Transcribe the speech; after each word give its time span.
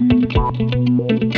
To 0.00 0.06
ramble! 0.06 1.29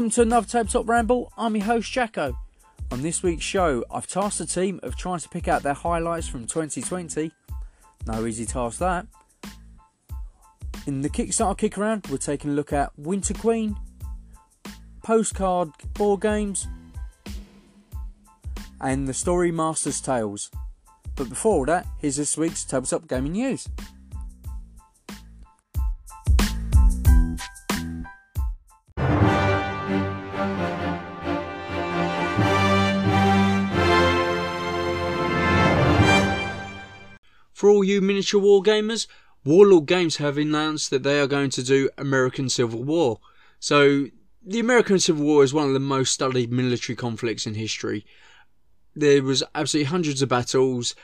Welcome 0.00 0.12
to 0.12 0.22
another 0.22 0.46
Tabletop 0.46 0.88
Ramble. 0.88 1.30
I'm 1.36 1.54
your 1.56 1.66
host 1.66 1.92
Jacko. 1.92 2.34
On 2.90 3.02
this 3.02 3.22
week's 3.22 3.44
show, 3.44 3.84
I've 3.90 4.06
tasked 4.06 4.38
the 4.38 4.46
team 4.46 4.80
of 4.82 4.96
trying 4.96 5.18
to 5.18 5.28
pick 5.28 5.46
out 5.46 5.62
their 5.62 5.74
highlights 5.74 6.26
from 6.26 6.46
2020. 6.46 7.30
No 8.06 8.24
easy 8.24 8.46
task 8.46 8.78
that. 8.78 9.06
In 10.86 11.02
the 11.02 11.10
Kickstarter 11.10 11.58
kick 11.58 11.76
around, 11.76 12.06
we're 12.06 12.16
taking 12.16 12.52
a 12.52 12.54
look 12.54 12.72
at 12.72 12.98
Winter 12.98 13.34
Queen, 13.34 13.76
postcard 15.04 15.68
board 15.92 16.22
games, 16.22 16.66
and 18.80 19.06
the 19.06 19.12
Storymaster's 19.12 20.00
Tales. 20.00 20.50
But 21.14 21.28
before 21.28 21.56
all 21.56 21.66
that, 21.66 21.86
here's 21.98 22.16
this 22.16 22.38
week's 22.38 22.64
Tabletop 22.64 23.06
Gaming 23.06 23.32
News. 23.32 23.68
For 37.60 37.68
all 37.68 37.84
you 37.84 38.00
miniature 38.00 38.40
war 38.40 38.62
gamers, 38.62 39.06
Warlord 39.44 39.84
Games 39.84 40.16
have 40.16 40.38
announced 40.38 40.88
that 40.88 41.02
they 41.02 41.20
are 41.20 41.26
going 41.26 41.50
to 41.50 41.62
do 41.62 41.90
American 41.98 42.48
Civil 42.48 42.82
War. 42.82 43.20
So, 43.58 44.06
the 44.42 44.60
American 44.60 44.98
Civil 44.98 45.26
War 45.26 45.44
is 45.44 45.52
one 45.52 45.66
of 45.66 45.74
the 45.74 45.78
most 45.78 46.10
studied 46.10 46.50
military 46.50 46.96
conflicts 46.96 47.46
in 47.46 47.56
history. 47.56 48.06
There 48.96 49.22
was 49.22 49.42
absolutely 49.54 49.90
hundreds 49.90 50.22
of 50.22 50.30
battles. 50.30 50.94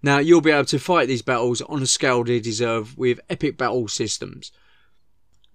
Now, 0.00 0.18
you'll 0.18 0.40
be 0.40 0.52
able 0.52 0.66
to 0.66 0.78
fight 0.78 1.08
these 1.08 1.22
battles 1.22 1.60
on 1.62 1.82
a 1.82 1.86
scale 1.86 2.22
they 2.22 2.38
deserve 2.38 2.96
with 2.96 3.18
epic 3.28 3.58
battle 3.58 3.88
systems. 3.88 4.52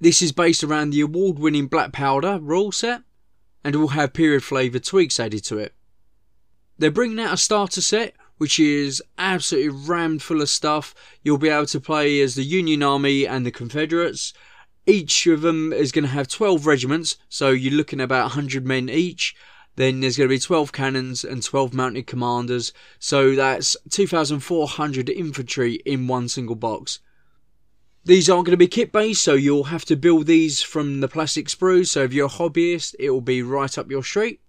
This 0.02 0.22
is 0.22 0.34
based 0.34 0.66
around 0.66 0.90
the 0.90 1.00
award 1.00 1.40
winning 1.40 1.67
Black 1.67 1.94
Powder 1.94 2.40
rule 2.42 2.73
set 2.73 3.03
and 3.64 3.73
will 3.73 3.95
have 3.95 4.12
period 4.12 4.44
flavoured 4.44 4.84
tweaks 4.84 5.17
added 5.17 5.45
to 5.45 5.59
it. 5.59 5.73
They're 6.78 6.92
bringing 6.92 7.22
out 7.22 7.36
a 7.36 7.38
starter 7.38 7.80
set 7.80 8.16
which 8.39 8.57
is 8.57 9.03
absolutely 9.17 9.69
rammed 9.69 10.23
full 10.23 10.41
of 10.41 10.49
stuff. 10.49 10.95
You'll 11.21 11.37
be 11.37 11.49
able 11.49 11.67
to 11.67 11.79
play 11.79 12.19
as 12.21 12.35
the 12.35 12.43
Union 12.43 12.81
Army 12.81 13.27
and 13.27 13.45
the 13.45 13.51
Confederates. 13.51 14.33
Each 14.87 15.27
of 15.27 15.41
them 15.41 15.71
is 15.71 15.91
going 15.91 16.05
to 16.05 16.09
have 16.09 16.27
12 16.27 16.65
regiments, 16.65 17.17
so 17.27 17.49
you're 17.49 17.73
looking 17.73 17.99
at 17.99 18.05
about 18.05 18.31
100 18.35 18.65
men 18.65 18.89
each. 18.89 19.35
Then 19.75 19.99
there's 19.99 20.17
going 20.17 20.29
to 20.29 20.35
be 20.35 20.39
12 20.39 20.71
cannons 20.71 21.23
and 21.23 21.43
12 21.43 21.73
mounted 21.73 22.07
commanders, 22.07 22.73
so 22.97 23.35
that's 23.35 23.77
2,400 23.89 25.09
infantry 25.09 25.75
in 25.85 26.07
one 26.07 26.27
single 26.27 26.55
box. 26.55 26.99
These 28.05 28.29
aren't 28.29 28.45
going 28.45 28.53
to 28.53 28.57
be 28.57 28.67
kit 28.67 28.93
based, 28.93 29.21
so 29.21 29.33
you'll 29.33 29.65
have 29.65 29.85
to 29.85 29.97
build 29.97 30.25
these 30.25 30.61
from 30.61 31.01
the 31.01 31.09
plastic 31.09 31.47
sprues. 31.47 31.88
So 31.88 32.03
if 32.03 32.13
you're 32.13 32.28
a 32.28 32.29
hobbyist, 32.29 32.95
it 32.97 33.09
will 33.09 33.22
be 33.22 33.44
right 33.44 33.78
up 33.78 33.91
your 33.91 34.03
street. 34.03 34.39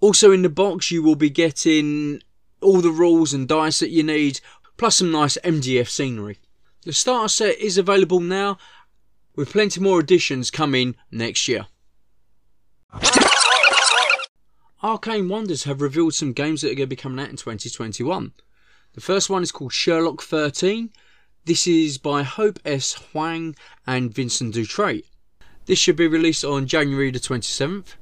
Also 0.00 0.32
in 0.32 0.42
the 0.42 0.48
box, 0.48 0.90
you 0.90 1.02
will 1.02 1.14
be 1.14 1.30
getting 1.30 2.20
all 2.62 2.80
the 2.80 2.90
rules 2.90 3.32
and 3.32 3.48
dice 3.48 3.80
that 3.80 3.90
you 3.90 4.02
need, 4.02 4.40
plus 4.76 4.96
some 4.96 5.10
nice 5.10 5.36
MDF 5.44 5.88
scenery. 5.88 6.38
The 6.84 6.92
starter 6.92 7.28
set 7.28 7.58
is 7.58 7.78
available 7.78 8.20
now, 8.20 8.58
with 9.36 9.52
plenty 9.52 9.80
more 9.80 10.00
additions 10.00 10.50
coming 10.50 10.96
next 11.10 11.48
year. 11.48 11.66
Arcane 14.82 15.28
Wonders 15.28 15.64
have 15.64 15.80
revealed 15.80 16.14
some 16.14 16.32
games 16.32 16.60
that 16.60 16.72
are 16.72 16.74
going 16.74 16.88
to 16.88 16.96
be 16.96 16.96
coming 16.96 17.20
out 17.20 17.30
in 17.30 17.36
2021. 17.36 18.32
The 18.94 19.00
first 19.00 19.30
one 19.30 19.42
is 19.42 19.52
called 19.52 19.72
Sherlock 19.72 20.22
13. 20.22 20.90
This 21.44 21.66
is 21.66 21.98
by 21.98 22.24
Hope 22.24 22.58
S. 22.64 22.94
Hwang 22.94 23.54
and 23.86 24.12
Vincent 24.12 24.54
Dutrait. 24.54 25.04
This 25.66 25.78
should 25.78 25.96
be 25.96 26.08
released 26.08 26.44
on 26.44 26.66
January 26.66 27.10
the 27.10 27.20
27th. 27.20 27.94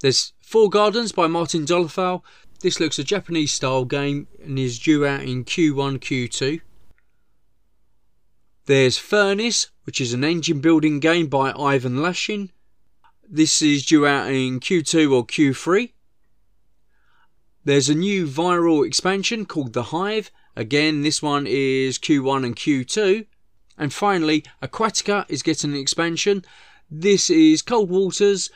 There's 0.00 0.32
Four 0.40 0.70
Gardens 0.70 1.10
by 1.10 1.26
Martin 1.26 1.64
Dollifal. 1.64 2.22
This 2.60 2.80
looks 2.80 2.98
a 2.98 3.04
Japanese 3.04 3.52
style 3.52 3.84
game 3.84 4.26
and 4.42 4.58
is 4.58 4.80
due 4.80 5.06
out 5.06 5.22
in 5.22 5.44
Q1 5.44 6.00
Q2. 6.00 6.60
There's 8.66 8.98
Furnace, 8.98 9.68
which 9.84 10.00
is 10.00 10.12
an 10.12 10.24
engine 10.24 10.60
building 10.60 10.98
game 10.98 11.28
by 11.28 11.52
Ivan 11.52 11.98
Lashin. 11.98 12.50
This 13.28 13.62
is 13.62 13.86
due 13.86 14.06
out 14.06 14.28
in 14.28 14.58
Q2 14.58 15.12
or 15.12 15.24
Q3. 15.24 15.92
There's 17.64 17.88
a 17.88 17.94
new 17.94 18.26
viral 18.26 18.84
expansion 18.84 19.46
called 19.46 19.72
The 19.72 19.84
Hive. 19.84 20.32
Again, 20.56 21.02
this 21.02 21.22
one 21.22 21.46
is 21.46 21.96
Q1 21.96 22.44
and 22.44 22.56
Q2. 22.56 23.26
And 23.78 23.92
finally, 23.92 24.44
Aquatica 24.60 25.26
is 25.28 25.44
getting 25.44 25.70
an 25.70 25.76
expansion. 25.78 26.44
This 26.90 27.30
is 27.30 27.62
Cold 27.62 27.88
Waters. 27.88 28.50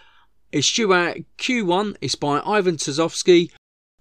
It's 0.51 0.73
due 0.73 0.93
out 0.93 1.19
Q1. 1.39 1.97
It's 2.01 2.17
by 2.17 2.43
Ivan 2.45 2.77
Tuzovsky. 2.77 3.53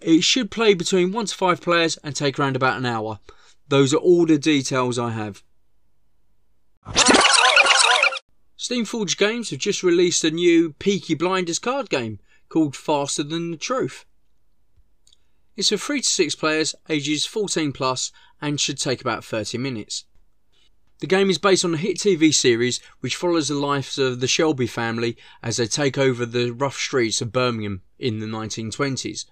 It 0.01 0.23
should 0.23 0.49
play 0.49 0.73
between 0.73 1.11
1 1.11 1.25
to 1.27 1.35
5 1.35 1.61
players 1.61 1.97
and 1.97 2.15
take 2.15 2.39
around 2.39 2.55
about 2.55 2.77
an 2.77 2.85
hour. 2.85 3.19
Those 3.67 3.93
are 3.93 3.97
all 3.97 4.25
the 4.25 4.37
details 4.37 4.97
I 4.97 5.11
have. 5.11 5.43
Steamforged 8.57 9.17
Games 9.17 9.49
have 9.51 9.59
just 9.59 9.83
released 9.83 10.23
a 10.23 10.31
new 10.31 10.73
Peaky 10.73 11.13
Blinders 11.13 11.59
card 11.59 11.89
game 11.89 12.19
called 12.49 12.75
Faster 12.75 13.23
Than 13.23 13.51
the 13.51 13.57
Truth. 13.57 14.05
It's 15.55 15.69
for 15.69 15.77
3 15.77 16.01
to 16.01 16.09
6 16.09 16.35
players, 16.35 16.75
ages 16.89 17.25
14 17.25 17.71
plus, 17.71 18.11
and 18.41 18.59
should 18.59 18.77
take 18.77 19.01
about 19.01 19.23
30 19.23 19.57
minutes. 19.57 20.05
The 20.99 21.07
game 21.07 21.29
is 21.29 21.37
based 21.37 21.65
on 21.65 21.73
a 21.73 21.77
hit 21.77 21.97
TV 21.97 22.33
series 22.33 22.79
which 22.99 23.15
follows 23.15 23.47
the 23.47 23.55
lives 23.55 23.97
of 23.97 24.19
the 24.19 24.27
Shelby 24.27 24.67
family 24.67 25.17
as 25.41 25.57
they 25.57 25.65
take 25.65 25.97
over 25.97 26.25
the 26.25 26.51
rough 26.51 26.77
streets 26.77 27.21
of 27.21 27.31
Birmingham 27.31 27.81
in 27.97 28.19
the 28.19 28.27
1920s. 28.27 29.25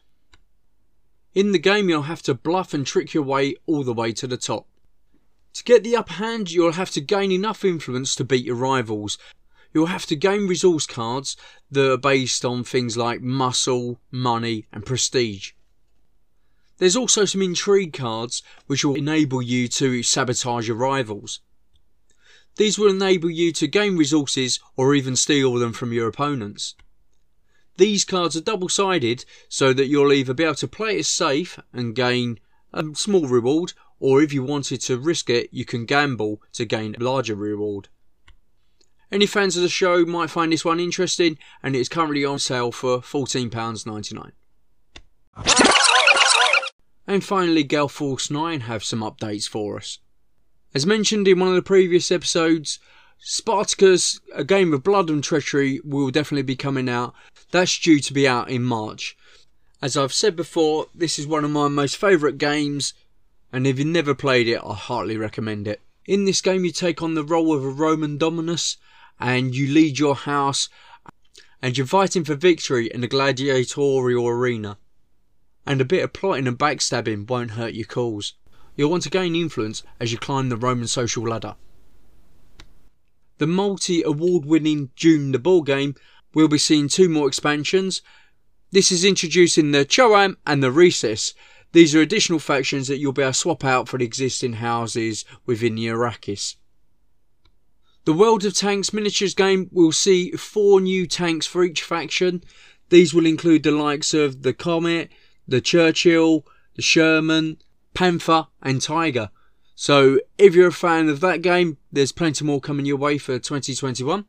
In 1.35 1.51
the 1.51 1.59
game, 1.59 1.89
you'll 1.89 2.03
have 2.03 2.23
to 2.23 2.33
bluff 2.33 2.73
and 2.73 2.85
trick 2.85 3.13
your 3.13 3.23
way 3.23 3.55
all 3.67 3.83
the 3.83 3.93
way 3.93 4.11
to 4.13 4.27
the 4.27 4.37
top. 4.37 4.67
To 5.53 5.63
get 5.63 5.83
the 5.83 5.95
upper 5.95 6.13
hand, 6.13 6.51
you'll 6.51 6.73
have 6.73 6.91
to 6.91 7.01
gain 7.01 7.31
enough 7.31 7.63
influence 7.63 8.15
to 8.15 8.23
beat 8.23 8.45
your 8.45 8.55
rivals. 8.55 9.17
You'll 9.73 9.87
have 9.87 10.05
to 10.07 10.15
gain 10.15 10.47
resource 10.47 10.87
cards 10.87 11.37
that 11.69 11.91
are 11.91 11.97
based 11.97 12.43
on 12.43 12.63
things 12.63 12.97
like 12.97 13.21
muscle, 13.21 13.99
money, 14.11 14.65
and 14.71 14.85
prestige. 14.85 15.51
There's 16.77 16.95
also 16.95 17.25
some 17.25 17.41
intrigue 17.41 17.93
cards 17.93 18.41
which 18.67 18.83
will 18.83 18.95
enable 18.95 19.41
you 19.41 19.67
to 19.67 20.01
sabotage 20.01 20.67
your 20.67 20.77
rivals. 20.77 21.41
These 22.55 22.79
will 22.79 22.89
enable 22.89 23.29
you 23.29 23.51
to 23.53 23.67
gain 23.67 23.97
resources 23.97 24.59
or 24.75 24.95
even 24.95 25.15
steal 25.15 25.55
them 25.55 25.73
from 25.73 25.93
your 25.93 26.07
opponents. 26.07 26.75
These 27.79 28.03
cards 28.03 28.35
are 28.35 28.41
double 28.41 28.67
sided 28.67 29.23
so 29.47 29.71
that 29.71 29.87
you'll 29.87 30.11
either 30.11 30.33
be 30.33 30.43
able 30.43 30.55
to 30.55 30.67
play 30.67 30.99
it 30.99 31.05
safe 31.05 31.57
and 31.71 31.95
gain 31.95 32.41
a 32.73 32.83
small 32.93 33.25
reward 33.25 33.71
or 34.01 34.21
if 34.21 34.33
you 34.33 34.43
wanted 34.43 34.81
to 34.81 34.97
risk 34.97 35.29
it, 35.29 35.47
you 35.53 35.63
can 35.63 35.85
gamble 35.85 36.41
to 36.53 36.65
gain 36.65 36.93
a 36.95 37.03
larger 37.03 37.35
reward. 37.35 37.87
Any 39.13 39.25
fans 39.25 39.55
of 39.55 39.63
the 39.63 39.69
show 39.69 40.05
might 40.05 40.29
find 40.29 40.51
this 40.51 40.65
one 40.65 40.81
interesting, 40.81 41.37
and 41.63 41.73
it 41.73 41.79
is 41.79 41.89
currently 41.89 42.25
on 42.25 42.37
sale 42.37 42.73
for 42.73 42.99
£14.99. 42.99 44.31
And 47.07 47.23
finally, 47.23 47.63
Gale 47.63 47.87
Force 47.87 48.29
9 48.29 48.59
have 48.61 48.83
some 48.83 48.99
updates 48.99 49.47
for 49.47 49.77
us. 49.77 49.99
As 50.75 50.85
mentioned 50.85 51.29
in 51.29 51.39
one 51.39 51.49
of 51.49 51.55
the 51.55 51.61
previous 51.61 52.11
episodes, 52.11 52.77
Spartacus, 53.21 54.19
a 54.33 54.43
game 54.43 54.73
of 54.73 54.83
blood 54.83 55.09
and 55.09 55.23
treachery, 55.23 55.79
will 55.83 56.09
definitely 56.09 56.43
be 56.43 56.55
coming 56.55 56.89
out. 56.89 57.13
That's 57.51 57.77
due 57.77 57.99
to 57.99 58.13
be 58.13 58.27
out 58.27 58.49
in 58.49 58.63
March. 58.63 59.17
As 59.81 59.95
I've 59.95 60.13
said 60.13 60.35
before, 60.35 60.87
this 60.95 61.19
is 61.19 61.27
one 61.27 61.45
of 61.45 61.51
my 61.51 61.67
most 61.67 61.97
favourite 61.97 62.37
games 62.37 62.93
and 63.51 63.65
if 63.65 63.79
you've 63.79 63.87
never 63.87 64.13
played 64.13 64.47
it, 64.47 64.61
I 64.63 64.73
heartily 64.73 65.17
recommend 65.17 65.67
it. 65.67 65.81
In 66.05 66.25
this 66.25 66.41
game, 66.41 66.65
you 66.65 66.71
take 66.71 67.01
on 67.01 67.15
the 67.15 67.23
role 67.23 67.53
of 67.53 67.63
a 67.63 67.69
Roman 67.69 68.17
Dominus 68.17 68.77
and 69.19 69.55
you 69.55 69.67
lead 69.67 69.99
your 69.99 70.15
house 70.15 70.69
and 71.61 71.77
you're 71.77 71.87
fighting 71.87 72.23
for 72.23 72.35
victory 72.35 72.87
in 72.87 73.01
the 73.01 73.07
gladiatorial 73.07 74.27
arena. 74.27 74.77
and 75.65 75.81
a 75.81 75.85
bit 75.85 76.03
of 76.03 76.13
plotting 76.13 76.47
and 76.47 76.57
backstabbing 76.57 77.27
won't 77.27 77.51
hurt 77.51 77.73
your 77.73 77.85
cause. 77.85 78.33
You'll 78.75 78.89
want 78.89 79.03
to 79.03 79.09
gain 79.09 79.35
influence 79.35 79.83
as 79.99 80.11
you 80.11 80.17
climb 80.17 80.49
the 80.49 80.57
Roman 80.57 80.87
social 80.87 81.27
ladder. 81.27 81.55
The 83.39 83.47
multi 83.47 84.03
award 84.03 84.45
winning 84.45 84.91
Dune 84.97 85.31
the 85.31 85.39
Ball 85.39 85.61
game 85.61 85.95
will 86.33 86.49
be 86.49 86.57
seeing 86.57 86.89
two 86.89 87.07
more 87.07 87.27
expansions. 87.27 88.01
This 88.71 88.91
is 88.91 89.05
introducing 89.05 89.71
the 89.71 89.85
CHOAM 89.85 90.37
and 90.45 90.61
the 90.61 90.71
Richese. 90.71 91.33
These 91.71 91.95
are 91.95 92.01
additional 92.01 92.39
factions 92.39 92.89
that 92.89 92.97
you'll 92.97 93.13
be 93.13 93.21
able 93.21 93.31
to 93.31 93.37
swap 93.37 93.63
out 93.63 93.87
for 93.87 93.97
the 93.97 94.03
existing 94.05 94.53
houses 94.53 95.23
within 95.45 95.75
the 95.75 95.87
Arrakis. 95.87 96.57
The 98.03 98.13
World 98.13 98.43
of 98.43 98.55
Tanks 98.55 98.91
miniatures 98.91 99.33
game 99.33 99.69
will 99.71 99.93
see 99.93 100.31
four 100.31 100.81
new 100.81 101.07
tanks 101.07 101.45
for 101.45 101.63
each 101.63 101.81
faction. 101.81 102.43
These 102.89 103.13
will 103.13 103.25
include 103.25 103.63
the 103.63 103.71
likes 103.71 104.13
of 104.13 104.41
the 104.41 104.53
Comet, 104.53 105.11
the 105.47 105.61
Churchill, 105.61 106.45
the 106.75 106.81
Sherman, 106.81 107.57
Panther, 107.93 108.47
and 108.61 108.81
Tiger. 108.81 109.29
So 109.81 110.19
if 110.37 110.55
you're 110.55 110.67
a 110.67 110.73
fan 110.73 111.07
of 111.07 111.21
that 111.21 111.41
game, 111.41 111.77
there's 111.89 112.11
plenty 112.11 112.43
more 112.43 112.59
coming 112.59 112.85
your 112.85 112.97
way 112.97 113.17
for 113.17 113.39
2021. 113.39 114.25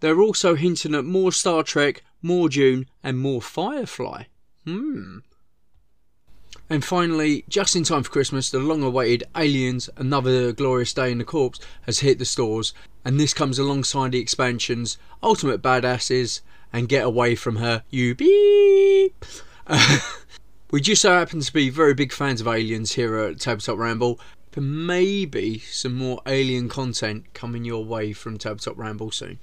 They're 0.00 0.20
also 0.20 0.54
hinting 0.54 0.94
at 0.94 1.06
more 1.06 1.32
Star 1.32 1.62
Trek, 1.62 2.02
more 2.20 2.50
Dune, 2.50 2.84
and 3.02 3.18
more 3.18 3.40
Firefly. 3.40 4.24
Hmm. 4.66 5.20
And 6.68 6.84
finally, 6.84 7.46
just 7.48 7.74
in 7.74 7.84
time 7.84 8.02
for 8.02 8.10
Christmas, 8.10 8.50
the 8.50 8.58
long 8.58 8.82
awaited 8.82 9.24
Aliens 9.34 9.88
Another 9.96 10.52
Glorious 10.52 10.92
Day 10.92 11.10
in 11.10 11.16
the 11.16 11.24
Corps 11.24 11.58
has 11.86 12.00
hit 12.00 12.18
the 12.18 12.26
stores, 12.26 12.74
and 13.02 13.18
this 13.18 13.32
comes 13.32 13.58
alongside 13.58 14.12
the 14.12 14.20
expansions 14.20 14.98
Ultimate 15.22 15.62
Badasses 15.62 16.42
and 16.70 16.86
Get 16.86 17.06
Away 17.06 17.34
From 17.34 17.56
Her, 17.56 17.82
You 17.88 18.14
Beep. 18.14 19.24
we 20.70 20.82
just 20.82 21.00
so 21.00 21.12
happen 21.12 21.40
to 21.40 21.52
be 21.52 21.70
very 21.70 21.94
big 21.94 22.12
fans 22.12 22.42
of 22.42 22.46
Aliens 22.46 22.92
here 22.92 23.16
at 23.16 23.40
Tabletop 23.40 23.78
Ramble, 23.78 24.20
but 24.50 24.62
maybe 24.62 25.60
some 25.60 25.94
more 25.94 26.20
alien 26.26 26.68
content 26.68 27.32
coming 27.32 27.64
your 27.64 27.84
way 27.84 28.12
from 28.12 28.36
Tabletop 28.36 28.76
Ramble 28.76 29.10
soon. 29.10 29.38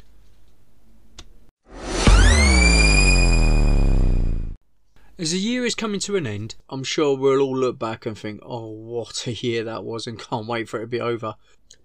As 5.17 5.31
the 5.31 5.39
year 5.39 5.65
is 5.65 5.73
coming 5.73 6.01
to 6.01 6.17
an 6.17 6.27
end, 6.27 6.55
I'm 6.69 6.83
sure 6.83 7.17
we'll 7.17 7.41
all 7.41 7.57
look 7.57 7.79
back 7.79 8.05
and 8.05 8.17
think, 8.17 8.41
oh, 8.43 8.67
what 8.67 9.25
a 9.25 9.31
year 9.31 9.63
that 9.63 9.83
was, 9.83 10.05
and 10.05 10.19
can't 10.19 10.45
wait 10.45 10.69
for 10.69 10.77
it 10.77 10.81
to 10.81 10.87
be 10.87 11.01
over. 11.01 11.35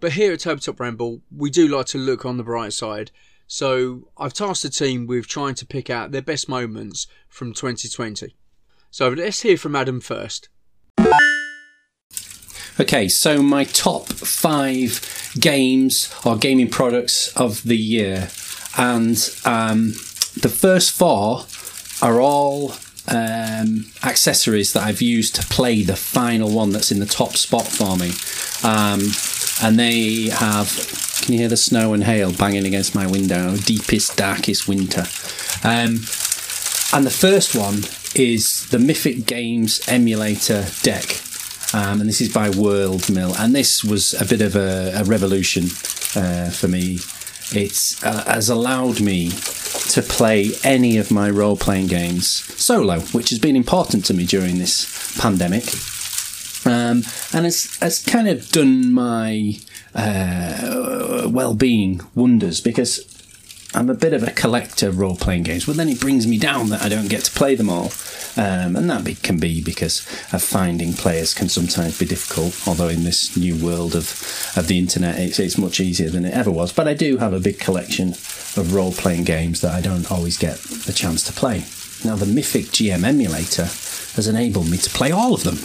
But 0.01 0.13
here 0.13 0.33
at 0.33 0.41
Tabletop 0.41 0.81
Ramble, 0.81 1.23
we 1.35 1.49
do 1.49 1.69
like 1.69 1.87
to 1.87 1.99
look 1.99 2.27
on 2.27 2.37
the 2.37 2.43
bright 2.43 2.73
side. 2.73 3.11
So 3.47 4.09
I've 4.19 4.35
tasked 4.35 4.65
the 4.65 4.69
team 4.69 5.07
with 5.07 5.29
trying 5.29 5.55
to 5.55 5.67
pick 5.67 5.89
out 5.89 6.11
their 6.11 6.23
best 6.23 6.49
moments 6.49 7.07
from 7.29 7.55
2020. 7.55 8.35
So 8.91 9.09
let's 9.09 9.43
hear 9.43 9.57
from 9.57 9.77
Adam 9.77 10.01
first. 10.01 10.49
Okay, 12.79 13.09
so 13.09 13.43
my 13.43 13.65
top 13.65 14.09
five 14.09 15.35
games 15.39 16.13
or 16.25 16.37
gaming 16.37 16.69
products 16.69 17.35
of 17.37 17.63
the 17.63 17.77
year, 17.77 18.31
and 18.77 19.17
um, 19.45 19.89
the 20.41 20.49
first 20.49 20.91
four 20.91 21.45
are 22.03 22.21
all 22.21 22.73
um, 23.09 23.87
accessories 24.03 24.73
that 24.73 24.83
I've 24.83 25.03
used 25.03 25.35
to 25.37 25.43
play 25.43 25.83
the 25.83 25.97
final 25.97 26.51
one 26.51 26.71
that's 26.71 26.91
in 26.91 27.01
the 27.01 27.07
top 27.07 27.37
spot 27.37 27.67
for 27.67 27.97
me. 27.97 28.13
Um, 28.65 29.01
and 29.63 29.79
they 29.79 30.31
have, 30.31 31.21
can 31.23 31.35
you 31.35 31.41
hear 31.41 31.49
the 31.49 31.57
snow 31.57 31.93
and 31.93 32.05
hail 32.05 32.33
banging 32.33 32.65
against 32.67 32.95
my 32.95 33.07
window? 33.07 33.57
Deepest, 33.57 34.17
darkest 34.17 34.67
winter. 34.67 35.05
Um, 35.63 36.01
and 36.93 37.07
the 37.07 37.15
first 37.15 37.55
one 37.55 37.83
is 38.15 38.69
the 38.71 38.79
Mythic 38.79 39.27
Games 39.27 39.81
emulator 39.89 40.67
deck. 40.83 41.21
Um, 41.73 42.01
and 42.01 42.09
this 42.09 42.21
is 42.21 42.33
by 42.33 42.51
Word 42.51 43.09
Mill. 43.11 43.35
And 43.37 43.55
this 43.55 43.85
was 43.85 44.15
a 44.21 44.25
bit 44.25 44.41
of 44.41 44.57
a, 44.57 44.93
a 44.97 45.05
revolution 45.05 45.65
uh, 46.17 46.51
for 46.51 46.69
me. 46.69 46.99
It 47.53 47.97
uh, 48.03 48.25
has 48.25 48.49
allowed 48.49 49.01
me 49.01 49.31
to 49.31 50.03
play 50.03 50.53
any 50.65 50.99
of 50.99 51.11
my 51.11 51.31
role 51.31 51.57
playing 51.57 51.87
games 51.87 52.27
solo, 52.61 53.01
which 53.01 53.31
has 53.31 53.39
been 53.39 53.57
important 53.57 54.05
to 54.07 54.15
me 54.15 54.25
during 54.27 54.59
this 54.59 55.17
pandemic. 55.21 55.65
Um, 56.67 57.03
and 57.33 57.47
it's, 57.47 57.81
it's 57.83 58.05
kind 58.05 58.29
of 58.29 58.51
done 58.51 58.93
my 58.93 59.59
uh, 59.95 61.29
well 61.31 61.55
being 61.55 62.01
wonders 62.15 62.61
because 62.61 63.20
I'm 63.73 63.89
a 63.89 63.95
bit 63.95 64.13
of 64.13 64.25
a 64.25 64.33
collector 64.33 64.89
of 64.89 64.99
role 64.99 65.15
playing 65.15 65.45
games, 65.45 65.67
but 65.67 65.77
then 65.77 65.89
it 65.89 66.01
brings 66.01 66.27
me 66.27 66.39
down 66.39 66.71
that 66.71 66.83
I 66.83 66.89
don't 66.89 67.09
get 67.09 67.23
to 67.25 67.31
play 67.31 67.55
them 67.55 67.71
all. 67.71 67.93
Um, 68.37 68.75
and 68.75 68.91
that 68.91 69.05
be, 69.05 69.15
can 69.15 69.39
be 69.39 69.63
because 69.63 70.01
of 70.33 70.43
finding 70.43 70.93
players 70.93 71.35
can 71.35 71.49
sometimes 71.49 71.99
be 71.99 72.07
difficult, 72.07 72.61
although 72.67 72.89
in 72.89 73.05
this 73.05 73.37
new 73.37 73.55
world 73.57 73.95
of, 73.95 74.11
of 74.57 74.67
the 74.67 74.79
internet, 74.79 75.19
it's, 75.19 75.39
it's 75.39 75.57
much 75.57 75.79
easier 75.79 76.11
than 76.11 76.25
it 76.25 76.35
ever 76.35 76.51
was. 76.51 76.73
But 76.73 76.89
I 76.89 76.95
do 76.95 77.19
have 77.19 77.33
a 77.33 77.39
big 77.39 77.61
collection 77.61 78.09
of 78.11 78.75
role 78.75 78.93
playing 78.93 79.25
games 79.25 79.61
that 79.61 79.73
I 79.73 79.81
don't 79.81 80.11
always 80.11 80.37
get 80.37 80.57
the 80.59 80.93
chance 80.93 81.23
to 81.25 81.33
play. 81.33 81.65
Now, 82.05 82.17
the 82.17 82.27
Mythic 82.27 82.67
GM 82.67 83.05
emulator 83.05 83.65
has 84.17 84.27
enabled 84.27 84.69
me 84.69 84.79
to 84.79 84.91
play 84.91 85.13
all 85.13 85.33
of 85.33 85.45
them. 85.45 85.59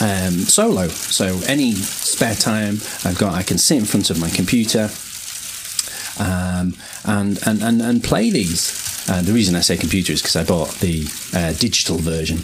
Um, 0.00 0.40
solo. 0.40 0.88
So 0.88 1.40
any 1.46 1.72
spare 1.72 2.34
time 2.34 2.78
I've 3.04 3.18
got, 3.18 3.34
I 3.34 3.42
can 3.42 3.58
sit 3.58 3.78
in 3.78 3.84
front 3.84 4.10
of 4.10 4.18
my 4.18 4.30
computer 4.30 4.88
um, 6.18 6.74
and, 7.04 7.38
and, 7.46 7.62
and, 7.62 7.82
and 7.82 8.04
play 8.04 8.30
these. 8.30 9.06
Uh, 9.08 9.22
the 9.22 9.32
reason 9.32 9.54
I 9.54 9.60
say 9.60 9.76
computer 9.76 10.12
is 10.12 10.22
because 10.22 10.36
I 10.36 10.44
bought 10.44 10.70
the 10.80 11.06
uh, 11.34 11.52
digital 11.52 11.98
version 11.98 12.38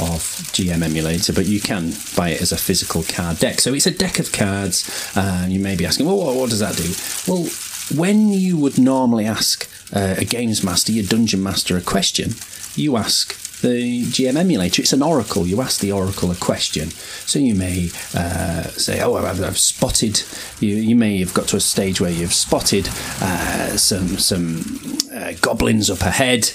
of 0.00 0.22
GM 0.52 0.82
Emulator, 0.82 1.32
but 1.32 1.46
you 1.46 1.60
can 1.60 1.92
buy 2.16 2.30
it 2.30 2.40
as 2.40 2.52
a 2.52 2.56
physical 2.56 3.02
card 3.02 3.38
deck. 3.38 3.60
So 3.60 3.74
it's 3.74 3.86
a 3.86 3.90
deck 3.90 4.18
of 4.18 4.32
cards. 4.32 5.12
Uh, 5.16 5.46
you 5.48 5.60
may 5.60 5.76
be 5.76 5.86
asking, 5.86 6.06
well, 6.06 6.16
what, 6.16 6.36
what 6.36 6.50
does 6.50 6.60
that 6.60 6.76
do? 6.76 6.92
Well, 7.30 7.48
when 7.94 8.28
you 8.28 8.56
would 8.56 8.78
normally 8.78 9.26
ask 9.26 9.68
uh, 9.92 10.14
a 10.18 10.24
games 10.24 10.62
master, 10.62 10.92
your 10.92 11.04
dungeon 11.04 11.42
master, 11.42 11.76
a 11.76 11.80
question, 11.80 12.32
you 12.74 12.96
ask 12.96 13.34
the 13.60 14.02
GM 14.04 14.36
emulator. 14.36 14.82
It's 14.82 14.92
an 14.92 15.02
oracle. 15.02 15.46
You 15.46 15.60
ask 15.60 15.80
the 15.80 15.92
oracle 15.92 16.30
a 16.30 16.34
question. 16.34 16.90
So 16.90 17.38
you 17.38 17.54
may 17.54 17.90
uh, 18.14 18.64
say, 18.64 19.00
"Oh, 19.00 19.16
I've, 19.16 19.42
I've, 19.42 19.58
spotted." 19.58 20.22
You 20.60 20.76
you 20.76 20.96
may 20.96 21.18
have 21.18 21.34
got 21.34 21.48
to 21.48 21.56
a 21.56 21.60
stage 21.60 22.00
where 22.00 22.10
you've 22.10 22.34
spotted 22.34 22.88
uh, 23.20 23.76
some 23.76 24.18
some 24.18 24.98
uh, 25.12 25.32
goblins 25.40 25.90
up 25.90 26.00
ahead, 26.02 26.50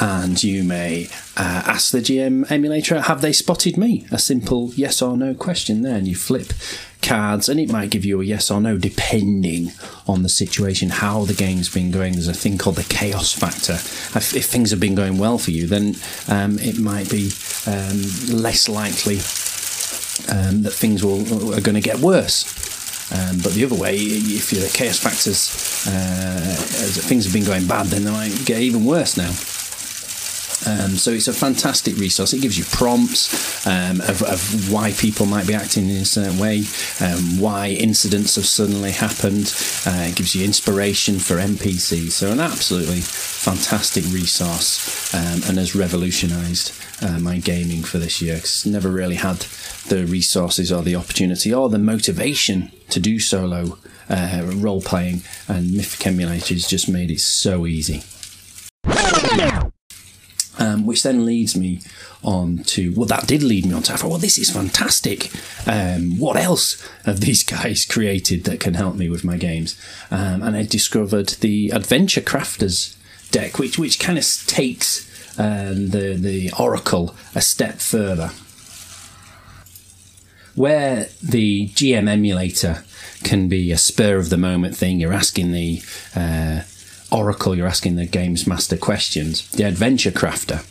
and 0.00 0.42
you 0.42 0.64
may 0.64 1.08
uh, 1.36 1.62
ask 1.66 1.92
the 1.92 2.00
GM 2.00 2.50
emulator, 2.50 3.00
"Have 3.02 3.20
they 3.20 3.32
spotted 3.32 3.76
me?" 3.76 4.06
A 4.10 4.18
simple 4.18 4.72
yes 4.74 5.02
or 5.02 5.16
no 5.16 5.34
question. 5.34 5.82
There, 5.82 5.96
and 5.96 6.08
you 6.08 6.16
flip 6.16 6.52
cards, 7.06 7.48
and 7.48 7.60
it 7.60 7.70
might 7.70 7.90
give 7.90 8.04
you 8.04 8.20
a 8.20 8.24
yes 8.24 8.50
or 8.50 8.60
no 8.60 8.76
depending 8.76 9.72
on 10.06 10.22
the 10.22 10.28
situation, 10.28 10.90
how 10.90 11.24
the 11.24 11.34
game's 11.34 11.72
been 11.72 11.90
going. 11.90 12.14
There's 12.14 12.28
a 12.28 12.34
thing 12.34 12.58
called 12.58 12.76
the 12.76 12.84
chaos 12.84 13.32
factor. 13.32 13.74
If, 14.18 14.34
if 14.34 14.46
things 14.46 14.70
have 14.70 14.80
been 14.80 14.94
going 14.94 15.18
well 15.18 15.38
for 15.38 15.50
you, 15.50 15.66
then 15.66 15.94
um, 16.28 16.58
it 16.58 16.78
might 16.78 17.10
be 17.10 17.30
um, 17.66 18.02
less 18.30 18.68
likely 18.68 19.16
um, 20.28 20.62
that 20.62 20.72
things 20.72 21.04
will, 21.04 21.54
are 21.54 21.60
going 21.60 21.74
to 21.74 21.80
get 21.80 21.98
worse. 21.98 22.44
Um, 23.12 23.38
but 23.42 23.52
the 23.52 23.64
other 23.64 23.76
way, 23.76 23.96
if 23.96 24.50
the 24.50 24.68
chaos 24.76 24.98
factors, 24.98 25.86
uh, 25.86 26.56
things 27.06 27.24
have 27.24 27.32
been 27.32 27.44
going 27.44 27.66
bad, 27.66 27.86
then 27.86 28.04
they 28.04 28.10
might 28.10 28.44
get 28.44 28.60
even 28.60 28.84
worse 28.84 29.16
now. 29.16 29.30
Um, 30.66 30.96
so 30.96 31.12
it's 31.12 31.28
a 31.28 31.32
fantastic 31.32 31.96
resource. 31.96 32.32
It 32.32 32.42
gives 32.42 32.58
you 32.58 32.64
prompts 32.64 33.66
um, 33.66 34.00
of, 34.00 34.22
of, 34.22 34.72
why 34.72 34.92
people 34.92 35.26
might 35.26 35.46
be 35.46 35.54
acting 35.54 35.88
in 35.88 35.96
a 35.96 36.04
certain 36.04 36.38
way, 36.38 36.64
um, 37.00 37.38
why 37.38 37.68
incidents 37.68 38.34
have 38.36 38.46
suddenly 38.46 38.90
happened. 38.90 39.54
Uh, 39.86 40.08
it 40.08 40.16
gives 40.16 40.34
you 40.34 40.44
inspiration 40.44 41.18
for 41.18 41.36
NPCs. 41.36 42.12
So 42.12 42.32
an 42.32 42.40
absolutely 42.40 43.00
fantastic 43.00 44.04
resource 44.06 45.14
um, 45.14 45.42
and 45.48 45.58
has 45.58 45.76
revolutionised 45.76 46.72
uh, 47.02 47.18
my 47.18 47.38
gaming 47.38 47.82
for 47.82 47.98
this 47.98 48.20
year. 48.20 48.40
Cause 48.40 48.66
never 48.66 48.88
really 48.88 49.16
had 49.16 49.46
the 49.88 50.04
resources 50.06 50.72
or 50.72 50.82
the 50.82 50.96
opportunity 50.96 51.54
or 51.54 51.68
the 51.68 51.78
motivation 51.78 52.72
to 52.90 53.00
do 53.00 53.20
solo 53.20 53.78
uh, 54.08 54.42
role 54.54 54.80
playing, 54.80 55.22
and 55.48 55.72
Mythic 55.72 56.00
Emulators 56.12 56.68
just 56.68 56.88
made 56.88 57.10
it 57.10 57.20
so 57.20 57.66
easy. 57.66 58.02
Um, 60.58 60.86
which 60.86 61.02
then 61.02 61.26
leads 61.26 61.54
me 61.54 61.80
on 62.22 62.58
to 62.64 62.92
well, 62.96 63.06
that 63.06 63.26
did 63.26 63.42
lead 63.42 63.66
me 63.66 63.74
on 63.74 63.82
to 63.82 63.92
I 63.92 63.96
thought, 63.96 64.10
well, 64.10 64.18
this 64.18 64.38
is 64.38 64.50
fantastic. 64.50 65.30
Um, 65.66 66.18
what 66.18 66.36
else 66.36 66.86
have 67.04 67.20
these 67.20 67.42
guys 67.56 67.84
created 67.84 68.44
that 68.44 68.60
can 68.60 68.74
help 68.74 68.96
me 68.96 69.08
with 69.08 69.24
my 69.24 69.36
games? 69.36 69.78
Um, 70.10 70.42
and 70.42 70.56
I 70.56 70.62
discovered 70.62 71.28
the 71.40 71.70
Adventure 71.70 72.22
Crafters 72.22 72.96
deck, 73.30 73.58
which 73.58 73.78
which 73.78 73.98
kind 73.98 74.18
of 74.18 74.24
takes 74.46 75.06
um, 75.38 75.90
the 75.90 76.14
the 76.18 76.52
Oracle 76.58 77.14
a 77.34 77.40
step 77.40 77.76
further. 77.76 78.30
Where 80.54 81.08
the 81.22 81.68
GM 81.68 82.08
emulator 82.08 82.82
can 83.22 83.48
be 83.48 83.72
a 83.72 83.76
spur 83.78 84.16
of 84.16 84.30
the 84.30 84.38
moment 84.38 84.76
thing, 84.76 85.00
you're 85.00 85.12
asking 85.12 85.52
the 85.52 85.82
uh, 86.14 86.62
Oracle, 87.10 87.54
you're 87.54 87.66
asking 87.66 87.96
the 87.96 88.06
games 88.06 88.46
master 88.46 88.76
questions. 88.76 89.48
The 89.50 89.64
Adventure 89.64 90.10
Crafter 90.10 90.64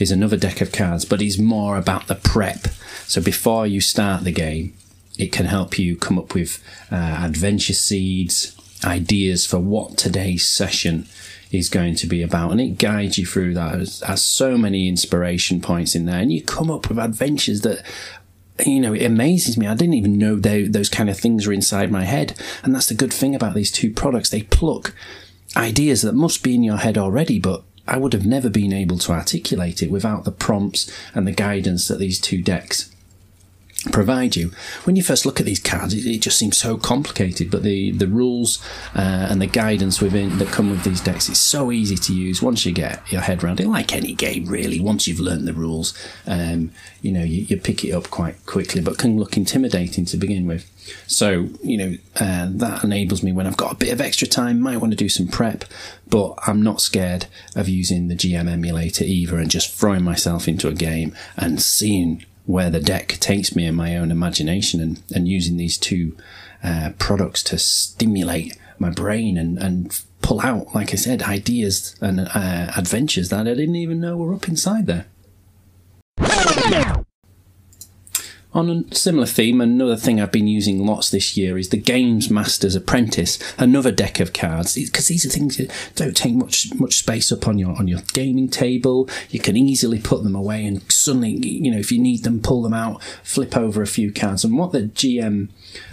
is 0.00 0.10
another 0.10 0.36
deck 0.36 0.60
of 0.60 0.72
cards, 0.72 1.04
but 1.04 1.22
is 1.22 1.38
more 1.38 1.76
about 1.76 2.06
the 2.06 2.14
prep. 2.14 2.68
So 3.06 3.20
before 3.20 3.66
you 3.66 3.80
start 3.80 4.24
the 4.24 4.32
game, 4.32 4.74
it 5.18 5.30
can 5.30 5.46
help 5.46 5.78
you 5.78 5.96
come 5.96 6.18
up 6.18 6.34
with 6.34 6.62
uh, 6.90 7.20
adventure 7.22 7.74
seeds, 7.74 8.56
ideas 8.84 9.46
for 9.46 9.58
what 9.58 9.96
today's 9.96 10.48
session 10.48 11.06
is 11.52 11.68
going 11.68 11.94
to 11.96 12.06
be 12.06 12.22
about, 12.22 12.50
and 12.50 12.60
it 12.60 12.78
guides 12.78 13.18
you 13.18 13.26
through 13.26 13.54
that. 13.54 13.80
It 13.80 14.00
has 14.06 14.22
so 14.22 14.58
many 14.58 14.88
inspiration 14.88 15.60
points 15.60 15.94
in 15.94 16.06
there, 16.06 16.20
and 16.20 16.32
you 16.32 16.42
come 16.42 16.70
up 16.70 16.88
with 16.88 16.98
adventures 16.98 17.60
that 17.60 17.84
you 18.64 18.80
know, 18.80 18.92
it 18.92 19.02
amazes 19.02 19.58
me. 19.58 19.66
I 19.66 19.74
didn't 19.74 19.94
even 19.94 20.16
know 20.16 20.36
they, 20.36 20.62
those 20.62 20.88
kind 20.88 21.10
of 21.10 21.18
things 21.18 21.44
were 21.44 21.52
inside 21.52 21.90
my 21.90 22.04
head. 22.04 22.40
And 22.62 22.72
that's 22.72 22.86
the 22.86 22.94
good 22.94 23.12
thing 23.12 23.34
about 23.34 23.54
these 23.54 23.72
two 23.72 23.92
products. 23.92 24.30
They 24.30 24.42
pluck 24.42 24.94
ideas 25.56 26.02
that 26.02 26.14
must 26.14 26.42
be 26.42 26.54
in 26.54 26.62
your 26.62 26.78
head 26.78 26.98
already, 26.98 27.38
but 27.38 27.62
I 27.86 27.98
would 27.98 28.12
have 28.12 28.26
never 28.26 28.48
been 28.48 28.72
able 28.72 28.98
to 28.98 29.12
articulate 29.12 29.82
it 29.82 29.90
without 29.90 30.24
the 30.24 30.32
prompts 30.32 30.90
and 31.14 31.26
the 31.26 31.32
guidance 31.32 31.88
that 31.88 31.98
these 31.98 32.20
two 32.20 32.42
decks 32.42 32.93
provide 33.92 34.36
you. 34.36 34.50
When 34.84 34.96
you 34.96 35.02
first 35.02 35.26
look 35.26 35.40
at 35.40 35.46
these 35.46 35.60
cards, 35.60 35.94
it, 35.94 36.06
it 36.06 36.22
just 36.22 36.38
seems 36.38 36.56
so 36.56 36.76
complicated, 36.76 37.50
but 37.50 37.62
the 37.62 37.90
the 37.92 38.06
rules 38.06 38.64
uh, 38.94 39.28
and 39.30 39.40
the 39.40 39.46
guidance 39.46 40.00
within 40.00 40.38
that 40.38 40.48
come 40.48 40.70
with 40.70 40.84
these 40.84 41.00
decks 41.00 41.28
is 41.28 41.38
so 41.38 41.70
easy 41.70 41.96
to 41.96 42.14
use 42.14 42.42
once 42.42 42.64
you 42.64 42.72
get 42.72 43.00
your 43.12 43.20
head 43.20 43.42
around 43.42 43.60
it. 43.60 43.68
Like 43.68 43.94
any 43.94 44.14
game, 44.14 44.46
really, 44.46 44.80
once 44.80 45.06
you've 45.06 45.20
learned 45.20 45.46
the 45.46 45.52
rules, 45.52 45.94
um, 46.26 46.72
you 47.02 47.12
know 47.12 47.22
you, 47.22 47.42
you, 47.42 47.56
pick 47.56 47.84
it 47.84 47.92
up 47.92 48.10
quite 48.10 48.44
quickly, 48.46 48.80
but 48.80 48.98
can 48.98 49.18
look 49.18 49.36
intimidating 49.36 50.04
to 50.06 50.16
begin 50.16 50.46
with. 50.46 50.70
So 51.06 51.48
you 51.62 51.76
know 51.78 51.96
uh, 52.16 52.48
that 52.50 52.84
enables 52.84 53.22
me 53.22 53.32
when 53.32 53.46
I've 53.46 53.56
got 53.56 53.72
a 53.72 53.76
bit 53.76 53.92
of 53.92 54.00
extra 54.00 54.26
time, 54.26 54.60
might 54.60 54.78
want 54.78 54.92
to 54.92 54.96
do 54.96 55.08
some 55.08 55.28
prep, 55.28 55.64
but 56.08 56.34
I'm 56.46 56.62
not 56.62 56.80
scared 56.80 57.26
of 57.54 57.68
using 57.68 58.08
the 58.08 58.14
GM 58.14 58.48
emulator 58.48 59.04
either 59.04 59.38
and 59.38 59.50
just 59.50 59.74
throwing 59.74 60.02
myself 60.02 60.48
into 60.48 60.68
a 60.68 60.74
game 60.74 61.14
and 61.36 61.60
seeing 61.60 62.24
where 62.46 62.70
the 62.70 62.80
deck 62.80 63.08
takes 63.20 63.56
me 63.56 63.66
in 63.66 63.74
my 63.74 63.96
own 63.96 64.10
imagination 64.10 64.80
and, 64.80 65.02
and 65.14 65.28
using 65.28 65.56
these 65.56 65.78
two 65.78 66.16
uh, 66.62 66.90
products 66.98 67.42
to 67.42 67.58
stimulate 67.58 68.56
my 68.78 68.90
brain 68.90 69.38
and, 69.38 69.58
and 69.58 70.00
pull 70.20 70.40
out, 70.40 70.74
like 70.74 70.92
I 70.92 70.96
said, 70.96 71.22
ideas 71.22 71.96
and 72.00 72.20
uh, 72.20 72.72
adventures 72.76 73.28
that 73.30 73.40
I 73.40 73.54
didn't 73.54 73.76
even 73.76 74.00
know 74.00 74.16
were 74.16 74.34
up 74.34 74.48
inside 74.48 74.86
there. 74.86 75.06
On 78.54 78.70
a 78.70 78.94
similar 78.94 79.26
theme, 79.26 79.60
another 79.60 79.96
thing 79.96 80.20
I've 80.20 80.30
been 80.30 80.46
using 80.46 80.86
lots 80.86 81.10
this 81.10 81.36
year 81.36 81.58
is 81.58 81.70
the 81.70 81.76
Games 81.76 82.30
Master's 82.30 82.76
Apprentice, 82.76 83.36
another 83.58 83.90
deck 83.90 84.20
of 84.20 84.32
cards. 84.32 84.76
Because 84.76 85.08
these 85.08 85.26
are 85.26 85.28
things 85.28 85.56
that 85.56 85.72
don't 85.96 86.16
take 86.16 86.34
much 86.34 86.72
much 86.76 86.94
space 86.94 87.32
up 87.32 87.48
on 87.48 87.58
your 87.58 87.76
on 87.76 87.88
your 87.88 88.00
gaming 88.12 88.48
table. 88.48 89.08
You 89.28 89.40
can 89.40 89.56
easily 89.56 89.98
put 89.98 90.22
them 90.22 90.36
away, 90.36 90.64
and 90.64 90.80
suddenly, 90.90 91.32
you 91.32 91.68
know, 91.72 91.78
if 91.78 91.90
you 91.90 91.98
need 91.98 92.22
them, 92.22 92.40
pull 92.40 92.62
them 92.62 92.74
out, 92.74 93.02
flip 93.24 93.56
over 93.56 93.82
a 93.82 93.88
few 93.88 94.12
cards. 94.12 94.44
And 94.44 94.56
what 94.56 94.70
the 94.70 94.82
GM 94.82 95.48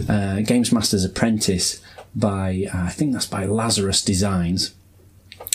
uh, 0.08 0.42
Games 0.42 0.70
Master's 0.70 1.04
Apprentice 1.04 1.82
by 2.14 2.66
uh, 2.72 2.84
I 2.84 2.90
think 2.90 3.12
that's 3.12 3.26
by 3.26 3.44
Lazarus 3.44 4.02
Designs. 4.02 4.72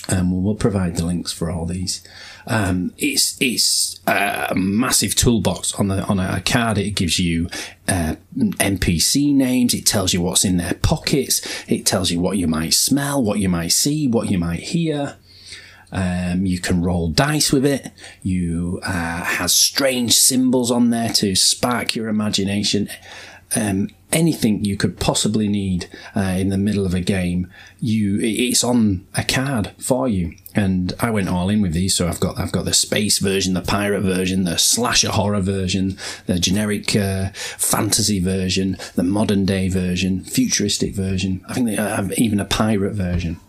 Um, 0.09 0.43
we'll 0.43 0.55
provide 0.55 0.97
the 0.97 1.05
links 1.05 1.31
for 1.31 1.49
all 1.49 1.65
these. 1.65 2.05
Um, 2.47 2.93
it's 2.97 3.37
it's 3.41 3.99
a 4.07 4.53
massive 4.55 5.15
toolbox 5.15 5.73
on 5.75 5.89
the 5.89 6.03
on 6.05 6.19
a 6.19 6.41
card. 6.41 6.77
It 6.77 6.91
gives 6.91 7.19
you 7.19 7.49
uh, 7.87 8.15
NPC 8.37 9.33
names. 9.33 9.73
It 9.73 9.85
tells 9.85 10.13
you 10.13 10.21
what's 10.21 10.45
in 10.45 10.57
their 10.57 10.75
pockets. 10.75 11.41
It 11.67 11.85
tells 11.85 12.09
you 12.09 12.19
what 12.19 12.37
you 12.37 12.47
might 12.47 12.73
smell, 12.73 13.21
what 13.21 13.39
you 13.39 13.49
might 13.49 13.73
see, 13.73 14.07
what 14.07 14.29
you 14.29 14.37
might 14.37 14.61
hear. 14.61 15.17
Um, 15.91 16.45
you 16.45 16.59
can 16.59 16.81
roll 16.81 17.09
dice 17.09 17.51
with 17.51 17.65
it. 17.65 17.91
You 18.21 18.79
uh, 18.83 19.23
has 19.23 19.53
strange 19.53 20.17
symbols 20.17 20.69
on 20.69 20.89
there 20.89 21.09
to 21.13 21.35
spark 21.35 21.95
your 21.95 22.09
imagination. 22.09 22.89
Um, 23.55 23.89
anything 24.11 24.65
you 24.65 24.75
could 24.75 24.99
possibly 24.99 25.47
need 25.47 25.89
uh, 26.15 26.35
in 26.37 26.49
the 26.49 26.57
middle 26.57 26.85
of 26.85 26.93
a 26.93 26.99
game, 26.99 27.49
you 27.79 28.19
it's 28.19 28.63
on 28.63 29.07
a 29.15 29.23
card 29.23 29.71
for 29.79 30.07
you. 30.07 30.35
And 30.57 30.95
I 30.99 31.11
went 31.11 31.29
all 31.29 31.49
in 31.49 31.61
with 31.61 31.73
these, 31.73 31.95
so 31.95 32.07
I've 32.07 32.19
got 32.19 32.39
I've 32.39 32.51
got 32.51 32.65
the 32.65 32.73
space 32.73 33.19
version, 33.19 33.53
the 33.53 33.61
pirate 33.61 34.01
version, 34.01 34.43
the 34.43 34.57
slasher 34.57 35.11
horror 35.11 35.39
version, 35.39 35.99
the 36.25 36.39
generic 36.39 36.95
uh, 36.95 37.29
fantasy 37.33 38.19
version, 38.19 38.75
the 38.95 39.03
modern 39.03 39.45
day 39.45 39.69
version, 39.69 40.23
futuristic 40.23 40.95
version. 40.95 41.45
I 41.47 41.53
think 41.53 41.67
they 41.67 41.75
have 41.75 42.11
even 42.13 42.39
a 42.39 42.45
pirate 42.45 42.95
version. 42.95 43.39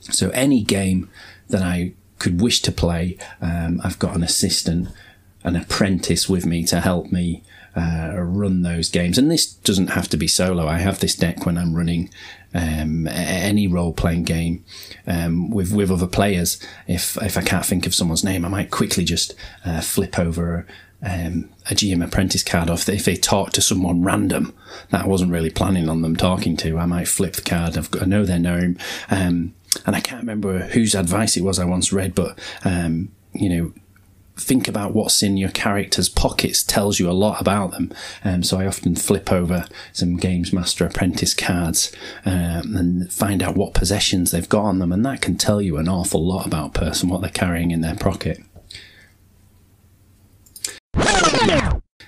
So 0.00 0.30
any 0.30 0.64
game 0.64 1.08
that 1.50 1.62
I 1.62 1.92
could 2.18 2.40
wish 2.40 2.62
to 2.62 2.72
play, 2.72 3.16
um, 3.40 3.80
I've 3.84 4.00
got 4.00 4.16
an 4.16 4.24
assistant, 4.24 4.88
an 5.44 5.54
apprentice 5.54 6.28
with 6.28 6.44
me 6.44 6.64
to 6.64 6.80
help 6.80 7.12
me 7.12 7.44
uh, 7.76 8.12
run 8.16 8.62
those 8.62 8.88
games. 8.88 9.18
And 9.18 9.30
this 9.30 9.46
doesn't 9.46 9.90
have 9.90 10.08
to 10.08 10.16
be 10.16 10.26
solo. 10.26 10.66
I 10.66 10.78
have 10.78 10.98
this 10.98 11.14
deck 11.14 11.46
when 11.46 11.56
I'm 11.56 11.76
running 11.76 12.10
um, 12.52 13.06
any 13.06 13.68
role 13.68 13.92
playing 13.92 14.24
game 14.24 14.64
um, 15.06 15.50
with 15.50 15.72
with 15.72 15.90
other 15.90 16.06
players. 16.06 16.60
If 16.86 17.16
if 17.22 17.36
I 17.36 17.42
can't 17.42 17.66
think 17.66 17.86
of 17.86 17.94
someone's 17.94 18.24
name, 18.24 18.44
I 18.44 18.48
might 18.48 18.70
quickly 18.70 19.04
just 19.04 19.34
uh, 19.64 19.80
flip 19.80 20.18
over. 20.18 20.66
Um, 21.06 21.50
a 21.70 21.74
GM 21.74 22.02
apprentice 22.02 22.42
card 22.42 22.70
off 22.70 22.88
if 22.88 23.04
they 23.04 23.14
talk 23.14 23.52
to 23.52 23.60
someone 23.60 24.02
random 24.02 24.54
that 24.88 25.04
I 25.04 25.06
wasn't 25.06 25.32
really 25.32 25.50
planning 25.50 25.90
on 25.90 26.00
them 26.00 26.16
talking 26.16 26.56
to. 26.58 26.78
I 26.78 26.86
might 26.86 27.08
flip 27.08 27.34
the 27.34 27.42
card. 27.42 27.74
Got, 27.74 28.02
I 28.02 28.06
know 28.06 28.24
their 28.24 28.38
name, 28.38 28.78
um, 29.10 29.54
and 29.84 29.94
I 29.94 30.00
can't 30.00 30.22
remember 30.22 30.60
whose 30.60 30.94
advice 30.94 31.36
it 31.36 31.42
was 31.42 31.58
I 31.58 31.66
once 31.66 31.92
read, 31.92 32.14
but 32.14 32.38
um, 32.64 33.10
you 33.34 33.50
know, 33.50 33.72
think 34.36 34.66
about 34.66 34.94
what's 34.94 35.22
in 35.22 35.36
your 35.36 35.50
character's 35.50 36.08
pockets 36.08 36.62
tells 36.62 36.98
you 36.98 37.08
a 37.08 37.12
lot 37.12 37.40
about 37.40 37.70
them. 37.70 37.92
Um, 38.24 38.42
so 38.42 38.58
I 38.58 38.66
often 38.66 38.96
flip 38.96 39.30
over 39.30 39.66
some 39.92 40.16
Games 40.16 40.52
Master 40.52 40.84
Apprentice 40.84 41.34
cards 41.34 41.92
um, 42.24 42.74
and 42.76 43.12
find 43.12 43.42
out 43.42 43.56
what 43.56 43.74
possessions 43.74 44.30
they've 44.30 44.48
got 44.48 44.64
on 44.64 44.78
them, 44.80 44.92
and 44.92 45.04
that 45.06 45.20
can 45.20 45.36
tell 45.36 45.62
you 45.62 45.76
an 45.76 45.88
awful 45.88 46.26
lot 46.26 46.46
about 46.46 46.76
a 46.76 46.80
person, 46.80 47.08
what 47.08 47.20
they're 47.20 47.30
carrying 47.30 47.70
in 47.70 47.80
their 47.80 47.96
pocket. 47.96 48.40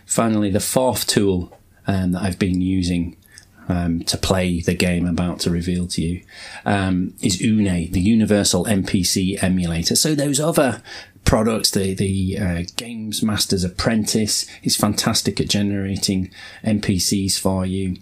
Finally, 0.06 0.50
the 0.50 0.60
fourth 0.60 1.06
tool 1.06 1.52
um, 1.86 2.12
that 2.12 2.22
I've 2.22 2.38
been 2.38 2.60
using 2.60 3.16
um, 3.68 4.02
to 4.04 4.16
play 4.16 4.60
the 4.60 4.74
game 4.74 5.04
I'm 5.04 5.12
about 5.12 5.40
to 5.40 5.50
reveal 5.50 5.86
to 5.88 6.02
you 6.02 6.22
um, 6.64 7.14
is 7.20 7.40
Une, 7.42 7.90
the 7.90 8.00
Universal 8.00 8.64
NPC 8.64 9.42
emulator. 9.42 9.96
So 9.96 10.14
those 10.14 10.40
other 10.40 10.82
products. 11.26 11.70
The 11.72 11.94
the 11.94 12.38
uh, 12.38 12.62
Games 12.76 13.22
Master's 13.22 13.64
Apprentice 13.64 14.46
is 14.62 14.76
fantastic 14.76 15.40
at 15.40 15.48
generating 15.48 16.30
NPCs 16.64 17.38
for 17.38 17.66
you. 17.66 17.96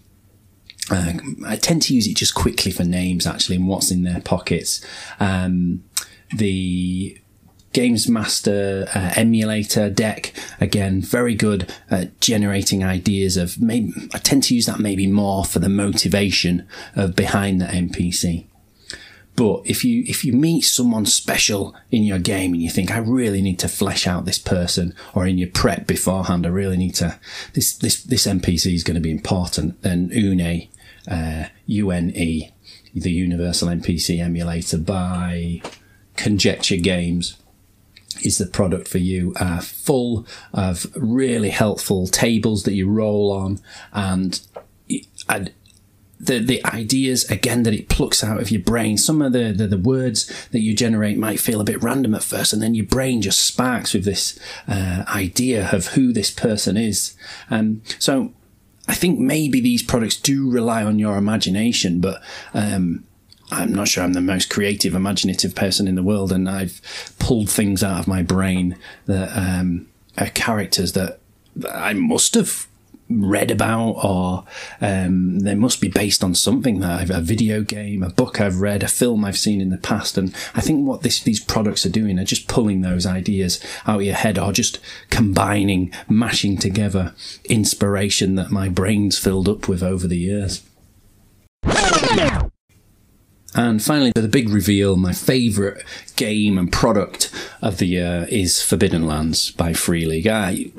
Uh, 0.89 1.13
I 1.45 1.55
tend 1.55 1.81
to 1.83 1.95
use 1.95 2.07
it 2.07 2.15
just 2.15 2.35
quickly 2.35 2.71
for 2.71 2.83
names, 2.83 3.25
actually, 3.25 3.57
and 3.57 3.67
what's 3.67 3.91
in 3.91 4.03
their 4.03 4.21
pockets. 4.21 4.85
Um, 5.19 5.83
the 6.33 7.19
Games 7.73 8.07
Master 8.07 8.87
uh, 8.95 9.11
emulator 9.15 9.89
deck, 9.89 10.31
again, 10.61 11.01
very 11.01 11.35
good 11.35 11.73
at 11.89 12.21
generating 12.21 12.83
ideas 12.83 13.35
of 13.35 13.59
maybe, 13.59 13.91
I 14.13 14.19
tend 14.19 14.43
to 14.43 14.55
use 14.55 14.67
that 14.67 14.79
maybe 14.79 15.07
more 15.07 15.43
for 15.43 15.59
the 15.59 15.69
motivation 15.69 16.67
of 16.95 17.15
behind 17.17 17.59
the 17.59 17.65
NPC. 17.65 18.45
But 19.35 19.61
if 19.65 19.83
you 19.83 20.03
if 20.07 20.23
you 20.23 20.33
meet 20.33 20.61
someone 20.61 21.05
special 21.05 21.75
in 21.91 22.03
your 22.03 22.19
game 22.19 22.53
and 22.53 22.61
you 22.61 22.69
think 22.69 22.91
I 22.91 22.99
really 22.99 23.41
need 23.41 23.59
to 23.59 23.67
flesh 23.67 24.07
out 24.07 24.25
this 24.25 24.39
person, 24.39 24.95
or 25.13 25.27
in 25.27 25.37
your 25.37 25.49
prep 25.49 25.87
beforehand, 25.87 26.45
I 26.45 26.49
really 26.49 26.77
need 26.77 26.95
to 26.95 27.19
this 27.53 27.75
this 27.75 28.01
this 28.01 28.25
NPC 28.25 28.73
is 28.73 28.83
going 28.83 28.95
to 28.95 29.01
be 29.01 29.11
important, 29.11 29.81
then 29.81 30.09
Une, 30.13 30.67
uh, 31.07 31.49
U 31.65 31.91
N 31.91 32.11
E, 32.15 32.51
the 32.93 33.11
Universal 33.11 33.69
NPC 33.69 34.19
emulator 34.19 34.77
by 34.77 35.61
Conjecture 36.15 36.77
Games 36.77 37.35
is 38.23 38.37
the 38.37 38.45
product 38.45 38.87
for 38.87 38.99
you. 38.99 39.33
Uh, 39.35 39.59
full 39.59 40.25
of 40.53 40.87
really 40.95 41.49
helpful 41.49 42.07
tables 42.07 42.63
that 42.63 42.73
you 42.73 42.89
roll 42.89 43.33
on, 43.33 43.59
and, 43.91 44.39
and 45.27 45.51
the 46.25 46.39
the 46.39 46.65
ideas 46.65 47.29
again 47.29 47.63
that 47.63 47.73
it 47.73 47.89
plucks 47.89 48.23
out 48.23 48.39
of 48.39 48.51
your 48.51 48.61
brain. 48.61 48.97
Some 48.97 49.21
of 49.21 49.33
the, 49.33 49.51
the, 49.51 49.67
the 49.67 49.77
words 49.77 50.47
that 50.51 50.61
you 50.61 50.73
generate 50.73 51.17
might 51.17 51.39
feel 51.39 51.61
a 51.61 51.65
bit 51.65 51.81
random 51.81 52.15
at 52.15 52.23
first, 52.23 52.53
and 52.53 52.61
then 52.61 52.75
your 52.75 52.85
brain 52.85 53.21
just 53.21 53.45
sparks 53.45 53.93
with 53.93 54.05
this 54.05 54.37
uh, 54.67 55.03
idea 55.07 55.69
of 55.71 55.87
who 55.87 56.13
this 56.13 56.31
person 56.31 56.77
is. 56.77 57.15
Um, 57.49 57.81
so 57.99 58.33
I 58.87 58.95
think 58.95 59.19
maybe 59.19 59.59
these 59.61 59.83
products 59.83 60.15
do 60.15 60.49
rely 60.49 60.83
on 60.83 60.99
your 60.99 61.17
imagination, 61.17 61.99
but 62.01 62.21
um, 62.53 63.03
I'm 63.51 63.73
not 63.73 63.87
sure 63.87 64.03
I'm 64.03 64.13
the 64.13 64.21
most 64.21 64.49
creative, 64.49 64.95
imaginative 64.95 65.55
person 65.55 65.87
in 65.87 65.95
the 65.95 66.03
world, 66.03 66.31
and 66.31 66.49
I've 66.49 66.81
pulled 67.19 67.49
things 67.49 67.83
out 67.83 67.99
of 67.99 68.07
my 68.07 68.21
brain 68.21 68.77
that 69.05 69.35
um, 69.35 69.87
are 70.17 70.27
characters 70.27 70.93
that 70.93 71.19
I 71.71 71.93
must 71.93 72.33
have 72.35 72.67
read 73.09 73.51
about 73.51 73.91
or 74.03 74.45
um, 74.81 75.39
they 75.39 75.53
must 75.53 75.79
be 75.79 75.87
based 75.87 76.23
on 76.23 76.33
something 76.33 76.79
that 76.79 77.01
I've, 77.01 77.11
a 77.11 77.21
video 77.21 77.61
game, 77.61 78.01
a 78.01 78.09
book 78.09 78.41
I've 78.41 78.59
read, 78.59 78.81
a 78.83 78.87
film 78.87 79.23
I've 79.23 79.37
seen 79.37 79.61
in 79.61 79.69
the 79.69 79.77
past. 79.77 80.17
And 80.17 80.33
I 80.55 80.61
think 80.61 80.87
what 80.87 81.01
this, 81.01 81.21
these 81.21 81.39
products 81.39 81.85
are 81.85 81.89
doing 81.89 82.17
are 82.17 82.25
just 82.25 82.47
pulling 82.47 82.81
those 82.81 83.05
ideas 83.05 83.63
out 83.85 83.97
of 83.97 84.03
your 84.03 84.15
head 84.15 84.39
or 84.39 84.51
just 84.51 84.79
combining, 85.09 85.93
mashing 86.09 86.57
together 86.57 87.13
inspiration 87.45 88.35
that 88.35 88.51
my 88.51 88.69
brain's 88.69 89.19
filled 89.19 89.47
up 89.47 89.67
with 89.67 89.83
over 89.83 90.07
the 90.07 90.17
years. 90.17 90.63
And 93.57 93.81
finally, 93.81 94.11
for 94.13 94.21
the 94.21 94.27
big 94.27 94.49
reveal, 94.49 94.97
my 94.97 95.13
favourite 95.13 95.81
game 96.17 96.57
and 96.57 96.69
product 96.71 97.31
of 97.61 97.77
the 97.77 97.85
year 97.85 98.27
is 98.29 98.61
Forbidden 98.61 99.07
Lands 99.07 99.51
by 99.51 99.71
Free 99.71 100.05
League. 100.05 100.27
I, 100.27 100.71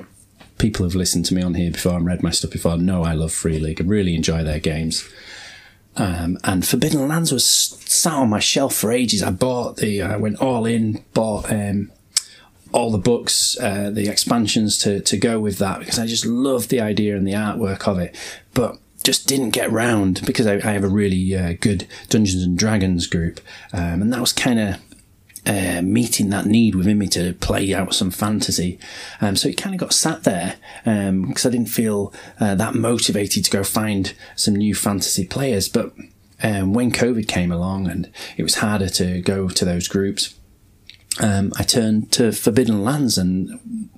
people 0.58 0.84
have 0.84 0.94
listened 0.94 1.24
to 1.26 1.34
me 1.34 1.42
on 1.42 1.54
here 1.54 1.70
before 1.70 1.96
and 1.96 2.06
read 2.06 2.22
my 2.22 2.30
stuff 2.30 2.50
before 2.50 2.76
know 2.76 3.04
I 3.04 3.12
love 3.12 3.32
Free 3.32 3.58
League. 3.58 3.80
I 3.80 3.84
really 3.84 4.14
enjoy 4.14 4.42
their 4.42 4.60
games. 4.60 5.08
Um, 5.96 6.38
and 6.44 6.66
Forbidden 6.66 7.08
Lands 7.08 7.32
was 7.32 7.46
sat 7.46 8.12
on 8.12 8.28
my 8.28 8.38
shelf 8.38 8.74
for 8.74 8.92
ages. 8.92 9.22
I 9.22 9.30
bought 9.30 9.76
the, 9.76 10.02
I 10.02 10.16
went 10.16 10.40
all 10.40 10.66
in, 10.66 11.04
bought 11.14 11.50
um, 11.50 11.90
all 12.72 12.90
the 12.90 12.98
books, 12.98 13.58
uh, 13.60 13.90
the 13.90 14.08
expansions 14.08 14.76
to, 14.78 15.00
to 15.00 15.16
go 15.16 15.40
with 15.40 15.58
that 15.58 15.78
because 15.78 15.98
I 15.98 16.06
just 16.06 16.26
loved 16.26 16.68
the 16.68 16.80
idea 16.80 17.16
and 17.16 17.26
the 17.26 17.32
artwork 17.32 17.88
of 17.88 17.98
it. 17.98 18.14
But 18.52 18.78
just 19.02 19.28
didn't 19.28 19.50
get 19.50 19.70
round 19.70 20.20
because 20.26 20.46
I, 20.46 20.54
I 20.54 20.72
have 20.72 20.84
a 20.84 20.88
really 20.88 21.34
uh, 21.34 21.54
good 21.60 21.86
Dungeons 22.08 22.42
and 22.42 22.58
Dragons 22.58 23.06
group, 23.06 23.40
um, 23.72 24.02
and 24.02 24.12
that 24.12 24.20
was 24.20 24.32
kind 24.32 24.58
of 24.58 24.76
uh, 25.46 25.80
meeting 25.82 26.30
that 26.30 26.46
need 26.46 26.74
within 26.74 26.98
me 26.98 27.06
to 27.08 27.34
play 27.34 27.72
out 27.72 27.94
some 27.94 28.10
fantasy. 28.10 28.78
Um, 29.20 29.36
so 29.36 29.48
it 29.48 29.56
kind 29.56 29.74
of 29.74 29.80
got 29.80 29.92
sat 29.92 30.24
there 30.24 30.56
because 30.84 31.46
um, 31.46 31.48
I 31.48 31.50
didn't 31.50 31.68
feel 31.68 32.12
uh, 32.40 32.54
that 32.56 32.74
motivated 32.74 33.44
to 33.44 33.50
go 33.50 33.62
find 33.62 34.14
some 34.34 34.56
new 34.56 34.74
fantasy 34.74 35.26
players. 35.26 35.68
But 35.68 35.92
um, 36.42 36.74
when 36.74 36.90
COVID 36.90 37.28
came 37.28 37.52
along 37.52 37.88
and 37.88 38.10
it 38.36 38.42
was 38.42 38.56
harder 38.56 38.88
to 38.90 39.20
go 39.22 39.48
to 39.48 39.64
those 39.64 39.88
groups, 39.88 40.34
um, 41.20 41.52
I 41.56 41.62
turned 41.62 42.12
to 42.12 42.32
Forbidden 42.32 42.82
Lands 42.84 43.16
and 43.16 43.88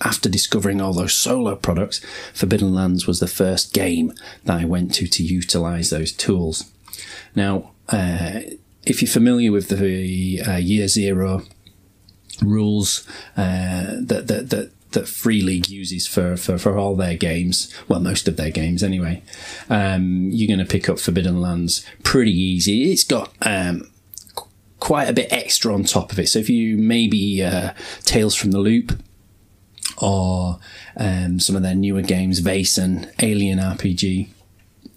after 0.00 0.28
discovering 0.28 0.80
all 0.80 0.92
those 0.92 1.14
solo 1.14 1.54
products, 1.54 2.00
Forbidden 2.32 2.74
Lands 2.74 3.06
was 3.06 3.20
the 3.20 3.28
first 3.28 3.72
game 3.72 4.12
that 4.44 4.60
I 4.60 4.64
went 4.64 4.94
to 4.94 5.06
to 5.06 5.22
utilize 5.22 5.90
those 5.90 6.12
tools. 6.12 6.72
Now, 7.34 7.72
uh, 7.88 8.40
if 8.84 9.02
you're 9.02 9.10
familiar 9.10 9.52
with 9.52 9.68
the 9.68 10.42
uh, 10.46 10.56
Year 10.56 10.88
Zero 10.88 11.42
rules 12.40 13.06
uh, 13.36 13.96
that, 14.00 14.24
that, 14.26 14.50
that 14.50 14.72
that 14.92 15.08
Free 15.08 15.40
League 15.40 15.68
uses 15.68 16.06
for, 16.06 16.36
for, 16.36 16.58
for 16.58 16.78
all 16.78 16.94
their 16.96 17.16
games, 17.16 17.72
well, 17.88 18.00
most 18.00 18.28
of 18.28 18.36
their 18.36 18.50
games 18.50 18.82
anyway, 18.82 19.22
um, 19.68 20.28
you're 20.30 20.48
going 20.48 20.64
to 20.64 20.70
pick 20.70 20.88
up 20.88 20.98
Forbidden 20.98 21.40
Lands 21.40 21.84
pretty 22.02 22.32
easy. 22.32 22.92
It's 22.92 23.04
got 23.04 23.32
um, 23.42 23.90
quite 24.80 25.08
a 25.08 25.12
bit 25.12 25.32
extra 25.32 25.72
on 25.72 25.84
top 25.84 26.12
of 26.12 26.18
it. 26.18 26.28
So 26.28 26.38
if 26.38 26.48
you 26.48 26.76
maybe 26.76 27.42
uh, 27.42 27.72
Tales 28.04 28.34
from 28.34 28.50
the 28.50 28.58
Loop, 28.58 29.02
or 29.98 30.58
um, 30.96 31.38
some 31.38 31.54
of 31.54 31.62
their 31.62 31.74
newer 31.74 32.02
games, 32.02 32.40
Vaesen, 32.40 33.12
Alien 33.22 33.58
RPG. 33.58 34.28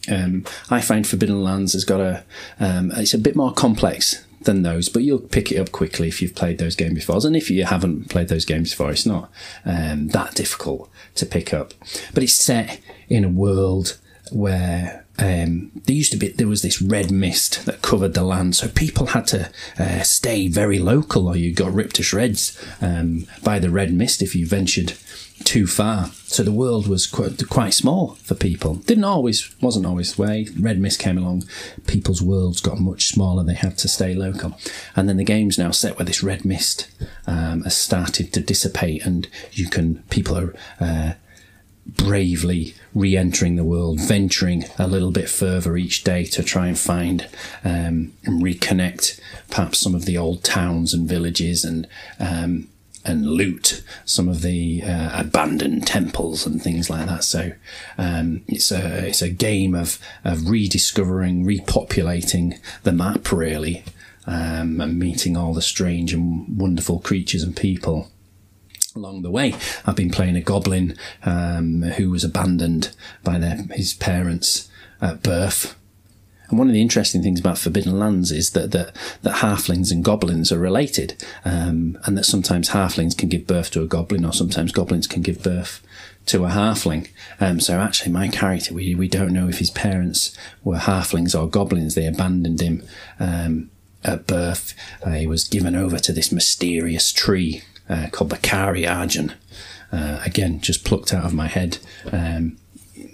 Um, 0.10 0.46
I 0.70 0.82
find 0.82 1.06
Forbidden 1.06 1.44
Lands 1.44 1.74
has 1.74 1.86
got 1.86 2.02
a, 2.02 2.24
um, 2.60 2.92
it's 2.92 3.14
a 3.14 3.20
bit 3.20 3.36
more 3.36 3.54
complex 3.54 4.26
than 4.42 4.62
those, 4.62 4.90
but 4.90 5.04
you'll 5.04 5.20
pick 5.20 5.52
it 5.52 5.60
up 5.60 5.72
quickly 5.72 6.08
if 6.08 6.22
you've 6.22 6.36
played 6.36 6.58
those 6.58 6.76
games 6.76 6.96
before. 6.96 7.20
And 7.26 7.36
if 7.36 7.50
you 7.50 7.66
haven't 7.66 8.10
played 8.10 8.30
those 8.30 8.46
games 8.46 8.72
before, 8.72 8.92
it's 8.92 9.06
not 9.06 9.32
um, 9.66 10.10
that 10.10 10.36
difficult 10.36 10.90
to 11.16 11.26
pick 11.26 11.54
up. 11.54 11.74
But 12.14 12.24
it's 12.24 12.34
set 12.34 12.80
in 13.10 13.24
a 13.24 13.30
world 13.30 13.98
where 14.32 15.06
um, 15.18 15.72
there 15.86 15.96
used 15.96 16.12
to 16.12 16.18
be 16.18 16.30
there 16.30 16.48
was 16.48 16.62
this 16.62 16.82
red 16.82 17.12
mist 17.12 17.66
that 17.66 17.82
covered 17.82 18.14
the 18.14 18.24
land, 18.24 18.56
so 18.56 18.68
people 18.68 19.08
had 19.08 19.28
to 19.28 19.50
uh, 19.80 20.02
stay 20.02 20.48
very 20.48 20.80
local, 20.80 21.28
or 21.28 21.38
you 21.38 21.54
got 21.54 21.74
ripped 21.74 21.96
to 21.98 22.04
shreds 22.04 22.62
um, 22.82 23.26
by 23.44 23.60
the 23.60 23.70
red 23.70 23.94
mist 23.94 24.22
if 24.22 24.36
you 24.36 24.46
ventured 24.46 24.94
too 25.44 25.68
far. 25.68 26.08
So 26.26 26.44
the 26.44 26.52
world 26.52 26.88
was 26.88 27.06
quite, 27.06 27.48
quite 27.50 27.74
small 27.74 28.16
for 28.16 28.36
people. 28.36 28.76
Didn't 28.76 29.04
always 29.04 29.54
wasn't 29.62 29.86
always 29.86 30.16
the 30.16 30.22
way. 30.22 30.48
Red 30.60 30.80
mist 30.80 31.00
came 31.00 31.18
along, 31.18 31.44
people's 31.88 32.22
worlds 32.22 32.62
got 32.62 32.80
much 32.80 33.08
smaller. 33.08 33.44
They 33.44 33.54
had 33.54 33.78
to 33.80 33.88
stay 33.88 34.14
local, 34.14 34.58
and 34.96 35.10
then 35.10 35.18
the 35.18 35.24
game's 35.24 35.58
now 35.58 35.72
set 35.72 35.98
where 35.98 36.06
this 36.06 36.24
red 36.24 36.46
mist 36.46 36.90
um, 37.28 37.64
has 37.64 37.76
started 37.76 38.32
to 38.34 38.42
dissipate, 38.42 39.06
and 39.06 39.28
you 39.52 39.70
can 39.70 40.04
people 40.10 40.38
are. 40.38 40.56
Uh, 40.80 41.14
bravely 41.88 42.74
re 42.96 43.16
entering 43.16 43.58
the 43.58 43.64
world, 43.64 44.00
venturing 44.00 44.66
a 44.80 44.88
little 44.88 45.12
bit 45.12 45.30
further 45.30 45.78
each 45.78 46.04
day 46.04 46.26
to 46.26 46.42
try 46.42 46.66
and 46.66 46.80
find 46.80 47.28
um, 47.64 48.12
and 48.24 48.42
reconnect 48.42 49.20
perhaps 49.52 49.78
some 49.78 49.94
of 49.94 50.06
the 50.06 50.18
old 50.18 50.44
towns 50.44 50.96
and 50.96 51.08
villages 51.08 51.64
and. 51.64 51.88
Um, 52.20 52.70
and 53.06 53.28
loot 53.28 53.84
some 54.04 54.28
of 54.28 54.42
the 54.42 54.82
uh, 54.84 55.22
abandoned 55.22 55.86
temples 55.86 56.46
and 56.46 56.62
things 56.62 56.90
like 56.90 57.08
that. 57.08 57.24
So 57.24 57.52
um, 57.98 58.44
it's 58.48 58.72
a 58.72 59.08
it's 59.08 59.22
a 59.22 59.30
game 59.30 59.76
of 59.76 60.00
of 60.24 60.50
rediscovering, 60.50 61.46
repopulating 61.46 62.60
the 62.84 62.92
map 62.92 63.32
really, 63.32 63.84
um, 64.26 64.82
and 64.82 65.00
meeting 65.00 65.38
all 65.38 65.54
the 65.54 65.62
strange 65.62 66.14
and 66.14 66.58
wonderful 66.58 67.00
creatures 67.00 67.44
and 67.44 67.56
people 67.56 68.12
along 68.96 69.22
the 69.22 69.32
way. 69.32 69.54
I've 69.86 69.96
been 69.96 70.12
playing 70.12 70.36
a 70.36 70.42
goblin 70.42 70.98
um, 71.24 71.82
who 71.82 72.10
was 72.10 72.24
abandoned 72.24 72.96
by 73.24 73.38
their, 73.38 73.58
his 73.72 73.94
parents 73.94 74.70
at 75.02 75.22
birth. 75.22 75.76
And 76.50 76.60
one 76.60 76.68
of 76.68 76.74
the 76.74 76.82
interesting 76.82 77.24
things 77.24 77.40
about 77.40 77.58
Forbidden 77.58 78.00
Lands 78.00 78.32
is 78.32 78.52
that 78.52 78.72
that, 78.72 78.96
that 79.24 79.38
halflings 79.38 79.92
and 79.92 80.04
goblins 80.04 80.52
are 80.52 80.60
related, 80.60 81.24
um, 81.44 81.98
and 82.06 82.18
that 82.18 82.26
sometimes 82.26 82.70
halflings 82.70 83.18
can 83.18 83.30
give 83.30 83.48
birth 83.48 83.72
to 83.72 83.82
a 83.82 83.88
goblin, 83.88 84.26
or 84.26 84.34
sometimes 84.34 84.72
goblins 84.72 85.08
can 85.08 85.22
give 85.22 85.44
birth 85.44 85.82
to 86.28 86.46
a 86.46 86.50
halfling. 86.50 87.08
Um, 87.40 87.60
so 87.60 87.80
actually, 87.80 88.12
my 88.12 88.28
character, 88.28 88.74
we 88.74 88.96
we 88.96 89.08
don't 89.08 89.34
know 89.34 89.48
if 89.48 89.60
his 89.60 89.72
parents 89.72 90.36
were 90.64 90.78
halflings 90.78 91.40
or 91.40 91.48
goblins. 91.50 91.96
They 91.96 92.08
abandoned 92.08 92.62
him 92.62 92.84
um, 93.20 93.70
at 94.04 94.28
birth. 94.28 94.74
Uh, 95.04 95.12
he 95.12 95.28
was 95.28 95.48
given 95.48 95.76
over 95.76 96.00
to 96.00 96.14
this 96.14 96.32
mysterious 96.32 97.12
tree 97.12 97.64
uh, 97.90 98.08
called 98.12 98.30
Bakari 98.30 98.88
Arjun. 98.88 99.34
Uh, 99.92 100.20
again, 100.26 100.60
just 100.60 100.84
plucked 100.84 101.14
out 101.14 101.26
of 101.26 101.34
my 101.34 101.48
head. 101.48 101.78
Um, 102.12 102.58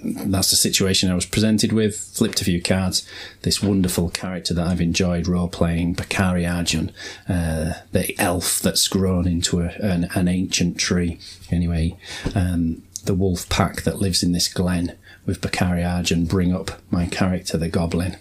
that's 0.03 0.49
the 0.49 0.55
situation 0.55 1.11
I 1.11 1.15
was 1.15 1.25
presented 1.25 1.71
with. 1.71 1.95
Flipped 1.97 2.41
a 2.41 2.45
few 2.45 2.61
cards. 2.61 3.07
This 3.43 3.61
wonderful 3.61 4.09
character 4.09 4.53
that 4.53 4.67
I've 4.67 4.81
enjoyed 4.81 5.27
role 5.27 5.47
playing, 5.47 5.93
Bakari 5.93 6.45
Arjun, 6.45 6.91
uh, 7.29 7.73
the 7.91 8.15
elf 8.19 8.59
that's 8.59 8.87
grown 8.87 9.27
into 9.27 9.61
a, 9.61 9.69
an, 9.79 10.09
an, 10.15 10.27
ancient 10.27 10.77
tree. 10.77 11.19
Anyway, 11.49 11.97
um, 12.35 12.83
the 13.05 13.13
wolf 13.13 13.47
pack 13.49 13.83
that 13.83 13.99
lives 13.99 14.23
in 14.23 14.31
this 14.31 14.51
glen 14.51 14.97
with 15.25 15.41
Bakari 15.41 15.83
Arjun 15.83 16.25
bring 16.25 16.53
up 16.53 16.81
my 16.89 17.05
character, 17.05 17.57
the 17.57 17.69
goblin. 17.69 18.17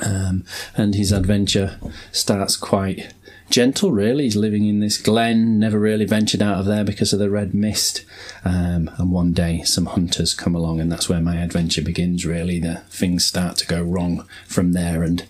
Um, 0.00 0.44
and 0.74 0.94
his 0.94 1.12
adventure 1.12 1.78
starts 2.12 2.56
quite 2.56 3.12
gentle, 3.52 3.92
really. 3.92 4.24
He's 4.24 4.34
living 4.34 4.64
in 4.64 4.80
this 4.80 4.96
glen, 5.00 5.58
never 5.58 5.78
really 5.78 6.06
ventured 6.06 6.42
out 6.42 6.58
of 6.58 6.66
there 6.66 6.82
because 6.82 7.12
of 7.12 7.18
the 7.18 7.30
red 7.30 7.54
mist. 7.54 8.04
Um, 8.44 8.90
and 8.96 9.12
one 9.12 9.32
day, 9.32 9.62
some 9.62 9.86
hunters 9.86 10.34
come 10.34 10.56
along, 10.56 10.80
and 10.80 10.90
that's 10.90 11.08
where 11.08 11.20
my 11.20 11.36
adventure 11.36 11.82
begins, 11.82 12.26
really. 12.26 12.58
The 12.58 12.78
things 12.88 13.24
start 13.24 13.56
to 13.58 13.66
go 13.66 13.82
wrong 13.82 14.26
from 14.48 14.72
there. 14.72 15.02
And 15.02 15.26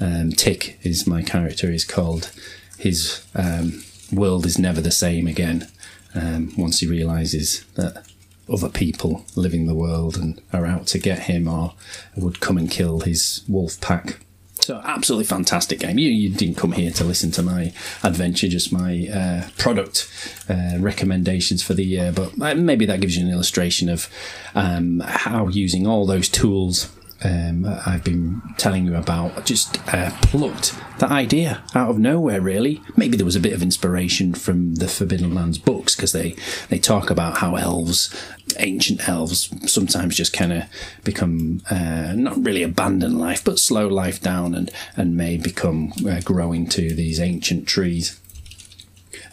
um, 0.00 0.32
Tick 0.32 0.78
is 0.82 1.06
my 1.06 1.22
character, 1.22 1.70
is 1.70 1.84
called. 1.84 2.30
His 2.76 3.24
um, 3.34 3.82
world 4.12 4.44
is 4.44 4.58
never 4.58 4.80
the 4.80 4.90
same 4.90 5.26
again 5.26 5.68
um, 6.14 6.52
once 6.58 6.80
he 6.80 6.86
realizes 6.86 7.64
that 7.76 8.04
other 8.52 8.68
people 8.68 9.24
living 9.36 9.66
the 9.66 9.74
world 9.74 10.16
and 10.16 10.42
are 10.52 10.66
out 10.66 10.88
to 10.88 10.98
get 10.98 11.20
him 11.20 11.46
or 11.46 11.74
would 12.16 12.40
come 12.40 12.58
and 12.58 12.68
kill 12.68 13.00
his 13.00 13.44
wolf 13.46 13.80
pack 13.80 14.18
so 14.60 14.80
absolutely 14.84 15.24
fantastic 15.24 15.80
game. 15.80 15.98
You, 15.98 16.10
you 16.10 16.30
didn't 16.30 16.56
come 16.56 16.72
here 16.72 16.90
to 16.92 17.04
listen 17.04 17.30
to 17.32 17.42
my 17.42 17.72
adventure, 18.02 18.48
just 18.48 18.72
my 18.72 19.08
uh, 19.12 19.48
product 19.58 20.10
uh, 20.48 20.76
recommendations 20.78 21.62
for 21.62 21.74
the 21.74 21.84
year. 21.84 22.12
But 22.12 22.40
uh, 22.40 22.54
maybe 22.54 22.86
that 22.86 23.00
gives 23.00 23.16
you 23.16 23.26
an 23.26 23.32
illustration 23.32 23.88
of 23.88 24.08
um, 24.54 25.00
how 25.00 25.48
using 25.48 25.86
all 25.86 26.06
those 26.06 26.28
tools 26.28 26.90
um, 27.22 27.66
I've 27.86 28.04
been 28.04 28.40
telling 28.56 28.86
you 28.86 28.96
about 28.96 29.44
just 29.44 29.78
uh, 29.92 30.10
plucked 30.22 30.74
that 30.98 31.10
idea 31.10 31.62
out 31.74 31.90
of 31.90 31.98
nowhere. 31.98 32.40
Really, 32.40 32.80
maybe 32.96 33.16
there 33.16 33.26
was 33.26 33.36
a 33.36 33.40
bit 33.40 33.52
of 33.52 33.62
inspiration 33.62 34.32
from 34.32 34.76
the 34.76 34.88
Forbidden 34.88 35.34
Lands 35.34 35.58
books 35.58 35.94
because 35.94 36.12
they 36.12 36.34
they 36.68 36.78
talk 36.78 37.10
about 37.10 37.38
how 37.38 37.56
elves, 37.56 38.14
ancient 38.58 39.06
elves, 39.08 39.50
sometimes 39.70 40.16
just 40.16 40.32
kind 40.32 40.52
of 40.52 40.64
become 41.04 41.62
uh, 41.70 42.14
not 42.14 42.42
really 42.42 42.62
abandon 42.62 43.18
life, 43.18 43.44
but 43.44 43.58
slow 43.58 43.86
life 43.86 44.20
down 44.20 44.54
and 44.54 44.70
and 44.96 45.16
may 45.16 45.36
become 45.36 45.92
uh, 46.08 46.20
growing 46.24 46.66
to 46.68 46.94
these 46.94 47.20
ancient 47.20 47.68
trees. 47.68 48.18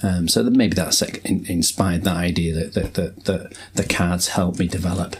Um, 0.03 0.27
so 0.27 0.43
that 0.43 0.51
maybe 0.51 0.75
that's 0.75 1.01
inspired 1.01 2.03
that 2.03 2.17
idea 2.17 2.53
that, 2.53 2.73
that, 2.73 2.93
that, 2.93 3.23
that 3.25 3.57
the 3.73 3.83
cards 3.83 4.29
helped 4.29 4.59
me 4.59 4.67
develop. 4.67 5.15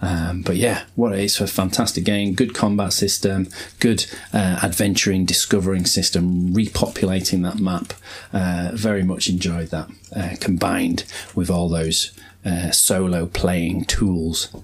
Um, 0.00 0.42
but 0.42 0.56
yeah, 0.56 0.84
what 0.94 1.18
it's 1.18 1.36
for 1.36 1.44
a 1.44 1.48
fantastic 1.48 2.04
game. 2.04 2.34
Good 2.34 2.54
combat 2.54 2.92
system, 2.92 3.48
good 3.80 4.06
uh, 4.32 4.60
adventuring, 4.62 5.24
discovering 5.24 5.86
system, 5.86 6.52
repopulating 6.52 7.42
that 7.42 7.58
map. 7.58 7.92
Uh, 8.32 8.70
very 8.74 9.02
much 9.02 9.28
enjoyed 9.28 9.68
that 9.68 9.90
uh, 10.14 10.36
combined 10.40 11.04
with 11.34 11.50
all 11.50 11.68
those 11.68 12.12
uh, 12.44 12.70
solo 12.70 13.26
playing 13.26 13.84
tools. 13.84 14.54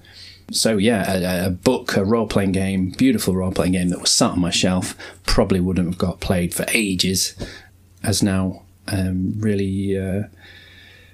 So 0.51 0.77
yeah, 0.77 1.43
a, 1.43 1.47
a 1.47 1.49
book, 1.49 1.95
a 1.95 2.03
role 2.03 2.27
playing 2.27 2.51
game, 2.51 2.89
beautiful 2.91 3.35
role 3.35 3.51
playing 3.51 3.73
game 3.73 3.89
that 3.89 4.01
was 4.01 4.11
sat 4.11 4.31
on 4.31 4.39
my 4.39 4.51
shelf, 4.51 4.95
probably 5.25 5.59
wouldn't 5.59 5.87
have 5.87 5.97
got 5.97 6.19
played 6.19 6.53
for 6.53 6.65
ages, 6.73 7.35
has 8.03 8.21
now 8.21 8.63
um, 8.87 9.33
really 9.39 9.97
uh, 9.97 10.23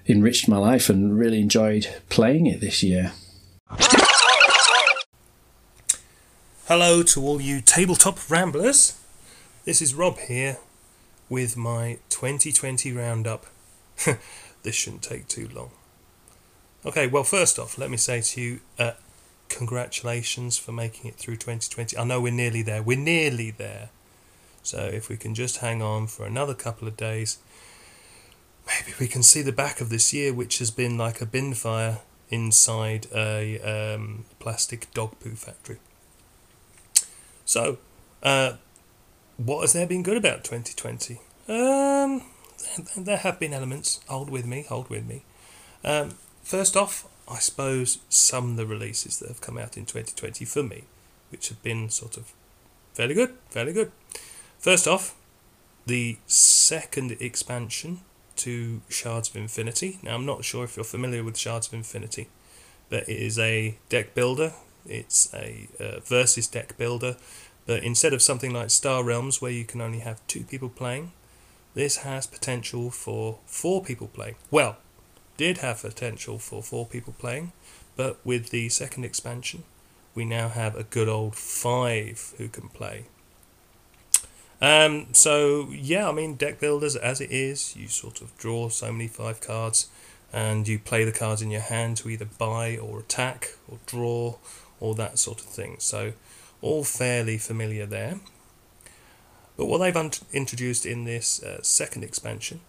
enriched 0.07 0.49
my 0.49 0.57
life 0.57 0.89
and 0.89 1.17
really 1.17 1.39
enjoyed 1.39 1.87
playing 2.09 2.47
it 2.47 2.59
this 2.59 2.83
year. 2.83 3.13
Hello 6.69 7.01
to 7.01 7.25
all 7.25 7.41
you 7.41 7.61
tabletop 7.61 8.29
ramblers. 8.29 8.95
This 9.65 9.81
is 9.81 9.95
Rob 9.95 10.19
here 10.19 10.59
with 11.27 11.57
my 11.57 11.97
2020 12.09 12.91
roundup. 12.91 13.47
this 14.61 14.75
shouldn't 14.75 15.01
take 15.01 15.27
too 15.27 15.49
long. 15.51 15.71
Okay, 16.85 17.07
well, 17.07 17.23
first 17.23 17.57
off, 17.57 17.79
let 17.79 17.89
me 17.89 17.97
say 17.97 18.21
to 18.21 18.39
you, 18.39 18.59
uh, 18.77 18.91
congratulations 19.49 20.59
for 20.59 20.71
making 20.71 21.09
it 21.09 21.15
through 21.15 21.37
2020. 21.37 21.97
I 21.97 22.03
know 22.03 22.21
we're 22.21 22.31
nearly 22.31 22.61
there. 22.61 22.83
We're 22.83 22.99
nearly 22.99 23.49
there. 23.49 23.89
So 24.61 24.77
if 24.77 25.09
we 25.09 25.17
can 25.17 25.33
just 25.33 25.57
hang 25.57 25.81
on 25.81 26.05
for 26.05 26.27
another 26.27 26.53
couple 26.53 26.87
of 26.87 26.95
days, 26.95 27.39
maybe 28.67 28.95
we 28.99 29.07
can 29.07 29.23
see 29.23 29.41
the 29.41 29.51
back 29.51 29.81
of 29.81 29.89
this 29.89 30.13
year, 30.13 30.35
which 30.35 30.59
has 30.59 30.69
been 30.69 30.99
like 30.99 31.19
a 31.19 31.25
bin 31.25 31.55
fire 31.55 32.01
inside 32.29 33.07
a 33.11 33.59
um, 33.61 34.25
plastic 34.37 34.93
dog 34.93 35.19
poo 35.19 35.31
factory. 35.33 35.79
So, 37.49 37.79
uh, 38.21 38.57
what 39.37 39.61
has 39.61 39.73
there 39.73 39.87
been 39.87 40.03
good 40.03 40.17
about 40.17 40.43
2020? 40.43 41.19
Um, 41.47 42.21
there 42.95 43.17
have 43.17 43.39
been 43.39 43.55
elements. 43.55 44.01
Hold 44.07 44.29
with 44.29 44.45
me, 44.45 44.65
hold 44.69 44.87
with 44.91 45.07
me. 45.07 45.23
Um, 45.83 46.11
first 46.43 46.77
off, 46.77 47.07
I 47.27 47.39
suppose 47.39 48.01
some 48.07 48.51
of 48.51 48.57
the 48.57 48.67
releases 48.67 49.17
that 49.17 49.29
have 49.29 49.41
come 49.41 49.57
out 49.57 49.77
in 49.77 49.87
2020 49.87 50.45
for 50.45 50.61
me, 50.61 50.83
which 51.31 51.49
have 51.49 51.63
been 51.63 51.89
sort 51.89 52.17
of 52.17 52.33
fairly 52.93 53.15
good, 53.15 53.35
fairly 53.49 53.73
good. 53.73 53.91
First 54.59 54.87
off, 54.87 55.15
the 55.87 56.19
second 56.27 57.17
expansion 57.19 58.01
to 58.35 58.81
Shards 58.89 59.27
of 59.27 59.35
Infinity. 59.37 59.97
Now, 60.03 60.13
I'm 60.13 60.25
not 60.27 60.45
sure 60.45 60.65
if 60.65 60.77
you're 60.77 60.83
familiar 60.83 61.23
with 61.23 61.35
Shards 61.35 61.65
of 61.65 61.73
Infinity, 61.73 62.27
but 62.91 63.09
it 63.09 63.17
is 63.17 63.39
a 63.39 63.79
deck 63.89 64.13
builder. 64.13 64.53
It's 64.89 65.33
a 65.33 65.67
uh, 65.79 65.99
versus 66.01 66.47
deck 66.47 66.77
builder, 66.77 67.15
but 67.65 67.83
instead 67.83 68.13
of 68.13 68.21
something 68.21 68.51
like 68.51 68.69
Star 68.71 69.03
Realms 69.03 69.41
where 69.41 69.51
you 69.51 69.63
can 69.63 69.81
only 69.81 69.99
have 69.99 70.25
two 70.27 70.43
people 70.43 70.69
playing, 70.69 71.11
this 71.75 71.97
has 71.97 72.25
potential 72.25 72.89
for 72.89 73.39
four 73.45 73.83
people 73.83 74.07
playing. 74.07 74.35
Well, 74.49 74.77
did 75.37 75.59
have 75.59 75.81
potential 75.81 76.39
for 76.39 76.61
four 76.61 76.85
people 76.85 77.13
playing, 77.17 77.53
but 77.95 78.19
with 78.25 78.49
the 78.49 78.69
second 78.69 79.05
expansion, 79.05 79.63
we 80.15 80.25
now 80.25 80.49
have 80.49 80.75
a 80.75 80.83
good 80.83 81.07
old 81.07 81.35
five 81.35 82.33
who 82.37 82.49
can 82.49 82.69
play. 82.69 83.05
Um, 84.61 85.07
so 85.13 85.69
yeah, 85.71 86.09
I 86.09 86.11
mean 86.11 86.35
deck 86.35 86.59
builders 86.59 86.95
as 86.95 87.21
it 87.21 87.31
is, 87.31 87.75
you 87.75 87.87
sort 87.87 88.21
of 88.21 88.37
draw 88.37 88.69
so 88.69 88.91
many 88.91 89.07
five 89.07 89.39
cards, 89.39 89.89
and 90.33 90.67
you 90.67 90.79
play 90.79 91.03
the 91.03 91.11
cards 91.11 91.41
in 91.41 91.51
your 91.51 91.61
hand 91.61 91.97
to 91.97 92.09
either 92.09 92.25
buy 92.25 92.77
or 92.77 92.99
attack 92.99 93.55
or 93.67 93.79
draw 93.85 94.35
or 94.79 94.95
that 94.95 95.19
sort 95.19 95.39
of 95.39 95.45
thing. 95.45 95.77
So 95.79 96.13
all 96.61 96.83
fairly 96.83 97.37
familiar 97.37 97.85
there. 97.85 98.19
But 99.57 99.65
what 99.65 99.79
they've 99.79 100.19
introduced 100.31 100.85
in 100.85 101.03
this 101.05 101.43
uh, 101.43 101.61
second 101.61 102.03
expansion 102.03 102.61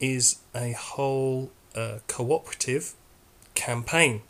is 0.00 0.38
a 0.54 0.72
whole 0.72 1.50
uh, 1.74 1.98
cooperative 2.06 2.94
campaign. 3.54 4.22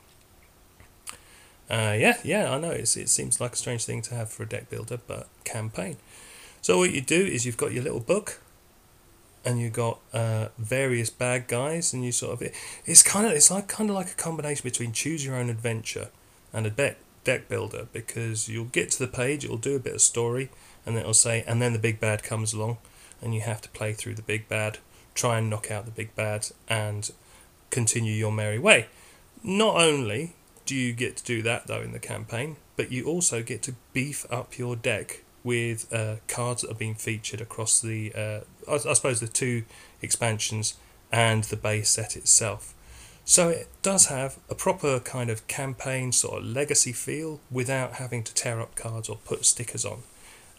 Uh, 1.70 1.96
yeah, 1.98 2.18
yeah, 2.22 2.52
I 2.52 2.58
know 2.58 2.70
it's, 2.70 2.96
it 2.96 3.08
seems 3.08 3.40
like 3.40 3.52
a 3.52 3.56
strange 3.56 3.84
thing 3.84 4.02
to 4.02 4.14
have 4.14 4.30
for 4.30 4.42
a 4.42 4.48
deck 4.48 4.68
builder, 4.70 4.98
but 5.06 5.28
campaign. 5.44 5.96
So 6.60 6.78
what 6.78 6.92
you 6.92 7.00
do 7.00 7.24
is 7.24 7.46
you've 7.46 7.56
got 7.56 7.72
your 7.72 7.82
little 7.82 8.00
book, 8.00 8.40
and 9.44 9.60
you've 9.60 9.72
got 9.72 10.00
uh, 10.12 10.48
various 10.58 11.10
bad 11.10 11.46
guys, 11.46 11.92
and 11.92 12.04
you 12.04 12.12
sort 12.12 12.32
of 12.32 12.42
it, 12.42 12.54
it's 12.86 13.02
kind 13.02 13.26
of 13.26 13.32
it's 13.32 13.50
like 13.50 13.68
kind 13.68 13.90
of 13.90 13.96
like 13.96 14.10
a 14.10 14.14
combination 14.14 14.64
between 14.64 14.92
choose 14.92 15.24
your 15.24 15.36
own 15.36 15.50
adventure 15.50 16.08
and 16.52 16.66
a 16.66 16.70
deck 16.70 16.96
deck 17.24 17.48
builder 17.48 17.88
because 17.92 18.48
you'll 18.48 18.66
get 18.66 18.90
to 18.92 18.98
the 18.98 19.08
page, 19.08 19.44
it'll 19.44 19.56
do 19.56 19.76
a 19.76 19.80
bit 19.80 19.94
of 19.94 20.00
story, 20.00 20.50
and 20.84 20.94
then 20.94 21.02
it'll 21.02 21.14
say, 21.14 21.42
and 21.46 21.60
then 21.60 21.72
the 21.72 21.78
big 21.78 21.98
bad 21.98 22.22
comes 22.22 22.52
along, 22.52 22.78
and 23.20 23.34
you 23.34 23.40
have 23.40 23.60
to 23.62 23.68
play 23.70 23.92
through 23.92 24.14
the 24.14 24.22
big 24.22 24.48
bad, 24.48 24.78
try 25.14 25.38
and 25.38 25.48
knock 25.48 25.70
out 25.70 25.86
the 25.86 25.90
big 25.90 26.14
bad, 26.14 26.48
and 26.68 27.10
continue 27.70 28.12
your 28.12 28.32
merry 28.32 28.58
way. 28.58 28.86
Not 29.42 29.76
only 29.76 30.34
do 30.66 30.74
you 30.74 30.92
get 30.92 31.16
to 31.16 31.24
do 31.24 31.42
that 31.42 31.66
though 31.66 31.82
in 31.82 31.92
the 31.92 31.98
campaign, 31.98 32.56
but 32.76 32.90
you 32.90 33.06
also 33.06 33.42
get 33.42 33.62
to 33.62 33.74
beef 33.92 34.26
up 34.30 34.58
your 34.58 34.76
deck 34.76 35.22
with 35.42 35.92
uh, 35.92 36.16
cards 36.26 36.62
that 36.62 36.70
are 36.70 36.74
being 36.74 36.94
featured 36.94 37.40
across 37.40 37.80
the, 37.80 38.12
uh, 38.14 38.40
I, 38.68 38.74
I 38.74 38.94
suppose, 38.94 39.20
the 39.20 39.28
two 39.28 39.64
expansions 40.00 40.74
and 41.12 41.44
the 41.44 41.56
base 41.56 41.90
set 41.90 42.16
itself. 42.16 42.74
So 43.24 43.48
it 43.48 43.68
does 43.82 44.06
have 44.06 44.36
a 44.50 44.54
proper 44.54 45.00
kind 45.00 45.30
of 45.30 45.46
campaign 45.46 46.12
sort 46.12 46.38
of 46.40 46.44
legacy 46.44 46.92
feel 46.92 47.40
without 47.50 47.94
having 47.94 48.22
to 48.24 48.34
tear 48.34 48.60
up 48.60 48.74
cards 48.74 49.08
or 49.08 49.16
put 49.24 49.46
stickers 49.46 49.84
on. 49.84 50.02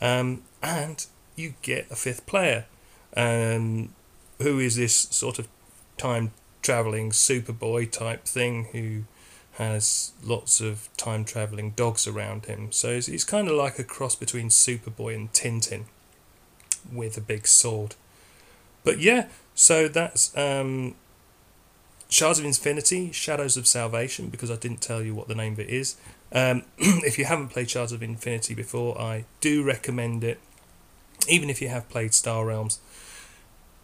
Um, 0.02 0.44
and 0.64 1.06
you 1.36 1.54
get 1.62 1.90
a 1.92 1.96
fifth 1.96 2.26
player, 2.26 2.66
um, 3.16 3.94
who 4.42 4.60
is 4.60 4.76
this 4.76 4.96
sort 4.96 5.38
of 5.38 5.48
time 5.98 6.32
traveling 6.62 7.12
Superboy 7.12 7.92
type 7.92 8.26
thing 8.26 8.66
who 8.72 9.04
has 9.54 10.12
lots 10.24 10.60
of 10.60 10.90
time 10.98 11.24
traveling 11.24 11.72
dogs 11.72 12.08
around 12.08 12.46
him. 12.46 12.72
So 12.72 13.00
he's, 13.00 13.24
kind 13.24 13.48
of 13.48 13.56
like 13.56 13.80
a 13.80 13.84
cross 13.84 14.16
between 14.16 14.50
Superboy 14.50 15.16
and 15.16 15.32
Tintin 15.32 15.84
with 16.92 17.16
a 17.16 17.22
big 17.22 17.48
sword. 17.48 17.96
But 18.84 19.00
yeah, 19.00 19.28
so 19.54 19.88
that's 19.88 20.36
um, 20.38 20.96
Shards 22.10 22.40
of 22.40 22.46
Infinity, 22.46 23.12
Shadows 23.12 23.58
of 23.58 23.68
Salvation, 23.68 24.30
because 24.30 24.52
I 24.52 24.56
didn't 24.56 24.82
tell 24.82 25.02
you 25.02 25.16
what 25.16 25.28
the 25.28 25.36
name 25.36 25.54
of 25.54 25.60
it 25.60 25.70
is. 25.70 25.96
Um, 26.32 26.64
if 26.78 27.18
you 27.18 27.26
haven't 27.26 27.50
played 27.50 27.70
Shards 27.70 27.92
of 27.92 28.04
Infinity 28.04 28.54
before, 28.54 29.00
I 29.00 29.26
do 29.42 29.64
recommend 29.64 30.24
it. 30.24 30.40
Even 31.28 31.50
if 31.50 31.62
you 31.62 31.70
have 31.70 31.90
played 31.90 32.14
Star 32.14 32.46
Realms, 32.46 32.80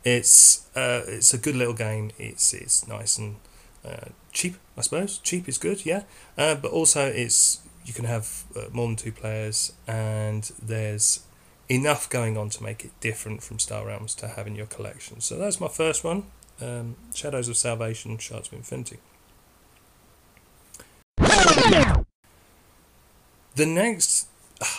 it's 0.03 0.67
uh, 0.75 1.01
it's 1.07 1.33
a 1.33 1.37
good 1.37 1.55
little 1.55 1.73
game. 1.73 2.11
It's 2.19 2.53
it's 2.53 2.87
nice 2.87 3.17
and 3.17 3.37
uh, 3.83 4.09
cheap, 4.31 4.57
I 4.77 4.81
suppose. 4.81 5.17
Cheap 5.19 5.49
is 5.49 5.57
good, 5.57 5.85
yeah. 5.85 6.03
Uh, 6.37 6.55
but 6.55 6.71
also, 6.71 7.07
it's 7.07 7.61
you 7.85 7.93
can 7.93 8.05
have 8.05 8.43
uh, 8.55 8.65
more 8.71 8.87
than 8.87 8.95
two 8.95 9.11
players, 9.11 9.73
and 9.87 10.51
there's 10.61 11.21
enough 11.69 12.09
going 12.09 12.37
on 12.37 12.49
to 12.49 12.61
make 12.61 12.85
it 12.85 12.91
different 12.99 13.41
from 13.41 13.57
Star 13.57 13.87
Realms 13.87 14.13
to 14.15 14.27
have 14.27 14.45
in 14.45 14.55
your 14.55 14.67
collection. 14.67 15.21
So 15.21 15.37
that's 15.37 15.59
my 15.59 15.69
first 15.69 16.03
one 16.03 16.25
um, 16.61 16.95
Shadows 17.13 17.49
of 17.49 17.57
Salvation, 17.57 18.17
Shards 18.17 18.47
of 18.47 18.53
Infinity. 18.53 18.97
The 23.55 23.65
next, 23.65 24.27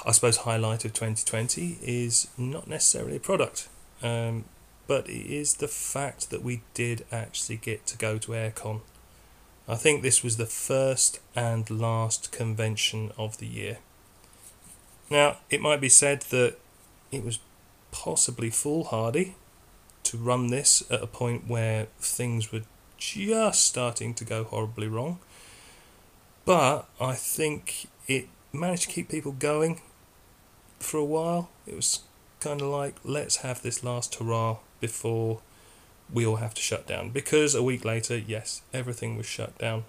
I 0.06 0.12
suppose, 0.12 0.38
highlight 0.38 0.84
of 0.84 0.92
2020 0.92 1.78
is 1.82 2.28
not 2.38 2.68
necessarily 2.68 3.16
a 3.16 3.20
product, 3.20 3.68
um, 4.02 4.44
but 4.86 5.08
it 5.08 5.26
is 5.26 5.54
the 5.54 5.68
fact 5.68 6.30
that 6.30 6.42
we 6.42 6.62
did 6.74 7.04
actually 7.12 7.56
get 7.56 7.86
to 7.88 7.98
go 7.98 8.18
to 8.18 8.32
Airecon. 8.32 8.80
I 9.68 9.76
think 9.76 10.02
this 10.02 10.24
was 10.24 10.36
the 10.36 10.46
first 10.46 11.20
and 11.36 11.68
last 11.70 12.32
convention 12.32 13.12
of 13.16 13.38
the 13.38 13.46
year. 13.46 13.78
Now, 15.10 15.36
it 15.50 15.60
might 15.60 15.80
be 15.80 15.88
said 15.88 16.22
that 16.30 16.56
it 17.10 17.22
was 17.24 17.38
possibly 17.90 18.48
foolhardy 18.48 19.36
to 20.12 20.18
run 20.18 20.48
this 20.48 20.82
at 20.90 21.02
a 21.02 21.06
point 21.06 21.48
where 21.48 21.86
things 21.98 22.52
were 22.52 22.60
just 22.98 23.64
starting 23.64 24.12
to 24.12 24.26
go 24.26 24.44
horribly 24.44 24.86
wrong. 24.86 25.18
But 26.44 26.86
I 27.00 27.14
think 27.14 27.88
it 28.06 28.28
managed 28.52 28.82
to 28.82 28.88
keep 28.88 29.08
people 29.08 29.32
going 29.32 29.80
for 30.78 30.98
a 30.98 31.04
while. 31.04 31.48
It 31.66 31.74
was 31.74 32.00
kind 32.40 32.60
of 32.60 32.68
like, 32.68 32.96
let's 33.04 33.36
have 33.36 33.62
this 33.62 33.82
last 33.82 34.14
hurrah 34.16 34.58
before 34.80 35.40
we 36.12 36.26
all 36.26 36.36
have 36.36 36.52
to 36.54 36.60
shut 36.60 36.86
down. 36.86 37.08
Because 37.08 37.54
a 37.54 37.62
week 37.62 37.82
later, 37.82 38.18
yes, 38.18 38.60
everything 38.74 39.16
was 39.16 39.24
shut 39.24 39.56
down. 39.56 39.84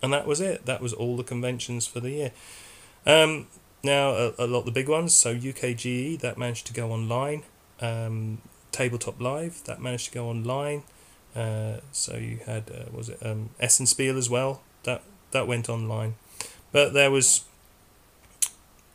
And 0.00 0.12
that 0.12 0.24
was 0.24 0.40
it. 0.40 0.66
That 0.66 0.80
was 0.80 0.92
all 0.92 1.16
the 1.16 1.24
conventions 1.24 1.88
for 1.88 1.98
the 1.98 2.10
year. 2.10 2.30
Um, 3.06 3.48
now, 3.82 4.10
a, 4.10 4.34
a 4.38 4.46
lot 4.46 4.60
of 4.60 4.66
the 4.66 4.70
big 4.70 4.88
ones, 4.88 5.12
so 5.12 5.34
UKGE, 5.34 6.20
that 6.20 6.38
managed 6.38 6.68
to 6.68 6.72
go 6.72 6.92
online. 6.92 7.42
Um, 7.80 8.38
Tabletop 8.72 9.20
Live 9.20 9.62
that 9.64 9.80
managed 9.80 10.06
to 10.06 10.12
go 10.12 10.28
online. 10.28 10.82
Uh, 11.34 11.76
so 11.92 12.16
you 12.16 12.40
had 12.44 12.70
uh, 12.70 12.90
was 12.92 13.08
it 13.08 13.18
um, 13.24 13.50
Essenspiel 13.60 14.18
as 14.18 14.28
well 14.28 14.62
that 14.82 15.02
that 15.30 15.46
went 15.46 15.68
online, 15.68 16.14
But 16.72 16.94
there 16.94 17.10
was 17.10 17.44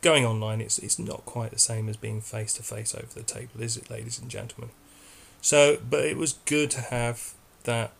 going 0.02 0.26
online. 0.26 0.60
It's 0.60 0.78
it's 0.78 0.98
not 0.98 1.24
quite 1.24 1.52
the 1.52 1.58
same 1.58 1.88
as 1.88 1.96
being 1.96 2.20
face 2.20 2.52
to 2.54 2.62
face 2.62 2.94
over 2.94 3.12
the 3.14 3.22
table, 3.22 3.60
is 3.60 3.76
it, 3.76 3.90
ladies 3.90 4.18
and 4.18 4.28
gentlemen? 4.28 4.70
So, 5.40 5.78
but 5.88 6.04
it 6.04 6.16
was 6.16 6.34
good 6.44 6.70
to 6.72 6.80
have 6.80 7.32
that. 7.64 7.92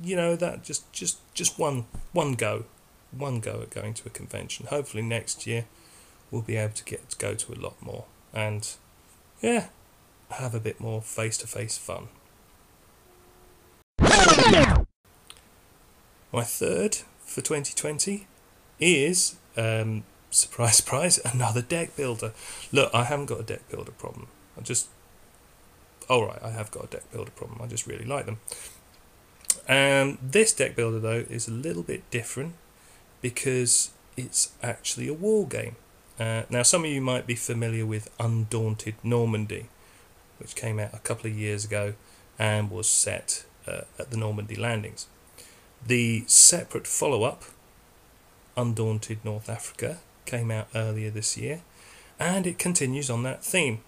You 0.00 0.14
know 0.14 0.36
that 0.36 0.62
just 0.62 0.90
just 0.92 1.18
just 1.34 1.58
one 1.58 1.86
one 2.12 2.34
go, 2.34 2.64
one 3.10 3.40
go 3.40 3.60
at 3.62 3.70
going 3.70 3.94
to 3.94 4.06
a 4.06 4.10
convention. 4.10 4.66
Hopefully 4.66 5.02
next 5.02 5.46
year, 5.46 5.66
we'll 6.30 6.42
be 6.42 6.56
able 6.56 6.74
to 6.74 6.84
get 6.84 7.10
to 7.10 7.16
go 7.16 7.34
to 7.34 7.52
a 7.52 7.58
lot 7.58 7.74
more 7.82 8.04
and, 8.32 8.74
yeah, 9.40 9.68
have 10.30 10.54
a 10.54 10.60
bit 10.60 10.80
more 10.80 11.02
face 11.02 11.38
to 11.38 11.46
face 11.46 11.78
fun. 11.78 12.08
My 16.30 16.44
third 16.44 16.98
for 17.20 17.40
2020 17.40 18.26
is, 18.78 19.36
um, 19.56 20.04
surprise, 20.30 20.76
surprise, 20.82 21.18
another 21.24 21.62
deck 21.62 21.96
builder. 21.96 22.32
Look, 22.72 22.94
I 22.94 23.04
haven't 23.04 23.26
got 23.26 23.40
a 23.40 23.44
deck 23.44 23.68
builder 23.70 23.92
problem. 23.92 24.28
I 24.56 24.62
just, 24.62 24.88
alright, 26.10 26.42
I 26.42 26.50
have 26.50 26.70
got 26.70 26.84
a 26.84 26.86
deck 26.88 27.10
builder 27.10 27.30
problem. 27.30 27.60
I 27.62 27.66
just 27.66 27.86
really 27.86 28.04
like 28.04 28.26
them. 28.26 28.38
Um, 29.68 30.18
this 30.22 30.52
deck 30.52 30.76
builder, 30.76 30.98
though, 30.98 31.24
is 31.28 31.48
a 31.48 31.52
little 31.52 31.82
bit 31.82 32.08
different 32.10 32.54
because 33.20 33.90
it's 34.16 34.52
actually 34.62 35.08
a 35.08 35.14
war 35.14 35.46
game. 35.46 35.76
Uh, 36.18 36.42
now, 36.50 36.62
some 36.62 36.84
of 36.84 36.90
you 36.90 37.00
might 37.00 37.26
be 37.26 37.34
familiar 37.34 37.86
with 37.86 38.10
Undaunted 38.18 38.94
Normandy, 39.02 39.66
which 40.38 40.54
came 40.54 40.78
out 40.78 40.94
a 40.94 40.98
couple 40.98 41.30
of 41.30 41.36
years 41.36 41.64
ago 41.64 41.94
and 42.38 42.70
was 42.70 42.88
set 42.88 43.44
uh, 43.66 43.82
at 43.98 44.10
the 44.10 44.16
Normandy 44.16 44.56
landings. 44.56 45.06
The 45.86 46.24
separate 46.26 46.86
follow 46.86 47.22
up, 47.24 47.44
Undaunted 48.56 49.24
North 49.24 49.48
Africa, 49.48 49.98
came 50.26 50.50
out 50.50 50.68
earlier 50.74 51.10
this 51.10 51.36
year, 51.36 51.62
and 52.18 52.46
it 52.46 52.58
continues 52.58 53.10
on 53.10 53.22
that 53.22 53.44
theme. 53.44 53.80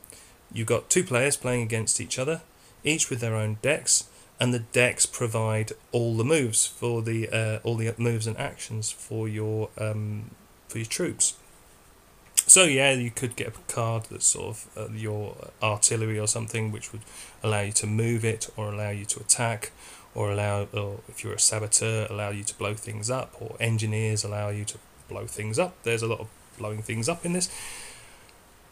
You've 0.52 0.66
got 0.66 0.90
two 0.90 1.04
players 1.04 1.36
playing 1.36 1.62
against 1.62 2.00
each 2.00 2.18
other, 2.18 2.42
each 2.84 3.10
with 3.10 3.20
their 3.20 3.36
own 3.36 3.58
decks, 3.62 4.04
and 4.38 4.54
the 4.54 4.60
decks 4.60 5.04
provide 5.04 5.72
all 5.92 6.16
the 6.16 6.24
moves 6.24 6.66
for 6.66 7.02
the 7.02 7.28
uh, 7.28 7.58
all 7.62 7.76
the 7.76 7.94
moves 7.98 8.26
and 8.26 8.38
actions 8.38 8.90
for 8.90 9.28
your 9.28 9.68
um, 9.78 10.30
for 10.66 10.78
your 10.78 10.86
troops. 10.86 11.34
So 12.50 12.64
yeah, 12.64 12.90
you 12.94 13.12
could 13.12 13.36
get 13.36 13.46
a 13.46 13.72
card 13.72 14.06
that's 14.10 14.26
sort 14.26 14.48
of 14.48 14.66
uh, 14.76 14.92
your 14.92 15.36
artillery 15.62 16.18
or 16.18 16.26
something, 16.26 16.72
which 16.72 16.90
would 16.90 17.02
allow 17.44 17.60
you 17.60 17.70
to 17.74 17.86
move 17.86 18.24
it 18.24 18.50
or 18.56 18.72
allow 18.72 18.90
you 18.90 19.04
to 19.04 19.20
attack, 19.20 19.70
or 20.16 20.32
allow, 20.32 20.66
or 20.72 20.98
if 21.06 21.22
you're 21.22 21.34
a 21.34 21.38
saboteur, 21.38 22.08
allow 22.10 22.30
you 22.30 22.42
to 22.42 22.52
blow 22.56 22.74
things 22.74 23.08
up, 23.08 23.36
or 23.40 23.54
engineers 23.60 24.24
allow 24.24 24.48
you 24.48 24.64
to 24.64 24.78
blow 25.08 25.26
things 25.26 25.60
up. 25.60 25.80
There's 25.84 26.02
a 26.02 26.08
lot 26.08 26.18
of 26.18 26.26
blowing 26.58 26.82
things 26.82 27.08
up 27.08 27.24
in 27.24 27.34
this. 27.34 27.48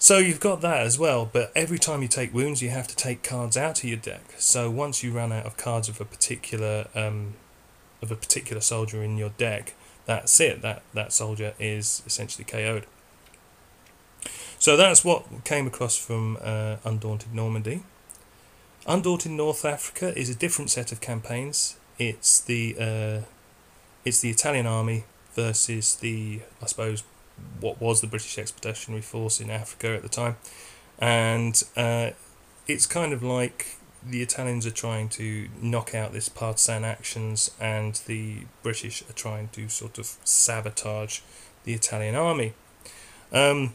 So 0.01 0.19
you've 0.19 0.41
got 0.41 0.61
that 0.63 0.79
as 0.79 0.99
well, 0.99 1.31
but 1.33 1.53
every 1.55 1.79
time 1.79 2.03
you 2.03 2.09
take 2.09 2.35
wounds, 2.35 2.61
you 2.61 2.71
have 2.71 2.89
to 2.89 2.97
take 2.97 3.23
cards 3.23 3.57
out 3.57 3.85
of 3.85 3.89
your 3.89 3.97
deck. 3.97 4.35
So 4.39 4.73
once 4.73 5.05
you 5.05 5.13
run 5.13 5.31
out 5.31 5.47
of 5.47 5.57
cards 5.57 5.89
of 5.89 6.01
a 6.01 6.05
particular 6.05 6.89
um, 6.97 7.35
of 8.03 8.11
a 8.11 8.17
particular 8.17 8.61
soldier 8.61 9.05
in 9.05 9.17
your 9.17 9.31
deck, 9.39 9.75
that's 10.05 10.41
it. 10.41 10.63
That 10.63 10.83
that 10.95 11.13
soldier 11.13 11.55
is 11.61 12.03
essentially 12.05 12.43
KO'd. 12.43 12.85
So 14.59 14.77
that's 14.77 15.05
what 15.05 15.45
came 15.45 15.67
across 15.67 15.97
from 15.97 16.37
uh, 16.41 16.77
Undaunted 16.85 17.33
Normandy. 17.33 17.85
Undaunted 18.87 19.33
North 19.33 19.65
Africa 19.65 20.19
is 20.19 20.29
a 20.29 20.35
different 20.35 20.71
set 20.71 20.91
of 20.91 21.01
campaigns. 21.01 21.77
It's 21.99 22.41
the 22.41 22.77
uh, 22.79 23.27
it's 24.05 24.21
the 24.21 24.31
Italian 24.31 24.67
army 24.67 25.05
versus 25.35 25.97
the 25.97 26.41
I 26.63 26.67
suppose 26.67 27.05
what 27.61 27.81
was 27.81 28.01
the 28.01 28.07
British 28.09 28.37
Expeditionary 28.39 29.03
Force 29.03 29.41
in 29.41 29.51
Africa 29.51 29.95
at 29.95 30.03
the 30.03 30.09
time, 30.09 30.37
and 30.99 31.63
uh, 31.77 32.11
it's 32.67 32.87
kind 32.87 33.13
of 33.13 33.23
like 33.23 33.77
the 34.05 34.23
Italians 34.23 34.67
are 34.67 34.73
trying 34.73 35.09
to 35.11 35.49
knock 35.61 35.95
out 35.95 36.13
this 36.13 36.29
partisan 36.29 36.85
actions, 36.85 37.51
and 37.61 38.01
the 38.07 38.47
British 38.63 39.03
are 39.03 39.13
trying 39.15 39.49
to 39.51 39.69
sort 39.69 39.99
of 39.99 40.17
sabotage 40.25 41.21
the 41.65 41.75
Italian 41.75 42.15
army. 42.15 42.55
Um, 43.33 43.75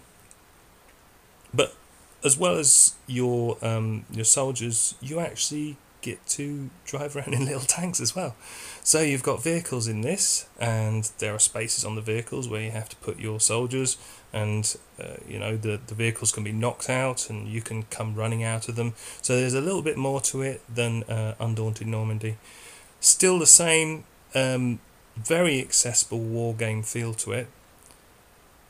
but 1.54 1.76
as 2.24 2.38
well 2.38 2.56
as 2.58 2.96
your 3.08 3.58
um, 3.62 4.06
your 4.12 4.26
soldiers, 4.26 4.96
you 5.02 5.20
actually 5.20 5.78
get 6.02 6.26
to 6.28 6.70
drive 6.86 7.16
around 7.16 7.34
in 7.34 7.46
little 7.46 7.62
tanks 7.62 8.00
as 8.00 8.16
well. 8.16 8.36
So 8.84 9.02
you've 9.02 9.24
got 9.24 9.42
vehicles 9.42 9.88
in 9.88 10.02
this, 10.02 10.48
and 10.60 11.10
there 11.20 11.34
are 11.34 11.40
spaces 11.40 11.84
on 11.84 11.96
the 11.96 12.02
vehicles 12.02 12.48
where 12.48 12.62
you 12.62 12.72
have 12.72 12.90
to 12.90 12.96
put 12.98 13.20
your 13.20 13.40
soldiers, 13.40 13.98
and 14.32 14.76
uh, 15.00 15.16
you 15.28 15.40
know 15.40 15.58
the 15.58 15.80
the 15.86 15.96
vehicles 15.96 16.32
can 16.32 16.44
be 16.44 16.52
knocked 16.52 16.90
out, 16.90 17.30
and 17.30 17.48
you 17.48 17.62
can 17.62 17.84
come 17.84 18.16
running 18.16 18.44
out 18.44 18.70
of 18.70 18.76
them. 18.76 18.94
So 19.22 19.36
there's 19.36 19.54
a 19.54 19.62
little 19.62 19.82
bit 19.82 19.98
more 19.98 20.22
to 20.22 20.42
it 20.42 20.62
than 20.74 21.04
uh, 21.04 21.36
Undaunted 21.40 21.88
Normandy. 21.88 22.38
Still 23.00 23.38
the 23.38 23.48
same, 23.48 24.06
um, 24.34 24.80
very 25.18 25.60
accessible 25.60 26.20
war 26.20 26.54
game 26.54 26.84
feel 26.84 27.14
to 27.16 27.34
it, 27.34 27.48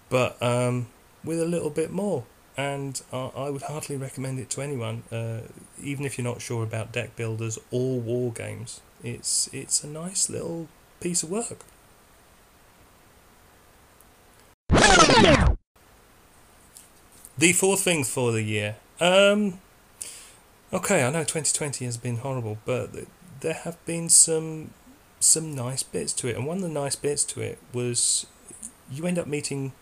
but 0.10 0.42
um, 0.42 0.88
with 1.24 1.40
a 1.40 1.46
little 1.46 1.70
bit 1.70 1.92
more 1.92 2.24
and 2.56 3.02
uh, 3.12 3.28
I 3.30 3.50
would 3.50 3.64
heartily 3.64 3.98
recommend 3.98 4.40
it 4.40 4.50
to 4.52 4.62
anyone, 4.62 5.04
uh, 5.12 5.42
even 5.82 6.06
if 6.06 6.18
you're 6.18 6.24
not 6.24 6.42
sure 6.42 6.64
about 6.64 6.92
deck 6.92 7.16
builders 7.16 7.58
or 7.72 8.00
war 8.00 8.32
games. 8.32 8.82
It's 9.04 9.50
it's 9.52 9.84
a 9.84 9.88
nice 9.88 10.30
little 10.30 10.68
piece 11.00 11.24
of 11.24 11.30
work. 11.30 11.58
The 17.38 17.52
fourth 17.54 17.82
thing 17.82 18.04
for 18.04 18.32
the 18.32 18.44
year. 18.44 18.76
Um, 19.00 19.60
okay, 20.72 21.04
I 21.04 21.10
know 21.10 21.22
2020 21.24 21.84
has 21.86 21.98
been 21.98 22.18
horrible, 22.18 22.60
but 22.64 22.92
there 23.42 23.54
have 23.54 23.84
been 23.86 24.08
some 24.10 24.70
some 25.20 25.56
nice 25.56 25.84
bits 25.84 26.14
to 26.14 26.28
it, 26.28 26.36
and 26.36 26.46
one 26.46 26.58
of 26.58 26.64
the 26.64 26.70
nice 26.70 26.96
bits 26.96 27.24
to 27.26 27.42
it 27.42 27.58
was 27.74 28.28
you 28.92 29.06
end 29.08 29.18
up 29.18 29.28
meeting 29.28 29.74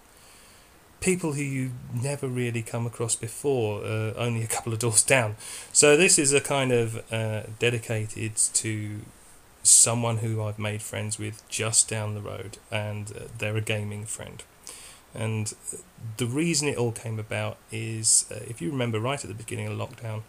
people 1.01 1.33
who 1.33 1.41
you 1.41 1.71
never 1.93 2.27
really 2.27 2.61
come 2.61 2.85
across 2.85 3.15
before, 3.15 3.83
uh, 3.83 4.13
only 4.15 4.43
a 4.43 4.47
couple 4.47 4.71
of 4.71 4.79
doors 4.79 5.03
down. 5.03 5.35
So 5.73 5.97
this 5.97 6.17
is 6.17 6.31
a 6.31 6.39
kind 6.39 6.71
of 6.71 7.03
uh, 7.11 7.43
dedicated 7.59 8.37
to 8.53 9.01
someone 9.63 10.17
who 10.17 10.41
I've 10.43 10.59
made 10.59 10.81
friends 10.81 11.19
with 11.19 11.47
just 11.49 11.89
down 11.89 12.13
the 12.13 12.21
road, 12.21 12.57
and 12.71 13.11
uh, 13.11 13.23
they're 13.37 13.57
a 13.57 13.61
gaming 13.61 14.05
friend. 14.05 14.43
And 15.13 15.53
the 16.17 16.25
reason 16.25 16.69
it 16.69 16.77
all 16.77 16.93
came 16.93 17.19
about 17.19 17.57
is, 17.71 18.25
uh, 18.31 18.39
if 18.47 18.61
you 18.61 18.71
remember 18.71 18.99
right 18.99 19.21
at 19.21 19.27
the 19.27 19.35
beginning 19.35 19.67
of 19.67 19.77
lockdown, 19.77 20.21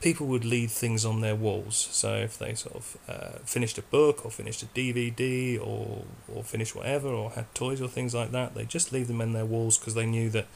people 0.00 0.26
would 0.26 0.44
leave 0.44 0.70
things 0.70 1.04
on 1.04 1.20
their 1.20 1.36
walls. 1.36 1.88
So 1.92 2.14
if 2.16 2.38
they 2.38 2.54
sort 2.54 2.76
of 2.76 2.96
uh, 3.08 3.38
finished 3.44 3.78
a 3.78 3.82
book 3.82 4.24
or 4.24 4.30
finished 4.30 4.62
a 4.62 4.66
DVD 4.66 5.60
or 5.60 6.04
or 6.32 6.42
finished 6.42 6.74
whatever 6.74 7.08
or 7.08 7.30
had 7.30 7.54
toys 7.54 7.80
or 7.80 7.88
things 7.88 8.14
like 8.14 8.32
that, 8.32 8.54
they 8.54 8.64
just 8.64 8.92
leave 8.92 9.08
them 9.08 9.20
in 9.20 9.32
their 9.32 9.44
walls 9.44 9.78
because 9.78 9.94
they 9.94 10.06
knew 10.06 10.30
that 10.30 10.46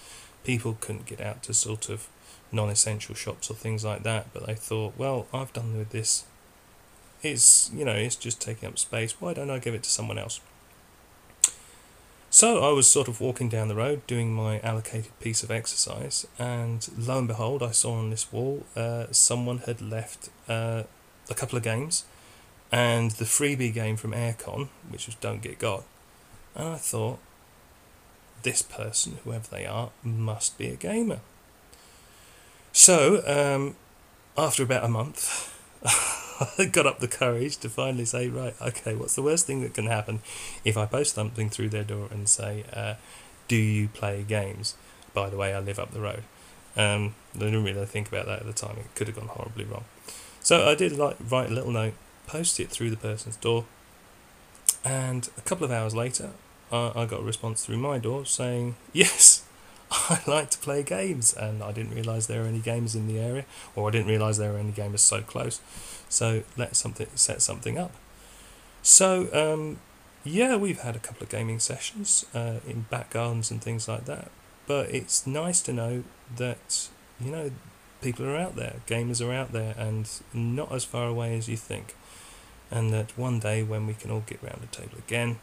people 0.45 0.77
couldn't 0.81 1.07
get 1.07 1.21
out 1.21 1.43
to 1.43 1.55
sort 1.55 1.89
of 1.89 2.09
non-essential 2.53 3.15
shops 3.15 3.51
or 3.51 3.55
things 3.55 3.85
like 3.85 4.03
that. 4.03 4.33
But 4.33 4.47
they 4.47 4.55
thought, 4.55 4.95
well, 4.97 5.27
I've 5.33 5.53
done 5.53 5.77
with 5.77 5.91
this. 5.91 6.25
It's 7.23 7.71
you 7.75 7.85
know 7.85 7.93
it's 7.93 8.17
just 8.17 8.41
taking 8.41 8.69
up 8.69 8.79
space. 8.79 9.21
Why 9.21 9.35
don't 9.35 9.51
I 9.51 9.59
give 9.59 9.75
it 9.75 9.83
to 9.83 9.91
someone 9.91 10.19
else? 10.19 10.41
So 12.35 12.65
I 12.65 12.73
was 12.73 12.89
sort 12.89 13.07
of 13.07 13.21
walking 13.21 13.49
down 13.49 13.69
the 13.69 13.77
road 13.77 14.05
doing 14.09 14.35
my 14.35 14.59
allocated 14.59 15.17
piece 15.21 15.45
of 15.45 15.53
exercise, 15.53 16.27
and 16.37 16.85
lo 16.99 17.19
and 17.19 17.29
behold, 17.29 17.63
I 17.63 17.71
saw 17.71 17.93
on 17.93 18.11
this 18.11 18.33
wall 18.33 18.67
uh, 18.75 19.07
someone 19.13 19.59
had 19.59 19.81
left 19.81 20.31
uh, 20.49 20.83
a 21.31 21.35
couple 21.35 21.57
of 21.57 21.63
games 21.63 22.03
and 22.73 23.13
the 23.13 23.25
freebie 23.25 23.73
game 23.73 23.97
from 23.97 24.11
Airecon, 24.11 24.67
which 24.89 25.07
was 25.07 25.15
Don't 25.15 25.43
Get 25.43 25.61
Got. 25.61 25.85
And 26.57 26.71
I 26.71 26.77
thought, 26.77 27.21
this 28.43 28.63
person, 28.63 29.19
whoever 29.23 29.47
they 29.49 29.65
are, 29.65 29.91
must 30.03 30.59
be 30.59 30.67
a 30.71 30.75
gamer. 30.75 31.21
So, 32.73 33.23
um, 33.29 33.77
after 34.37 34.65
about 34.65 34.83
a 34.83 34.89
month, 34.89 35.57
got 36.73 36.87
up 36.87 37.01
the 37.01 37.09
courage 37.09 37.57
to 37.59 37.69
finally 37.69 38.05
say, 38.05 38.29
right, 38.29 38.55
okay, 38.61 38.95
what's 38.95 39.15
the 39.15 39.23
worst 39.23 39.47
thing 39.47 39.63
that 39.63 39.75
can 39.75 39.87
happen 39.87 40.21
if 40.65 40.77
I 40.77 40.87
post 40.87 41.15
something 41.15 41.51
through 41.51 41.71
their 41.71 41.85
door 41.85 42.09
and 42.11 42.29
say, 42.29 42.65
uh, 42.73 42.95
do 43.49 43.57
you 43.57 43.89
play 43.89 44.25
games? 44.27 44.75
By 45.13 45.31
the 45.31 45.37
way, 45.37 45.55
I 45.55 45.61
live 45.61 45.79
up 45.79 45.93
the 45.93 46.01
road. 46.01 46.25
Um, 46.77 47.15
I 47.35 47.39
didn't 47.39 47.63
really 47.63 47.87
think 47.87 48.09
about 48.09 48.27
that 48.27 48.41
at 48.41 48.47
the 48.47 48.53
time. 48.53 48.77
It 48.79 48.95
could 48.95 49.07
have 49.07 49.17
gone 49.17 49.29
horribly 49.29 49.65
wrong. 49.65 49.85
So 50.41 50.69
I 50.69 50.75
did 50.75 50.93
like 50.99 51.17
write 51.31 51.51
a 51.51 51.55
little 51.55 51.71
note, 51.71 51.95
post 52.27 52.59
it 52.59 52.69
through 52.71 52.91
the 52.91 52.97
person's 52.97 53.37
door, 53.37 53.65
and 54.85 55.29
a 55.39 55.41
couple 55.41 55.65
of 55.65 55.71
hours 55.71 55.95
later, 55.95 56.31
I 56.71 57.07
got 57.07 57.21
a 57.21 57.23
response 57.25 57.65
through 57.65 57.79
my 57.79 57.99
door 57.99 58.27
saying, 58.27 58.75
yes, 58.93 59.34
I 60.11 60.21
like 60.27 60.51
to 60.51 60.59
play 60.59 60.83
games, 60.83 61.33
and 61.33 61.63
I 61.63 61.73
didn't 61.73 61.95
realise 61.95 62.27
there 62.27 62.43
were 62.43 62.49
any 62.49 62.61
games 62.61 62.95
in 62.95 63.07
the 63.07 63.19
area, 63.19 63.45
or 63.75 63.89
I 63.89 63.93
didn't 63.93 64.09
realise 64.09 64.39
there 64.39 64.53
were 64.53 64.59
any 64.59 64.73
gamers 64.73 65.01
so 65.01 65.23
close. 65.23 65.61
So 66.09 66.43
let 66.57 66.77
something 66.77 67.07
set 67.15 67.41
something 67.41 67.79
up. 67.79 67.93
So 68.83 69.29
um, 69.33 69.79
yeah, 70.25 70.57
we've 70.57 70.81
had 70.81 70.95
a 70.97 70.99
couple 70.99 71.23
of 71.23 71.29
gaming 71.29 71.59
sessions 71.59 72.27
uh, 72.35 72.61
in 72.67 72.83
back 72.91 73.11
gardens 73.11 73.51
and 73.51 73.63
things 73.63 73.89
like 73.89 74.05
that. 74.05 74.31
But 74.67 74.91
it's 74.91 75.27
nice 75.27 75.61
to 75.63 75.73
know 75.73 76.05
that 76.37 76.89
you 77.21 77.31
know 77.31 77.51
people 78.03 78.27
are 78.27 78.37
out 78.37 78.57
there, 78.57 78.77
gamers 78.87 79.27
are 79.27 79.33
out 79.33 79.53
there, 79.53 79.75
and 79.79 80.09
not 80.33 80.71
as 80.73 80.85
far 80.85 81.09
away 81.09 81.37
as 81.37 81.49
you 81.49 81.57
think. 81.57 81.95
And 82.71 82.93
that 82.93 83.17
one 83.17 83.39
day 83.39 83.63
when 83.63 83.87
we 83.87 83.95
can 83.95 84.11
all 84.11 84.25
get 84.27 84.43
round 84.43 84.61
the 84.61 84.67
table 84.67 84.99
again, 84.99 85.39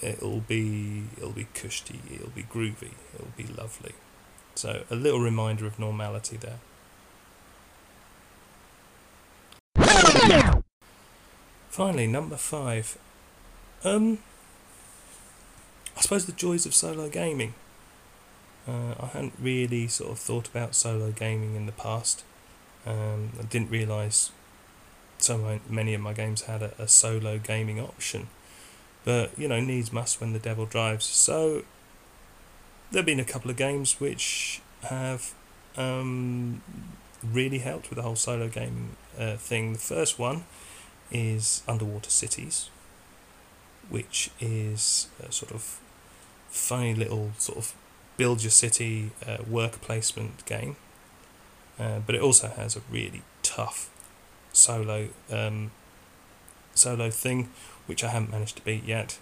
it'll 0.00 0.40
be 0.40 1.04
it'll 1.16 1.30
be 1.30 1.46
cushy, 1.54 2.00
it'll 2.12 2.30
be 2.30 2.42
groovy, 2.42 2.92
it'll 3.14 3.32
be 3.36 3.44
lovely. 3.44 3.92
So 4.54 4.84
a 4.90 4.94
little 4.94 5.20
reminder 5.20 5.66
of 5.66 5.78
normality 5.78 6.36
there. 6.36 6.58
Finally, 11.68 12.06
number 12.08 12.36
five. 12.36 12.98
Um, 13.84 14.18
I 15.96 16.00
suppose 16.00 16.26
the 16.26 16.32
joys 16.32 16.66
of 16.66 16.74
solo 16.74 17.08
gaming. 17.08 17.54
Uh, 18.66 18.94
I 19.00 19.06
hadn't 19.06 19.34
really 19.40 19.86
sort 19.86 20.10
of 20.10 20.18
thought 20.18 20.48
about 20.48 20.74
solo 20.74 21.12
gaming 21.12 21.54
in 21.54 21.66
the 21.66 21.72
past. 21.72 22.24
Um, 22.84 23.30
I 23.38 23.42
didn't 23.44 23.70
realise 23.70 24.32
so 25.18 25.60
many 25.68 25.94
of 25.94 26.00
my 26.00 26.12
games 26.12 26.42
had 26.42 26.62
a, 26.62 26.72
a 26.78 26.88
solo 26.88 27.38
gaming 27.38 27.80
option. 27.80 28.28
But, 29.08 29.30
you 29.38 29.48
know, 29.48 29.58
needs 29.58 29.90
must 29.90 30.20
when 30.20 30.34
the 30.34 30.38
devil 30.38 30.66
drives. 30.66 31.06
So, 31.06 31.62
there 32.90 32.98
have 32.98 33.06
been 33.06 33.18
a 33.18 33.24
couple 33.24 33.50
of 33.50 33.56
games 33.56 33.98
which 33.98 34.60
have 34.82 35.32
um, 35.78 36.60
really 37.24 37.60
helped 37.60 37.88
with 37.88 37.96
the 37.96 38.02
whole 38.02 38.16
solo 38.16 38.48
gaming 38.48 38.96
uh, 39.18 39.36
thing. 39.36 39.72
The 39.72 39.78
first 39.78 40.18
one 40.18 40.44
is 41.10 41.62
Underwater 41.66 42.10
Cities, 42.10 42.68
which 43.88 44.30
is 44.40 45.08
a 45.26 45.32
sort 45.32 45.52
of 45.52 45.80
funny 46.50 46.94
little 46.94 47.30
sort 47.38 47.56
of 47.56 47.74
build 48.18 48.42
your 48.42 48.50
city 48.50 49.12
uh, 49.26 49.38
work 49.48 49.80
placement 49.80 50.44
game. 50.44 50.76
Uh, 51.78 52.00
but 52.04 52.14
it 52.14 52.20
also 52.20 52.48
has 52.48 52.76
a 52.76 52.82
really 52.90 53.22
tough 53.42 53.88
solo 54.52 55.08
um, 55.30 55.70
solo 56.74 57.08
thing, 57.08 57.48
which 57.88 58.04
I 58.04 58.08
haven't 58.08 58.30
managed 58.30 58.56
to 58.56 58.64
beat 58.64 58.84
yet. 58.84 59.18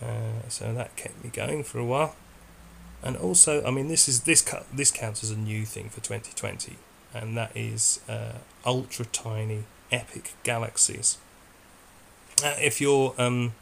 Uh, 0.00 0.48
so 0.48 0.72
that 0.72 0.96
kept 0.96 1.22
me 1.22 1.30
going 1.30 1.62
for 1.62 1.78
a 1.78 1.84
while. 1.84 2.16
And 3.02 3.16
also, 3.16 3.64
I 3.64 3.70
mean, 3.70 3.88
this 3.88 4.08
is 4.08 4.22
this 4.22 4.42
cut 4.42 4.66
this 4.72 4.90
counts 4.90 5.22
as 5.22 5.30
a 5.30 5.36
new 5.36 5.64
thing 5.64 5.88
for 5.88 6.00
2020, 6.00 6.76
and 7.12 7.36
that 7.36 7.50
is 7.54 8.00
uh, 8.08 8.38
ultra 8.64 9.04
tiny 9.04 9.64
epic 9.90 10.34
galaxies. 10.44 11.18
Uh, 12.42 12.54
if 12.60 12.80
you're 12.80 13.14
um, 13.18 13.54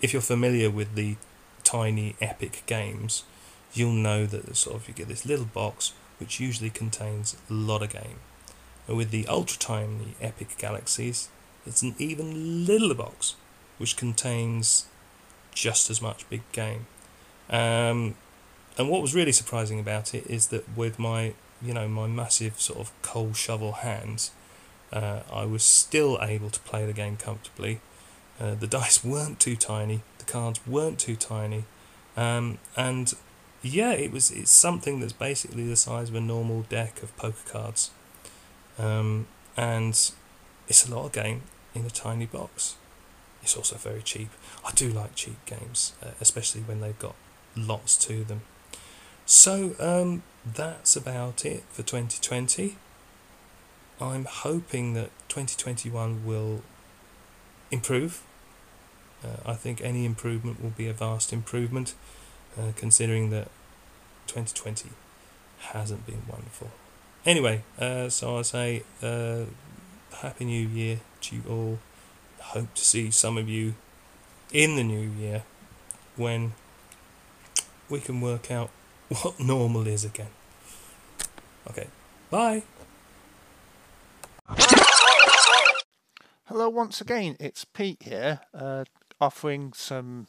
if 0.00 0.12
you're 0.12 0.22
familiar 0.22 0.68
with 0.70 0.94
the 0.94 1.16
tiny 1.62 2.16
epic 2.20 2.62
games, 2.66 3.24
you'll 3.72 3.92
know 3.92 4.26
that 4.26 4.56
sort 4.56 4.76
of 4.76 4.88
you 4.88 4.94
get 4.94 5.08
this 5.08 5.24
little 5.24 5.46
box 5.46 5.94
which 6.18 6.38
usually 6.40 6.70
contains 6.70 7.36
a 7.50 7.52
lot 7.52 7.82
of 7.82 7.90
game. 7.90 8.18
But 8.86 8.96
with 8.96 9.10
the 9.10 9.26
ultra 9.26 9.58
tiny 9.58 10.14
epic 10.20 10.56
galaxies, 10.58 11.28
it's 11.66 11.82
an 11.82 11.94
even 11.98 12.66
littler 12.66 12.94
box 12.94 13.34
which 13.78 13.96
contains 13.96 14.86
just 15.54 15.90
as 15.90 16.00
much 16.00 16.28
big 16.28 16.42
game. 16.52 16.86
Um, 17.50 18.14
and 18.76 18.88
what 18.88 19.02
was 19.02 19.14
really 19.14 19.32
surprising 19.32 19.78
about 19.78 20.14
it 20.14 20.26
is 20.26 20.48
that 20.48 20.64
with 20.76 20.98
my 20.98 21.34
you 21.62 21.72
know 21.72 21.88
my 21.88 22.06
massive 22.06 22.60
sort 22.60 22.80
of 22.80 22.92
coal 23.02 23.32
shovel 23.32 23.72
hands, 23.72 24.30
uh, 24.92 25.20
I 25.32 25.44
was 25.44 25.62
still 25.62 26.18
able 26.20 26.50
to 26.50 26.60
play 26.60 26.84
the 26.86 26.92
game 26.92 27.16
comfortably. 27.16 27.80
Uh, 28.40 28.54
the 28.54 28.66
dice 28.78 29.04
weren't 29.04 29.40
too 29.40 29.56
tiny, 29.56 30.02
the 30.18 30.24
cards 30.24 30.60
weren't 30.66 30.98
too 30.98 31.16
tiny, 31.16 31.64
um, 32.16 32.58
and 32.76 33.14
yeah, 33.62 33.92
it 33.92 34.12
was. 34.12 34.30
It's 34.30 34.50
something 34.50 35.00
that's 35.00 35.12
basically 35.12 35.66
the 35.66 35.76
size 35.76 36.08
of 36.08 36.14
a 36.14 36.20
normal 36.20 36.62
deck 36.62 37.02
of 37.02 37.16
poker 37.16 37.48
cards, 37.48 37.90
um, 38.78 39.26
and 39.56 39.92
it's 40.68 40.88
a 40.88 40.94
lot 40.94 41.06
of 41.06 41.12
game 41.12 41.42
in 41.74 41.84
a 41.84 41.90
tiny 41.90 42.26
box. 42.26 42.76
It's 43.42 43.56
also 43.56 43.76
very 43.76 44.02
cheap. 44.02 44.30
I 44.64 44.70
do 44.72 44.88
like 44.88 45.14
cheap 45.14 45.44
games, 45.44 45.92
uh, 46.02 46.10
especially 46.20 46.62
when 46.62 46.80
they've 46.80 46.98
got 46.98 47.14
lots 47.56 47.96
to 48.06 48.24
them. 48.24 48.42
So 49.26 49.74
um, 49.78 50.22
that's 50.44 50.96
about 50.96 51.44
it 51.44 51.64
for 51.70 51.82
2020. 51.82 52.76
I'm 54.00 54.24
hoping 54.24 54.94
that 54.94 55.10
2021 55.28 56.24
will 56.24 56.62
improve. 57.70 58.22
Uh, 59.22 59.36
I 59.50 59.54
think 59.54 59.80
any 59.80 60.04
improvement 60.04 60.62
will 60.62 60.70
be 60.70 60.88
a 60.88 60.92
vast 60.92 61.32
improvement, 61.32 61.94
uh, 62.58 62.72
considering 62.76 63.30
that 63.30 63.48
2020 64.26 64.90
hasn't 65.58 66.06
been 66.06 66.22
wonderful. 66.28 66.70
Anyway, 67.24 67.62
uh, 67.78 68.08
so 68.08 68.38
I 68.38 68.42
say 68.42 68.82
uh, 69.02 69.44
Happy 70.16 70.44
New 70.44 70.68
Year 70.68 71.00
you 71.32 71.42
all. 71.48 71.78
Hope 72.38 72.74
to 72.74 72.84
see 72.84 73.10
some 73.10 73.38
of 73.38 73.48
you 73.48 73.74
in 74.52 74.76
the 74.76 74.84
new 74.84 75.08
year 75.10 75.42
when 76.16 76.52
we 77.88 78.00
can 78.00 78.20
work 78.20 78.50
out 78.50 78.70
what 79.22 79.38
normal 79.40 79.86
is 79.86 80.04
again. 80.04 80.30
Okay, 81.68 81.88
bye. 82.30 82.62
Hello, 86.46 86.68
once 86.68 87.00
again, 87.00 87.36
it's 87.40 87.64
Pete 87.64 88.02
here, 88.02 88.40
uh, 88.52 88.84
offering 89.20 89.72
some 89.72 90.28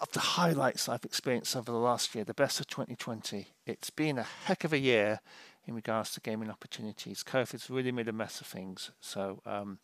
of 0.00 0.10
the 0.12 0.20
highlights 0.20 0.88
I've 0.88 1.04
experienced 1.04 1.56
over 1.56 1.70
the 1.70 1.78
last 1.78 2.14
year, 2.14 2.24
the 2.24 2.34
best 2.34 2.60
of 2.60 2.66
2020. 2.66 3.48
It's 3.66 3.90
been 3.90 4.18
a 4.18 4.22
heck 4.22 4.64
of 4.64 4.72
a 4.72 4.78
year 4.78 5.20
in 5.66 5.74
regards 5.74 6.12
to 6.12 6.20
gaming 6.20 6.50
opportunities. 6.50 7.22
COVID's 7.22 7.70
really 7.70 7.92
made 7.92 8.08
a 8.08 8.12
mess 8.12 8.40
of 8.40 8.46
things, 8.46 8.90
so 9.00 9.40
um, 9.46 9.78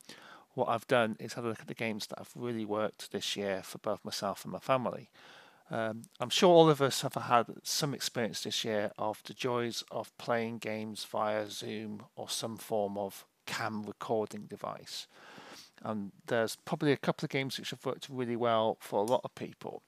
what 0.54 0.68
I've 0.68 0.86
done 0.86 1.16
is 1.20 1.34
have 1.34 1.44
a 1.44 1.48
look 1.48 1.60
at 1.60 1.68
the 1.68 1.74
games 1.74 2.06
that 2.08 2.18
have 2.18 2.30
really 2.34 2.64
worked 2.64 3.12
this 3.12 3.36
year 3.36 3.62
for 3.62 3.78
both 3.78 4.04
myself 4.04 4.44
and 4.44 4.52
my 4.52 4.58
family. 4.58 5.10
Um, 5.70 6.02
I'm 6.18 6.30
sure 6.30 6.50
all 6.50 6.68
of 6.68 6.82
us 6.82 7.02
have 7.02 7.14
had 7.14 7.46
some 7.62 7.94
experience 7.94 8.42
this 8.42 8.64
year 8.64 8.90
of 8.98 9.22
the 9.24 9.34
joys 9.34 9.84
of 9.92 10.16
playing 10.18 10.58
games 10.58 11.04
via 11.04 11.48
Zoom 11.48 12.02
or 12.16 12.28
some 12.28 12.56
form 12.56 12.98
of 12.98 13.24
cam 13.46 13.84
recording 13.84 14.42
device. 14.42 15.06
And 15.82 16.10
there's 16.26 16.56
probably 16.64 16.92
a 16.92 16.96
couple 16.96 17.24
of 17.24 17.30
games 17.30 17.56
which 17.56 17.70
have 17.70 17.86
worked 17.86 18.08
really 18.10 18.36
well 18.36 18.78
for 18.80 18.98
a 18.98 19.04
lot 19.06 19.20
of 19.24 19.34
people. 19.34 19.82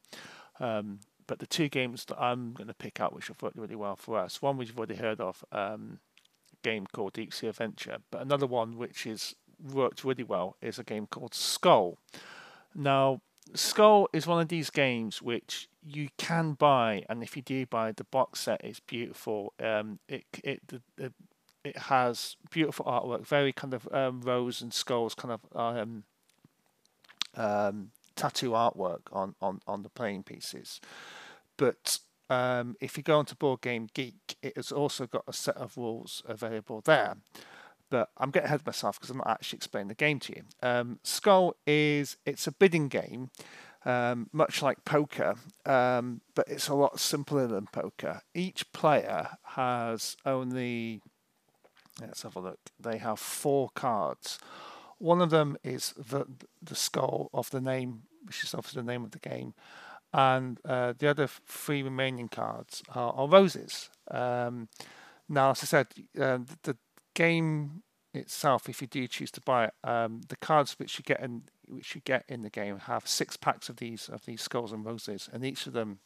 Um, 0.61 1.01
but 1.27 1.39
the 1.39 1.47
two 1.47 1.69
games 1.69 2.05
that 2.07 2.21
I'm 2.21 2.53
going 2.53 2.69
to 2.69 2.75
pick 2.75 3.01
out 3.01 3.15
which 3.15 3.29
have 3.29 3.43
worked 3.43 3.57
really 3.57 3.77
well 3.77 3.97
for 3.97 4.19
us, 4.19 4.43
one 4.43 4.57
which 4.57 4.69
you've 4.69 4.79
already 4.79 4.97
heard 4.97 5.21
of, 5.21 5.45
um, 5.53 5.99
game 6.63 6.87
called 6.93 7.13
Deep 7.13 7.33
Sea 7.35 7.49
Adventure, 7.49 7.99
but 8.11 8.23
another 8.23 8.47
one 8.47 8.77
which 8.77 9.07
is 9.07 9.35
worked 9.63 10.05
really 10.05 10.25
well 10.25 10.57
is 10.61 10.79
a 10.79 10.85
game 10.85 11.07
called 11.07 11.35
Skull. 11.35 11.99
Now, 12.75 13.21
Skull 13.55 14.09
is 14.13 14.27
one 14.27 14.41
of 14.41 14.49
these 14.49 14.71
games 14.71 15.21
which 15.21 15.69
you 15.85 16.09
can 16.17 16.53
buy, 16.53 17.05
and 17.09 17.23
if 17.23 17.37
you 17.37 17.43
do 17.43 17.67
buy, 17.67 17.93
the 17.93 18.05
box 18.05 18.41
set 18.41 18.61
it's 18.65 18.81
beautiful. 18.81 19.53
Um, 19.63 19.99
it 20.09 20.25
it 20.45 20.61
the, 20.69 21.13
it 21.65 21.77
has 21.77 22.37
beautiful 22.51 22.87
artwork, 22.87 23.27
very 23.27 23.53
kind 23.53 23.75
of 23.75 23.89
um, 23.93 24.21
rose 24.21 24.63
and 24.63 24.73
skulls 24.73 25.15
kind 25.15 25.33
of 25.33 25.41
um, 25.55 26.05
um, 27.37 27.91
tattoo 28.17 28.51
artwork 28.51 29.03
on, 29.13 29.35
on, 29.41 29.61
on 29.67 29.83
the 29.83 29.89
playing 29.89 30.23
pieces. 30.23 30.81
But 31.57 31.99
um, 32.31 32.77
if 32.81 32.97
you 32.97 33.03
go 33.03 33.19
onto 33.19 33.35
Board 33.35 33.61
Game 33.61 33.89
Geek, 33.93 34.37
it 34.43 34.57
has 34.57 34.73
also 34.73 35.07
got 35.07 35.25
a 35.27 35.33
set 35.33 35.57
of 35.57 35.77
rules 35.77 36.23
available 36.27 36.81
there. 36.85 37.17
But 37.91 38.09
I'm 38.17 38.31
getting 38.31 38.47
ahead 38.47 38.61
of 38.61 38.67
myself 38.67 38.99
because 38.99 39.11
I'm 39.11 39.19
not 39.19 39.29
actually 39.29 39.59
explaining 39.59 39.89
the 39.89 39.95
game 39.95 40.19
to 40.21 40.37
you. 40.37 40.43
Um, 40.63 40.99
Skull 41.03 41.57
is 41.67 42.17
it's 42.25 42.47
a 42.47 42.53
bidding 42.53 42.89
game, 42.89 43.31
um, 43.85 44.31
much 44.33 44.63
like 44.63 44.85
poker, 44.87 45.35
um, 45.67 46.23
but 46.35 46.49
it's 46.49 46.69
a 46.69 46.75
lot 46.75 46.99
simpler 46.99 47.47
than 47.47 47.67
poker. 47.67 48.23
Each 48.35 48.73
player 48.73 49.29
has 49.43 50.17
only 50.25 51.03
Let's 52.01 52.23
have 52.23 52.37
a 52.37 52.41
look. 52.41 52.59
They 52.81 52.99
have 52.99 53.19
four 53.19 53.69
cards. 53.75 54.39
One 54.99 55.21
of 55.21 55.31
them 55.31 55.57
is 55.63 55.93
the 55.93 56.27
the 56.63 56.75
skull 56.75 57.29
of 57.35 57.51
the 57.51 57.61
name, 57.61 58.05
which 58.25 58.45
is 58.45 58.55
obviously 58.55 58.83
the 58.83 58.91
name 58.91 59.05
of 59.05 59.11
the 59.13 59.19
game, 59.19 59.55
and 60.13 60.59
uh, 60.65 60.93
the 60.99 61.09
other 61.09 61.27
three 61.27 61.83
remaining 61.83 62.29
cards 62.29 62.83
are, 62.95 63.13
are 63.13 63.29
roses. 63.29 63.91
Um, 64.11 64.69
now, 65.29 65.51
as 65.51 65.63
I 65.63 65.67
said, 65.67 65.87
uh, 66.19 66.39
the, 66.39 66.57
the, 66.63 66.77
game 67.15 67.83
itself, 68.15 68.71
if 68.71 68.81
you 68.81 68.87
do 68.87 69.07
choose 69.07 69.31
to 69.31 69.41
buy 69.43 69.67
it, 69.67 69.75
um, 69.85 70.23
the 70.29 70.37
cards 70.37 70.79
which 70.79 70.99
you 70.99 71.05
get 71.05 71.21
in 71.21 71.43
which 71.69 71.95
you 71.95 72.01
get 72.03 72.25
in 72.27 72.41
the 72.41 72.49
game 72.49 72.79
have 72.79 73.07
six 73.07 73.37
packs 73.37 73.69
of 73.69 73.77
these 73.77 74.09
of 74.09 74.25
these 74.25 74.41
skulls 74.41 74.73
and 74.73 74.85
roses, 74.85 75.29
and 75.31 75.45
each 75.45 75.67
of 75.67 75.75
them 75.75 75.99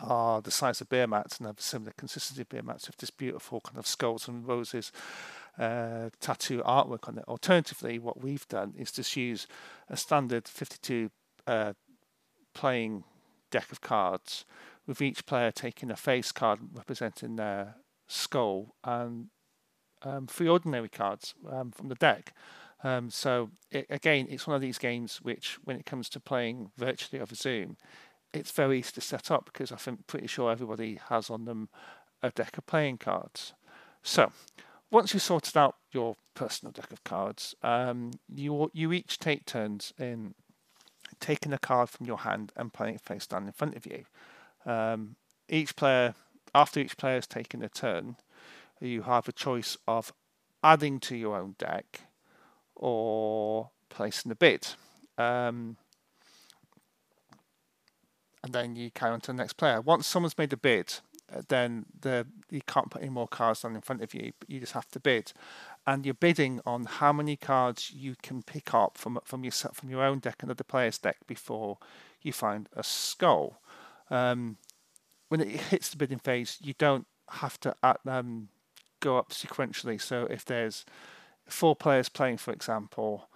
are 0.00 0.40
the 0.40 0.50
size 0.50 0.80
of 0.80 0.88
beer 0.88 1.06
mats 1.06 1.38
and 1.38 1.46
have 1.46 1.58
a 1.58 1.62
similar 1.62 1.92
consistency 1.96 2.42
of 2.42 2.48
beer 2.48 2.62
mats 2.62 2.86
with 2.86 2.96
this 2.96 3.10
beautiful 3.10 3.60
kind 3.60 3.78
of 3.78 3.86
skulls 3.86 4.26
and 4.26 4.46
roses 4.46 4.90
uh, 5.58 6.08
tattoo 6.20 6.62
artwork 6.64 7.08
on 7.08 7.18
it. 7.18 7.24
Alternatively, 7.28 7.98
what 7.98 8.22
we've 8.22 8.48
done 8.48 8.72
is 8.76 8.90
just 8.90 9.16
use 9.16 9.46
a 9.90 9.96
standard 9.96 10.48
52 10.48 11.10
uh, 11.46 11.72
playing 12.54 13.04
deck 13.50 13.70
of 13.70 13.80
cards, 13.80 14.44
with 14.86 15.00
each 15.00 15.26
player 15.26 15.50
taking 15.50 15.90
a 15.90 15.96
face 15.96 16.32
card 16.32 16.58
representing 16.74 17.36
their 17.36 17.76
skull 18.08 18.74
and 18.84 19.28
um, 20.02 20.26
three 20.26 20.48
ordinary 20.48 20.88
cards 20.88 21.34
um, 21.50 21.70
from 21.70 21.88
the 21.88 21.94
deck. 21.94 22.34
Um, 22.84 23.10
so 23.10 23.50
it, 23.70 23.86
again, 23.90 24.26
it's 24.28 24.46
one 24.46 24.56
of 24.56 24.60
these 24.60 24.78
games 24.78 25.20
which, 25.22 25.58
when 25.64 25.76
it 25.76 25.86
comes 25.86 26.08
to 26.10 26.20
playing 26.20 26.72
virtually 26.76 27.22
over 27.22 27.34
Zoom, 27.34 27.76
it's 28.32 28.50
very 28.50 28.80
easy 28.80 28.92
to 28.92 29.00
set 29.00 29.30
up 29.30 29.44
because 29.44 29.70
I'm 29.70 29.98
pretty 30.06 30.26
sure 30.26 30.50
everybody 30.50 30.98
has 31.08 31.30
on 31.30 31.44
them 31.44 31.68
a 32.22 32.30
deck 32.30 32.58
of 32.58 32.66
playing 32.66 32.98
cards. 32.98 33.54
So 34.02 34.32
once 34.90 35.14
you've 35.14 35.22
sorted 35.22 35.56
out 35.56 35.76
your 35.92 36.16
personal 36.34 36.72
deck 36.72 36.92
of 36.92 37.04
cards, 37.04 37.54
um, 37.62 38.12
you 38.28 38.70
you 38.72 38.92
each 38.92 39.18
take 39.18 39.44
turns 39.44 39.92
in 39.98 40.34
taking 41.22 41.52
a 41.52 41.58
card 41.58 41.88
from 41.88 42.06
your 42.06 42.18
hand 42.18 42.52
and 42.56 42.72
playing 42.72 42.96
it 42.96 43.00
face 43.00 43.26
down 43.26 43.46
in 43.46 43.52
front 43.52 43.76
of 43.76 43.86
you. 43.86 44.04
Um, 44.66 45.16
each 45.48 45.76
player, 45.76 46.14
after 46.54 46.80
each 46.80 46.98
player 46.98 47.14
has 47.14 47.26
taken 47.26 47.62
a 47.62 47.68
turn, 47.68 48.16
you 48.80 49.02
have 49.02 49.28
a 49.28 49.32
choice 49.32 49.78
of 49.86 50.12
adding 50.62 51.00
to 51.00 51.16
your 51.16 51.36
own 51.36 51.54
deck 51.58 52.02
or 52.74 53.70
placing 53.88 54.32
a 54.32 54.34
bid. 54.34 54.66
Um, 55.16 55.76
and 58.42 58.52
then 58.52 58.74
you 58.74 58.90
carry 58.90 59.12
on 59.12 59.20
to 59.22 59.28
the 59.28 59.36
next 59.36 59.54
player. 59.54 59.80
Once 59.80 60.06
someone's 60.06 60.36
made 60.36 60.52
a 60.52 60.56
bid, 60.56 60.94
uh, 61.32 61.42
then 61.48 61.86
the 62.00 62.26
you 62.50 62.60
can't 62.66 62.90
put 62.90 63.02
any 63.02 63.10
more 63.10 63.28
cards 63.28 63.62
down 63.62 63.76
in 63.76 63.80
front 63.80 64.02
of 64.02 64.12
you, 64.14 64.32
but 64.38 64.50
you 64.50 64.58
just 64.58 64.72
have 64.72 64.88
to 64.88 65.00
bid. 65.00 65.32
And 65.86 66.04
you're 66.06 66.14
bidding 66.14 66.60
on 66.64 66.84
how 66.84 67.12
many 67.12 67.36
cards 67.36 67.90
you 67.90 68.14
can 68.22 68.42
pick 68.42 68.72
up 68.72 68.96
from 68.96 69.18
from 69.24 69.42
your 69.42 69.52
from 69.52 69.90
your 69.90 70.02
own 70.02 70.20
deck 70.20 70.36
and 70.40 70.50
other 70.50 70.64
player's 70.64 70.98
deck 70.98 71.18
before 71.26 71.78
you 72.20 72.32
find 72.32 72.68
a 72.76 72.84
skull. 72.84 73.60
Um, 74.10 74.58
when 75.28 75.40
it 75.40 75.48
hits 75.48 75.88
the 75.88 75.96
bidding 75.96 76.18
phase, 76.18 76.58
you 76.60 76.74
don't 76.78 77.06
have 77.30 77.58
to 77.60 77.74
um, 78.06 78.48
go 79.00 79.16
up 79.16 79.30
sequentially. 79.30 80.00
So 80.00 80.26
if 80.26 80.44
there's 80.44 80.84
four 81.46 81.74
players 81.74 82.08
playing, 82.08 82.36
for 82.36 82.52
example, 82.52 83.28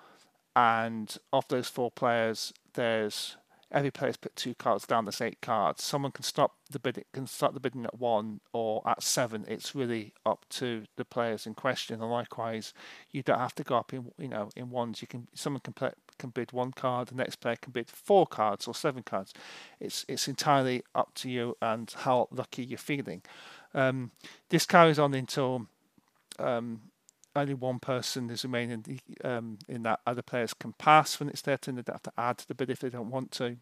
and 0.54 1.16
of 1.32 1.48
those 1.48 1.68
four 1.68 1.90
players, 1.90 2.52
there's 2.74 3.36
every 3.72 3.90
player's 3.90 4.16
put 4.16 4.36
two 4.36 4.54
cards 4.54 4.86
down. 4.86 5.04
There's 5.04 5.20
eight 5.20 5.40
cards. 5.40 5.82
Someone 5.82 6.12
can 6.12 6.24
stop 6.24 6.54
the 6.70 6.78
bidding, 6.78 7.04
can 7.12 7.26
start 7.26 7.54
the 7.54 7.60
bidding 7.60 7.84
at 7.84 7.98
one 7.98 8.40
or 8.52 8.82
at 8.86 9.02
seven. 9.02 9.44
It's 9.48 9.74
really 9.74 10.12
up 10.24 10.46
to 10.50 10.84
the 10.96 11.04
players 11.04 11.46
in 11.46 11.54
question. 11.54 12.00
And 12.00 12.10
likewise, 12.10 12.72
you 13.10 13.22
don't 13.22 13.38
have 13.38 13.54
to 13.56 13.64
go 13.64 13.76
up 13.76 13.92
in 13.92 14.12
you 14.18 14.28
know 14.28 14.50
in 14.56 14.70
ones. 14.70 15.02
You 15.02 15.08
can 15.08 15.28
someone 15.34 15.60
can 15.60 15.72
play, 15.72 15.90
can 16.18 16.30
bid 16.30 16.52
one 16.52 16.72
card. 16.72 17.08
The 17.08 17.14
next 17.16 17.36
player 17.36 17.56
can 17.56 17.72
bid 17.72 17.90
four 17.90 18.26
cards 18.26 18.66
or 18.66 18.74
seven 18.74 19.02
cards. 19.02 19.32
It's 19.80 20.04
it's 20.08 20.28
entirely 20.28 20.82
up 20.94 21.14
to 21.16 21.30
you 21.30 21.56
and 21.60 21.92
how 21.98 22.28
lucky 22.30 22.64
you're 22.64 22.78
feeling. 22.78 23.22
Um, 23.74 24.12
this 24.48 24.64
carries 24.64 24.98
on 24.98 25.12
until 25.12 25.66
um, 26.38 26.80
only 27.36 27.54
one 27.54 27.78
person 27.78 28.30
is 28.30 28.44
remaining 28.44 29.00
um, 29.24 29.58
in 29.68 29.82
that 29.82 30.00
other 30.06 30.22
players 30.22 30.54
can 30.54 30.72
pass 30.72 31.18
when 31.20 31.28
it's 31.28 31.42
their 31.42 31.58
turn. 31.58 31.76
They 31.76 31.82
don't 31.82 31.94
have 31.94 32.02
to 32.02 32.12
add 32.16 32.38
to 32.38 32.48
the 32.48 32.54
bid 32.54 32.70
if 32.70 32.80
they 32.80 32.90
don't 32.90 33.10
want 33.10 33.30
to. 33.32 33.56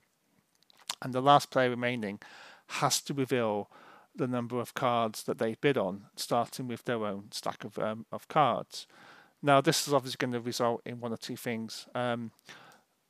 And 1.03 1.13
the 1.13 1.21
last 1.21 1.51
player 1.51 1.71
remaining 1.71 2.21
has 2.69 3.01
to 3.03 3.15
reveal 3.15 3.71
the 4.17 4.27
number 4.29 4.61
of 4.61 4.75
cards 4.75 5.25
that 5.25 5.39
they 5.39 5.57
bid 5.61 5.77
on, 5.77 6.05
starting 6.17 6.69
with 6.69 6.85
their 6.85 7.05
own 7.05 7.25
stack 7.33 7.65
of 7.65 7.79
um, 7.79 8.07
of 8.13 8.29
cards. 8.29 8.87
Now, 9.43 9.61
this 9.61 9.87
is 9.87 9.93
obviously 9.93 10.17
going 10.19 10.33
to 10.33 10.41
result 10.41 10.81
in 10.87 11.01
one 11.01 11.13
or 11.13 11.19
two 11.19 11.37
things. 11.37 11.87
Um, 11.95 12.31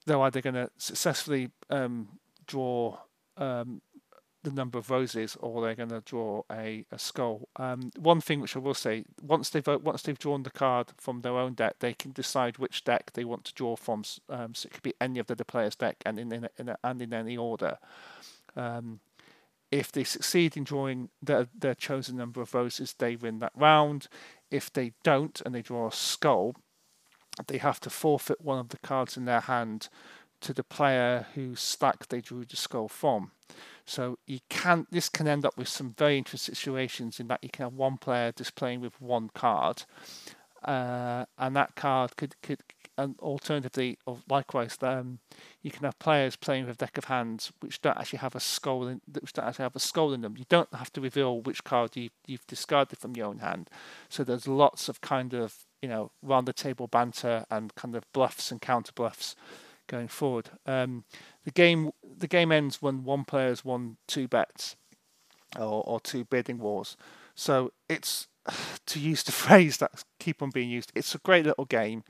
they're 0.07 0.21
either 0.21 0.41
going 0.41 0.55
to 0.55 0.71
successfully 0.79 1.51
um, 1.71 2.19
draw 2.47 2.99
um, 3.37 3.83
the 4.45 4.53
number 4.53 4.79
of 4.79 4.91
roses, 4.91 5.37
or 5.41 5.61
they're 5.61 5.75
going 5.75 5.89
to 5.89 6.01
draw 6.01 6.43
a, 6.51 6.87
a 6.93 6.99
skull. 6.99 7.49
Um, 7.57 7.91
one 7.99 8.21
thing 8.21 8.41
which 8.41 8.57
I 8.57 8.61
will 8.61 8.75
say, 8.75 9.05
once 9.21 9.51
they've 9.51 9.67
once 9.67 10.03
they've 10.03 10.19
drawn 10.19 10.45
the 10.45 10.51
card 10.51 10.93
from 10.97 11.23
their 11.23 11.37
own 11.37 11.55
deck, 11.55 11.77
they 11.81 11.95
can 11.95 12.13
decide 12.13 12.59
which 12.59 12.85
deck 12.85 13.13
they 13.15 13.25
want 13.25 13.45
to 13.47 13.55
draw 13.55 13.77
from. 13.77 14.05
Um, 14.29 14.55
so 14.55 14.67
it 14.67 14.73
could 14.73 14.83
be 14.83 14.95
any 15.01 15.19
of 15.19 15.27
the, 15.27 15.35
the 15.35 15.45
player's 15.45 15.75
deck, 15.75 15.97
and 16.07 16.19
in, 16.19 16.33
in, 16.33 16.49
in 16.59 16.69
a, 16.69 16.79
and 16.85 17.03
in 17.03 17.13
any 17.13 17.37
order. 17.37 17.79
Um, 18.57 19.01
if 19.71 19.91
they 19.91 20.05
succeed 20.05 20.57
in 20.57 20.63
drawing 20.63 21.09
their, 21.21 21.49
their 21.59 21.75
chosen 21.75 22.17
number 22.17 22.41
of 22.41 22.55
roses, 22.55 22.95
they 22.97 23.17
win 23.17 23.41
that 23.41 23.53
round. 23.57 24.07
If 24.51 24.73
they 24.73 24.93
don't 25.03 25.41
and 25.45 25.53
they 25.53 25.63
draw 25.63 25.89
a 25.89 25.93
skull, 25.93 26.55
they 27.49 27.59
have 27.59 27.81
to 27.81 27.91
forfeit 27.91 28.41
one 28.41 28.61
of 28.61 28.69
the 28.69 28.79
cards 28.79 29.17
in 29.17 29.25
their 29.25 29.41
hand 29.41 29.89
to 30.43 30.53
the 30.53 30.63
player 30.63 31.27
whose 31.35 31.61
stack 31.61 32.07
they 32.09 32.21
drew 32.21 32.45
the 32.45 32.57
skull 32.57 32.89
from. 32.89 33.33
So 33.87 34.19
you 34.27 34.41
can 34.49 34.87
this 34.91 35.09
can 35.09 35.29
end 35.29 35.45
up 35.45 35.57
with 35.57 35.69
some 35.69 35.95
very 35.97 36.19
interesting 36.19 36.55
situations 36.55 37.21
in 37.21 37.29
that 37.29 37.43
you 37.43 37.51
can 37.51 37.65
have 37.65 37.75
one 37.75 37.99
player 37.99 38.33
just 38.33 38.55
playing 38.55 38.81
with 38.81 39.01
one 39.01 39.31
card, 39.35 39.85
uh, 40.65 41.27
and 41.39 41.55
that 41.57 41.77
card 41.77 42.17
could 42.17 42.41
could 42.43 42.61
and 42.97 43.19
alternatively 43.21 43.99
or 44.07 44.19
likewise 44.29 44.79
um, 44.83 45.19
you 45.63 45.71
can 45.71 45.85
have 45.85 45.99
players 45.99 46.37
playing 46.37 46.67
with 46.67 46.77
a 46.77 46.79
deck 46.79 46.97
of 46.97 47.05
hands 47.05 47.53
which 47.61 47.81
don't 47.83 47.97
actually 47.97 48.21
have 48.21 48.35
a 48.35 48.41
skull 48.41 48.87
in, 48.87 49.01
which 49.21 49.33
don't 49.33 49.47
actually 49.47 49.65
have 49.65 49.77
a 49.77 49.81
skull 49.81 50.13
in 50.13 50.21
them. 50.21 50.37
You 50.37 50.45
don't 50.49 50.73
have 50.75 50.93
to 50.93 51.01
reveal 51.01 51.41
which 51.41 51.65
card 51.65 51.97
you 51.97 52.11
you've 52.27 52.47
discarded 52.47 52.99
from 52.99 53.17
your 53.17 53.27
own 53.27 53.39
hand. 53.39 53.69
So 54.09 54.25
there's 54.25 54.47
lots 54.47 54.89
of 54.89 55.01
kind 55.01 55.35
of 55.35 55.67
you 55.83 55.89
know 55.89 56.11
round 56.23 56.47
the 56.47 56.53
table 56.53 56.87
banter 56.87 57.45
and 57.51 57.75
kind 57.75 57.97
of 57.97 58.05
bluffs 58.13 58.51
and 58.51 58.61
counter 58.61 58.93
bluffs 58.95 59.35
going 59.87 60.09
forward. 60.09 60.51
Um, 60.67 61.05
the 61.45 61.51
game 61.51 61.91
the 62.19 62.27
game 62.27 62.53
ends 62.53 62.81
when 62.81 63.05
one 63.05 63.25
player 63.25 63.49
has 63.49 63.65
won 63.65 63.97
two 64.07 64.29
bets 64.29 64.77
or, 65.59 65.83
or 65.87 66.01
two 66.01 66.25
bidding 66.25 66.59
wars. 66.59 66.97
So 67.35 67.73
it's 67.89 68.29
to 68.87 69.01
use 69.01 69.23
the 69.23 69.33
phrase 69.45 69.79
that 69.79 70.05
keep 70.19 70.43
on 70.43 70.51
being 70.51 70.71
used. 70.71 70.93
It's 70.95 71.15
a 71.15 71.19
great 71.19 71.47
little 71.47 71.65
game. 71.65 72.05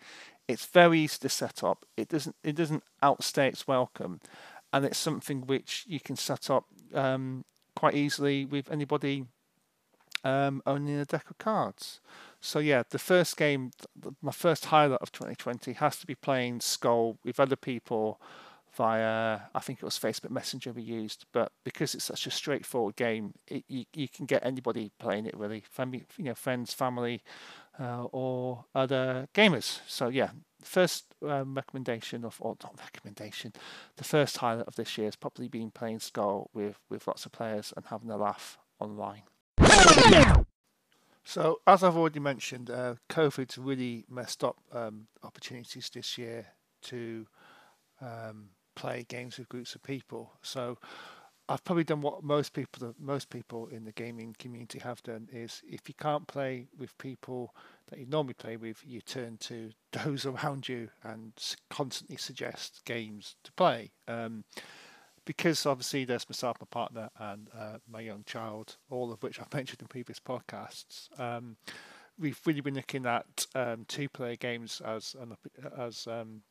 It's 0.46 0.66
very 0.66 1.00
easy 1.00 1.18
to 1.20 1.28
set 1.28 1.64
up. 1.64 1.84
It 1.96 2.08
doesn't 2.08 2.36
it 2.42 2.54
doesn't 2.54 2.84
outstay 3.02 3.48
its 3.48 3.66
welcome, 3.66 4.20
and 4.72 4.84
it's 4.84 4.98
something 4.98 5.46
which 5.46 5.84
you 5.86 6.00
can 6.00 6.16
set 6.16 6.50
up 6.50 6.64
um, 6.94 7.44
quite 7.74 7.94
easily 7.94 8.44
with 8.44 8.70
anybody 8.70 9.24
um, 10.22 10.62
owning 10.66 10.98
a 10.98 11.04
deck 11.04 11.30
of 11.30 11.38
cards. 11.38 12.00
So 12.40 12.58
yeah, 12.58 12.82
the 12.88 12.98
first 12.98 13.36
game, 13.36 13.70
my 14.20 14.32
first 14.32 14.66
highlight 14.66 15.00
of 15.00 15.12
2020 15.12 15.74
has 15.74 15.96
to 15.96 16.06
be 16.06 16.14
playing 16.14 16.60
Skull 16.60 17.18
with 17.24 17.40
other 17.40 17.56
people 17.56 18.20
via 18.76 19.40
I 19.54 19.60
think 19.60 19.78
it 19.78 19.84
was 19.84 19.98
Facebook 19.98 20.30
Messenger 20.30 20.72
we 20.72 20.82
used, 20.82 21.26
but 21.32 21.52
because 21.64 21.94
it's 21.94 22.04
such 22.04 22.26
a 22.26 22.30
straightforward 22.30 22.96
game, 22.96 23.34
it, 23.46 23.64
you 23.68 23.84
you 23.94 24.08
can 24.08 24.26
get 24.26 24.44
anybody 24.44 24.90
playing 24.98 25.26
it 25.26 25.36
really, 25.36 25.62
family, 25.70 26.04
you 26.16 26.24
know, 26.24 26.34
friends, 26.34 26.72
family, 26.72 27.22
uh, 27.78 28.04
or 28.12 28.64
other 28.74 29.28
gamers. 29.34 29.80
So 29.86 30.08
yeah, 30.08 30.30
first 30.62 31.14
um, 31.26 31.54
recommendation 31.54 32.24
of 32.24 32.36
or 32.40 32.56
not 32.62 32.78
recommendation, 32.78 33.52
the 33.96 34.04
first 34.04 34.38
highlight 34.38 34.66
of 34.66 34.76
this 34.76 34.98
year 34.98 35.06
has 35.06 35.16
probably 35.16 35.48
been 35.48 35.70
playing 35.70 36.00
Skull 36.00 36.50
with 36.52 36.78
with 36.88 37.06
lots 37.06 37.26
of 37.26 37.32
players 37.32 37.72
and 37.76 37.86
having 37.86 38.10
a 38.10 38.16
laugh 38.16 38.58
online. 38.78 39.22
So, 41.26 41.60
as 41.66 41.82
I've 41.82 41.96
already 41.96 42.20
mentioned, 42.20 42.70
uh, 42.70 42.96
COVID's 43.08 43.56
really 43.56 44.04
messed 44.10 44.44
up 44.44 44.58
um, 44.72 45.06
opportunities 45.22 45.90
this 45.92 46.18
year 46.18 46.48
to 46.82 47.26
um, 48.02 48.50
play 48.74 49.04
games 49.08 49.38
with 49.38 49.48
groups 49.48 49.74
of 49.74 49.82
people. 49.82 50.32
So, 50.42 50.78
I've 51.46 51.62
probably 51.64 51.84
done 51.84 52.00
what 52.00 52.24
most 52.24 52.54
people 52.54 52.94
most 52.98 53.28
people 53.28 53.66
in 53.66 53.84
the 53.84 53.92
gaming 53.92 54.34
community 54.38 54.78
have 54.78 55.02
done 55.02 55.28
is 55.30 55.62
if 55.66 55.88
you 55.88 55.94
can't 55.94 56.26
play 56.26 56.68
with 56.78 56.96
people 56.96 57.54
that 57.88 57.98
you 57.98 58.06
normally 58.06 58.34
play 58.34 58.56
with, 58.56 58.82
you 58.84 59.02
turn 59.02 59.36
to 59.38 59.70
those 59.92 60.24
around 60.24 60.68
you 60.68 60.88
and 61.02 61.32
constantly 61.68 62.16
suggest 62.16 62.82
games 62.86 63.36
to 63.44 63.52
play. 63.52 63.92
Um, 64.08 64.44
because 65.26 65.64
obviously 65.64 66.04
there's 66.04 66.28
myself, 66.28 66.58
my 66.60 66.66
partner, 66.70 67.10
and 67.18 67.48
uh, 67.58 67.78
my 67.88 68.00
young 68.00 68.24
child, 68.24 68.76
all 68.90 69.12
of 69.12 69.22
which 69.22 69.40
I've 69.40 69.52
mentioned 69.54 69.80
in 69.80 69.88
previous 69.88 70.20
podcasts. 70.20 71.08
Um, 71.18 71.56
we've 72.18 72.40
really 72.46 72.60
been 72.60 72.74
looking 72.74 73.06
at 73.06 73.46
um, 73.54 73.84
two-player 73.88 74.36
games 74.36 74.82
as 74.84 75.16
an, 75.18 75.36
as 75.78 76.06
um, 76.06 76.42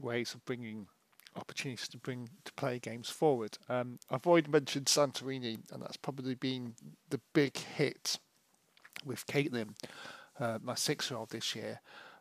ways 0.00 0.34
of 0.34 0.44
bringing 0.44 0.88
opportunities 1.36 1.88
to 1.88 1.98
bring 1.98 2.28
to 2.44 2.52
play 2.54 2.78
games 2.78 3.10
forward. 3.10 3.58
Um, 3.68 3.98
I've 4.10 4.26
already 4.26 4.50
mentioned 4.50 4.86
Santorini, 4.86 5.58
and 5.72 5.82
that's 5.82 5.96
probably 5.96 6.34
been 6.34 6.74
the 7.10 7.20
big 7.32 7.56
hit 7.56 8.18
with 9.04 9.26
Caitlin, 9.26 9.74
uh, 10.40 10.58
my 10.62 10.74
six-year-old 10.74 11.30
this 11.30 11.54
year. 11.54 11.80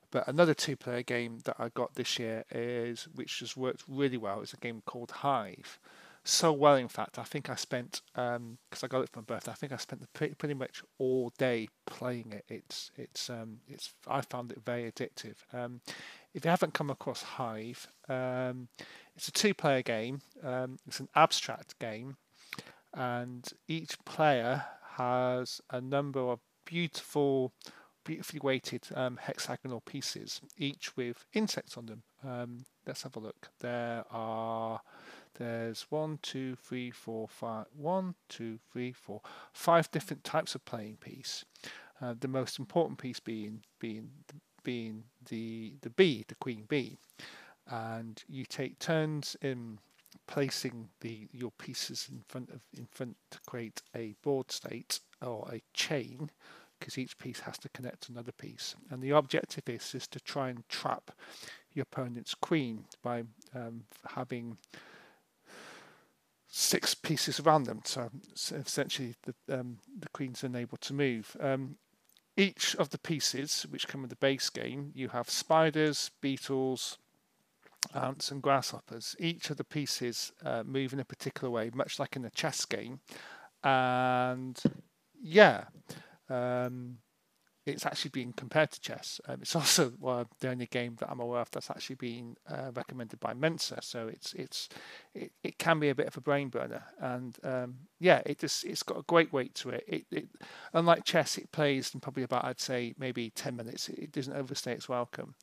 But 0.10 0.28
another 0.28 0.53
two-player 0.53 1.03
game 1.03 1.39
that 1.43 1.58
I 1.60 1.70
got 1.70 1.95
this 1.95 2.18
year 2.18 2.45
is, 2.51 3.08
which 3.14 3.39
has 3.39 3.58
worked 3.58 3.84
really 3.88 4.18
well, 4.18 4.41
is 4.41 4.53
a 4.53 4.58
game 4.58 4.82
called 4.86 5.12
Hive. 5.12 5.80
so 6.28 6.51
well. 6.51 6.76
In 6.76 6.88
fact, 6.88 7.18
I 7.18 7.24
think 7.24 7.49
I 7.49 7.55
spent 7.55 8.01
because 8.14 8.36
um, 8.36 8.58
I 8.84 8.88
got 8.88 9.01
it 9.01 9.10
for 9.10 9.20
my 9.20 9.26
birthday. 9.26 9.51
I 9.51 9.55
think 9.55 9.72
I 9.72 9.78
spent 9.78 10.01
pretty, 10.14 10.36
pretty 10.36 10.53
much 10.53 10.84
all 10.97 11.32
day 11.38 11.70
playing 11.86 12.34
it. 12.34 12.45
It's 12.47 12.91
it's 12.97 13.30
um, 13.30 13.60
it's 13.68 13.93
I 14.08 14.22
found 14.22 14.51
it 14.51 14.62
very 14.66 14.91
addictive. 14.91 15.36
Um, 15.53 15.82
if 16.34 16.45
you 16.45 16.51
haven't 16.51 16.73
come 16.73 16.89
across 16.89 17.23
Hive, 17.23 17.88
um, 18.07 18.67
it's 19.15 19.28
a 19.28 19.32
two-player 19.32 19.82
game. 19.82 20.21
Um, 20.43 20.78
it's 20.88 20.99
an 20.99 21.09
abstract 21.15 21.80
game, 21.80 22.17
and 22.93 23.47
each 23.67 23.97
player 24.05 24.65
has 24.97 25.61
a 25.69 25.82
number 25.82 26.19
of 26.19 26.39
beautiful 26.65 27.53
beautifully 28.03 28.39
weighted 28.41 28.88
um, 28.95 29.19
hexagonal 29.21 29.82
pieces, 29.82 30.39
each 30.57 30.95
with 30.95 31.25
insects 31.34 31.75
on 31.75 31.88
them. 31.88 32.03
Um, 32.25 32.65
let's 32.86 33.03
have 33.03 33.17
a 33.17 33.19
look. 33.19 33.49
There 33.59 34.05
are 34.09 34.80
there's 35.38 35.86
one, 35.89 36.17
two, 36.21 36.55
three, 36.55 36.89
four, 36.89 37.28
five, 37.28 37.65
one, 37.75 38.15
two, 38.30 38.59
three, 38.71 38.93
four, 38.93 39.21
five 39.53 39.91
different 39.91 40.23
types 40.23 40.55
of 40.55 40.65
playing 40.65 40.97
piece. 40.97 41.45
Uh, 42.01 42.15
the 42.19 42.28
most 42.28 42.59
important 42.59 42.97
piece 42.97 43.19
being 43.19 43.61
being 43.80 44.09
being 44.68 45.05
the 45.30 45.76
the 45.82 45.89
bee, 45.89 46.26
the 46.28 46.36
queen 46.36 46.65
bee, 46.68 46.97
and 47.72 48.22
you 48.28 48.43
take 48.43 48.78
turns 48.80 49.38
in 49.41 49.80
placing 50.28 50.89
the 50.99 51.30
your 51.32 51.51
pieces 51.51 52.09
in 52.11 52.22
front 52.28 52.49
of 52.49 52.59
in 52.78 52.86
front 52.91 53.15
to 53.32 53.39
create 53.47 53.82
a 53.95 54.13
board 54.24 54.51
state 54.51 54.99
or 55.22 55.47
a 55.49 55.61
chain 55.74 56.30
because 56.78 56.97
each 56.97 57.18
piece 57.18 57.39
has 57.39 57.57
to 57.57 57.70
connect 57.70 58.01
to 58.01 58.11
another 58.11 58.34
piece. 58.34 58.76
And 58.91 59.01
the 59.01 59.11
objective 59.11 59.63
is, 59.70 59.95
is 59.95 60.05
to 60.09 60.20
try 60.20 60.49
and 60.49 60.68
trap 60.68 61.11
your 61.74 61.84
opponent's 61.84 62.36
queen 62.36 62.84
by 63.01 63.24
um, 63.55 63.86
having 64.15 64.57
six 66.49 66.93
pieces 66.93 67.39
around 67.39 67.63
them. 67.63 67.82
So, 67.86 68.09
so 68.36 68.57
essentially, 68.57 69.15
the, 69.24 69.59
um, 69.59 69.78
the 69.97 70.09
queen's 70.09 70.43
unable 70.43 70.78
to 70.78 70.93
move. 70.93 71.36
Um, 71.39 71.78
each 72.38 72.75
of 72.75 72.91
the 72.91 72.99
pieces, 72.99 73.65
which 73.69 73.88
come 73.88 74.01
with 74.01 74.11
the 74.11 74.15
base 74.15 74.49
game, 74.49 74.91
you 74.93 75.09
have 75.09 75.29
spiders, 75.29 76.11
beetles, 76.21 76.99
ants, 77.93 78.31
and 78.31 78.41
grasshoppers. 78.41 79.15
Each 79.19 79.49
of 79.49 79.57
the 79.57 79.63
pieces 79.63 80.31
uh, 80.45 80.63
move 80.63 80.93
in 80.93 80.99
a 80.99 81.05
particular 81.05 81.49
way, 81.49 81.71
much 81.73 81.99
like 81.99 82.15
in 82.15 82.25
a 82.25 82.29
chess 82.29 82.63
game. 82.65 82.99
And 83.63 84.61
yeah, 85.19 85.65
um, 86.29 86.99
it's 87.68 87.86
actually 87.86 88.11
being 88.11 88.34
compared 88.34 88.72
to 88.72 88.82
chess. 88.82 89.20
Um, 89.28 89.39
it's 89.41 89.55
also 89.61 89.93
well, 89.99 90.28
the 90.39 90.49
only 90.49 90.65
game 90.68 90.95
that 90.99 91.09
I'm 91.11 91.20
aware 91.20 91.41
of 91.41 91.51
that's 91.51 91.70
actually 91.70 91.97
been 91.97 92.38
uh, 92.49 92.72
recommended 92.74 93.20
by 93.20 93.34
Mensa. 93.34 93.80
So 93.82 94.07
it's 94.07 94.34
it's 94.34 94.70
it, 95.13 95.32
it 95.43 95.57
can 95.57 95.80
be 95.80 95.89
a 95.89 95.95
bit 95.95 96.07
of 96.07 96.18
a 96.18 96.22
brain 96.22 96.49
burner, 96.49 96.84
and 96.99 97.38
um, 97.43 97.76
yeah, 97.99 98.22
it 98.26 98.39
just 98.39 98.63
it's 98.63 98.84
got 98.84 98.97
a 98.97 99.03
great 99.03 99.34
weight 99.34 99.53
to 99.55 99.70
it. 99.70 99.84
It, 99.88 100.05
it 100.11 100.30
unlike 100.74 101.03
chess, 101.03 101.38
it 101.38 101.51
plays 101.51 101.93
in 101.93 101.99
probably 101.99 102.24
about 102.24 102.45
I'd 102.45 102.61
say 102.61 102.95
maybe 102.97 103.30
ten 103.32 103.55
minutes. 103.55 103.89
It, 103.89 104.11
doesn't 104.18 104.36
overstay 104.36 104.72
its 104.72 104.89
welcome, 104.89 105.36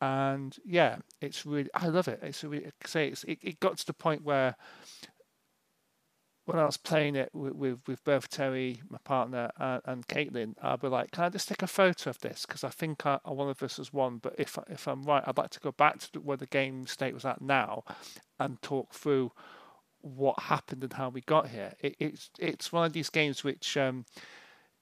and 0.00 0.56
yeah, 0.64 0.96
it's 1.20 1.46
really 1.46 1.70
I 1.74 1.86
love 1.86 2.08
it. 2.08 2.20
It's 2.22 2.42
really 2.42 2.70
say 2.84 3.08
it's, 3.08 3.24
it, 3.24 3.38
it 3.40 3.60
got 3.60 3.78
to 3.78 3.86
the 3.86 3.94
point 3.94 4.24
where 4.24 4.56
when 6.44 6.58
I 6.58 6.64
was 6.64 6.76
playing 6.76 7.16
it 7.16 7.30
with 7.32 7.54
with, 7.54 7.80
with 7.86 8.04
both 8.04 8.28
Terry, 8.28 8.82
my 8.88 8.98
partner, 9.04 9.50
and, 9.58 9.82
and 9.84 10.08
Caitlin, 10.08 10.54
I'd 10.62 10.80
be 10.80 10.88
like, 10.88 11.12
"Can 11.12 11.24
I 11.24 11.28
just 11.28 11.48
take 11.48 11.62
a 11.62 11.66
photo 11.66 12.10
of 12.10 12.18
this? 12.20 12.44
Because 12.46 12.64
I 12.64 12.70
think 12.70 13.06
I, 13.06 13.18
one 13.24 13.48
of 13.48 13.62
us 13.62 13.76
has 13.76 13.92
won. 13.92 14.18
But 14.18 14.34
if 14.38 14.58
if 14.68 14.86
I'm 14.86 15.04
right, 15.04 15.22
I'd 15.26 15.38
like 15.38 15.50
to 15.50 15.60
go 15.60 15.72
back 15.72 15.98
to 16.00 16.20
where 16.20 16.36
the 16.36 16.46
game 16.46 16.86
state 16.86 17.14
was 17.14 17.24
at 17.24 17.40
now, 17.40 17.84
and 18.40 18.60
talk 18.62 18.92
through 18.92 19.32
what 20.00 20.38
happened 20.40 20.82
and 20.82 20.92
how 20.92 21.08
we 21.08 21.20
got 21.22 21.48
here. 21.48 21.74
It, 21.80 21.96
it's 21.98 22.30
it's 22.38 22.72
one 22.72 22.86
of 22.86 22.92
these 22.92 23.10
games 23.10 23.44
which 23.44 23.76
um, 23.76 24.04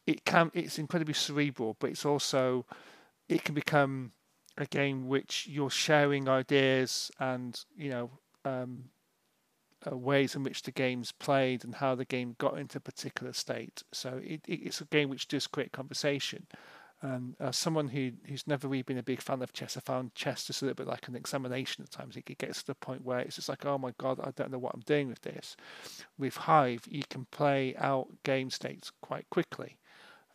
it 0.07 0.25
can 0.25 0.51
it's 0.55 0.79
incredibly 0.79 1.15
cerebral, 1.15 1.77
but 1.79 1.91
it's 1.91 2.07
also 2.07 2.65
it 3.29 3.45
can 3.45 3.55
become 3.55 4.13
a 4.57 4.67
game 4.67 5.09
which 5.09 5.47
you're 5.49 5.71
sharing 5.71 6.29
ideas 6.29 7.11
and 7.21 7.65
you 7.77 7.91
know 7.91 8.11
um, 8.45 8.85
uh, 9.91 9.97
ways 9.97 10.35
in 10.35 10.43
which 10.43 10.63
the 10.63 10.71
game's 10.71 11.13
played 11.13 11.65
and 11.65 11.77
how 11.77 11.95
the 11.95 12.05
game 12.05 12.37
got 12.39 12.59
into 12.59 12.79
a 12.79 12.83
particular 12.83 13.33
state. 13.33 13.83
So 13.93 14.21
it, 14.23 14.43
it's 14.47 14.81
a 14.81 14.87
game 14.87 15.09
which 15.09 15.29
does 15.29 15.47
create 15.47 15.73
conversation. 15.73 16.47
And 17.03 17.35
as 17.41 17.57
someone 17.57 17.89
who 17.89 18.13
who's 18.27 18.47
never 18.47 18.69
really 18.69 18.83
been 18.83 18.99
a 18.99 19.03
big 19.03 19.23
fan 19.23 19.41
of 19.41 19.55
chess, 19.55 19.75
I 19.77 19.81
found 19.81 20.15
chess 20.15 20.45
just 20.45 20.61
a 20.61 20.67
little 20.67 20.85
bit 20.85 20.91
like 20.91 21.09
an 21.09 21.17
examination 21.17 21.83
at 21.83 21.91
times. 21.91 22.15
It, 22.15 22.29
it 22.29 22.37
gets 22.37 22.61
to 22.61 22.67
the 22.67 22.75
point 22.75 23.05
where 23.05 23.21
it's 23.21 23.37
just 23.37 23.49
like, 23.49 23.65
oh 23.65 23.79
my 23.79 23.93
god, 23.97 24.21
I 24.23 24.33
don't 24.33 24.51
know 24.51 24.59
what 24.59 24.75
I'm 24.75 24.83
doing 24.83 25.09
with 25.09 25.23
this. 25.23 25.57
With 26.19 26.37
Hive, 26.37 26.83
you 26.87 27.03
can 27.09 27.25
play 27.31 27.75
out 27.77 28.09
game 28.23 28.51
states 28.51 28.93
quite 29.01 29.31
quickly, 29.31 29.79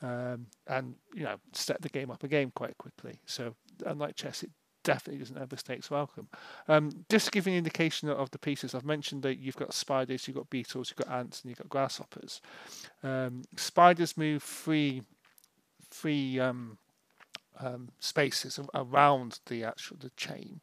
um, 0.01 0.47
and 0.65 0.95
you 1.13 1.23
know 1.23 1.35
set 1.53 1.83
the 1.83 1.89
game 1.89 2.09
up 2.09 2.23
again 2.23 2.51
quite 2.55 2.79
quickly. 2.79 3.19
So 3.27 3.53
unlike 3.85 4.15
chess, 4.15 4.41
it 4.41 4.49
definitely 4.85 5.19
doesn't 5.19 5.37
overstay 5.37 5.75
its 5.75 5.91
welcome. 5.91 6.29
Um, 6.69 7.05
just 7.09 7.25
to 7.25 7.31
give 7.31 7.47
you 7.47 7.53
an 7.53 7.57
indication 7.57 8.07
of 8.07 8.31
the 8.31 8.37
pieces, 8.37 8.73
I've 8.73 8.85
mentioned 8.85 9.23
that 9.23 9.39
you've 9.39 9.57
got 9.57 9.73
spiders, 9.73 10.25
you've 10.27 10.37
got 10.37 10.49
beetles, 10.49 10.89
you've 10.89 11.05
got 11.05 11.13
ants, 11.13 11.41
and 11.41 11.49
you've 11.49 11.57
got 11.57 11.67
grasshoppers. 11.67 12.39
Um, 13.03 13.41
spiders 13.57 14.15
move 14.15 14.41
three, 14.41 15.01
three 15.89 16.39
um, 16.39 16.77
um 17.59 17.89
spaces 17.99 18.59
around 18.73 19.39
the 19.47 19.65
actual 19.65 19.97
the 19.99 20.11
chain. 20.11 20.61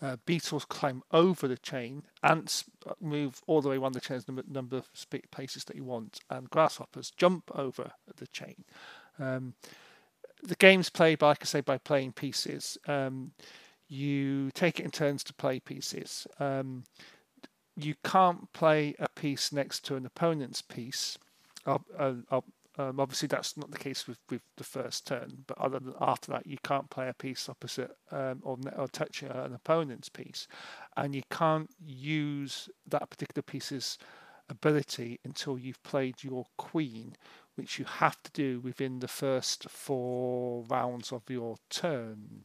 Uh, 0.00 0.16
beetles 0.26 0.64
climb 0.64 1.02
over 1.12 1.46
the 1.46 1.56
chain. 1.56 2.02
Ants 2.24 2.64
move 3.00 3.40
all 3.46 3.62
the 3.62 3.68
way 3.68 3.76
around 3.76 3.94
the 3.94 4.00
chain, 4.00 4.20
the 4.26 4.44
number 4.48 4.76
of 4.76 4.88
places 5.30 5.64
that 5.64 5.76
you 5.76 5.84
want, 5.84 6.20
and 6.28 6.50
grasshoppers 6.50 7.12
jump 7.16 7.50
over 7.54 7.92
the 8.16 8.26
chain. 8.26 8.64
Um, 9.20 9.54
the 10.42 10.56
game's 10.56 10.90
played, 10.90 11.18
by, 11.18 11.28
like 11.28 11.42
I 11.42 11.46
say, 11.46 11.60
by 11.60 11.78
playing 11.78 12.12
pieces. 12.12 12.78
Um, 12.86 13.32
you 13.88 14.50
take 14.52 14.80
it 14.80 14.84
in 14.84 14.90
turns 14.90 15.22
to 15.24 15.34
play 15.34 15.60
pieces. 15.60 16.26
Um, 16.40 16.84
you 17.76 17.94
can't 18.04 18.52
play 18.52 18.94
a 18.98 19.08
piece 19.08 19.52
next 19.52 19.84
to 19.86 19.96
an 19.96 20.06
opponent's 20.06 20.62
piece. 20.62 21.18
Uh, 21.66 21.78
uh, 21.98 22.40
um, 22.78 22.98
obviously, 23.00 23.28
that's 23.28 23.56
not 23.56 23.70
the 23.70 23.78
case 23.78 24.08
with, 24.08 24.18
with 24.30 24.40
the 24.56 24.64
first 24.64 25.06
turn, 25.06 25.44
but 25.46 25.58
other 25.58 25.78
than 25.78 25.94
after 26.00 26.32
that, 26.32 26.46
you 26.46 26.56
can't 26.62 26.88
play 26.88 27.08
a 27.08 27.14
piece 27.14 27.48
opposite 27.48 27.90
um, 28.10 28.40
or, 28.42 28.56
or 28.76 28.88
touch 28.88 29.22
an 29.22 29.54
opponent's 29.54 30.08
piece, 30.08 30.48
and 30.96 31.14
you 31.14 31.22
can't 31.30 31.70
use 31.84 32.70
that 32.88 33.10
particular 33.10 33.42
piece's 33.42 33.98
ability 34.48 35.20
until 35.24 35.58
you've 35.58 35.82
played 35.82 36.24
your 36.24 36.46
queen, 36.56 37.14
which 37.54 37.78
you 37.78 37.84
have 37.84 38.22
to 38.22 38.30
do 38.32 38.60
within 38.60 39.00
the 39.00 39.08
first 39.08 39.68
four 39.68 40.64
rounds 40.68 41.12
of 41.12 41.22
your 41.28 41.56
turn. 41.70 42.44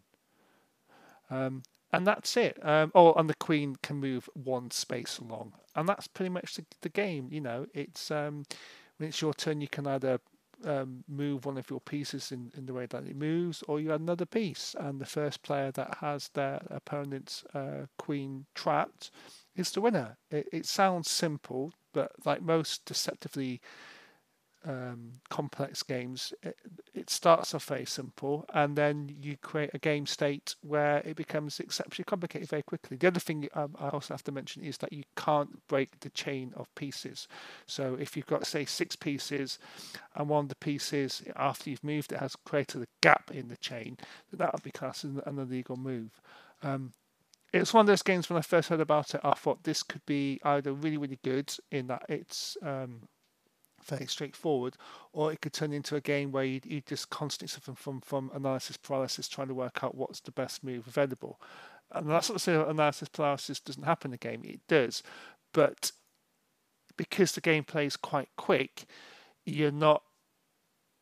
Um, 1.29 1.63
and 1.91 2.05
that's 2.05 2.35
it. 2.35 2.57
Um, 2.61 2.91
oh, 2.93 3.13
and 3.13 3.29
the 3.29 3.35
queen 3.35 3.77
can 3.81 3.97
move 3.97 4.29
one 4.33 4.71
space 4.71 5.19
along, 5.19 5.53
and 5.75 5.87
that's 5.87 6.07
pretty 6.07 6.29
much 6.29 6.55
the, 6.55 6.65
the 6.81 6.89
game. 6.89 7.29
You 7.31 7.41
know, 7.41 7.65
it's 7.73 8.11
um, 8.11 8.43
when 8.97 9.09
it's 9.09 9.21
your 9.21 9.33
turn, 9.33 9.61
you 9.61 9.67
can 9.67 9.87
either 9.87 10.19
um, 10.65 11.03
move 11.07 11.45
one 11.45 11.57
of 11.57 11.69
your 11.69 11.79
pieces 11.79 12.31
in, 12.31 12.51
in 12.57 12.65
the 12.65 12.73
way 12.73 12.87
that 12.87 13.05
it 13.05 13.15
moves, 13.15 13.63
or 13.67 13.79
you 13.79 13.93
add 13.93 14.01
another 14.01 14.25
piece, 14.25 14.75
and 14.79 14.99
the 14.99 15.05
first 15.05 15.43
player 15.43 15.71
that 15.71 15.97
has 16.01 16.29
their 16.29 16.61
opponent's 16.69 17.43
uh, 17.53 17.85
queen 17.97 18.45
trapped 18.53 19.11
is 19.55 19.71
the 19.71 19.81
winner. 19.81 20.17
It, 20.29 20.47
it 20.51 20.65
sounds 20.65 21.09
simple, 21.09 21.73
but 21.93 22.11
like 22.25 22.41
most 22.41 22.85
deceptively 22.85 23.61
um, 24.67 25.13
complex 25.29 25.81
games, 25.81 26.33
it, 26.43 26.57
it, 26.93 27.09
starts 27.09 27.55
off 27.55 27.65
very 27.65 27.85
simple, 27.85 28.45
and 28.53 28.75
then 28.75 29.15
you 29.21 29.37
create 29.37 29.69
a 29.73 29.79
game 29.79 30.05
state 30.05 30.55
where 30.61 30.97
it 31.05 31.15
becomes 31.15 31.59
exceptionally 31.61 32.03
complicated 32.05 32.49
very 32.49 32.63
quickly. 32.63 32.97
The 32.97 33.07
other 33.07 33.21
thing 33.21 33.47
um, 33.53 33.75
I 33.79 33.87
also 33.89 34.13
have 34.13 34.23
to 34.23 34.31
mention 34.31 34.63
is 34.63 34.77
that 34.79 34.91
you 34.91 35.03
can't 35.15 35.65
break 35.67 36.01
the 36.01 36.09
chain 36.09 36.53
of 36.57 36.73
pieces. 36.75 37.29
So 37.65 37.95
if 37.95 38.17
you've 38.17 38.25
got, 38.25 38.45
say, 38.45 38.65
six 38.65 38.97
pieces, 38.97 39.57
and 40.15 40.27
one 40.27 40.45
of 40.45 40.49
the 40.49 40.55
pieces 40.55 41.23
after 41.37 41.69
you've 41.69 41.83
moved 41.83 42.11
it 42.11 42.19
has 42.19 42.35
created 42.35 42.81
a 42.81 42.87
gap 42.99 43.31
in 43.31 43.47
the 43.47 43.57
chain, 43.57 43.97
that 44.33 44.51
would 44.51 44.63
be 44.63 44.71
classed 44.71 45.05
as 45.05 45.11
an 45.11 45.39
illegal 45.39 45.77
move. 45.77 46.19
Um, 46.61 46.91
it's 47.53 47.73
one 47.73 47.81
of 47.81 47.87
those 47.87 48.01
games 48.01 48.29
when 48.29 48.37
I 48.37 48.41
first 48.41 48.67
heard 48.67 48.81
about 48.81 49.15
it, 49.15 49.21
I 49.23 49.31
thought 49.31 49.63
this 49.63 49.81
could 49.81 50.05
be 50.05 50.41
either 50.43 50.73
really, 50.73 50.97
really 50.97 51.19
good 51.23 51.53
in 51.71 51.87
that 51.87 52.03
it's 52.09 52.57
um, 52.61 53.07
very 53.83 54.05
straightforward, 54.05 54.75
or 55.13 55.31
it 55.31 55.41
could 55.41 55.53
turn 55.53 55.73
into 55.73 55.95
a 55.95 56.01
game 56.01 56.31
where 56.31 56.43
you, 56.43 56.61
you 56.63 56.81
just 56.81 57.09
constantly 57.09 57.47
suffer 57.47 57.73
from, 57.73 58.01
from 58.01 58.31
analysis 58.33 58.77
paralysis, 58.77 59.27
trying 59.27 59.47
to 59.47 59.53
work 59.53 59.83
out 59.83 59.95
what's 59.95 60.19
the 60.19 60.31
best 60.31 60.63
move 60.63 60.87
available. 60.87 61.39
And 61.91 62.09
that's 62.09 62.29
not 62.29 62.35
to 62.35 62.39
say 62.39 62.55
analysis 62.55 63.09
paralysis 63.09 63.59
doesn't 63.59 63.83
happen 63.83 64.09
in 64.09 64.11
the 64.11 64.17
game, 64.17 64.41
it 64.43 64.61
does. 64.67 65.03
But 65.53 65.91
because 66.97 67.31
the 67.31 67.41
game 67.41 67.63
plays 67.63 67.95
quite 67.95 68.29
quick, 68.35 68.85
you're 69.45 69.71
not 69.71 70.03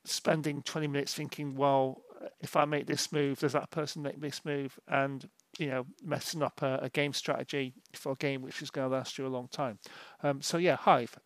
spending 0.04 0.62
20 0.62 0.88
minutes 0.88 1.14
thinking, 1.14 1.56
well, 1.56 2.02
if 2.42 2.56
I 2.56 2.66
make 2.66 2.88
this 2.88 3.12
move, 3.12 3.40
does 3.40 3.54
that 3.54 3.72
person 3.72 4.02
make 4.02 4.20
this 4.20 4.46
move? 4.46 4.80
And 4.88 5.28
you 5.58 5.68
know, 5.68 5.86
messing 6.04 6.44
up 6.44 6.62
a, 6.62 6.80
a, 6.84 6.90
game 6.90 7.14
strategy 7.14 7.74
for 7.94 8.12
a 8.12 8.16
game 8.16 8.42
which 8.42 8.62
is 8.62 8.70
going 8.70 8.90
to 8.90 8.96
last 8.96 9.18
you 9.18 9.26
a 9.26 9.30
long 9.30 9.48
time. 9.48 9.80
Um, 10.22 10.42
so 10.42 10.58
yeah, 10.58 10.76
Hive, 10.76 11.18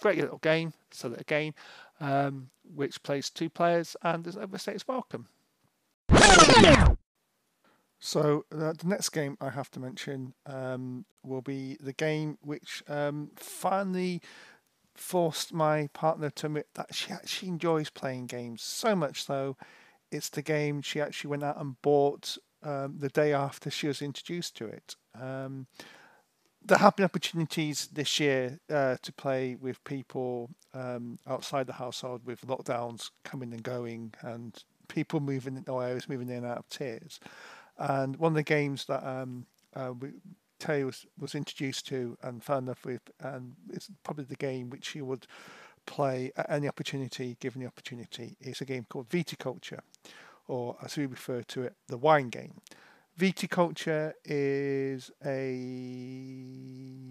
great 0.00 0.18
little 0.18 0.38
game, 0.38 0.72
so 0.90 1.08
that 1.08 1.20
again, 1.20 1.54
um, 2.00 2.50
which 2.62 3.02
plays 3.02 3.30
two 3.30 3.50
players 3.50 3.96
and 4.02 4.24
there's 4.24 4.36
is 4.36 4.42
overstays 4.42 4.88
welcome. 4.88 5.28
So 7.98 8.44
uh, 8.52 8.74
the 8.74 8.86
next 8.86 9.08
game 9.10 9.38
I 9.40 9.50
have 9.50 9.70
to 9.72 9.80
mention 9.80 10.34
um, 10.44 11.06
will 11.24 11.40
be 11.40 11.76
the 11.80 11.94
game 11.94 12.38
which 12.42 12.82
um, 12.88 13.30
finally 13.36 14.20
forced 14.94 15.52
my 15.52 15.88
partner 15.92 16.30
to 16.30 16.46
admit 16.46 16.68
that 16.74 16.94
she 16.94 17.12
actually 17.12 17.48
enjoys 17.48 17.90
playing 17.90 18.26
games 18.26 18.62
so 18.62 18.96
much 18.96 19.24
so 19.24 19.54
it's 20.10 20.30
the 20.30 20.40
game 20.40 20.80
she 20.80 21.00
actually 21.00 21.28
went 21.28 21.42
out 21.42 21.60
and 21.60 21.80
bought 21.82 22.38
um, 22.62 22.96
the 22.98 23.08
day 23.08 23.32
after 23.32 23.70
she 23.70 23.86
was 23.86 24.02
introduced 24.02 24.56
to 24.56 24.66
it. 24.66 24.96
There 26.66 26.78
have 26.78 26.96
been 26.96 27.04
opportunities 27.04 27.88
this 27.92 28.18
year 28.18 28.58
uh, 28.68 28.96
to 29.00 29.12
play 29.12 29.54
with 29.54 29.84
people 29.84 30.50
um, 30.74 31.20
outside 31.24 31.68
the 31.68 31.74
household 31.74 32.22
with 32.24 32.40
lockdowns 32.40 33.10
coming 33.22 33.52
and 33.52 33.62
going 33.62 34.14
and 34.22 34.52
people 34.88 35.20
moving, 35.20 35.64
or 35.68 35.84
areas 35.84 36.08
moving 36.08 36.28
in 36.28 36.38
and 36.38 36.46
out 36.46 36.58
of 36.58 36.68
tiers. 36.68 37.20
And 37.78 38.16
one 38.16 38.32
of 38.32 38.36
the 38.36 38.42
games 38.42 38.86
that 38.86 39.06
um, 39.06 39.46
uh, 39.76 39.92
we, 40.00 40.14
Tay 40.58 40.82
was, 40.82 41.06
was 41.16 41.36
introduced 41.36 41.86
to 41.86 42.18
and 42.24 42.42
in 42.48 42.66
love 42.66 42.84
with, 42.84 43.02
and 43.20 43.54
it's 43.72 43.88
probably 44.02 44.24
the 44.24 44.34
game 44.34 44.68
which 44.68 44.88
he 44.88 45.02
would 45.02 45.28
play 45.86 46.32
at 46.36 46.50
any 46.50 46.66
opportunity, 46.66 47.36
given 47.38 47.60
the 47.60 47.68
opportunity, 47.68 48.36
is 48.40 48.60
a 48.60 48.64
game 48.64 48.86
called 48.88 49.08
Viticulture, 49.08 49.82
or 50.48 50.76
as 50.82 50.96
we 50.96 51.06
refer 51.06 51.42
to 51.42 51.62
it, 51.62 51.74
the 51.86 51.96
wine 51.96 52.28
game. 52.28 52.54
Viticulture 53.18 54.12
is 54.24 55.10
a 55.24 55.54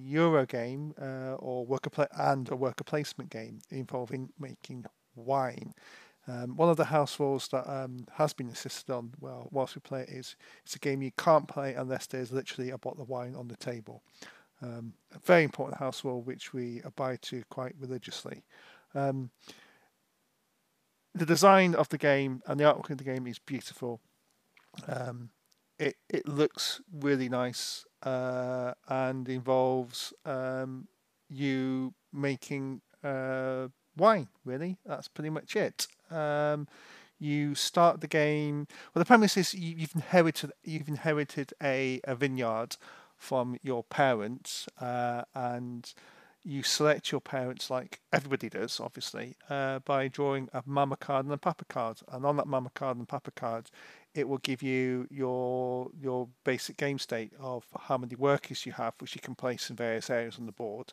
Euro 0.08 0.45
game 0.45 0.93
uh, 1.01 1.34
or 1.36 1.66
worker 1.66 1.89
pla- 1.89 2.06
and 2.16 2.49
a 2.51 2.56
worker 2.56 2.84
placement 2.84 3.32
game 3.32 3.60
involving 3.72 4.30
making 4.39 4.86
wine. 5.16 5.74
Um, 6.28 6.56
one 6.58 6.70
of 6.70 6.78
the 6.78 6.86
house 6.86 7.20
rules 7.20 7.47
that 7.49 7.68
um, 7.70 8.06
has 8.14 8.34
been 8.34 8.49
insisted 8.49 8.91
on 8.91 9.14
well 9.20 9.47
whilst 9.51 9.76
we 9.76 9.82
play 9.82 10.01
it 10.01 10.10
is 10.10 10.36
it's 10.64 10.76
a 10.76 10.80
game 10.80 11.01
you 11.01 11.12
can't 11.18 11.47
play 11.47 11.74
unless 11.74 12.08
there's 12.08 12.32
literally 12.32 12.72
a 12.72 12.78
bottle 12.78 13.01
of 13.01 13.10
wine 13.10 13.36
on 13.36 13.47
the 13.47 13.58
table. 13.58 14.03
Um, 14.62 14.93
a 15.14 15.20
very 15.20 15.43
important 15.43 15.80
house 15.80 16.03
rule 16.03 16.22
which 16.22 16.53
we 16.53 16.82
abide 16.84 17.22
to 17.24 17.43
quite 17.49 17.74
religiously. 17.80 18.43
Um, 18.93 19.32
the 21.14 21.26
design 21.26 21.76
of 21.76 21.89
the 21.89 21.97
game 21.97 22.41
and 22.45 22.60
the 22.60 22.64
artwork 22.64 22.89
of 22.89 22.97
the 22.97 23.03
game 23.03 23.28
is 23.28 23.39
beautiful. 23.39 24.01
Um, 24.88 25.30
it 25.80 25.97
it 26.09 26.28
looks 26.28 26.82
really 26.91 27.30
nice 27.30 27.86
uh, 28.03 28.73
and 28.88 29.28
involves 29.28 30.13
um, 30.26 30.88
you 31.30 31.93
making 32.13 32.82
uh, 33.03 33.67
wine. 33.97 34.28
Really, 34.43 34.78
that's 34.86 35.07
pretty 35.07 35.30
much 35.30 35.55
it. 35.55 35.88
Um, 36.09 36.67
you 37.19 37.55
start 37.55 38.01
the 38.01 38.07
game. 38.07 38.67
Well, 38.93 39.01
the 39.01 39.05
premise 39.05 39.38
is 39.38 39.53
you've 39.53 39.95
inherited 39.95 40.51
you've 40.63 40.88
inherited 40.88 41.53
a, 41.61 42.01
a 42.03 42.15
vineyard 42.15 42.78
from 43.17 43.57
your 43.63 43.84
parents, 43.84 44.67
uh, 44.80 45.23
and 45.34 45.93
you 46.43 46.61
select 46.61 47.11
your 47.11 47.21
parents 47.21 47.69
like 47.71 47.99
everybody 48.13 48.49
does, 48.49 48.80
obviously, 48.80 49.36
uh, 49.49 49.80
by 49.80 50.07
drawing 50.07 50.47
a 50.53 50.61
mama 50.65 50.95
card 50.95 51.26
and 51.26 51.34
a 51.34 51.38
papa 51.38 51.65
card. 51.65 52.01
And 52.11 52.26
on 52.26 52.38
that 52.38 52.47
mama 52.47 52.69
card 52.76 52.97
and 52.97 53.07
papa 53.07 53.32
card, 53.32 53.71
it 54.16 54.28
will 54.28 54.39
give 54.39 54.63
you 54.63 55.07
your 55.11 55.91
your 55.99 56.30
basic 56.43 56.78
game 56.78 56.97
state 56.97 57.34
of 57.39 57.66
how 57.78 57.97
many 57.97 58.16
workers 58.16 58.66
you 58.66 58.72
have, 58.72 58.93
which 58.99 59.13
you 59.16 59.22
can 59.22 59.36
place 59.36 59.70
in 59.70 59.76
various 59.76 60.09
areas 60.09 60.39
on 60.39 60.47
the 60.47 60.51
board 60.51 60.91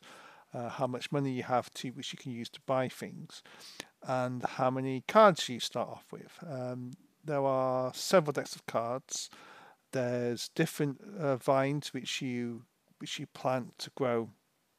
uh, 0.53 0.69
how 0.69 0.87
much 0.87 1.11
money 1.11 1.31
you 1.31 1.43
have 1.43 1.73
to 1.73 1.89
which 1.89 2.13
you 2.13 2.17
can 2.17 2.31
use 2.31 2.49
to 2.49 2.61
buy 2.65 2.87
things, 2.87 3.41
and 4.03 4.43
how 4.43 4.69
many 4.69 5.03
cards 5.07 5.49
you 5.49 5.59
start 5.59 5.89
off 5.89 6.05
with. 6.11 6.37
Um, 6.47 6.91
there 7.25 7.43
are 7.43 7.93
several 7.93 8.33
decks 8.33 8.55
of 8.55 8.65
cards. 8.65 9.29
There's 9.91 10.49
different 10.49 11.01
uh, 11.19 11.37
vines 11.37 11.93
which 11.93 12.21
you 12.21 12.63
which 12.99 13.19
you 13.19 13.27
plant 13.27 13.77
to 13.79 13.89
grow 13.95 14.29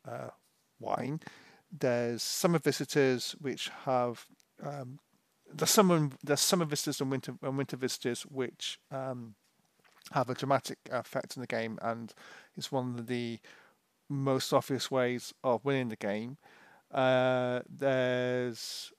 uh, 0.09 0.31
wine. 0.79 1.21
There's 1.77 2.23
summer 2.23 2.59
visitors 2.59 3.35
which 3.41 3.71
have 3.85 4.27
um, 4.63 5.01
there's 5.57 5.71
some 5.71 6.13
there's 6.23 6.41
summer 6.41 6.65
visitors 6.65 7.01
and 7.01 7.11
winter 7.11 7.35
and 7.43 7.57
winter 7.57 7.77
visitors 7.77 8.23
which 8.23 8.79
um, 8.91 9.35
have 10.13 10.29
a 10.29 10.35
dramatic 10.35 10.79
effect 10.91 11.37
in 11.37 11.41
the 11.41 11.47
game, 11.47 11.79
and 11.83 12.13
it's 12.57 12.73
one 12.73 12.99
of 12.99 13.07
the 13.07 13.39
most 14.09 14.53
obvious 14.53 14.91
ways 14.91 15.33
of 15.43 15.65
winning 15.65 15.89
the 15.89 15.97
game. 15.97 16.37
Uh, 16.91 17.61
there's 17.69 18.93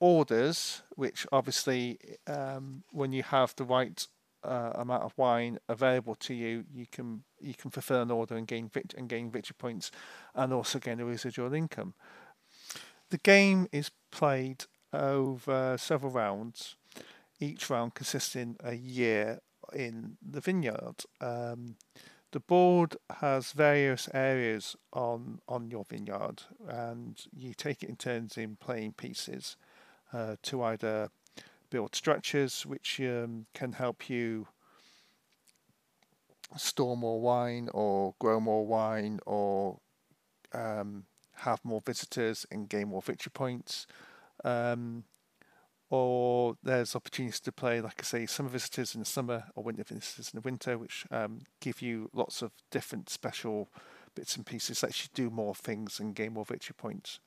orders, 0.00 0.82
which 0.96 1.26
obviously, 1.32 1.98
um, 2.26 2.82
when 2.92 3.12
you 3.12 3.22
have 3.22 3.54
the 3.56 3.64
right 3.64 4.06
uh, 4.44 4.72
amount 4.74 5.02
of 5.02 5.12
wine 5.16 5.58
available 5.68 6.14
to 6.14 6.34
you, 6.34 6.64
you 6.72 6.86
can 6.90 7.24
you 7.40 7.54
can 7.54 7.70
fulfill 7.70 8.02
an 8.02 8.10
order 8.10 8.36
and 8.36 8.46
gain 8.46 8.68
vict- 8.68 8.94
and 8.94 9.08
gain 9.08 9.30
victory 9.30 9.56
points, 9.58 9.90
and 10.34 10.52
also 10.52 10.78
gain 10.78 11.00
a 11.00 11.04
residual 11.04 11.52
income. 11.54 11.94
The 13.10 13.18
game 13.18 13.68
is 13.72 13.90
played 14.10 14.66
over 14.92 15.76
several 15.78 16.12
rounds, 16.12 16.76
each 17.40 17.70
round 17.70 17.94
consisting 17.94 18.56
a 18.62 18.74
year 18.74 19.40
in 19.74 20.16
the 20.22 20.40
vineyard. 20.40 21.04
Um, 21.20 21.76
the 22.32 22.40
board 22.40 22.96
has 23.20 23.52
various 23.52 24.08
areas 24.12 24.76
on 24.92 25.40
on 25.48 25.70
your 25.70 25.84
vineyard, 25.84 26.42
and 26.68 27.18
you 27.34 27.54
take 27.54 27.82
it 27.82 27.88
in 27.88 27.96
turns 27.96 28.36
in 28.36 28.56
playing 28.56 28.92
pieces 28.92 29.56
uh, 30.12 30.36
to 30.42 30.62
either 30.62 31.10
build 31.70 31.94
structures 31.94 32.64
which 32.66 33.00
um, 33.00 33.46
can 33.54 33.72
help 33.72 34.08
you 34.08 34.46
store 36.56 36.96
more 36.96 37.20
wine 37.20 37.68
or 37.74 38.14
grow 38.18 38.40
more 38.40 38.66
wine 38.66 39.20
or 39.26 39.78
um, 40.52 41.04
have 41.36 41.64
more 41.64 41.80
visitors 41.80 42.46
and 42.50 42.68
gain 42.68 42.88
more 42.88 43.02
victory 43.02 43.30
points. 43.32 43.86
Um, 44.44 45.04
or 45.90 46.56
there's 46.62 46.94
opportunities 46.94 47.40
to 47.40 47.52
play, 47.52 47.80
like 47.80 48.00
I 48.00 48.02
say, 48.02 48.26
summer 48.26 48.50
visitors 48.50 48.94
in 48.94 49.00
the 49.00 49.06
summer 49.06 49.44
or 49.54 49.64
winter 49.64 49.84
visitors 49.84 50.30
in 50.32 50.38
the 50.38 50.42
winter, 50.42 50.76
which 50.76 51.06
um, 51.10 51.40
give 51.60 51.80
you 51.80 52.10
lots 52.12 52.42
of 52.42 52.52
different 52.70 53.08
special 53.08 53.70
bits 54.14 54.36
and 54.36 54.44
pieces 54.44 54.80
that 54.82 55.02
you 55.02 55.08
do 55.14 55.30
more 55.30 55.54
things 55.54 55.98
and 55.98 56.14
gain 56.14 56.34
more 56.34 56.44
victory 56.44 56.74
points. 56.76 57.20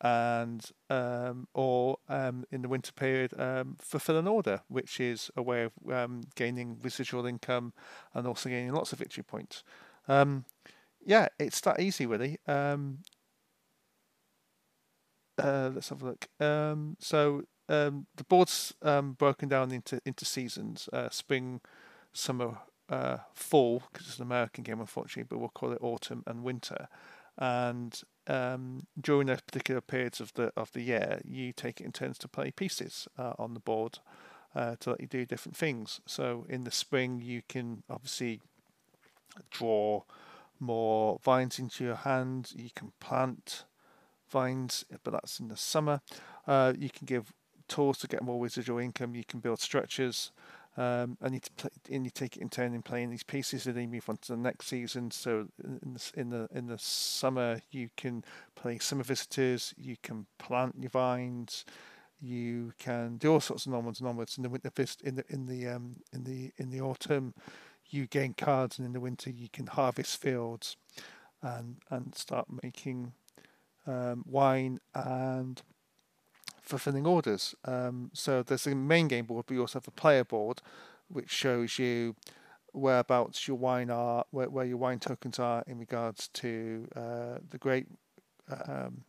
And 0.00 0.64
um, 0.88 1.46
or 1.52 1.98
um, 2.08 2.46
in 2.50 2.62
the 2.62 2.68
winter 2.70 2.92
period, 2.92 3.38
um, 3.38 3.76
fulfill 3.78 4.16
an 4.16 4.26
order, 4.26 4.62
which 4.68 4.98
is 4.98 5.30
a 5.36 5.42
way 5.42 5.64
of 5.64 5.72
um, 5.92 6.22
gaining 6.36 6.78
residual 6.82 7.26
income 7.26 7.74
and 8.14 8.26
also 8.26 8.48
gaining 8.48 8.72
lots 8.72 8.94
of 8.94 8.98
victory 8.98 9.24
points. 9.24 9.62
Um, 10.08 10.46
yeah, 11.04 11.28
it's 11.38 11.60
that 11.62 11.80
easy, 11.80 12.06
really. 12.06 12.38
Uh, 15.40 15.70
let's 15.74 15.88
have 15.88 16.02
a 16.02 16.06
look. 16.06 16.28
Um, 16.38 16.96
so 16.98 17.44
um, 17.68 18.06
the 18.16 18.24
board's 18.24 18.74
um, 18.82 19.12
broken 19.12 19.48
down 19.48 19.72
into 19.72 20.00
into 20.04 20.24
seasons: 20.24 20.88
uh, 20.92 21.08
spring, 21.10 21.60
summer, 22.12 22.58
uh, 22.88 23.18
fall, 23.32 23.84
because 23.90 24.08
it's 24.08 24.16
an 24.18 24.24
American 24.24 24.64
game, 24.64 24.80
unfortunately, 24.80 25.28
but 25.28 25.38
we'll 25.38 25.48
call 25.48 25.72
it 25.72 25.78
autumn 25.80 26.22
and 26.26 26.42
winter. 26.42 26.88
And 27.38 28.00
um, 28.26 28.86
during 29.00 29.28
those 29.28 29.40
particular 29.40 29.80
periods 29.80 30.20
of 30.20 30.34
the 30.34 30.52
of 30.56 30.72
the 30.72 30.82
year, 30.82 31.20
you 31.24 31.52
take 31.52 31.80
it 31.80 31.84
in 31.84 31.92
turns 31.92 32.18
to 32.18 32.28
play 32.28 32.50
pieces 32.50 33.08
uh, 33.16 33.32
on 33.38 33.54
the 33.54 33.60
board 33.60 34.00
uh, 34.54 34.76
to 34.80 34.90
let 34.90 35.00
you 35.00 35.06
do 35.06 35.24
different 35.24 35.56
things. 35.56 36.00
So 36.06 36.44
in 36.48 36.64
the 36.64 36.70
spring, 36.70 37.22
you 37.22 37.42
can 37.48 37.82
obviously 37.88 38.40
draw 39.50 40.02
more 40.58 41.18
vines 41.22 41.58
into 41.58 41.84
your 41.84 41.96
hand. 41.96 42.52
You 42.54 42.70
can 42.74 42.92
plant 43.00 43.64
vines, 44.30 44.84
but 45.04 45.12
that's 45.12 45.40
in 45.40 45.48
the 45.48 45.56
summer. 45.56 46.00
Uh, 46.46 46.72
you 46.78 46.90
can 46.90 47.06
give 47.06 47.32
tours 47.68 47.98
to 47.98 48.08
get 48.08 48.22
more 48.22 48.42
residual 48.42 48.78
income. 48.78 49.14
You 49.14 49.24
can 49.24 49.40
build 49.40 49.60
structures. 49.60 50.32
Um, 50.76 51.18
and 51.20 51.34
you 51.34 51.40
play, 51.56 51.70
and 51.90 52.04
you 52.04 52.10
take 52.10 52.36
it 52.36 52.42
in 52.42 52.48
turn 52.48 52.74
in 52.74 52.82
playing 52.82 53.10
these 53.10 53.24
pieces, 53.24 53.66
and 53.66 53.74
then 53.74 53.82
you 53.84 53.88
move 53.88 54.08
on 54.08 54.18
to 54.18 54.32
the 54.32 54.38
next 54.38 54.68
season. 54.68 55.10
So 55.10 55.48
in 55.64 55.94
the 55.94 56.10
in 56.14 56.30
the 56.30 56.48
in 56.54 56.66
the 56.68 56.78
summer, 56.78 57.60
you 57.70 57.90
can 57.96 58.24
play 58.54 58.78
summer 58.78 59.02
visitors. 59.02 59.74
You 59.76 59.96
can 60.00 60.26
plant 60.38 60.76
your 60.78 60.90
vines. 60.90 61.64
You 62.20 62.72
can 62.78 63.16
do 63.16 63.32
all 63.32 63.40
sorts 63.40 63.66
of 63.66 63.74
onwards 63.74 63.98
and 63.98 64.08
onwards. 64.08 64.36
In 64.36 64.44
the 64.44 64.48
winter, 64.48 64.70
in 65.02 65.16
the 65.16 65.24
in 65.28 65.46
the 65.46 65.66
um, 65.66 65.96
in 66.12 66.24
the 66.24 66.52
in 66.56 66.70
the 66.70 66.80
autumn, 66.80 67.34
you 67.88 68.06
gain 68.06 68.34
cards, 68.34 68.78
and 68.78 68.86
in 68.86 68.92
the 68.92 69.00
winter, 69.00 69.28
you 69.30 69.48
can 69.52 69.66
harvest 69.66 70.20
fields, 70.20 70.76
and 71.42 71.78
and 71.90 72.14
start 72.14 72.46
making 72.62 73.12
um, 73.90 74.24
wine 74.26 74.78
and 74.94 75.62
fulfilling 76.62 77.06
orders. 77.06 77.54
Um, 77.64 78.10
so 78.12 78.42
there's 78.42 78.66
a 78.66 78.74
main 78.74 79.08
game 79.08 79.26
board, 79.26 79.46
but 79.46 79.54
you 79.54 79.60
also 79.60 79.78
have 79.80 79.88
a 79.88 80.00
player 80.02 80.24
board, 80.24 80.62
which 81.08 81.30
shows 81.30 81.78
you 81.78 82.14
whereabouts 82.72 83.48
your 83.48 83.56
wine 83.56 83.90
are, 83.90 84.24
where, 84.30 84.48
where 84.48 84.64
your 84.64 84.76
wine 84.76 85.00
tokens 85.00 85.38
are 85.38 85.64
in 85.66 85.78
regards 85.78 86.28
to 86.28 86.86
uh, 86.94 87.38
the 87.50 87.58
grape, 87.58 87.88
um, 88.68 89.02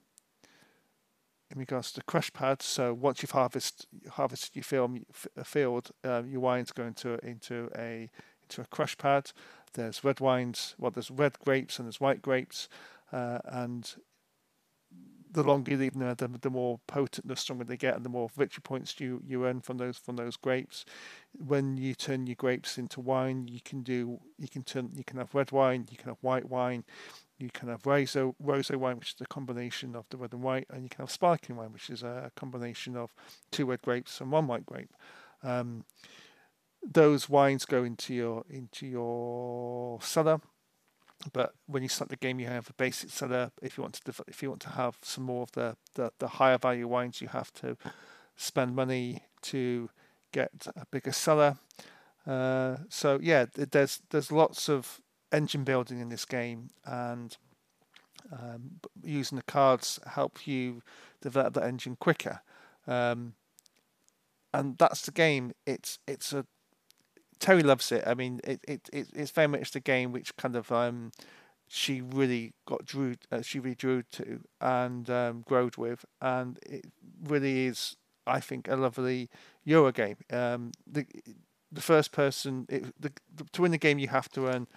in 1.52 1.60
regards 1.60 1.92
to 1.92 2.02
crush 2.04 2.34
pads. 2.34 2.66
So 2.66 2.94
once 2.94 3.22
you've 3.22 3.32
harvested 3.32 3.86
harvested 4.10 4.56
your 4.56 4.64
film, 4.64 5.06
field, 5.44 5.92
um, 6.04 6.28
your 6.28 6.40
wine's 6.40 6.72
going 6.72 6.96
to 6.96 7.24
into 7.26 7.70
a 7.78 8.10
into 8.44 8.62
a 8.62 8.66
crush 8.66 8.98
pad. 8.98 9.32
There's 9.74 10.04
red 10.04 10.20
wines, 10.20 10.76
well, 10.78 10.92
there's 10.92 11.12
red 11.12 11.40
grapes 11.40 11.78
and 11.78 11.86
there's 11.86 12.02
white 12.02 12.22
grapes, 12.22 12.68
uh, 13.14 13.40
and 13.46 13.96
the 15.32 15.44
longer 15.44 15.72
you 15.72 15.78
the, 15.78 16.40
the 16.42 16.50
more 16.50 16.80
potent, 16.88 17.28
the 17.28 17.36
stronger 17.36 17.64
they 17.64 17.78
get, 17.78 17.96
and 17.96 18.06
the 18.06 18.10
more 18.10 18.30
victory 18.36 18.62
points 18.62 19.00
you, 19.00 19.22
you 19.26 19.46
earn 19.46 19.62
from 19.62 19.78
those 19.78 19.98
from 19.98 20.16
those 20.18 20.36
grapes. 20.36 20.86
When 21.34 21.78
you 21.78 21.96
turn 21.96 22.28
your 22.28 22.36
grapes 22.36 22.78
into 22.78 23.00
wine, 23.00 23.48
you 23.48 23.60
can 23.64 23.82
do 23.82 24.20
you 24.38 24.48
can 24.48 24.64
turn 24.64 24.92
you 24.96 25.04
can 25.04 25.18
have 25.18 25.34
red 25.34 25.52
wine, 25.52 25.88
you 25.90 25.98
can 25.98 26.10
have 26.10 26.18
white 26.22 26.50
wine, 26.50 26.84
you 27.38 27.50
can 27.54 27.70
have 27.70 27.84
rosé 27.84 28.34
rosé 28.44 28.76
wine, 28.76 28.98
which 28.98 29.16
is 29.16 29.22
a 29.22 29.26
combination 29.26 29.96
of 29.96 30.06
the 30.10 30.18
red 30.18 30.34
and 30.34 30.44
white, 30.44 30.68
and 30.70 30.84
you 30.84 30.90
can 30.90 31.04
have 31.04 31.12
sparkling 31.12 31.58
wine, 31.58 31.72
which 31.72 31.90
is 31.90 32.04
a 32.04 32.32
combination 32.36 32.98
of 32.98 33.14
two 33.52 33.66
red 33.66 33.82
grapes 33.82 34.20
and 34.20 34.32
one 34.32 34.48
white 34.48 34.66
grape. 34.66 34.94
Um, 35.44 35.86
those 36.84 37.30
wines 37.30 37.66
go 37.66 37.84
into 37.84 38.14
your 38.14 38.44
into 38.50 38.86
your 38.88 40.02
cellar 40.02 40.42
but 41.34 41.54
when 41.68 41.84
you 41.84 41.90
start 41.90 42.10
the 42.10 42.16
game, 42.16 42.40
you 42.40 42.48
have 42.48 42.70
a 42.70 42.74
basic 42.74 43.10
cellar. 43.10 43.52
If 43.62 43.78
you 43.78 43.84
want 43.84 43.96
to, 43.96 44.14
if 44.28 44.42
you 44.42 44.50
want 44.50 44.62
to 44.62 44.70
have 44.70 44.98
some 45.02 45.24
more 45.24 45.44
of 45.44 45.52
the, 45.52 45.78
the, 45.96 46.12
the 46.20 46.28
higher 46.28 46.58
value 46.58 46.88
wines, 46.88 47.22
you 47.22 47.28
have 47.30 47.54
to 47.56 47.78
spend 48.36 48.76
money 48.76 49.24
to 49.44 49.90
get 50.32 50.68
a 50.76 50.86
bigger 50.92 51.12
cellar. 51.12 51.58
Uh, 52.26 52.78
so 52.90 53.20
yeah, 53.22 53.46
there's 53.54 54.02
there's 54.10 54.32
lots 54.32 54.70
of 54.70 55.02
engine 55.32 55.64
building 55.64 56.00
in 56.00 56.10
this 56.10 56.26
game, 56.26 56.70
and 56.86 57.38
um, 58.32 58.80
using 59.04 59.38
the 59.38 59.44
cards 59.44 60.00
help 60.06 60.48
you 60.48 60.82
develop 61.22 61.54
that 61.54 61.64
engine 61.64 61.96
quicker. 61.96 62.42
Um, 62.88 63.34
and 64.54 64.78
that's 64.78 65.02
the 65.02 65.12
game. 65.12 65.54
It's 65.66 66.00
it's 66.08 66.34
a 66.34 66.46
Terry 67.42 67.64
loves 67.64 67.92
it. 67.92 68.04
I 68.06 68.14
mean, 68.14 68.40
it, 68.44 68.62
it, 68.68 68.90
it 68.94 69.08
it's 69.14 69.32
very 69.32 69.48
much 69.48 69.72
the 69.72 69.80
game 69.80 70.12
which 70.12 70.38
kind 70.38 70.56
of 70.56 70.72
um, 70.72 71.12
she 71.68 72.00
really 72.00 72.54
got 72.68 72.86
drew. 72.86 73.16
Uh, 73.32 73.42
she 73.42 73.60
really 73.60 73.76
drew 73.76 74.04
to 74.14 74.42
and 74.62 75.10
um, 75.10 75.44
growed 75.48 75.76
with, 75.76 76.06
and 76.22 76.58
it 76.66 76.86
really 77.22 77.66
is. 77.66 77.98
I 78.28 78.40
think 78.40 78.68
a 78.68 78.76
lovely 78.76 79.30
Euro 79.64 79.92
game. 79.92 80.18
Um, 80.32 80.72
the 80.86 81.06
the 81.72 81.82
first 81.82 82.12
person 82.12 82.68
it, 82.70 82.84
the, 83.00 83.12
the, 83.36 83.46
to 83.54 83.64
win 83.64 83.72
the 83.72 83.80
game, 83.80 83.98
you 83.98 84.10
have 84.10 84.30
to 84.30 84.48
earn. 84.48 84.68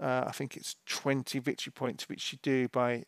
Uh, 0.00 0.24
I 0.26 0.32
think 0.32 0.56
it's 0.56 0.74
twenty 0.86 1.38
victory 1.38 1.72
points, 1.72 2.08
which 2.08 2.32
you 2.32 2.38
do 2.42 2.68
by 2.68 3.04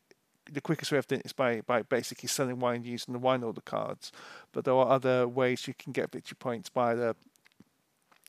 the 0.52 0.60
quickest 0.60 0.92
way 0.92 0.98
of 0.98 1.06
doing 1.06 1.20
it 1.20 1.26
is 1.26 1.32
by, 1.32 1.60
by 1.60 1.82
basically 1.82 2.28
selling 2.28 2.58
wine 2.58 2.84
using 2.84 3.12
the 3.12 3.18
wine 3.18 3.42
order 3.42 3.60
cards. 3.60 4.10
But 4.52 4.64
there 4.64 4.74
are 4.74 4.88
other 4.88 5.28
ways 5.28 5.66
you 5.68 5.74
can 5.74 5.92
get 5.92 6.10
victory 6.10 6.36
points 6.38 6.68
by 6.68 6.94
the 6.94 7.14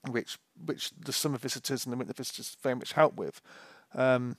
which 0.10 0.38
which 0.64 0.92
the 0.98 1.14
summer 1.14 1.38
visitors 1.38 1.86
and 1.86 1.94
the 1.94 1.98
winter 1.98 2.14
visitors 2.14 2.58
very 2.62 2.76
much 2.76 2.94
help 2.94 3.16
with. 3.16 3.42
Um, 3.94 4.38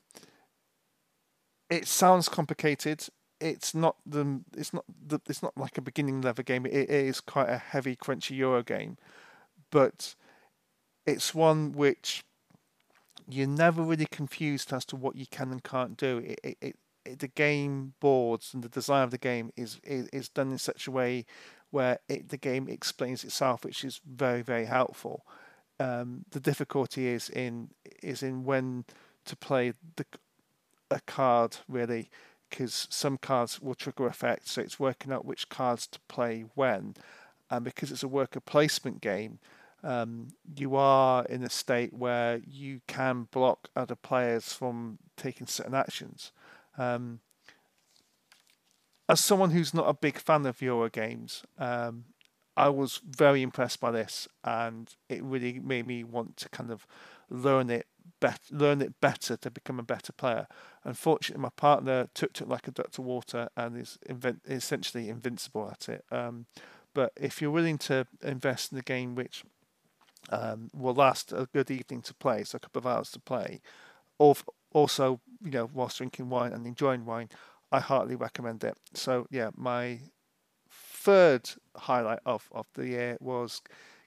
it 1.70 1.86
sounds 1.86 2.28
complicated. 2.28 3.06
It's 3.40 3.74
not 3.74 3.96
the 4.06 4.40
it's 4.56 4.72
not 4.72 4.84
the 4.88 5.20
it's 5.28 5.42
not 5.42 5.56
like 5.56 5.78
a 5.78 5.82
beginning 5.82 6.20
level 6.20 6.44
game. 6.44 6.66
It 6.66 6.90
is 6.90 7.20
quite 7.20 7.48
a 7.48 7.58
heavy, 7.58 7.96
crunchy 7.96 8.36
Euro 8.36 8.62
game, 8.62 8.96
but 9.70 10.14
it's 11.06 11.34
one 11.34 11.72
which 11.72 12.24
you're 13.28 13.46
never 13.46 13.82
really 13.82 14.06
confused 14.10 14.72
as 14.72 14.84
to 14.86 14.96
what 14.96 15.16
you 15.16 15.26
can 15.26 15.50
and 15.50 15.62
can't 15.62 15.96
do. 15.96 16.18
It, 16.18 16.40
it, 16.42 16.56
it, 16.60 16.76
it 17.04 17.18
the 17.20 17.28
game 17.28 17.94
boards 18.00 18.52
and 18.52 18.62
the 18.62 18.68
design 18.68 19.04
of 19.04 19.10
the 19.10 19.18
game 19.18 19.50
is 19.56 19.80
is, 19.82 20.08
is 20.08 20.28
done 20.28 20.52
in 20.52 20.58
such 20.58 20.86
a 20.86 20.90
way 20.90 21.24
where 21.70 21.98
it, 22.08 22.28
the 22.28 22.36
game 22.36 22.68
explains 22.68 23.24
itself, 23.24 23.64
which 23.64 23.84
is 23.84 24.00
very 24.04 24.42
very 24.42 24.66
helpful 24.66 25.24
um, 25.80 26.24
the 26.30 26.40
difficulty 26.40 27.08
is 27.08 27.28
in 27.28 27.70
is 28.02 28.22
in 28.22 28.44
when 28.44 28.84
to 29.24 29.36
play 29.36 29.72
the 29.96 30.04
a 30.90 31.00
card 31.00 31.56
really 31.68 32.10
because 32.50 32.86
some 32.90 33.16
cards 33.16 33.60
will 33.62 33.74
trigger 33.74 34.06
effects 34.06 34.52
so 34.52 34.60
it's 34.60 34.78
working 34.78 35.10
out 35.10 35.24
which 35.24 35.48
cards 35.48 35.86
to 35.86 35.98
play 36.08 36.44
when. 36.54 36.94
And 37.50 37.64
because 37.64 37.90
it's 37.90 38.02
a 38.02 38.08
worker 38.08 38.40
placement 38.40 39.00
game 39.00 39.38
um, 39.84 40.28
you 40.56 40.76
are 40.76 41.24
in 41.26 41.42
a 41.42 41.50
state 41.50 41.92
where 41.92 42.40
you 42.46 42.80
can 42.86 43.28
block 43.30 43.68
other 43.74 43.96
players 43.96 44.52
from 44.52 44.98
taking 45.16 45.46
certain 45.46 45.74
actions. 45.74 46.30
Um, 46.78 47.20
as 49.08 49.20
someone 49.20 49.50
who's 49.50 49.74
not 49.74 49.88
a 49.88 49.94
big 49.94 50.18
fan 50.18 50.46
of 50.46 50.62
Euro 50.62 50.88
games, 50.88 51.42
um, 51.58 52.04
I 52.57 52.68
was 52.68 53.00
very 53.05 53.42
impressed 53.42 53.80
by 53.80 53.90
this, 53.90 54.28
and 54.44 54.94
it 55.09 55.22
really 55.22 55.59
made 55.59 55.86
me 55.86 56.05
want 56.05 56.36
to 56.38 56.48
kind 56.50 56.70
of 56.70 56.86
learn 57.30 57.70
it 57.70 57.86
better, 58.20 58.40
learn 58.50 58.82
it 58.82 59.00
better 59.00 59.36
to 59.38 59.50
become 59.50 59.78
a 59.78 59.84
better 59.84 60.12
player. 60.12 60.46
Unfortunately, 60.84 61.42
my 61.42 61.50
partner 61.57 62.09
took 62.14 62.34
to 62.34 62.44
it 62.44 62.50
like 62.50 62.68
a 62.68 62.70
duck 62.70 62.90
to 62.92 63.03
water 63.03 63.48
and 63.57 63.76
is 63.76 63.98
essentially 64.46 65.09
invincible 65.09 65.70
at 65.70 65.88
it. 65.88 66.05
Um, 66.11 66.46
but 66.94 67.12
if 67.16 67.40
you're 67.40 67.50
willing 67.50 67.78
to 67.78 68.07
invest 68.22 68.72
in 68.72 68.78
a 68.78 68.82
game 68.82 69.14
which 69.14 69.44
um, 70.30 70.70
will 70.74 70.94
last 70.94 71.32
a 71.32 71.48
good 71.53 71.70
evening 71.70 72.03
to 72.03 72.14
play, 72.14 72.44
so 72.44 72.57
a 72.57 72.61
couple 72.61 72.80
of 72.80 72.86
hours 72.86 73.11
to 73.12 73.20
play, 73.20 73.61
or 74.18 74.36
also 74.72 75.20
you 75.42 75.50
know 75.50 75.70
whilst 75.72 75.98
drinking 75.98 76.28
wine 76.28 76.53
and 76.53 76.66
enjoying 76.66 77.07
wine, 77.07 77.30
I 77.70 77.80
heartily 77.80 78.16
recommend 78.16 78.62
it. 78.62 78.76
So 78.94 79.26
yeah, 79.30 79.50
my 79.57 80.00
third 81.03 81.50
highlight 81.76 82.20
of, 82.24 82.48
of 82.53 82.66
the 82.74 82.86
year 82.86 83.16
was 83.20 83.61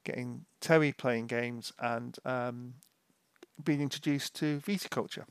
getting 0.05 0.45
Terry 0.61 0.93
playing 0.93 1.27
games 1.27 1.73
and 1.77 2.17
um, 2.23 2.75
being 3.61 3.81
introduced 3.81 4.33
to 4.35 4.59
viticulture. 4.59 5.25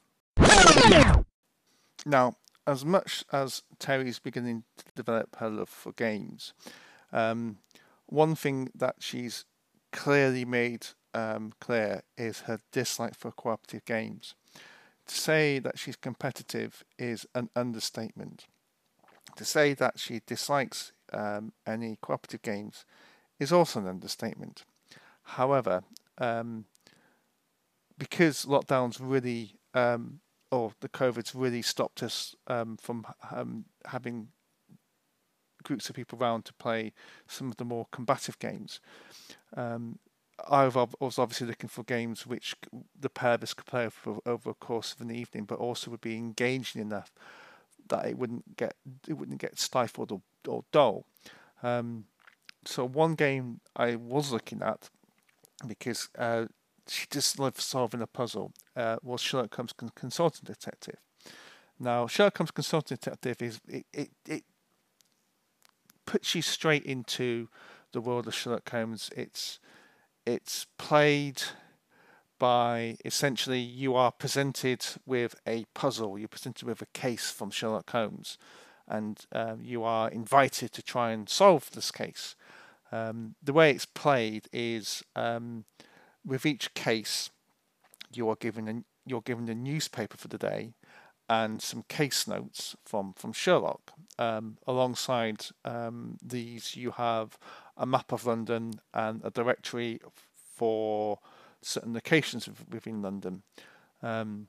Now, 2.05 2.35
as 2.67 2.85
much 2.85 3.25
as 3.33 3.63
Terry's 3.79 4.19
beginning 4.19 4.65
to 4.77 4.85
develop 4.95 5.37
her 5.37 5.49
love 5.49 5.71
for 5.71 5.93
games, 5.93 6.53
um, 7.13 7.59
one 8.07 8.35
thing 8.35 8.69
that 8.75 8.97
she's 8.99 9.47
clearly 9.91 10.45
made 10.45 10.89
um, 11.15 11.53
clear 11.61 12.03
is 12.19 12.41
her 12.41 12.61
dislike 12.73 13.15
for 13.15 13.31
cooperative 13.31 13.85
games. 13.87 14.35
To 15.07 15.15
say 15.15 15.59
that 15.61 15.79
she's 15.79 15.97
competitive 15.97 16.85
is 16.99 17.27
an 17.35 17.49
understatement. 17.57 18.47
To 19.37 19.45
say 19.45 19.73
that 19.75 19.99
she 19.99 20.21
dislikes 20.27 20.93
um, 21.13 21.53
any 21.67 21.97
cooperative 22.01 22.43
games 22.43 22.85
is 23.39 23.53
also 23.53 23.81
an 23.81 23.89
understatement. 23.89 24.65
However, 25.23 25.83
um, 26.19 26.67
because 27.99 28.45
lockdowns 28.45 28.99
really, 29.01 29.57
um, 29.75 30.21
or 30.51 30.73
the 30.81 30.89
COVID's 30.89 31.35
really 31.35 31.63
stopped 31.63 32.03
us 32.03 32.35
um, 32.47 32.77
from 32.77 33.07
um, 33.31 33.65
having 33.87 34.29
groups 35.63 35.89
of 35.89 35.97
people 35.97 36.19
around 36.19 36.45
to 36.45 36.53
play 36.55 36.93
some 37.27 37.51
of 37.51 37.57
the 37.57 37.65
more 37.65 37.87
combative 37.91 38.39
games. 38.39 38.81
Um, 39.57 39.99
I 40.49 40.67
was 40.67 41.19
obviously 41.19 41.47
looking 41.47 41.69
for 41.69 41.85
games 41.85 42.27
which 42.27 42.57
the 42.99 43.09
pair 43.09 43.35
of 43.35 43.43
us 43.43 43.55
could 43.55 43.67
play 43.67 43.87
over, 43.87 44.19
over 44.27 44.51
a 44.51 44.55
course 44.55 44.93
of 44.93 45.01
an 45.01 45.15
evening, 45.15 45.45
but 45.45 45.59
also 45.59 45.91
would 45.91 46.01
be 46.01 46.17
engaging 46.17 46.83
enough 46.83 47.13
that 47.89 48.07
it 48.07 48.19
wouldn't 48.19 48.57
get 48.57 48.75
it 49.07 49.15
wouldn't 49.15 49.41
get 49.41 49.59
stifled 49.59 50.11
or, 50.11 50.23
or 50.49 50.65
dull. 50.73 51.07
Um, 51.63 52.05
so 52.65 52.87
one 52.87 53.15
game 53.15 53.61
I 53.77 53.97
was 53.97 54.33
looking 54.33 54.63
at 54.63 54.91
because 55.67 56.09
uh, 56.19 56.47
she 56.89 57.07
just 57.11 57.39
loved 57.39 57.59
solving 57.59 58.03
a 58.03 58.07
puzzle 58.07 58.53
uh, 58.77 58.97
was 59.03 59.21
Sherlock 59.21 59.55
Holmes 59.55 59.73
Consulting 59.95 60.45
Detective. 60.45 60.97
Now 61.79 62.07
Sherlock 62.07 62.39
Holmes 62.39 62.51
Consulting 62.51 62.99
Detective 63.01 63.43
is 63.43 63.61
it, 63.69 63.87
it, 63.93 64.11
it 64.29 64.45
puts 66.07 66.35
you 66.35 66.43
straight 66.43 66.85
into 66.85 67.49
the 67.93 68.01
world 68.01 68.27
of 68.27 68.35
Sherlock 68.35 68.69
Holmes. 68.71 69.11
It's 69.17 69.59
it's 70.27 70.67
played 70.79 71.43
by 72.39 72.97
essentially 73.05 73.61
you 73.61 73.95
are 73.95 74.13
presented 74.13 74.85
with 75.07 75.35
a 75.47 75.65
puzzle, 75.75 76.19
you're 76.19 76.29
presented 76.29 76.67
with 76.67 76.83
a 76.83 76.87
case 76.87 77.31
from 77.31 77.51
Sherlock 77.51 77.91
Holmes, 77.91 78.39
and 78.89 79.27
um, 79.33 79.61
you 79.63 79.83
are 79.83 80.09
invited 80.11 80.73
to 80.73 80.83
try 80.83 81.13
and 81.13 81.29
solve 81.29 81.71
this 81.71 81.91
case. 81.91 82.35
Um, 82.93 83.35
the 83.43 83.53
way 83.53 83.71
it's 83.71 83.87
played 83.87 84.49
is 84.53 85.03
um, 85.17 85.65
with 86.25 86.47
each 86.47 86.75
case, 86.75 87.31
you 88.13 88.29
are 88.29 88.37
given 88.37 88.69
a, 88.69 88.85
you're 89.07 89.21
given 89.21 89.49
a 89.49 89.55
newspaper 89.55 90.17
for 90.17 90.29
the 90.29 90.39
day 90.39 90.75
and 91.29 91.63
some 91.63 91.85
case 91.89 92.29
notes 92.29 92.77
from 92.85 93.15
from 93.15 93.33
Sherlock. 93.33 93.93
Um, 94.19 94.59
alongside 94.67 95.47
um, 95.65 96.19
these, 96.23 96.77
you 96.77 96.93
have 96.93 97.39
a 97.77 97.87
map 97.87 98.13
of 98.13 98.27
London 98.27 98.81
and 98.93 99.21
a 99.25 99.31
directory 99.31 100.01
for 100.55 101.19
certain 101.63 101.95
locations 101.95 102.49
within 102.71 103.03
London. 103.03 103.43
Um, 104.03 104.49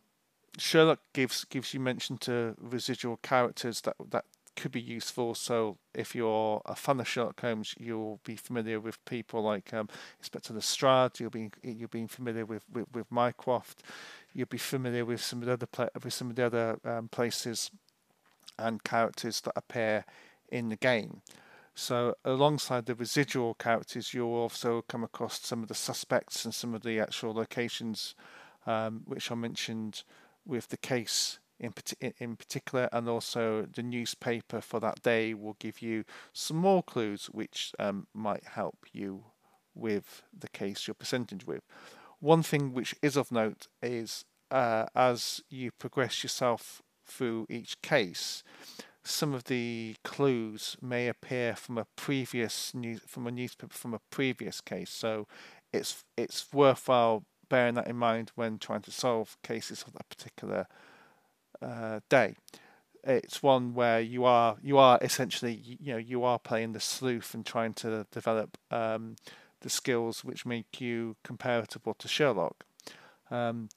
Sherlock 0.58 0.99
gives 1.14 1.45
gives 1.45 1.74
you 1.74 1.80
mention 1.80 2.18
to 2.20 2.56
residual 2.60 3.18
characters 3.18 3.82
that 3.82 3.95
that 4.10 4.26
could 4.56 4.72
be 4.72 4.82
useful. 4.82 5.36
So 5.36 5.78
if 5.93 6.16
you're 6.16 6.62
a 6.66 6.76
fan 6.76 6.99
of 6.99 7.08
Sherlock 7.08 7.41
Holmes, 7.41 7.76
you'll 7.78 8.20
be 8.24 8.36
familiar 8.36 8.80
with 8.80 9.03
people 9.06 9.41
like 9.41 9.74
um, 9.74 9.89
Inspector 10.20 10.53
Lestrade. 10.53 11.20
You'll 11.20 11.30
be 11.30 11.51
you'll 11.62 11.89
be 11.89 12.08
familiar 12.08 12.45
with, 12.45 12.64
with, 12.72 12.86
with 12.93 13.12
Mycroft. 13.12 13.84
You'll 14.34 14.47
be 14.47 14.58
familiar 14.58 15.06
with 15.06 15.22
some 15.22 15.41
of 15.41 15.47
the 15.47 15.53
other 15.53 15.66
pla- 15.66 15.89
with 16.01 16.14
some 16.14 16.30
of 16.30 16.36
the 16.36 16.45
other 16.45 16.80
um, 16.86 17.10
places 17.10 17.72
and 18.58 18.84
characters 18.84 19.41
that 19.41 19.53
appear 19.56 20.06
in 20.49 20.70
the 20.70 20.78
game. 20.78 21.22
So 21.78 22.16
alongside 22.24 22.86
the 22.86 22.95
residual 22.95 23.53
characters, 23.56 24.14
you'll 24.14 24.34
also 24.34 24.86
come 24.88 25.03
across 25.03 25.41
some 25.41 25.62
of 25.62 25.68
the 25.68 25.76
suspects 25.76 26.45
and 26.45 26.53
some 26.53 26.74
of 26.74 26.84
the 26.84 27.01
actual 27.01 27.34
locations, 27.34 28.16
um, 28.66 29.01
which 29.06 29.30
I 29.30 29.36
mentioned 29.36 30.03
with 30.45 30.69
the 30.69 30.77
case 30.77 31.39
in, 31.59 31.73
in 32.19 32.35
particular, 32.35 32.89
and 32.91 33.07
also 33.07 33.65
the 33.73 33.83
newspaper 33.83 34.61
for 34.61 34.79
that 34.79 35.01
day 35.01 35.33
will 35.33 35.55
give 35.59 35.81
you 35.81 36.03
some 36.33 36.57
more 36.57 36.83
clues 36.83 37.27
which 37.27 37.71
um, 37.79 38.07
might 38.13 38.43
help 38.43 38.77
you 38.91 39.25
with 39.73 40.23
the 40.37 40.49
case 40.49 40.87
you're 40.87 40.95
presented 40.95 41.45
with. 41.45 41.63
One 42.19 42.43
thing 42.43 42.73
which 42.73 42.95
is 43.01 43.15
of 43.15 43.31
note 43.31 43.67
is 43.81 44.25
uh, 44.51 44.85
as 44.95 45.41
you 45.49 45.71
progress 45.71 46.23
yourself 46.23 46.81
through 47.05 47.45
each 47.49 47.81
case, 47.81 48.43
some 49.03 49.33
of 49.33 49.45
the 49.45 49.95
clues 50.03 50.75
may 50.81 51.07
appear 51.07 51.55
from 51.55 51.77
a 51.77 51.85
previous 51.95 52.73
news 52.73 53.01
from 53.05 53.27
a 53.27 53.31
newspaper 53.31 53.73
from 53.73 53.93
a 53.93 54.01
previous 54.09 54.61
case. 54.61 54.89
So 54.89 55.27
it's 55.71 56.03
it's 56.17 56.47
worthwhile 56.51 57.23
bearing 57.49 57.75
that 57.75 57.87
in 57.87 57.95
mind 57.95 58.31
when 58.35 58.57
trying 58.57 58.81
to 58.81 58.91
solve 58.91 59.37
cases 59.43 59.83
of 59.87 59.93
that 59.93 60.09
particular 60.09 60.67
uh, 61.61 61.99
day. 62.09 62.35
It's 63.03 63.43
one 63.43 63.75
where 63.75 63.99
you 63.99 64.25
are 64.25 64.57
you 64.63 64.77
are 64.77 64.97
essentially 65.01 65.53
you 65.63 65.93
know 65.93 65.99
you 65.99 66.23
are 66.23 66.39
playing 66.39 66.73
the 66.73 66.79
sleuth 66.79 67.33
and 67.33 67.45
trying 67.45 67.73
to 67.75 68.07
develop 68.11 68.57
um, 68.71 69.15
the 69.61 69.69
skills 69.69 70.23
which 70.23 70.45
make 70.45 70.81
you 70.81 71.15
comparable 71.23 71.93
to 71.93 72.07
Sherlock. 72.07 72.65
Um, 73.29 73.69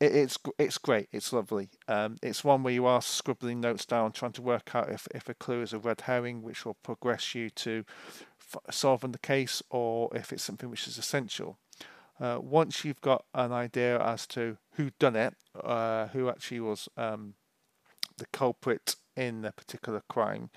it, 0.00 0.14
it's 0.16 0.38
it's 0.58 0.78
great. 0.78 1.08
It's 1.12 1.32
lovely. 1.32 1.70
Um, 1.86 2.16
it's 2.22 2.42
one 2.42 2.62
where 2.64 2.74
you 2.74 2.86
are 2.86 3.00
scribbling 3.00 3.60
notes 3.60 3.86
down, 3.86 4.12
trying 4.12 4.32
to 4.32 4.42
work 4.42 4.74
out 4.74 4.90
if, 4.90 5.06
if 5.14 5.28
a 5.28 5.34
clue 5.34 5.62
is 5.62 5.72
a 5.72 5.78
red 5.78 6.02
herring, 6.02 6.42
which 6.42 6.64
will 6.64 6.76
progress 6.82 7.34
you 7.34 7.50
to 7.50 7.84
solving 8.70 9.12
the 9.12 9.18
case, 9.18 9.62
or 9.70 10.10
if 10.14 10.32
it's 10.32 10.42
something 10.42 10.68
which 10.70 10.88
is 10.88 10.98
essential. 10.98 11.58
Uh, 12.20 12.38
once 12.40 12.84
you've 12.84 13.00
got 13.00 13.24
an 13.34 13.52
idea 13.52 14.00
as 14.00 14.26
to 14.26 14.58
who 14.74 14.90
done 14.98 15.16
it, 15.16 15.34
uh, 15.62 16.06
who 16.08 16.28
actually 16.28 16.60
was 16.60 16.88
um, 16.96 17.34
the 18.18 18.26
culprit 18.26 18.96
in 19.16 19.44
a 19.44 19.52
particular 19.52 20.02
crime, 20.08 20.50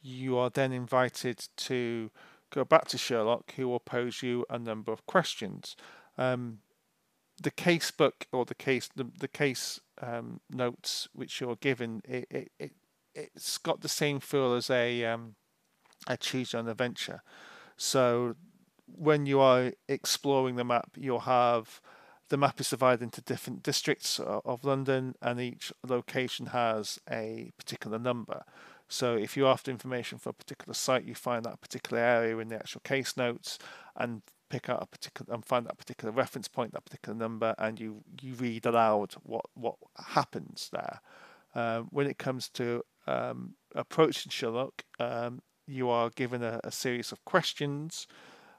you 0.00 0.36
are 0.36 0.50
then 0.50 0.72
invited 0.72 1.48
to 1.56 2.10
go 2.50 2.64
back 2.64 2.88
to 2.88 2.98
Sherlock, 2.98 3.52
who 3.54 3.68
will 3.68 3.80
pose 3.80 4.22
you 4.22 4.44
a 4.48 4.58
number 4.58 4.92
of 4.92 5.06
questions. 5.06 5.76
Um, 6.16 6.58
the 7.40 7.50
case 7.50 7.90
book 7.90 8.26
or 8.32 8.44
the 8.44 8.54
case 8.54 8.88
the, 8.96 9.06
the 9.18 9.28
case 9.28 9.80
um, 10.02 10.40
notes 10.50 11.08
which 11.12 11.40
you're 11.40 11.56
given, 11.56 12.02
it, 12.04 12.26
it, 12.30 12.52
it 12.58 12.72
it's 13.14 13.58
got 13.58 13.80
the 13.80 13.88
same 13.88 14.20
feel 14.20 14.54
as 14.54 14.70
a 14.70 15.04
um, 15.04 15.34
a 16.06 16.16
choose 16.16 16.52
your 16.52 16.60
own 16.60 16.68
adventure. 16.68 17.22
So 17.76 18.36
when 18.96 19.26
you 19.26 19.40
are 19.40 19.72
exploring 19.88 20.56
the 20.56 20.64
map, 20.64 20.90
you'll 20.96 21.20
have 21.20 21.80
the 22.28 22.36
map 22.36 22.60
is 22.60 22.70
divided 22.70 23.02
into 23.02 23.22
different 23.22 23.62
districts 23.62 24.20
of 24.20 24.64
London, 24.64 25.14
and 25.22 25.40
each 25.40 25.72
location 25.86 26.46
has 26.46 26.98
a 27.10 27.50
particular 27.56 27.98
number. 27.98 28.42
So 28.88 29.16
if 29.16 29.36
you're 29.36 29.50
after 29.50 29.70
information 29.70 30.18
for 30.18 30.30
a 30.30 30.34
particular 30.34 30.74
site, 30.74 31.04
you 31.04 31.14
find 31.14 31.44
that 31.44 31.60
particular 31.60 32.02
area 32.02 32.38
in 32.38 32.48
the 32.48 32.56
actual 32.56 32.80
case 32.80 33.16
notes 33.16 33.58
and 33.96 34.22
pick 34.50 34.68
out 34.68 34.82
a 34.82 34.86
particular 34.86 35.34
and 35.34 35.44
find 35.44 35.66
that 35.66 35.78
particular 35.78 36.12
reference 36.12 36.48
point, 36.48 36.72
that 36.72 36.84
particular 36.84 37.16
number, 37.16 37.54
and 37.58 37.78
you 37.80 38.02
you 38.20 38.34
read 38.34 38.66
aloud 38.66 39.14
what 39.22 39.46
what 39.54 39.76
happens 39.96 40.70
there. 40.72 41.00
Um, 41.54 41.88
when 41.90 42.06
it 42.06 42.18
comes 42.18 42.48
to 42.50 42.82
um, 43.06 43.54
approaching 43.74 44.30
Sherlock, 44.30 44.84
um, 44.98 45.40
you 45.66 45.88
are 45.88 46.10
given 46.10 46.42
a, 46.42 46.60
a 46.64 46.72
series 46.72 47.12
of 47.12 47.24
questions 47.24 48.06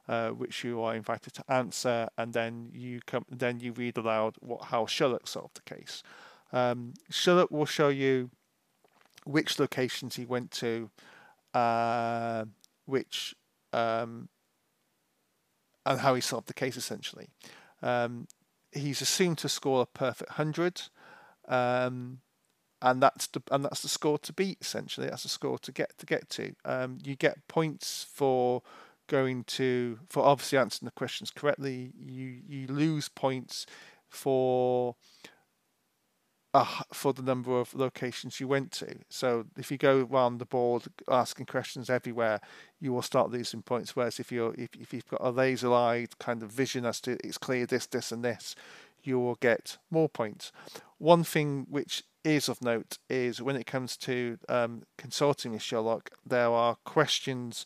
uh, 0.10 0.32
which 0.32 0.64
you 0.64 0.82
are 0.82 0.96
invited 0.96 1.34
to 1.36 1.44
answer, 1.48 2.10
and 2.18 2.34
then 2.34 2.72
you 2.74 3.00
come, 3.06 3.26
then 3.30 3.60
you 3.60 3.72
read 3.72 3.96
aloud 3.96 4.36
what 4.40 4.64
how 4.66 4.88
Sherlock 4.88 5.28
solved 5.28 5.56
the 5.56 5.76
case. 5.76 6.02
Um, 6.52 6.96
Sherlock 7.12 7.52
will 7.52 7.68
show 7.68 7.90
you 7.90 8.32
which 9.24 9.60
locations 9.60 10.16
he 10.16 10.26
went 10.26 10.50
to, 10.50 10.90
uh, 11.54 12.46
which 12.86 13.36
um, 13.72 14.30
and 15.86 16.00
how 16.00 16.16
he 16.16 16.22
solved 16.22 16.48
the 16.48 16.56
case 16.56 16.76
essentially. 16.76 17.28
Um, 17.84 18.28
he's 18.72 19.04
assumed 19.04 19.38
to 19.40 19.50
score 19.50 19.84
a 19.84 19.86
perfect 19.86 20.32
hundred, 20.32 20.82
um, 21.48 22.22
and 22.82 23.04
that's 23.04 23.28
the 23.28 23.44
and 23.52 23.64
that's 23.64 23.84
the 23.84 23.90
score 23.90 24.18
to 24.18 24.34
beat 24.34 24.58
essentially. 24.60 25.08
That's 25.08 25.22
the 25.22 25.30
score 25.30 25.60
to 25.60 25.72
get 25.72 26.00
to 26.00 26.08
get 26.08 26.32
to. 26.32 26.56
Um, 26.66 26.98
you 27.04 27.16
get 27.16 27.48
points 27.48 28.08
for 28.12 28.64
going 29.10 29.44
to 29.44 30.00
for 30.08 30.24
obviously 30.24 30.58
answering 30.58 30.86
the 30.86 30.92
questions 30.92 31.32
correctly. 31.32 31.92
You 32.00 32.42
you 32.48 32.68
lose 32.68 33.10
points 33.10 33.66
for 34.08 34.96
uh, 36.54 36.82
for 36.94 37.14
the 37.14 37.22
number 37.22 37.60
of 37.60 37.76
locations 37.76 38.40
you 38.40 38.48
went 38.48 38.72
to. 38.72 39.00
So 39.10 39.46
if 39.58 39.70
you 39.72 39.78
go 39.78 40.08
around 40.10 40.38
the 40.38 40.46
board 40.46 40.84
asking 41.08 41.48
questions 41.48 41.90
everywhere, 41.90 42.40
you 42.80 42.94
will 42.94 43.02
start 43.02 43.32
losing 43.32 43.62
points. 43.62 43.96
Whereas 43.96 44.20
if 44.20 44.32
you're 44.32 44.54
if, 44.58 44.70
if 44.80 44.94
you've 44.94 45.08
got 45.08 45.22
a 45.22 45.32
laser-eyed 45.32 46.18
kind 46.20 46.42
of 46.42 46.52
vision 46.52 46.86
as 46.86 47.02
to 47.02 47.18
it's 47.24 47.38
clear 47.38 47.66
this, 47.66 47.86
this, 47.88 48.12
and 48.12 48.24
this, 48.24 48.56
you 49.04 49.20
will 49.20 49.36
get 49.36 49.78
more 49.92 50.10
points. 50.10 50.52
One 50.98 51.24
thing 51.24 51.68
which 51.70 52.04
is 52.24 52.50
of 52.50 52.62
note 52.62 52.98
is 53.10 53.42
when 53.42 53.56
it 53.56 53.66
comes 53.66 53.96
to 53.96 54.38
um, 54.50 54.84
consulting 54.98 55.54
with 55.54 55.62
Sherlock, 55.62 56.12
there 56.26 56.50
are 56.50 56.76
questions 56.84 57.66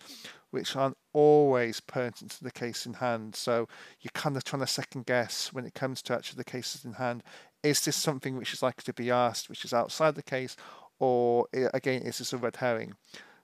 which 0.53 0.75
aren't 0.75 0.97
always 1.13 1.79
pertinent 1.79 2.31
to 2.31 2.43
the 2.43 2.51
case 2.51 2.85
in 2.85 2.93
hand. 2.93 3.35
So 3.35 3.67
you're 3.99 4.11
kind 4.13 4.37
of 4.37 4.43
trying 4.43 4.61
to 4.61 4.67
second 4.67 5.07
guess 5.07 5.51
when 5.51 5.65
it 5.65 5.73
comes 5.73 6.03
to 6.03 6.13
actually 6.13 6.37
the 6.37 6.43
cases 6.43 6.85
in 6.85 6.93
hand. 6.93 7.23
Is 7.63 7.83
this 7.83 7.95
something 7.95 8.37
which 8.37 8.53
is 8.53 8.61
likely 8.61 8.83
to 8.83 8.93
be 8.93 9.09
asked, 9.09 9.49
which 9.49 9.65
is 9.65 9.73
outside 9.73 10.13
the 10.13 10.21
case, 10.21 10.55
or 10.99 11.47
again, 11.73 12.03
is 12.03 12.19
this 12.19 12.33
a 12.33 12.37
red 12.37 12.57
herring? 12.57 12.93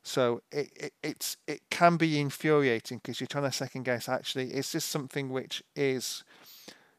So 0.04 0.44
it, 0.52 0.72
it 0.76 0.94
it's 1.02 1.36
it 1.48 1.62
can 1.72 1.98
be 1.98 2.20
infuriating 2.20 3.00
because 3.00 3.20
you're 3.20 3.28
trying 3.28 3.46
to 3.46 3.52
second 3.52 3.84
guess. 3.84 4.08
Actually, 4.08 4.54
is 4.54 4.72
this 4.72 4.86
something 4.86 5.30
which 5.30 5.64
is 5.76 6.24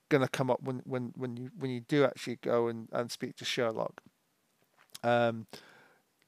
going 0.08 0.22
to 0.22 0.28
come 0.28 0.50
up 0.50 0.60
when, 0.60 0.82
when, 0.84 1.12
when 1.16 1.36
you 1.36 1.50
when 1.56 1.70
you 1.70 1.80
do 1.80 2.04
actually 2.04 2.36
go 2.42 2.66
and, 2.66 2.88
and 2.92 3.12
speak 3.12 3.36
to 3.36 3.44
Sherlock? 3.44 4.00
Um, 5.04 5.46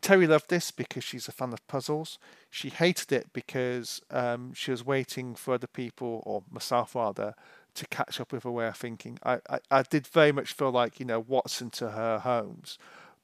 Terry 0.02 0.26
loved 0.26 0.50
this 0.50 0.72
because 0.72 1.04
she's 1.04 1.28
a 1.28 1.32
fan 1.32 1.52
of 1.52 1.66
puzzles. 1.68 2.18
She 2.50 2.70
hated 2.70 3.12
it 3.12 3.32
because 3.32 4.02
um, 4.10 4.52
she 4.52 4.72
was 4.72 4.84
waiting 4.84 5.36
for 5.36 5.54
other 5.54 5.68
people, 5.68 6.22
or 6.26 6.42
myself 6.50 6.96
rather, 6.96 7.34
to 7.74 7.86
catch 7.86 8.20
up 8.20 8.32
with 8.32 8.42
her 8.42 8.50
way 8.50 8.66
of 8.66 8.76
thinking. 8.76 9.18
I, 9.22 9.38
I, 9.48 9.60
I 9.70 9.82
did 9.82 10.06
very 10.08 10.32
much 10.32 10.52
feel 10.52 10.72
like, 10.72 10.98
you 10.98 11.06
know, 11.06 11.20
Watson 11.20 11.70
to 11.70 11.90
her 11.90 12.18
Holmes. 12.18 12.78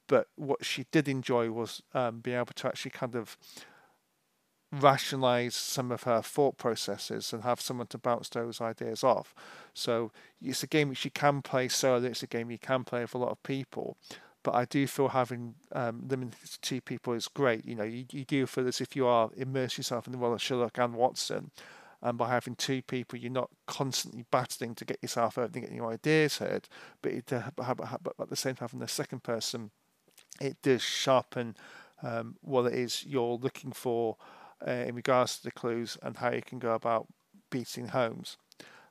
But 0.06 0.28
what 0.36 0.64
she 0.64 0.86
did 0.92 1.08
enjoy 1.08 1.50
was 1.50 1.82
um, 1.94 2.20
being 2.20 2.38
able 2.38 2.54
to 2.54 2.68
actually 2.68 2.92
kind 2.92 3.16
of 3.16 3.36
rationalize 4.70 5.56
some 5.56 5.90
of 5.90 6.04
her 6.04 6.22
thought 6.22 6.58
processes 6.58 7.32
and 7.32 7.42
have 7.42 7.60
someone 7.60 7.86
to 7.88 7.98
bounce 7.98 8.28
those 8.28 8.60
ideas 8.60 9.02
off. 9.02 9.34
So 9.74 10.12
it's 10.40 10.62
a 10.62 10.66
game 10.66 10.90
which 10.90 11.04
you 11.04 11.10
can 11.10 11.42
play 11.42 11.68
solo, 11.68 12.06
it's 12.06 12.22
a 12.22 12.26
game 12.26 12.50
you 12.50 12.58
can 12.58 12.84
play 12.84 13.00
with 13.00 13.14
a 13.14 13.18
lot 13.18 13.30
of 13.30 13.42
people 13.42 13.96
but 14.42 14.54
I 14.54 14.64
do 14.64 14.86
feel 14.86 15.08
having 15.08 15.54
um, 15.72 16.06
limited 16.08 16.50
to 16.50 16.60
two 16.60 16.80
people 16.80 17.12
is 17.12 17.28
great. 17.28 17.64
You 17.64 17.74
know, 17.74 17.84
you, 17.84 18.04
you 18.10 18.24
do 18.24 18.46
feel 18.46 18.68
as 18.68 18.80
if 18.80 18.94
you 18.94 19.06
are 19.06 19.30
immerse 19.36 19.76
yourself 19.76 20.06
in 20.06 20.12
the 20.12 20.18
world 20.18 20.34
of 20.34 20.42
Sherlock 20.42 20.78
and 20.78 20.94
Watson, 20.94 21.50
and 22.00 22.16
by 22.16 22.28
having 22.28 22.54
two 22.54 22.82
people, 22.82 23.18
you're 23.18 23.30
not 23.30 23.50
constantly 23.66 24.24
battling 24.30 24.74
to 24.76 24.84
get 24.84 24.98
yourself 25.02 25.36
out 25.36 25.52
and 25.52 25.64
get 25.64 25.72
your 25.72 25.92
ideas 25.92 26.38
heard, 26.38 26.68
but, 27.02 27.12
it, 27.12 27.32
uh, 27.32 27.50
but, 27.56 28.14
at 28.20 28.30
the 28.30 28.36
same 28.36 28.54
time, 28.54 28.68
having 28.68 28.80
the 28.80 28.88
second 28.88 29.24
person, 29.24 29.70
it 30.40 30.56
does 30.62 30.82
sharpen 30.82 31.56
um, 32.02 32.36
what 32.40 32.66
it 32.66 32.74
is 32.74 33.04
you're 33.04 33.36
looking 33.36 33.72
for 33.72 34.16
uh, 34.66 34.70
in 34.70 34.94
regards 34.94 35.38
to 35.38 35.44
the 35.44 35.50
clues 35.50 35.98
and 36.02 36.18
how 36.18 36.30
you 36.30 36.42
can 36.42 36.60
go 36.60 36.74
about 36.74 37.08
beating 37.50 37.88
Holmes. 37.88 38.36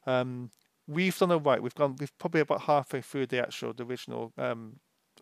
Um, 0.05 0.51
we've 0.85 1.17
done 1.17 1.31
it 1.31 1.37
right. 1.37 1.61
We've 1.61 1.75
gone. 1.75 1.95
We've 1.99 2.17
probably 2.17 2.41
about 2.41 2.61
halfway 2.61 3.01
through 3.01 3.27
the 3.27 3.41
actual 3.41 3.73
the 3.73 3.83
original 3.83 4.33
um, 4.37 4.79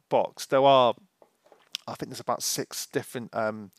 box, 0.09 0.45
there 0.45 0.63
are, 0.63 0.93
I 1.87 1.95
think 1.95 2.09
there's 2.09 2.19
about 2.19 2.43
six 2.43 2.85
different 2.87 3.35
um, 3.35 3.71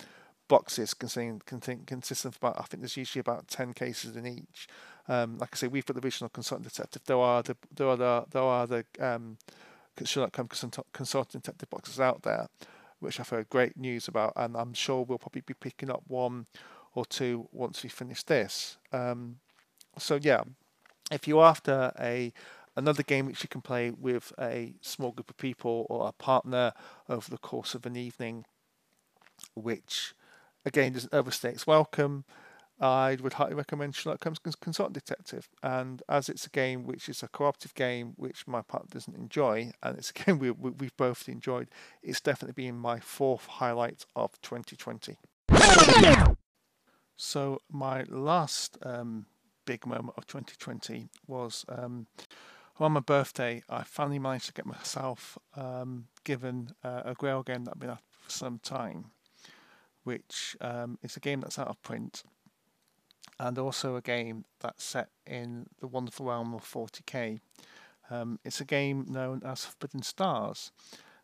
boxes 0.48 0.94
consisting, 0.94 1.40
consisting 1.44 2.28
of 2.28 2.36
about, 2.36 2.58
I 2.58 2.64
think 2.64 2.82
there's 2.82 2.96
usually 2.96 3.20
about 3.20 3.48
10 3.48 3.72
cases 3.72 4.16
in 4.16 4.26
each. 4.26 4.68
Um, 5.08 5.38
like 5.38 5.50
I 5.52 5.56
say, 5.56 5.68
we've 5.68 5.86
got 5.86 5.94
the 5.94 6.00
regional 6.00 6.28
consultant 6.28 6.68
detective. 6.68 7.02
There 7.06 7.18
are 7.18 7.42
the 7.42 7.56
there 7.74 7.86
are 7.86 7.96
the 7.96 8.24
there 8.30 8.42
are 8.42 8.66
the 8.66 8.84
um, 8.98 9.38
Sherlock 10.04 10.34
Holmes 10.34 10.64
consultant 10.92 11.44
detective 11.44 11.70
boxes 11.70 12.00
out 12.00 12.22
there, 12.22 12.48
which 12.98 13.20
I've 13.20 13.28
heard 13.28 13.48
great 13.48 13.76
news 13.76 14.08
about, 14.08 14.32
and 14.34 14.56
I'm 14.56 14.74
sure 14.74 15.04
we'll 15.04 15.18
probably 15.18 15.42
be 15.42 15.54
picking 15.54 15.90
up 15.90 16.02
one 16.08 16.46
or 16.94 17.04
two 17.04 17.48
once 17.52 17.82
we 17.82 17.88
finish 17.88 18.24
this. 18.24 18.78
Um, 18.92 19.36
so 19.96 20.18
yeah, 20.20 20.42
if 21.10 21.28
you're 21.28 21.44
after 21.44 21.92
a 22.00 22.32
another 22.76 23.02
game 23.02 23.26
which 23.26 23.42
you 23.42 23.48
can 23.48 23.62
play 23.62 23.90
with 23.90 24.32
a 24.38 24.74
small 24.80 25.12
group 25.12 25.30
of 25.30 25.36
people 25.36 25.86
or 25.88 26.08
a 26.08 26.12
partner 26.12 26.72
over 27.08 27.30
the 27.30 27.38
course 27.38 27.74
of 27.74 27.86
an 27.86 27.96
evening, 27.96 28.44
which 29.54 30.14
again 30.64 30.92
doesn't 30.92 31.14
overstay 31.14 31.50
its 31.50 31.66
welcome. 31.66 32.24
I 32.78 33.16
would 33.22 33.34
highly 33.34 33.54
recommend 33.54 33.94
Sherlock 33.94 34.22
Holmes 34.22 34.38
Consultant 34.38 34.92
Detective. 34.92 35.48
And 35.62 36.02
as 36.10 36.28
it's 36.28 36.46
a 36.46 36.50
game 36.50 36.84
which 36.84 37.08
is 37.08 37.22
a 37.22 37.28
cooperative 37.28 37.74
game 37.74 38.12
which 38.16 38.46
my 38.46 38.60
partner 38.60 38.90
doesn't 38.92 39.16
enjoy, 39.16 39.72
and 39.82 39.96
it's 39.96 40.10
a 40.10 40.12
game 40.24 40.38
we, 40.38 40.50
we, 40.50 40.70
we've 40.72 40.96
both 40.96 41.26
enjoyed, 41.28 41.68
it's 42.02 42.20
definitely 42.20 42.62
been 42.62 42.76
my 42.76 43.00
fourth 43.00 43.46
highlight 43.46 44.04
of 44.14 44.38
2020. 44.42 45.16
So, 47.16 47.62
my 47.72 48.04
last 48.10 48.76
um, 48.82 49.24
big 49.64 49.86
moment 49.86 50.14
of 50.18 50.26
2020 50.26 51.08
was 51.26 51.64
um, 51.68 52.08
on 52.84 52.92
my 52.92 53.00
birthday, 53.00 53.62
I 53.68 53.82
finally 53.84 54.18
managed 54.18 54.46
to 54.46 54.52
get 54.52 54.66
myself 54.66 55.38
um, 55.56 56.08
given 56.24 56.70
uh, 56.84 57.02
a 57.06 57.14
Grail 57.14 57.42
game 57.42 57.64
that 57.64 57.72
I've 57.74 57.80
been 57.80 57.90
after 57.90 58.04
for 58.20 58.30
some 58.30 58.58
time, 58.58 59.06
which 60.04 60.56
um, 60.60 60.98
is 61.02 61.16
a 61.16 61.20
game 61.20 61.40
that's 61.40 61.58
out 61.58 61.68
of 61.68 61.82
print, 61.82 62.22
and 63.40 63.58
also 63.58 63.96
a 63.96 64.02
game 64.02 64.44
that's 64.60 64.84
set 64.84 65.08
in 65.26 65.66
the 65.80 65.86
wonderful 65.86 66.26
realm 66.26 66.54
of 66.54 66.64
40k. 66.64 67.40
Um, 68.10 68.38
it's 68.44 68.60
a 68.60 68.64
game 68.64 69.06
known 69.08 69.42
as 69.44 69.64
Forbidden 69.64 70.02
Stars. 70.02 70.70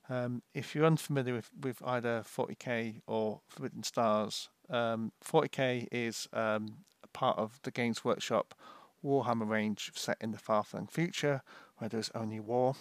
Um, 0.08 0.42
if 0.54 0.74
you're 0.74 0.86
unfamiliar 0.86 1.34
with, 1.34 1.50
with 1.60 1.82
either 1.84 2.24
40k 2.24 3.02
or 3.06 3.40
Forbidden 3.48 3.82
Stars, 3.82 4.48
40k 4.70 5.82
um, 5.82 5.88
is 5.92 6.28
um, 6.32 6.78
a 7.04 7.08
part 7.08 7.38
of 7.38 7.60
the 7.62 7.70
Games 7.70 8.04
Workshop 8.04 8.54
Warhammer 9.04 9.48
range 9.48 9.90
set 9.94 10.16
in 10.20 10.32
the 10.32 10.38
far-flung 10.38 10.86
future 10.86 11.42
where 11.78 11.88
there's 11.88 12.10
only 12.14 12.40
war. 12.40 12.76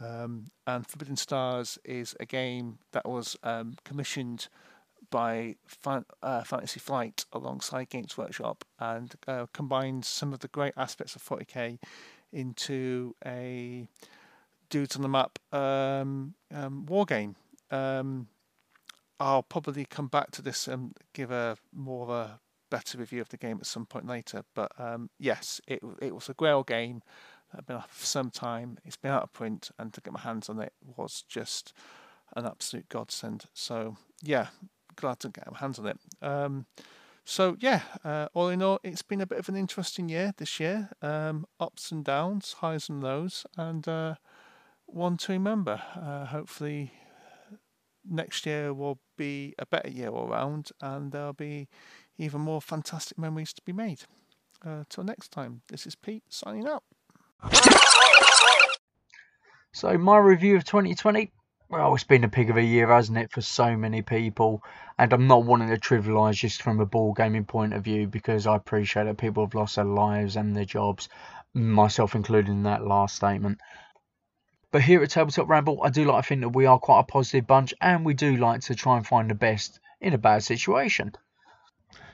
Um, 0.00 0.50
and 0.66 0.86
Forbidden 0.86 1.16
Stars 1.16 1.78
is 1.84 2.14
a 2.20 2.26
game 2.26 2.78
that 2.92 3.08
was 3.08 3.36
um, 3.42 3.74
commissioned 3.84 4.48
by 5.10 5.56
Fan- 5.66 6.04
uh, 6.22 6.42
Fantasy 6.44 6.80
Flight 6.80 7.24
alongside 7.32 7.88
Games 7.88 8.16
Workshop 8.16 8.64
and 8.78 9.14
uh, 9.26 9.46
combines 9.52 10.06
some 10.06 10.32
of 10.32 10.40
the 10.40 10.48
great 10.48 10.74
aspects 10.76 11.16
of 11.16 11.22
40k 11.22 11.78
into 12.32 13.14
a 13.24 13.88
dudes 14.70 14.96
on 14.96 15.02
the 15.02 15.08
map 15.08 15.38
um, 15.52 16.34
um, 16.54 16.86
war 16.86 17.04
game. 17.04 17.36
Um, 17.70 18.28
I'll 19.18 19.42
probably 19.42 19.84
come 19.84 20.06
back 20.06 20.30
to 20.32 20.42
this 20.42 20.68
and 20.68 20.96
give 21.12 21.30
a 21.30 21.56
more 21.74 22.04
of 22.04 22.10
a 22.10 22.40
better 22.70 22.98
review 22.98 23.20
of 23.20 23.28
the 23.28 23.36
game 23.36 23.58
at 23.60 23.66
some 23.66 23.86
point 23.86 24.06
later. 24.06 24.42
But 24.54 24.72
um, 24.78 25.10
yes, 25.18 25.60
it 25.66 25.80
it 26.00 26.14
was 26.14 26.28
a 26.28 26.34
Grail 26.34 26.62
game 26.62 27.02
had 27.54 27.66
been 27.66 27.76
out 27.76 27.90
for 27.90 28.06
some 28.06 28.30
time. 28.30 28.78
It's 28.84 28.96
been 28.96 29.10
out 29.10 29.22
of 29.22 29.32
print, 29.32 29.70
and 29.78 29.92
to 29.94 30.00
get 30.00 30.12
my 30.12 30.20
hands 30.20 30.48
on 30.48 30.60
it 30.60 30.72
was 30.96 31.24
just 31.28 31.72
an 32.36 32.46
absolute 32.46 32.88
godsend. 32.88 33.46
So 33.54 33.96
yeah, 34.22 34.48
glad 34.96 35.20
to 35.20 35.28
get 35.28 35.50
my 35.50 35.58
hands 35.58 35.78
on 35.78 35.86
it. 35.86 35.98
Um, 36.20 36.66
so 37.24 37.56
yeah, 37.60 37.82
uh, 38.04 38.28
all 38.34 38.48
in 38.48 38.62
all, 38.62 38.80
it's 38.82 39.02
been 39.02 39.20
a 39.20 39.26
bit 39.26 39.38
of 39.38 39.48
an 39.48 39.56
interesting 39.56 40.08
year 40.08 40.32
this 40.36 40.58
year. 40.58 40.90
Um, 41.02 41.46
ups 41.60 41.92
and 41.92 42.04
downs, 42.04 42.54
highs 42.60 42.88
and 42.88 43.02
lows, 43.02 43.46
and 43.56 43.86
uh, 43.86 44.14
one 44.86 45.16
to 45.18 45.32
remember. 45.32 45.82
Uh, 45.94 46.26
hopefully, 46.26 46.92
next 48.08 48.46
year 48.46 48.72
will 48.72 48.98
be 49.16 49.54
a 49.58 49.66
better 49.66 49.90
year 49.90 50.08
all 50.08 50.28
round, 50.28 50.70
and 50.80 51.12
there'll 51.12 51.32
be 51.32 51.68
even 52.18 52.40
more 52.40 52.60
fantastic 52.60 53.18
memories 53.18 53.52
to 53.54 53.62
be 53.62 53.72
made. 53.72 54.00
Uh, 54.64 54.84
till 54.88 55.04
next 55.04 55.30
time, 55.30 55.62
this 55.68 55.86
is 55.86 55.94
Pete 55.94 56.24
signing 56.28 56.66
out. 56.66 56.82
So, 59.72 59.96
my 59.96 60.16
review 60.18 60.56
of 60.56 60.64
2020 60.64 61.30
well, 61.70 61.94
it's 61.94 62.04
been 62.04 62.24
a 62.24 62.28
pig 62.28 62.48
of 62.48 62.56
a 62.56 62.62
year, 62.62 62.88
hasn't 62.88 63.18
it, 63.18 63.30
for 63.30 63.42
so 63.42 63.76
many 63.76 64.00
people? 64.00 64.62
And 64.98 65.12
I'm 65.12 65.26
not 65.26 65.44
wanting 65.44 65.68
to 65.68 65.76
trivialise 65.76 66.36
just 66.36 66.62
from 66.62 66.80
a 66.80 66.86
ball 66.86 67.12
gaming 67.12 67.44
point 67.44 67.74
of 67.74 67.84
view 67.84 68.06
because 68.06 68.46
I 68.46 68.56
appreciate 68.56 69.04
that 69.04 69.18
people 69.18 69.44
have 69.44 69.54
lost 69.54 69.76
their 69.76 69.84
lives 69.84 70.36
and 70.36 70.56
their 70.56 70.64
jobs, 70.64 71.10
myself 71.52 72.14
included 72.14 72.50
in 72.50 72.62
that 72.62 72.86
last 72.86 73.16
statement. 73.16 73.60
But 74.70 74.80
here 74.80 75.02
at 75.02 75.10
Tabletop 75.10 75.46
Ramble, 75.46 75.82
I 75.82 75.90
do 75.90 76.06
like 76.06 76.24
to 76.24 76.28
think 76.28 76.40
that 76.40 76.48
we 76.50 76.64
are 76.64 76.78
quite 76.78 77.00
a 77.00 77.04
positive 77.04 77.46
bunch 77.46 77.74
and 77.82 78.04
we 78.04 78.14
do 78.14 78.36
like 78.36 78.62
to 78.62 78.74
try 78.74 78.96
and 78.96 79.06
find 79.06 79.30
the 79.30 79.34
best 79.34 79.78
in 80.00 80.14
a 80.14 80.18
bad 80.18 80.42
situation. 80.42 81.12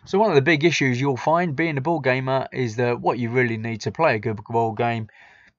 So 0.06 0.18
one 0.18 0.30
of 0.30 0.34
the 0.34 0.42
big 0.42 0.64
issues 0.64 1.00
you'll 1.00 1.16
find 1.16 1.56
being 1.56 1.78
a 1.78 1.80
board 1.80 2.04
gamer 2.04 2.46
is 2.52 2.76
that 2.76 3.00
what 3.00 3.18
you 3.18 3.30
really 3.30 3.56
need 3.56 3.80
to 3.82 3.90
play 3.90 4.16
a 4.16 4.18
good 4.18 4.36
board 4.44 4.76
game 4.76 5.08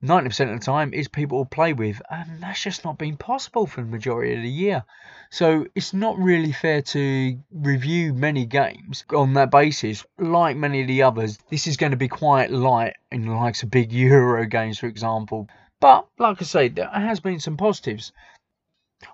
90% 0.03 0.53
of 0.53 0.59
the 0.59 0.65
time 0.65 0.93
is 0.93 1.07
people 1.07 1.43
to 1.43 1.49
play 1.49 1.73
with 1.73 2.01
and 2.11 2.43
that's 2.43 2.61
just 2.61 2.85
not 2.85 2.97
been 2.97 3.17
possible 3.17 3.65
for 3.65 3.81
the 3.81 3.87
majority 3.87 4.35
of 4.35 4.41
the 4.41 4.49
year. 4.49 4.83
So 5.31 5.65
it's 5.73 5.93
not 5.93 6.17
really 6.19 6.51
fair 6.51 6.81
to 6.83 7.39
review 7.51 8.13
many 8.13 8.45
games 8.45 9.03
on 9.13 9.33
that 9.33 9.49
basis. 9.49 10.05
Like 10.19 10.57
many 10.57 10.81
of 10.81 10.87
the 10.87 11.03
others, 11.03 11.39
this 11.49 11.65
is 11.65 11.77
going 11.77 11.91
to 11.91 11.97
be 11.97 12.07
quite 12.07 12.51
light 12.51 12.93
in 13.11 13.25
the 13.25 13.33
likes 13.33 13.63
of 13.63 13.71
big 13.71 13.91
Euro 13.93 14.45
games 14.45 14.77
for 14.77 14.87
example. 14.87 15.49
But 15.79 16.07
like 16.19 16.41
I 16.41 16.45
say, 16.45 16.67
there 16.69 16.87
has 16.87 17.19
been 17.19 17.39
some 17.39 17.57
positives. 17.57 18.11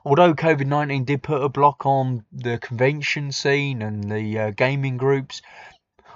Although 0.05 0.33
COVID 0.33 0.67
19 0.67 1.03
did 1.03 1.23
put 1.23 1.43
a 1.43 1.49
block 1.49 1.85
on 1.85 2.25
the 2.31 2.57
convention 2.57 3.31
scene 3.31 3.81
and 3.81 4.09
the 4.09 4.39
uh, 4.39 4.51
gaming 4.51 4.97
groups, 4.97 5.41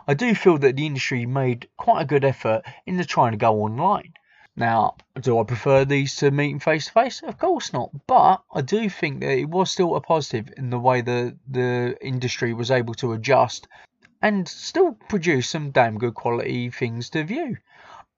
I 0.07 0.13
do 0.13 0.35
feel 0.35 0.57
that 0.59 0.75
the 0.75 0.85
industry 0.85 1.25
made 1.25 1.67
quite 1.77 2.01
a 2.01 2.05
good 2.05 2.23
effort 2.23 2.63
in 2.85 2.97
the 2.97 3.05
trying 3.05 3.31
to 3.31 3.37
go 3.37 3.63
online. 3.63 4.13
Now, 4.55 4.95
do 5.19 5.37
I 5.39 5.43
prefer 5.43 5.83
these 5.83 6.15
to 6.17 6.31
meeting 6.31 6.59
face 6.59 6.85
to 6.85 6.91
face? 6.93 7.21
Of 7.21 7.37
course 7.37 7.73
not. 7.73 7.89
But 8.07 8.41
I 8.53 8.61
do 8.61 8.89
think 8.89 9.19
that 9.19 9.37
it 9.37 9.49
was 9.49 9.69
still 9.71 9.95
a 9.95 10.01
positive 10.01 10.53
in 10.55 10.69
the 10.69 10.79
way 10.79 11.01
that 11.01 11.37
the 11.47 11.97
industry 12.01 12.53
was 12.53 12.71
able 12.71 12.93
to 12.95 13.11
adjust 13.11 13.67
and 14.21 14.47
still 14.47 14.93
produce 15.09 15.49
some 15.49 15.71
damn 15.71 15.97
good 15.97 16.13
quality 16.13 16.69
things 16.69 17.09
to 17.09 17.23
view. 17.23 17.57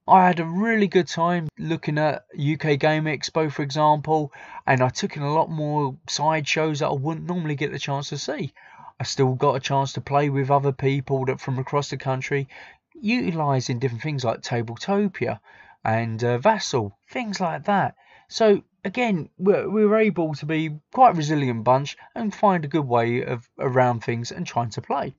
I 0.10 0.26
had 0.26 0.40
a 0.40 0.46
really 0.46 0.88
good 0.88 1.08
time 1.08 1.50
looking 1.60 1.98
at 1.98 2.26
UK 2.34 2.80
Game 2.80 3.06
Expo, 3.06 3.52
for 3.52 3.62
example, 3.62 4.32
and 4.66 4.82
I 4.82 4.88
took 4.88 5.18
in 5.18 5.22
a 5.22 5.34
lot 5.34 5.50
more 5.50 5.98
side 6.08 6.48
shows 6.48 6.80
that 6.80 6.88
I 6.88 6.94
wouldn't 6.94 7.28
normally 7.28 7.56
get 7.56 7.74
the 7.74 7.80
chance 7.80 8.08
to 8.10 8.18
see. 8.18 8.54
I 9.02 9.04
still 9.04 9.34
got 9.34 9.56
a 9.56 9.60
chance 9.60 9.92
to 9.94 10.02
play 10.02 10.30
with 10.30 10.50
other 10.50 10.72
people 10.72 11.26
that 11.26 11.42
from 11.42 11.60
across 11.60 11.90
the 11.90 11.98
country, 11.98 12.48
utilising 12.94 13.80
different 13.80 14.02
things 14.02 14.24
like 14.24 14.42
Tabletopia 14.42 15.42
and 15.84 16.24
uh, 16.24 16.38
Vassal, 16.38 16.98
things 17.10 17.42
like 17.42 17.66
that. 17.66 17.96
So 18.30 18.64
again, 18.86 19.30
we're, 19.38 19.70
we're 19.70 19.98
able 19.98 20.36
to 20.36 20.46
be 20.46 20.80
quite 20.94 21.12
a 21.12 21.18
resilient 21.18 21.66
bunch 21.66 21.98
and 22.16 22.34
find 22.34 22.64
a 22.64 22.70
good 22.70 22.88
way 22.88 23.24
of 23.24 23.50
around 23.60 24.06
things 24.06 24.32
and 24.32 24.48
trying 24.48 24.70
to 24.70 24.82
play. 24.82 25.16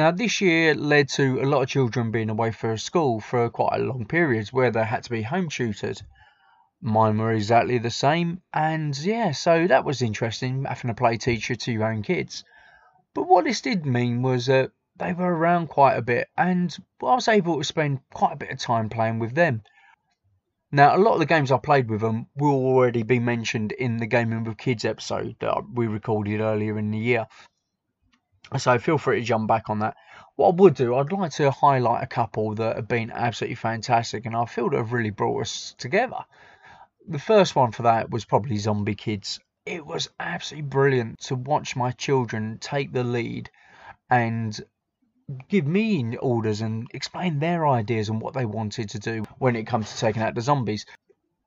Now, 0.00 0.10
this 0.10 0.40
year 0.40 0.74
led 0.74 1.10
to 1.10 1.42
a 1.42 1.44
lot 1.44 1.60
of 1.60 1.68
children 1.68 2.10
being 2.10 2.30
away 2.30 2.52
from 2.52 2.78
school 2.78 3.20
for 3.20 3.50
quite 3.50 3.78
a 3.78 3.84
long 3.84 4.06
periods 4.06 4.50
where 4.50 4.70
they 4.70 4.82
had 4.82 5.02
to 5.02 5.10
be 5.10 5.20
home 5.20 5.50
tutored. 5.50 6.00
Mine 6.80 7.18
were 7.18 7.32
exactly 7.32 7.76
the 7.76 7.90
same, 7.90 8.40
and 8.54 8.96
yeah, 8.96 9.32
so 9.32 9.66
that 9.66 9.84
was 9.84 10.00
interesting 10.00 10.64
having 10.64 10.90
a 10.90 10.94
play 10.94 11.18
teacher 11.18 11.54
to 11.54 11.72
your 11.72 11.84
own 11.84 12.02
kids. 12.02 12.44
But 13.12 13.28
what 13.28 13.44
this 13.44 13.60
did 13.60 13.84
mean 13.84 14.22
was 14.22 14.46
that 14.46 14.70
they 14.96 15.12
were 15.12 15.36
around 15.36 15.66
quite 15.66 15.96
a 15.96 16.02
bit, 16.02 16.28
and 16.34 16.74
I 17.02 17.16
was 17.16 17.28
able 17.28 17.58
to 17.58 17.64
spend 17.64 18.00
quite 18.10 18.32
a 18.32 18.36
bit 18.36 18.52
of 18.52 18.58
time 18.58 18.88
playing 18.88 19.18
with 19.18 19.34
them. 19.34 19.64
Now, 20.72 20.96
a 20.96 21.02
lot 21.04 21.12
of 21.12 21.20
the 21.20 21.26
games 21.26 21.52
I 21.52 21.58
played 21.58 21.90
with 21.90 22.00
them 22.00 22.28
will 22.36 22.54
already 22.54 23.02
be 23.02 23.18
mentioned 23.18 23.72
in 23.72 23.98
the 23.98 24.06
Gaming 24.06 24.44
with 24.44 24.56
Kids 24.56 24.86
episode 24.86 25.36
that 25.40 25.64
we 25.74 25.88
recorded 25.88 26.40
earlier 26.40 26.78
in 26.78 26.90
the 26.90 26.98
year. 26.98 27.26
So 28.58 28.78
feel 28.78 28.98
free 28.98 29.20
to 29.20 29.26
jump 29.26 29.46
back 29.48 29.70
on 29.70 29.78
that. 29.80 29.96
What 30.36 30.48
I 30.48 30.54
would 30.56 30.74
do, 30.74 30.96
I'd 30.96 31.12
like 31.12 31.32
to 31.32 31.50
highlight 31.50 32.02
a 32.02 32.06
couple 32.06 32.54
that 32.56 32.76
have 32.76 32.88
been 32.88 33.10
absolutely 33.10 33.54
fantastic 33.54 34.26
and 34.26 34.34
I 34.34 34.44
feel 34.46 34.70
that 34.70 34.76
have 34.76 34.92
really 34.92 35.10
brought 35.10 35.42
us 35.42 35.74
together. 35.78 36.24
The 37.08 37.18
first 37.18 37.54
one 37.54 37.72
for 37.72 37.82
that 37.82 38.10
was 38.10 38.24
probably 38.24 38.56
Zombie 38.56 38.96
Kidz. 38.96 39.38
It 39.66 39.86
was 39.86 40.08
absolutely 40.18 40.68
brilliant 40.68 41.20
to 41.20 41.36
watch 41.36 41.76
my 41.76 41.92
children 41.92 42.58
take 42.60 42.92
the 42.92 43.04
lead 43.04 43.50
and 44.08 44.58
give 45.48 45.66
me 45.66 46.16
orders 46.16 46.60
and 46.60 46.88
explain 46.92 47.38
their 47.38 47.66
ideas 47.66 48.08
and 48.08 48.20
what 48.20 48.34
they 48.34 48.46
wanted 48.46 48.90
to 48.90 48.98
do 48.98 49.24
when 49.38 49.54
it 49.56 49.66
comes 49.66 49.90
to 49.90 49.98
taking 49.98 50.22
out 50.22 50.34
the 50.34 50.40
zombies. 50.40 50.86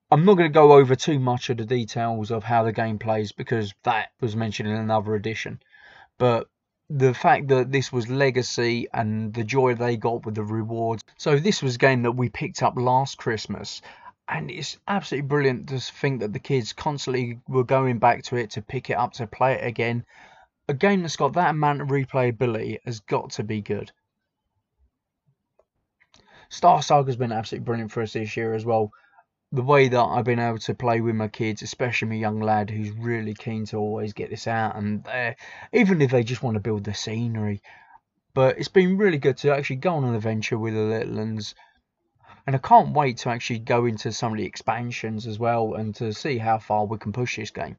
I'm 0.10 0.26
not 0.26 0.36
going 0.36 0.50
to 0.50 0.54
go 0.54 0.74
over 0.74 0.96
too 0.96 1.20
much 1.20 1.50
of 1.50 1.58
the 1.58 1.66
details 1.66 2.32
of 2.32 2.44
how 2.44 2.64
the 2.64 2.72
game 2.72 3.00
plays 3.00 3.32
because 3.32 3.74
that 3.84 4.10
was 4.22 4.36
mentioned 4.36 4.70
in 4.70 4.76
another 4.76 5.16
edition. 5.16 5.62
But 6.18 6.48
the 6.96 7.14
fact 7.14 7.48
that 7.48 7.72
this 7.72 7.92
was 7.92 8.08
legacy 8.08 8.88
and 8.94 9.34
the 9.34 9.44
joy 9.44 9.74
they 9.74 9.98
got 9.98 10.26
with 10.26 10.36
the 10.36 10.44
rewards. 10.44 11.04
So 11.18 11.38
this 11.38 11.64
was 11.64 11.76
a 11.76 11.80
game 11.80 12.04
that 12.04 12.12
we 12.12 12.30
picked 12.30 12.62
up 12.62 12.76
last 12.78 13.18
Christmas 13.18 13.82
and 14.30 14.52
it's 14.52 14.78
absolutely 14.88 15.28
brilliant 15.28 15.70
to 15.70 15.80
think 15.80 16.22
that 16.22 16.34
the 16.34 16.40
kids 16.40 16.72
constantly 16.72 17.40
were 17.48 17.64
going 17.64 17.98
back 17.98 18.24
to 18.26 18.38
it 18.38 18.52
to 18.52 18.62
pick 18.62 18.92
it 18.92 18.94
up 18.94 19.14
to 19.14 19.26
play 19.26 19.54
it 19.54 19.66
again. 19.66 20.06
A 20.70 20.74
game 20.76 21.02
that's 21.02 21.16
got 21.16 21.34
that 21.34 21.50
amount 21.50 21.82
of 21.82 21.88
replayability 21.88 22.78
has 22.86 23.00
got 23.00 23.32
to 23.32 23.44
be 23.44 23.62
good. 23.62 23.92
Star 26.50 26.84
Saga's 26.84 27.16
been 27.16 27.32
absolutely 27.32 27.66
brilliant 27.66 27.92
for 27.92 28.04
us 28.04 28.14
this 28.14 28.38
year 28.38 28.54
as 28.54 28.64
well. 28.66 28.92
The 29.54 29.62
way 29.62 29.88
that 29.88 30.04
I've 30.04 30.26
been 30.26 30.40
able 30.40 30.58
to 30.58 30.74
play 30.74 31.00
with 31.00 31.16
my 31.16 31.30
kids, 31.30 31.62
especially 31.62 32.10
my 32.10 32.16
young 32.16 32.42
lad 32.42 32.70
who's 32.70 32.92
really 32.92 33.34
keen 33.34 33.66
to 33.68 33.78
always 33.78 34.12
get 34.12 34.30
this 34.30 34.48
out, 34.48 34.76
and 34.76 35.08
even 35.72 36.02
if 36.02 36.12
they 36.12 36.24
just 36.24 36.44
want 36.44 36.56
to 36.56 36.60
build 36.60 36.84
the 36.84 36.94
scenery. 36.94 37.62
But 38.34 38.58
it's 38.58 38.68
been 38.68 38.98
really 38.98 39.20
good 39.20 39.38
to 39.38 39.56
actually 39.56 39.78
go 39.78 39.94
on 39.94 40.04
an 40.04 40.16
adventure 40.16 40.58
with 40.58 40.74
the 40.74 40.82
little 40.82 41.16
ones 41.16 41.54
and 42.46 42.56
I 42.56 42.60
can't 42.60 42.94
wait 42.94 43.18
to 43.20 43.30
actually 43.30 43.60
go 43.60 43.86
into 43.86 44.12
some 44.12 44.34
of 44.34 44.38
the 44.38 44.46
expansions 44.46 45.28
as 45.28 45.40
well 45.40 45.76
and 45.76 45.96
to 45.96 46.14
see 46.14 46.38
how 46.38 46.58
far 46.58 46.86
we 46.86 46.98
can 46.98 47.14
push 47.14 47.38
this 47.38 47.52
game. 47.52 47.78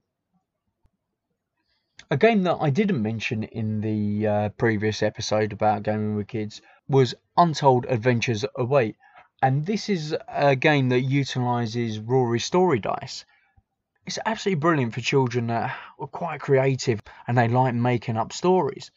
A 2.11 2.17
game 2.17 2.43
that 2.45 2.59
I 2.61 2.71
didn't 2.71 3.03
mention 3.03 3.45
in 3.45 3.81
the 3.81 4.27
uh, 4.27 4.49
previous 4.51 5.03
episode 5.03 5.53
about 5.53 5.83
gaming 5.83 6.17
with 6.17 6.29
kids 6.29 6.63
was 6.89 7.15
Untold 7.37 7.87
Adventures 7.89 8.45
Await, 8.57 8.97
and 9.45 9.67
this 9.67 9.91
is 9.91 10.17
a 10.27 10.57
game 10.57 10.89
that 10.89 11.01
utilizes 11.01 11.99
Rory 11.99 12.41
story 12.41 12.79
dice. 12.79 13.27
It's 14.07 14.19
absolutely 14.25 14.61
brilliant 14.61 14.95
for 14.95 15.03
children 15.03 15.49
that 15.49 15.77
are 15.99 16.07
quite 16.07 16.41
creative 16.41 17.03
and 17.27 17.37
they 17.37 17.49
like 17.49 17.75
making 17.75 18.17
up 18.17 18.33
stories 18.33 18.91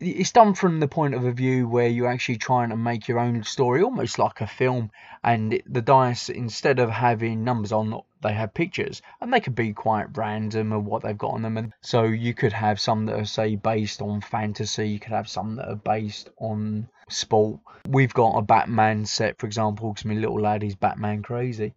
it's 0.00 0.32
done 0.32 0.54
from 0.54 0.80
the 0.80 0.88
point 0.88 1.14
of 1.14 1.24
a 1.24 1.32
view 1.32 1.68
where 1.68 1.88
you're 1.88 2.10
actually 2.10 2.36
trying 2.36 2.68
to 2.68 2.76
make 2.76 3.06
your 3.06 3.20
own 3.20 3.44
story, 3.44 3.80
almost 3.80 4.18
like 4.18 4.40
a 4.40 4.46
film. 4.46 4.90
And 5.22 5.62
the 5.66 5.80
dice, 5.80 6.28
instead 6.28 6.78
of 6.78 6.90
having 6.90 7.44
numbers 7.44 7.72
on, 7.72 8.02
they 8.20 8.32
have 8.32 8.52
pictures, 8.54 9.00
and 9.20 9.32
they 9.32 9.40
could 9.40 9.54
be 9.54 9.72
quite 9.72 10.16
random 10.16 10.72
of 10.72 10.84
what 10.84 11.02
they've 11.02 11.16
got 11.16 11.34
on 11.34 11.42
them. 11.42 11.56
And 11.56 11.72
so 11.80 12.02
you 12.04 12.34
could 12.34 12.52
have 12.52 12.80
some 12.80 13.06
that 13.06 13.18
are 13.18 13.24
say 13.24 13.56
based 13.56 14.02
on 14.02 14.20
fantasy. 14.20 14.88
You 14.88 14.98
could 14.98 15.12
have 15.12 15.28
some 15.28 15.56
that 15.56 15.68
are 15.68 15.76
based 15.76 16.28
on 16.38 16.88
sport. 17.08 17.60
We've 17.88 18.14
got 18.14 18.38
a 18.38 18.42
Batman 18.42 19.06
set, 19.06 19.38
for 19.38 19.46
example, 19.46 19.92
because 19.92 20.04
my 20.04 20.14
little 20.14 20.40
lad 20.40 20.62
is 20.62 20.74
Batman 20.74 21.22
crazy. 21.22 21.74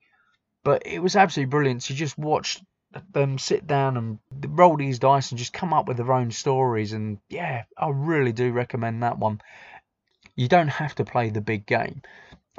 But 0.64 0.84
it 0.86 1.00
was 1.00 1.16
absolutely 1.16 1.50
brilliant 1.50 1.82
to 1.84 1.94
just 1.94 2.18
watch 2.18 2.62
them 3.12 3.38
sit 3.38 3.68
down 3.68 3.98
and 3.98 4.20
roll 4.58 4.78
these 4.78 5.00
dice 5.00 5.32
and 5.32 5.38
just 5.38 5.54
come 5.54 5.74
up 5.74 5.88
with 5.88 5.98
their 5.98 6.12
own 6.12 6.32
stories. 6.32 6.94
And 6.94 7.20
yeah, 7.30 7.64
I 7.78 7.90
really 7.90 8.32
do 8.32 8.52
recommend 8.52 9.04
that 9.04 9.20
one. 9.20 9.42
You 10.36 10.48
don't 10.48 10.68
have 10.68 10.96
to 10.96 11.06
play 11.06 11.30
the 11.30 11.42
big 11.42 11.66
game 11.66 12.02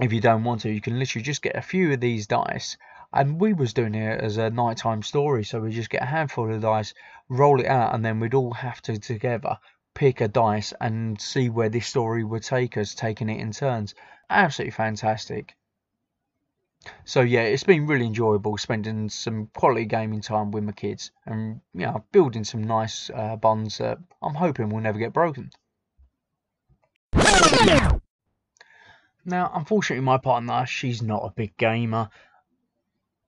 if 0.01 0.13
you 0.13 0.21
don't 0.21 0.45
want 0.45 0.63
to. 0.63 0.71
You 0.71 0.81
can 0.81 0.99
literally 0.99 1.23
just 1.23 1.43
get 1.43 1.57
a 1.57 1.63
few 1.63 1.93
of 1.93 2.01
these 2.01 2.27
dice. 2.27 2.77
And 3.13 3.41
we 3.41 3.55
was 3.55 3.73
doing 3.73 3.95
it 3.95 4.21
as 4.21 4.37
a 4.37 4.51
nighttime 4.51 5.03
story, 5.03 5.45
so 5.45 5.61
we 5.61 5.71
just 5.71 5.89
get 5.89 6.03
a 6.03 6.07
handful 6.07 6.53
of 6.53 6.61
dice, 6.61 6.93
roll 7.31 7.59
it 7.59 7.67
out, 7.67 7.95
and 7.95 8.05
then 8.05 8.21
we'd 8.21 8.35
all 8.35 8.53
have 8.53 8.83
to 8.83 8.99
together 8.99 9.59
pick 9.99 10.21
a 10.21 10.29
dice 10.29 10.73
and 10.81 11.21
see 11.21 11.51
where 11.51 11.69
this 11.69 11.89
story 11.89 12.23
would 12.23 12.45
take 12.45 12.77
us, 12.77 12.95
taking 12.95 13.29
it 13.29 13.41
in 13.41 13.51
turns. 13.51 13.97
Absolutely 14.31 14.71
fantastic. 14.71 15.57
So 17.05 17.23
yeah, 17.23 17.41
it's 17.41 17.65
been 17.65 17.89
really 17.89 18.07
enjoyable 18.07 18.57
spending 18.59 19.09
some 19.09 19.49
quality 19.57 19.87
gaming 19.87 20.21
time 20.21 20.53
with 20.53 20.63
my 20.63 20.71
kids 20.71 21.11
and 21.27 21.61
you 21.75 21.87
know 21.87 22.05
building 22.13 22.45
some 22.45 22.63
nice 22.63 23.11
uh, 23.11 23.35
bonds 23.35 23.79
that 23.79 23.99
I'm 24.23 24.35
hoping 24.35 24.69
will 24.69 24.81
never 24.81 25.01
get 25.01 25.13
broken. 25.13 25.51
Now, 29.25 29.51
unfortunately, 29.53 30.05
my 30.05 30.19
partner, 30.19 30.65
she's 30.65 31.03
not 31.03 31.25
a 31.25 31.31
big 31.31 31.57
gamer. 31.57 32.09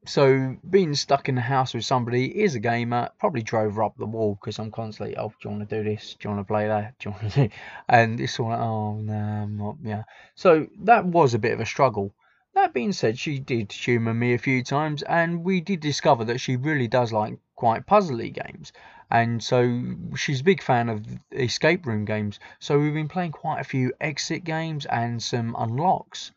So, 0.07 0.57
being 0.68 0.94
stuck 0.94 1.28
in 1.28 1.34
the 1.34 1.42
house 1.42 1.74
with 1.74 1.84
somebody 1.84 2.42
is 2.42 2.55
a 2.55 2.61
gamer 2.61 3.11
probably 3.18 3.42
drove 3.42 3.74
her 3.74 3.82
up 3.82 3.98
the 3.98 4.07
wall 4.07 4.34
because 4.40 4.59
I'm 4.59 4.70
constantly, 4.70 5.16
oh, 5.16 5.28
do 5.28 5.34
you 5.44 5.51
want 5.51 5.68
to 5.68 5.76
do 5.76 5.84
this? 5.84 6.16
Do 6.18 6.28
you 6.28 6.34
want 6.34 6.46
to 6.46 6.51
play 6.51 6.68
that? 6.68 6.98
Do 6.98 7.11
you 7.11 7.16
want 7.16 7.32
to 7.32 7.48
do? 7.48 7.55
And 7.88 8.18
it's 8.18 8.40
all 8.40 8.48
like, 8.48 8.59
oh, 8.59 8.94
no, 8.94 9.14
I'm 9.14 9.59
not, 9.59 9.76
yeah. 9.82 10.05
So, 10.34 10.68
that 10.84 11.05
was 11.05 11.34
a 11.34 11.38
bit 11.38 11.53
of 11.53 11.61
a 11.61 11.66
struggle. 11.66 12.14
That 12.55 12.72
being 12.72 12.92
said, 12.92 13.18
she 13.18 13.38
did 13.38 13.72
humour 13.72 14.14
me 14.14 14.34
a 14.34 14.38
few 14.38 14.64
times, 14.64 15.03
and 15.03 15.44
we 15.44 15.61
did 15.61 15.80
discover 15.80 16.24
that 16.24 16.40
she 16.40 16.57
really 16.57 16.88
does 16.88 17.12
like 17.12 17.38
quite 17.55 17.86
puzzly 17.86 18.32
games. 18.32 18.72
And 19.11 19.42
so 19.42 19.82
she's 20.16 20.40
a 20.40 20.44
big 20.44 20.62
fan 20.62 20.88
of 20.88 21.05
escape 21.30 21.84
room 21.84 22.05
games. 22.05 22.40
So 22.59 22.78
we've 22.78 22.94
been 22.94 23.09
playing 23.09 23.32
quite 23.32 23.61
a 23.61 23.64
few 23.64 23.92
exit 24.01 24.44
games 24.44 24.86
and 24.86 25.22
some 25.22 25.55
unlocks. 25.59 26.32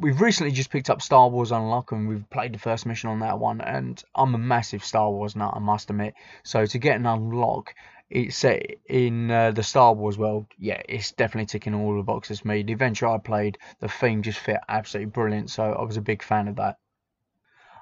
We've 0.00 0.20
recently 0.20 0.52
just 0.52 0.70
picked 0.70 0.90
up 0.90 1.02
Star 1.02 1.28
Wars 1.28 1.52
Unlock 1.52 1.92
and 1.92 2.08
we've 2.08 2.28
played 2.30 2.54
the 2.54 2.58
first 2.58 2.86
mission 2.86 3.10
on 3.10 3.20
that 3.20 3.38
one. 3.38 3.60
And 3.60 4.02
I'm 4.14 4.34
a 4.34 4.38
massive 4.38 4.84
Star 4.84 5.10
Wars 5.10 5.36
nut, 5.36 5.52
I 5.54 5.58
must 5.58 5.90
admit. 5.90 6.14
So 6.44 6.66
to 6.66 6.78
get 6.78 6.96
an 6.96 7.06
unlock, 7.06 7.74
it's 8.08 8.36
set 8.36 8.62
in 8.86 9.30
uh, 9.30 9.52
the 9.52 9.62
Star 9.62 9.94
Wars 9.94 10.18
world. 10.18 10.46
Yeah, 10.58 10.82
it's 10.88 11.12
definitely 11.12 11.46
ticking 11.46 11.74
all 11.74 11.96
the 11.96 12.02
boxes 12.02 12.40
for 12.40 12.48
me. 12.48 12.62
The 12.62 12.72
adventure 12.72 13.06
I 13.06 13.18
played, 13.18 13.58
the 13.80 13.88
theme 13.88 14.22
just 14.22 14.38
fit 14.38 14.58
absolutely 14.68 15.10
brilliant, 15.10 15.50
so 15.50 15.64
I 15.64 15.82
was 15.82 15.96
a 15.96 16.02
big 16.02 16.22
fan 16.22 16.48
of 16.48 16.56
that. 16.56 16.78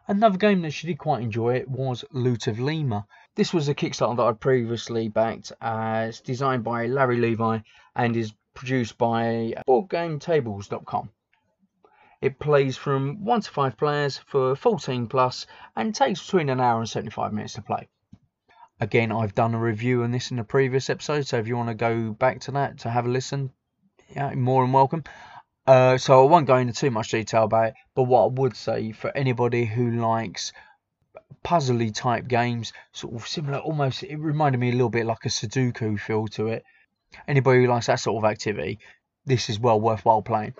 Another 0.06 0.38
game 0.38 0.62
that 0.62 0.72
she 0.72 0.86
did 0.86 0.98
quite 0.98 1.22
enjoy 1.22 1.54
it 1.56 1.68
was 1.68 2.04
Loot 2.10 2.46
of 2.46 2.58
Lima. 2.58 3.06
This 3.36 3.52
was 3.52 3.68
a 3.68 3.74
Kickstarter 3.74 4.16
that 4.16 4.26
I 4.26 4.32
previously 4.32 5.08
backed. 5.08 5.52
as 5.60 6.20
designed 6.20 6.64
by 6.64 6.86
Larry 6.86 7.18
Levy 7.18 7.62
and 7.94 8.16
is 8.16 8.32
produced 8.54 8.98
by 8.98 9.54
BoardGameTables.com. 9.68 11.10
It 12.20 12.38
plays 12.38 12.76
from 12.76 13.24
1 13.24 13.40
to 13.40 13.50
5 13.50 13.78
players 13.78 14.18
for 14.18 14.54
14 14.54 15.06
plus 15.06 15.46
and 15.74 15.94
takes 15.94 16.22
between 16.22 16.50
an 16.50 16.60
hour 16.60 16.78
and 16.78 16.88
75 16.88 17.32
minutes 17.32 17.54
to 17.54 17.62
play. 17.62 17.88
Again, 18.78 19.10
I've 19.10 19.34
done 19.34 19.54
a 19.54 19.58
review 19.58 20.02
on 20.02 20.10
this 20.10 20.30
in 20.30 20.38
a 20.38 20.44
previous 20.44 20.90
episode, 20.90 21.26
so 21.26 21.38
if 21.38 21.48
you 21.48 21.56
want 21.56 21.70
to 21.70 21.74
go 21.74 22.12
back 22.12 22.40
to 22.40 22.50
that 22.52 22.80
to 22.80 22.90
have 22.90 23.06
a 23.06 23.10
listen, 23.10 23.52
yeah, 24.14 24.34
more 24.34 24.62
than 24.62 24.72
welcome. 24.72 25.04
Uh, 25.66 25.96
so 25.96 26.22
I 26.22 26.30
won't 26.30 26.46
go 26.46 26.56
into 26.56 26.74
too 26.74 26.90
much 26.90 27.10
detail 27.10 27.44
about 27.44 27.68
it, 27.68 27.74
but 27.94 28.02
what 28.02 28.24
I 28.24 28.40
would 28.40 28.54
say 28.56 28.92
for 28.92 29.10
anybody 29.16 29.64
who 29.64 29.90
likes 29.90 30.52
puzzly 31.42 31.94
type 31.94 32.28
games, 32.28 32.74
sort 32.92 33.14
of 33.14 33.26
similar, 33.26 33.58
almost 33.60 34.02
it 34.02 34.16
reminded 34.16 34.58
me 34.58 34.68
a 34.68 34.72
little 34.72 34.90
bit 34.90 35.06
like 35.06 35.24
a 35.24 35.30
Sudoku 35.30 35.98
feel 35.98 36.26
to 36.28 36.48
it. 36.48 36.64
Anybody 37.26 37.60
who 37.60 37.70
likes 37.70 37.86
that 37.86 38.00
sort 38.00 38.22
of 38.22 38.30
activity, 38.30 38.78
this 39.24 39.48
is 39.48 39.58
well 39.58 39.80
worthwhile 39.80 40.22
playing. 40.22 40.54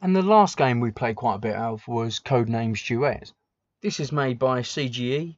And 0.00 0.14
the 0.14 0.22
last 0.22 0.56
game 0.56 0.78
we 0.78 0.92
played 0.92 1.16
quite 1.16 1.34
a 1.34 1.40
bit 1.40 1.56
of 1.56 1.86
was 1.88 2.20
Codenames 2.20 2.86
Duet. 2.86 3.32
This 3.82 3.98
is 3.98 4.12
made 4.12 4.38
by 4.38 4.60
CGE, 4.60 5.36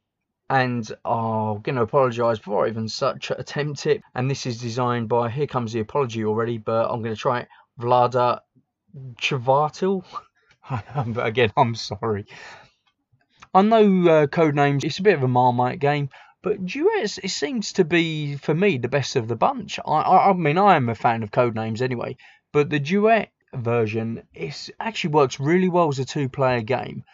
and 0.50 0.92
oh, 1.02 1.54
I'm 1.54 1.62
going 1.62 1.76
to 1.76 1.82
apologise 1.82 2.38
before 2.38 2.66
I 2.66 2.68
even 2.68 2.88
such 2.88 3.30
attempt 3.30 3.86
it. 3.86 4.02
And 4.14 4.30
this 4.30 4.44
is 4.44 4.60
designed 4.60 5.08
by, 5.08 5.30
here 5.30 5.46
comes 5.46 5.72
the 5.72 5.80
apology 5.80 6.24
already, 6.26 6.58
but 6.58 6.90
I'm 6.90 7.02
going 7.02 7.14
to 7.14 7.20
try 7.20 7.40
it, 7.40 7.48
Vlada 7.78 8.40
but 11.06 11.26
Again, 11.26 11.52
I'm 11.56 11.74
sorry. 11.74 12.26
I 13.54 13.62
know 13.62 14.08
uh, 14.08 14.26
code 14.26 14.54
names, 14.54 14.84
it's 14.84 14.98
a 14.98 15.02
bit 15.02 15.14
of 15.14 15.22
a 15.22 15.28
Marmite 15.28 15.78
game, 15.78 16.10
but 16.42 16.66
Duets, 16.66 17.18
it 17.18 17.30
seems 17.30 17.72
to 17.74 17.84
be, 17.84 18.36
for 18.36 18.54
me, 18.54 18.76
the 18.76 18.88
best 18.88 19.16
of 19.16 19.26
the 19.26 19.36
bunch. 19.36 19.78
I, 19.86 19.90
I, 19.90 20.30
I 20.30 20.32
mean, 20.34 20.58
I 20.58 20.76
am 20.76 20.90
a 20.90 20.94
fan 20.94 21.22
of 21.22 21.30
code 21.30 21.54
names 21.54 21.80
anyway, 21.80 22.18
but 22.52 22.68
the 22.68 22.78
Duet 22.78 23.30
version, 23.54 24.22
it 24.34 24.70
actually 24.78 25.10
works 25.10 25.40
really 25.40 25.68
well 25.68 25.88
as 25.88 25.98
a 25.98 26.04
two 26.04 26.28
player 26.28 26.60
game. 26.60 27.04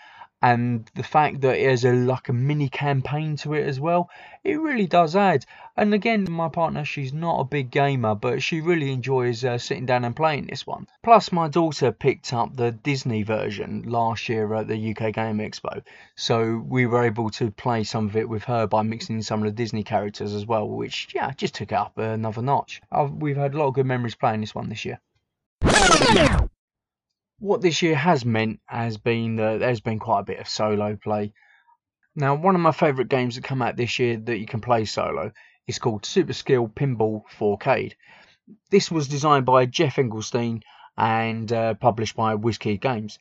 And 0.42 0.88
the 0.94 1.02
fact 1.02 1.40
that 1.40 1.56
it 1.56 1.68
has 1.68 1.84
a 1.84 1.92
like 1.92 2.28
a 2.28 2.32
mini 2.32 2.68
campaign 2.68 3.36
to 3.36 3.54
it 3.54 3.66
as 3.66 3.80
well 3.80 4.10
it 4.44 4.60
really 4.60 4.86
does 4.86 5.16
add. 5.16 5.44
And 5.76 5.92
again 5.94 6.26
my 6.30 6.48
partner 6.50 6.84
she's 6.84 7.12
not 7.12 7.40
a 7.40 7.44
big 7.44 7.70
gamer 7.70 8.14
but 8.14 8.42
she 8.42 8.60
really 8.60 8.92
enjoys 8.92 9.44
uh, 9.44 9.56
sitting 9.56 9.86
down 9.86 10.04
and 10.04 10.14
playing 10.14 10.46
this 10.46 10.66
one. 10.66 10.86
Plus 11.02 11.32
my 11.32 11.48
daughter 11.48 11.90
picked 11.90 12.32
up 12.32 12.54
the 12.54 12.70
disney 12.70 13.22
version 13.22 13.82
last 13.86 14.28
year 14.28 14.54
at 14.54 14.68
the 14.68 14.90
uk 14.90 15.14
game 15.14 15.38
expo. 15.38 15.82
So 16.14 16.62
we 16.68 16.86
were 16.86 17.04
able 17.04 17.30
to 17.30 17.50
play 17.50 17.82
some 17.84 18.06
of 18.06 18.14
it 18.14 18.28
with 18.28 18.44
her 18.44 18.66
by 18.66 18.82
mixing 18.82 19.16
in 19.16 19.22
some 19.22 19.40
of 19.40 19.46
the 19.46 19.62
disney 19.62 19.82
characters 19.82 20.34
as 20.34 20.46
well 20.46 20.68
which 20.68 21.08
yeah 21.14 21.32
just 21.32 21.54
took 21.54 21.72
it 21.72 21.74
up 21.74 21.96
another 21.96 22.42
notch. 22.42 22.82
I've, 22.92 23.10
we've 23.10 23.38
had 23.38 23.54
a 23.54 23.58
lot 23.58 23.68
of 23.68 23.74
good 23.74 23.86
memories 23.86 24.14
playing 24.14 24.42
this 24.42 24.54
one 24.54 24.68
this 24.68 24.84
year 24.84 25.00
what 27.38 27.60
this 27.60 27.82
year 27.82 27.96
has 27.96 28.24
meant 28.24 28.60
has 28.66 28.96
been 28.96 29.36
that 29.36 29.60
there's 29.60 29.80
been 29.80 29.98
quite 29.98 30.20
a 30.20 30.24
bit 30.24 30.40
of 30.40 30.48
solo 30.48 30.96
play. 30.96 31.32
Now, 32.14 32.34
one 32.34 32.54
of 32.54 32.60
my 32.60 32.72
favourite 32.72 33.10
games 33.10 33.34
that 33.34 33.44
come 33.44 33.60
out 33.60 33.76
this 33.76 33.98
year 33.98 34.16
that 34.16 34.38
you 34.38 34.46
can 34.46 34.60
play 34.60 34.84
solo 34.84 35.32
is 35.66 35.78
called 35.78 36.06
Super 36.06 36.32
Skill 36.32 36.68
Pinball 36.68 37.22
4-Cade. 37.38 37.94
This 38.70 38.90
was 38.90 39.08
designed 39.08 39.44
by 39.44 39.66
Geoff 39.66 39.96
Engelstein 39.96 40.62
and 40.96 41.52
uh, 41.52 41.74
published 41.74 42.16
by 42.16 42.34
WizKid 42.34 42.80
Games. 42.80 43.18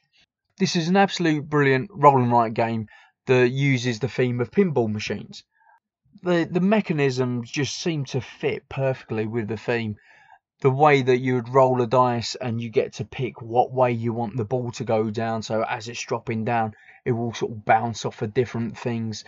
This 0.58 0.76
is 0.76 0.88
an 0.88 0.96
absolute 0.96 1.50
brilliant 1.50 1.90
roll 1.94 2.22
and 2.22 2.32
write 2.32 2.54
game 2.54 2.88
that 3.26 3.50
uses 3.50 4.00
the 4.00 4.08
theme 4.08 4.40
of 4.40 4.52
pinball 4.52 4.92
machines. 4.92 5.44
the 6.22 6.48
the 6.50 6.62
mechanisms 6.62 7.52
just 7.52 7.76
seem 7.82 8.06
to 8.06 8.22
fit 8.22 8.70
perfectly 8.70 9.26
with 9.28 9.48
the 9.48 9.58
theme. 9.58 9.98
The 10.62 10.70
way 10.70 11.02
that 11.02 11.18
you 11.18 11.36
would 11.36 11.50
roll 11.50 11.82
a 11.82 11.88
dice 11.88 12.36
and 12.36 12.62
you 12.62 12.70
get 12.70 12.94
to 12.94 13.06
pick 13.06 13.42
what 13.42 13.74
way 13.74 13.92
you 13.92 14.14
want 14.14 14.38
the 14.38 14.46
ball 14.46 14.72
to 14.72 14.84
go 14.84 15.10
down, 15.10 15.44
so 15.44 15.64
as 15.64 15.88
it's 15.88 16.02
dropping 16.02 16.46
down, 16.46 16.76
it 17.04 17.12
will 17.12 17.34
sort 17.34 17.52
of 17.52 17.66
bounce 17.66 18.06
off 18.06 18.22
of 18.22 18.34
different 18.34 18.78
things. 18.78 19.26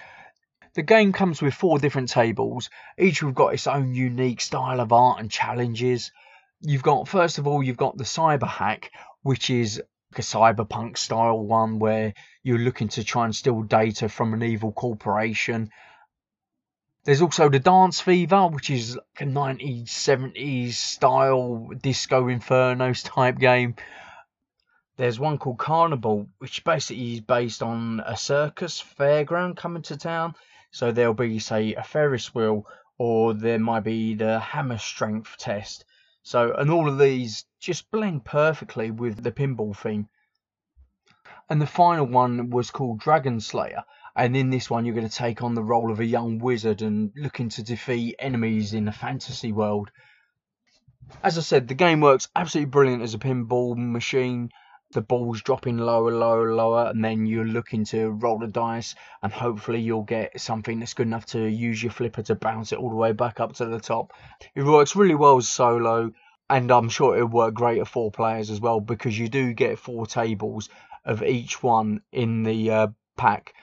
The 0.74 0.84
game 0.84 1.12
comes 1.12 1.42
with 1.42 1.54
four 1.54 1.80
different 1.80 2.10
tables. 2.10 2.70
Each 2.98 3.20
have 3.20 3.36
got 3.36 3.54
its 3.54 3.68
own 3.68 3.94
unique 3.94 4.42
style 4.42 4.80
of 4.80 4.94
art 4.94 5.20
and 5.20 5.30
challenges. 5.30 6.12
You've 6.62 6.84
got 6.84 7.08
first 7.08 7.38
of 7.38 7.48
all 7.48 7.62
you've 7.62 7.78
got 7.78 7.98
the 7.98 8.04
cyber 8.04 8.48
hack, 8.48 8.92
which 9.22 9.50
is 9.50 9.82
a 10.16 10.22
cyberpunk 10.22 10.98
style 10.98 11.40
one 11.40 11.80
where 11.80 12.14
you're 12.44 12.58
looking 12.58 12.88
to 12.90 13.04
try 13.04 13.26
and 13.26 13.36
steal 13.36 13.62
data 13.64 14.08
from 14.08 14.34
an 14.34 14.44
evil 14.44 14.72
corporation. 14.72 15.70
There's 17.08 17.22
also 17.22 17.48
the 17.48 17.60
Dance 17.60 18.02
Fever, 18.02 18.48
which 18.48 18.70
is 18.70 18.98
like 18.98 19.22
a 19.22 19.24
1970s 19.24 19.86
70s 19.88 20.74
style 20.74 21.70
disco 21.82 22.26
infernos 22.26 23.02
type 23.06 23.40
game. 23.40 23.76
There's 24.98 25.18
one 25.18 25.38
called 25.38 25.58
Carnival, 25.58 26.28
which 26.40 26.66
basically 26.66 27.14
is 27.14 27.22
based 27.22 27.64
on 27.64 28.02
a 28.06 28.18
circus 28.18 28.84
fairground 29.00 29.56
coming 29.56 29.84
to 29.84 29.96
town. 29.96 30.36
So 30.72 30.92
there'll 30.92 31.14
be, 31.14 31.40
say, 31.40 31.76
a 31.76 31.82
Ferris 31.82 32.36
wheel, 32.36 32.68
or 32.98 33.34
there 33.34 33.58
might 33.58 33.86
be 33.86 34.16
the 34.16 34.42
hammer 34.42 34.78
strength 34.78 35.38
test. 35.38 35.86
So, 36.24 36.56
and 36.56 36.70
all 36.70 36.90
of 36.90 37.00
these 37.00 37.46
just 37.62 37.90
blend 37.90 38.26
perfectly 38.26 38.92
with 38.92 39.24
the 39.24 39.32
pinball 39.32 39.78
theme. 39.78 40.10
And 41.50 41.62
the 41.62 41.68
final 41.68 42.06
one 42.06 42.50
was 42.50 42.70
called 42.70 43.00
Dragon 43.00 43.40
Slayer. 43.40 43.86
And 44.18 44.36
in 44.36 44.50
this 44.50 44.68
one, 44.68 44.84
you're 44.84 44.96
going 44.96 45.08
to 45.08 45.16
take 45.16 45.44
on 45.44 45.54
the 45.54 45.62
role 45.62 45.92
of 45.92 46.00
a 46.00 46.06
young 46.06 46.40
wizard 46.40 46.82
and 46.82 47.12
looking 47.16 47.50
to 47.50 47.62
defeat 47.62 48.16
enemies 48.18 48.74
in 48.74 48.88
a 48.88 48.92
fantasy 48.92 49.52
world. 49.52 49.92
As 51.24 51.38
I 51.38 51.42
said, 51.42 51.68
the 51.68 51.76
game 51.76 52.02
works 52.02 52.28
absolutely 52.36 52.72
brilliant 52.72 53.04
as 53.04 53.14
a 53.14 53.20
pinball 53.20 53.78
machine. 53.78 54.50
The 54.94 55.02
ball's 55.02 55.44
dropping 55.44 55.78
lower, 55.78 56.12
lower, 56.12 56.56
lower, 56.56 56.88
and 56.88 57.06
then 57.06 57.28
you're 57.28 57.46
looking 57.46 57.86
to 57.86 58.10
roll 58.10 58.40
the 58.40 58.48
dice, 58.48 58.96
and 59.22 59.32
hopefully 59.32 59.82
you'll 59.82 60.02
get 60.02 60.42
something 60.42 60.80
that's 60.80 60.96
good 60.96 61.06
enough 61.06 61.28
to 61.28 61.46
use 61.46 61.84
your 61.84 61.92
flipper 61.92 62.24
to 62.24 62.34
bounce 62.34 62.72
it 62.72 62.80
all 62.80 62.90
the 62.90 62.96
way 62.96 63.12
back 63.12 63.40
up 63.40 63.54
to 63.54 63.66
the 63.66 63.80
top. 63.80 64.14
It 64.56 64.64
works 64.64 64.96
really 64.96 65.16
well 65.16 65.40
solo, 65.42 66.12
and 66.50 66.72
I'm 66.72 66.90
sure 66.90 67.16
it'll 67.16 67.28
work 67.28 67.54
great 67.54 67.80
at 67.80 67.88
four 67.88 68.10
players 68.10 68.50
as 68.50 68.60
well 68.60 68.80
because 68.80 69.20
you 69.20 69.30
do 69.30 69.54
get 69.54 69.78
four 69.78 70.08
tables 70.08 70.70
of 71.06 71.22
each 71.22 71.62
one 71.62 72.02
in 72.12 72.42
the 72.42 72.72
uh, 72.72 72.88
pack. 73.16 73.54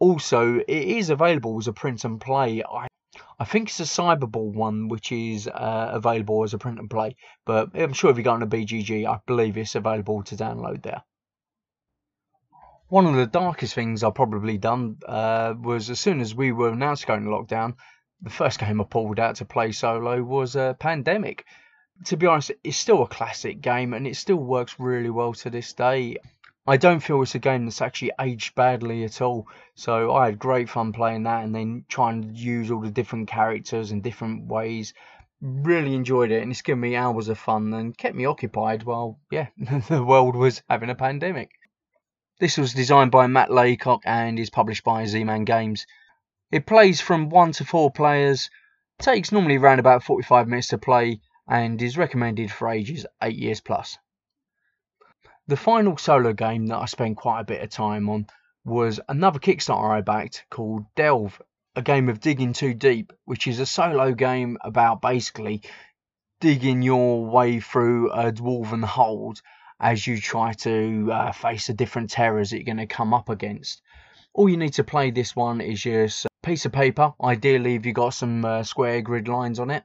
Also, 0.00 0.58
it 0.58 0.68
is 0.68 1.10
available 1.10 1.58
as 1.58 1.68
a 1.68 1.72
print 1.72 2.04
and 2.04 2.20
play. 2.20 2.62
I 2.62 2.88
I 3.40 3.44
think 3.44 3.68
it's 3.68 3.80
a 3.80 3.84
Cyberball 3.84 4.52
one 4.52 4.88
which 4.88 5.12
is 5.12 5.48
uh, 5.48 5.90
available 5.92 6.42
as 6.42 6.54
a 6.54 6.58
print 6.58 6.78
and 6.78 6.90
play, 6.90 7.16
but 7.46 7.70
I'm 7.74 7.92
sure 7.92 8.10
if 8.10 8.16
you 8.16 8.24
go 8.24 8.32
on 8.32 8.40
the 8.40 8.46
BGG, 8.46 9.06
I 9.06 9.20
believe 9.26 9.56
it's 9.56 9.76
available 9.76 10.22
to 10.24 10.36
download 10.36 10.82
there. 10.82 11.02
One 12.88 13.06
of 13.06 13.14
the 13.14 13.26
darkest 13.26 13.74
things 13.74 14.02
I've 14.02 14.14
probably 14.14 14.58
done 14.58 14.98
uh, 15.06 15.54
was 15.60 15.88
as 15.90 16.00
soon 16.00 16.20
as 16.20 16.34
we 16.34 16.52
were 16.52 16.70
announced 16.70 17.06
going 17.06 17.24
to 17.24 17.30
lockdown, 17.30 17.76
the 18.22 18.30
first 18.30 18.58
game 18.58 18.80
I 18.80 18.84
pulled 18.84 19.20
out 19.20 19.36
to 19.36 19.44
play 19.44 19.72
solo 19.72 20.22
was 20.22 20.56
uh, 20.56 20.74
Pandemic. 20.74 21.44
To 22.06 22.16
be 22.16 22.26
honest, 22.26 22.52
it's 22.64 22.76
still 22.76 23.02
a 23.02 23.08
classic 23.08 23.60
game 23.60 23.94
and 23.94 24.06
it 24.06 24.16
still 24.16 24.36
works 24.36 24.80
really 24.80 25.10
well 25.10 25.34
to 25.34 25.50
this 25.50 25.72
day. 25.74 26.16
I 26.68 26.76
don't 26.76 27.00
feel 27.00 27.22
it's 27.22 27.34
a 27.34 27.38
game 27.38 27.64
that's 27.64 27.80
actually 27.80 28.12
aged 28.20 28.54
badly 28.54 29.02
at 29.02 29.22
all. 29.22 29.48
So 29.74 30.12
I 30.12 30.26
had 30.26 30.38
great 30.38 30.68
fun 30.68 30.92
playing 30.92 31.22
that 31.22 31.42
and 31.42 31.54
then 31.54 31.86
trying 31.88 32.20
to 32.22 32.28
use 32.28 32.70
all 32.70 32.82
the 32.82 32.90
different 32.90 33.26
characters 33.26 33.90
in 33.90 34.02
different 34.02 34.48
ways. 34.48 34.92
Really 35.40 35.94
enjoyed 35.94 36.30
it 36.30 36.42
and 36.42 36.50
it's 36.52 36.60
given 36.60 36.80
me 36.80 36.94
hours 36.94 37.28
of 37.28 37.38
fun 37.38 37.72
and 37.72 37.96
kept 37.96 38.14
me 38.14 38.26
occupied 38.26 38.82
while, 38.82 39.18
yeah, 39.30 39.46
the 39.88 40.04
world 40.04 40.36
was 40.36 40.60
having 40.68 40.90
a 40.90 40.94
pandemic. 40.94 41.52
This 42.38 42.58
was 42.58 42.74
designed 42.74 43.12
by 43.12 43.28
Matt 43.28 43.50
Leacock 43.50 44.02
and 44.04 44.38
is 44.38 44.50
published 44.50 44.84
by 44.84 45.06
Z-Man 45.06 45.44
Games. 45.44 45.86
It 46.52 46.66
plays 46.66 47.00
from 47.00 47.30
1 47.30 47.52
to 47.52 47.64
4 47.64 47.90
players, 47.92 48.50
takes 48.98 49.32
normally 49.32 49.56
around 49.56 49.78
about 49.78 50.04
45 50.04 50.46
minutes 50.46 50.68
to 50.68 50.76
play, 50.76 51.22
and 51.48 51.80
is 51.80 51.96
recommended 51.96 52.52
for 52.52 52.68
ages 52.68 53.06
8 53.22 53.34
years 53.34 53.62
plus. 53.62 53.96
The 55.48 55.56
final 55.56 55.96
solo 55.96 56.34
game 56.34 56.66
that 56.66 56.76
I 56.76 56.84
spent 56.84 57.16
quite 57.16 57.40
a 57.40 57.44
bit 57.44 57.62
of 57.62 57.70
time 57.70 58.10
on 58.10 58.26
was 58.66 59.00
another 59.08 59.38
Kickstarter 59.38 59.96
I 59.96 60.02
backed 60.02 60.44
called 60.50 60.84
Delve, 60.94 61.40
a 61.74 61.80
game 61.80 62.10
of 62.10 62.20
digging 62.20 62.52
too 62.52 62.74
deep, 62.74 63.14
which 63.24 63.46
is 63.46 63.58
a 63.58 63.64
solo 63.64 64.12
game 64.12 64.58
about 64.60 65.00
basically 65.00 65.62
digging 66.40 66.82
your 66.82 67.24
way 67.24 67.60
through 67.60 68.10
a 68.12 68.30
dwarven 68.30 68.84
hold 68.84 69.40
as 69.80 70.06
you 70.06 70.20
try 70.20 70.52
to 70.52 71.10
uh, 71.10 71.32
face 71.32 71.68
the 71.68 71.72
different 71.72 72.10
terrors 72.10 72.50
that 72.50 72.56
you're 72.56 72.64
going 72.64 72.76
to 72.76 72.86
come 72.86 73.14
up 73.14 73.30
against. 73.30 73.80
All 74.34 74.50
you 74.50 74.58
need 74.58 74.74
to 74.74 74.84
play 74.84 75.10
this 75.10 75.34
one 75.34 75.62
is 75.62 75.86
a 75.86 76.46
piece 76.46 76.66
of 76.66 76.72
paper, 76.72 77.14
ideally 77.22 77.74
if 77.74 77.86
you've 77.86 77.94
got 77.94 78.10
some 78.10 78.44
uh, 78.44 78.64
square 78.64 79.00
grid 79.00 79.28
lines 79.28 79.58
on 79.58 79.70
it, 79.70 79.84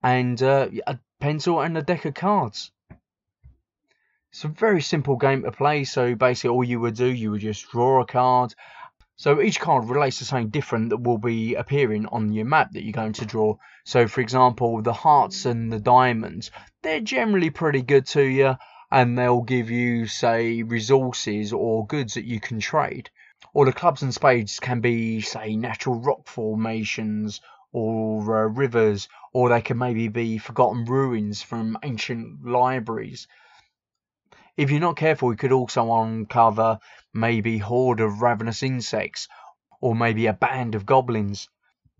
and 0.00 0.40
uh, 0.40 0.68
a 0.86 0.96
pencil 1.18 1.60
and 1.60 1.76
a 1.76 1.82
deck 1.82 2.04
of 2.04 2.14
cards. 2.14 2.70
It's 4.32 4.44
a 4.44 4.48
very 4.48 4.80
simple 4.80 5.16
game 5.16 5.42
to 5.42 5.52
play. 5.52 5.84
So 5.84 6.14
basically, 6.14 6.48
all 6.48 6.64
you 6.64 6.80
would 6.80 6.94
do, 6.94 7.04
you 7.04 7.32
would 7.32 7.42
just 7.42 7.70
draw 7.70 8.00
a 8.00 8.06
card. 8.06 8.54
So 9.16 9.42
each 9.42 9.60
card 9.60 9.90
relates 9.90 10.18
to 10.18 10.24
something 10.24 10.48
different 10.48 10.88
that 10.88 11.02
will 11.02 11.18
be 11.18 11.54
appearing 11.54 12.06
on 12.06 12.32
your 12.32 12.46
map 12.46 12.72
that 12.72 12.82
you're 12.82 12.94
going 12.94 13.12
to 13.12 13.26
draw. 13.26 13.58
So 13.84 14.08
for 14.08 14.22
example, 14.22 14.80
the 14.80 14.94
hearts 14.94 15.44
and 15.44 15.70
the 15.70 15.78
diamonds, 15.78 16.50
they're 16.80 17.00
generally 17.00 17.50
pretty 17.50 17.82
good 17.82 18.06
to 18.06 18.22
you 18.22 18.56
and 18.90 19.18
they'll 19.18 19.42
give 19.42 19.70
you, 19.70 20.06
say, 20.06 20.62
resources 20.62 21.52
or 21.52 21.86
goods 21.86 22.14
that 22.14 22.24
you 22.24 22.40
can 22.40 22.58
trade. 22.58 23.10
Or 23.52 23.66
the 23.66 23.72
clubs 23.74 24.00
and 24.00 24.14
spades 24.14 24.60
can 24.60 24.80
be, 24.80 25.20
say, 25.20 25.56
natural 25.56 26.00
rock 26.00 26.26
formations 26.26 27.42
or 27.70 28.44
uh, 28.44 28.48
rivers, 28.48 29.10
or 29.34 29.50
they 29.50 29.60
can 29.60 29.76
maybe 29.76 30.08
be 30.08 30.38
forgotten 30.38 30.86
ruins 30.86 31.42
from 31.42 31.76
ancient 31.82 32.46
libraries. 32.46 33.28
If 34.56 34.70
you're 34.70 34.80
not 34.80 34.96
careful, 34.96 35.30
you 35.30 35.36
could 35.36 35.52
also 35.52 35.92
uncover 35.92 36.78
maybe 37.14 37.58
horde 37.58 38.00
of 38.00 38.20
ravenous 38.20 38.62
insects 38.62 39.28
or 39.80 39.94
maybe 39.94 40.26
a 40.26 40.32
band 40.32 40.74
of 40.74 40.86
goblins. 40.86 41.48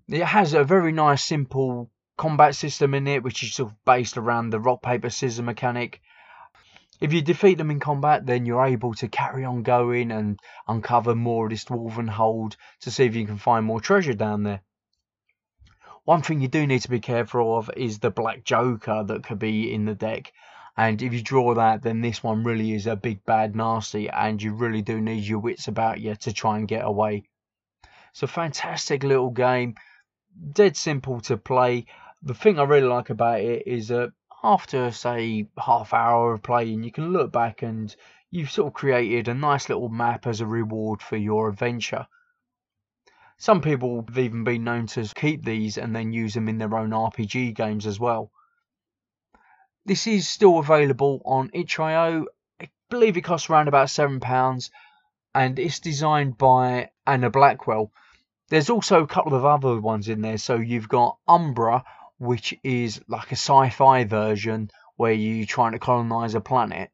It 0.08 0.24
has 0.24 0.52
a 0.52 0.62
very 0.62 0.92
nice 0.92 1.24
simple 1.24 1.90
combat 2.18 2.54
system 2.54 2.94
in 2.94 3.06
it, 3.06 3.22
which 3.22 3.42
is 3.42 3.54
sort 3.54 3.70
of 3.70 3.84
based 3.84 4.18
around 4.18 4.50
the 4.50 4.60
rock 4.60 4.82
paper 4.82 5.08
scissors 5.08 5.42
mechanic. 5.42 6.00
If 7.00 7.12
you 7.12 7.22
defeat 7.22 7.58
them 7.58 7.70
in 7.70 7.80
combat, 7.80 8.26
then 8.26 8.46
you're 8.46 8.64
able 8.64 8.94
to 8.94 9.08
carry 9.08 9.44
on 9.44 9.62
going 9.62 10.12
and 10.12 10.38
uncover 10.68 11.14
more 11.14 11.46
of 11.46 11.50
this 11.50 11.64
dwarven 11.64 12.08
hold 12.08 12.56
to 12.82 12.90
see 12.90 13.06
if 13.06 13.16
you 13.16 13.26
can 13.26 13.38
find 13.38 13.64
more 13.64 13.80
treasure 13.80 14.14
down 14.14 14.42
there. 14.42 14.60
One 16.04 16.22
thing 16.22 16.40
you 16.40 16.48
do 16.48 16.66
need 16.66 16.82
to 16.82 16.90
be 16.90 17.00
careful 17.00 17.56
of 17.56 17.70
is 17.76 17.98
the 17.98 18.10
Black 18.10 18.44
Joker 18.44 19.02
that 19.04 19.24
could 19.24 19.38
be 19.38 19.72
in 19.72 19.84
the 19.84 19.94
deck. 19.94 20.32
And 20.76 21.02
if 21.02 21.12
you 21.12 21.22
draw 21.22 21.54
that, 21.54 21.82
then 21.82 22.00
this 22.00 22.22
one 22.22 22.44
really 22.44 22.72
is 22.72 22.86
a 22.86 22.96
big 22.96 23.24
bad 23.24 23.54
nasty, 23.54 24.08
and 24.08 24.42
you 24.42 24.54
really 24.54 24.82
do 24.82 25.00
need 25.00 25.24
your 25.24 25.38
wits 25.38 25.68
about 25.68 26.00
you 26.00 26.14
to 26.16 26.32
try 26.32 26.56
and 26.56 26.66
get 26.66 26.84
away. 26.84 27.24
So, 28.14 28.26
fantastic 28.26 29.02
little 29.02 29.30
game, 29.30 29.74
dead 30.52 30.76
simple 30.76 31.20
to 31.22 31.36
play. 31.36 31.86
The 32.22 32.34
thing 32.34 32.58
I 32.58 32.64
really 32.64 32.88
like 32.88 33.10
about 33.10 33.40
it 33.40 33.66
is 33.66 33.88
that 33.88 34.12
after, 34.42 34.90
say, 34.90 35.46
half 35.58 35.92
hour 35.92 36.32
of 36.32 36.42
playing, 36.42 36.82
you 36.82 36.90
can 36.90 37.12
look 37.12 37.32
back 37.32 37.62
and 37.62 37.94
you've 38.30 38.50
sort 38.50 38.68
of 38.68 38.74
created 38.74 39.28
a 39.28 39.34
nice 39.34 39.68
little 39.68 39.88
map 39.88 40.26
as 40.26 40.40
a 40.40 40.46
reward 40.46 41.02
for 41.02 41.16
your 41.16 41.48
adventure. 41.48 42.06
Some 43.36 43.60
people 43.60 44.04
have 44.08 44.18
even 44.18 44.44
been 44.44 44.64
known 44.64 44.86
to 44.88 45.06
keep 45.14 45.44
these 45.44 45.76
and 45.76 45.94
then 45.94 46.12
use 46.12 46.34
them 46.34 46.48
in 46.48 46.58
their 46.58 46.74
own 46.74 46.90
RPG 46.90 47.54
games 47.54 47.86
as 47.86 48.00
well. 48.00 48.30
This 49.84 50.06
is 50.06 50.28
still 50.28 50.58
available 50.58 51.20
on 51.24 51.50
itch.io. 51.52 52.26
I 52.60 52.68
believe 52.88 53.16
it 53.16 53.22
costs 53.22 53.50
around 53.50 53.66
about 53.66 53.88
£7 53.88 54.70
and 55.34 55.58
it's 55.58 55.80
designed 55.80 56.38
by 56.38 56.90
Anna 57.04 57.30
Blackwell. 57.30 57.90
There's 58.48 58.70
also 58.70 59.02
a 59.02 59.08
couple 59.08 59.34
of 59.34 59.44
other 59.44 59.80
ones 59.80 60.08
in 60.08 60.20
there. 60.20 60.38
So 60.38 60.56
you've 60.56 60.88
got 60.88 61.18
Umbra, 61.26 61.84
which 62.18 62.54
is 62.62 63.00
like 63.08 63.32
a 63.32 63.36
sci 63.36 63.70
fi 63.70 64.04
version 64.04 64.70
where 64.96 65.12
you're 65.12 65.46
trying 65.46 65.72
to 65.72 65.80
colonize 65.80 66.36
a 66.36 66.40
planet. 66.40 66.90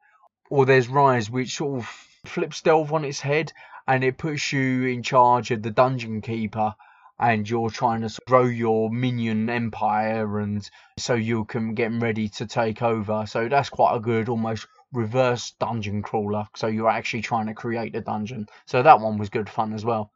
Or 0.49 0.65
there's 0.65 0.89
Rise, 0.89 1.29
which 1.29 1.57
sort 1.57 1.81
of 1.81 1.87
flips 2.25 2.63
Delve 2.63 2.93
on 2.95 3.05
its 3.05 3.21
head 3.21 3.53
and 3.87 4.03
it 4.03 4.17
puts 4.17 4.51
you 4.53 4.87
in 4.87 5.03
charge 5.03 5.51
of 5.51 5.63
the 5.63 5.71
dungeon 5.71 6.23
keeper 6.23 6.75
and 7.21 7.49
you're 7.49 7.71
trying 7.71 8.03
to 8.03 8.21
grow 8.27 8.45
your 8.45 8.91
minion 8.91 9.51
empire 9.51 10.39
and 10.39 10.69
so 10.97 11.15
you 11.15 11.45
can 11.45 11.75
get 11.75 11.93
ready 11.93 12.29
to 12.29 12.47
take 12.47 12.83
over. 12.83 13.25
So 13.27 13.49
that's 13.49 13.69
quite 13.69 13.97
a 13.97 14.01
good 14.01 14.29
almost 14.29 14.67
reverse 14.93 15.53
dungeon 15.59 16.03
crawler. 16.03 16.47
So 16.57 16.67
you're 16.69 16.91
actually 16.91 17.23
trying 17.23 17.47
to 17.47 17.55
create 17.55 17.95
a 17.97 18.01
dungeon. 18.01 18.49
So 18.67 18.83
that 18.83 19.01
one 19.01 19.19
was 19.19 19.31
good 19.31 19.49
fun 19.49 19.73
as 19.73 19.85
well. 19.85 20.13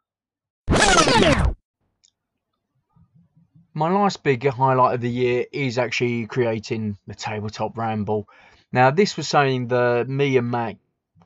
My 3.74 3.90
last 3.90 4.22
big 4.22 4.46
highlight 4.46 4.94
of 4.94 5.00
the 5.00 5.10
year 5.10 5.46
is 5.50 5.78
actually 5.78 6.26
creating 6.26 6.98
the 7.06 7.14
tabletop 7.14 7.78
ramble. 7.78 8.28
Now, 8.70 8.90
this 8.90 9.16
was 9.16 9.28
something 9.28 9.68
that 9.68 10.08
me 10.08 10.36
and 10.36 10.50
Mac 10.50 10.76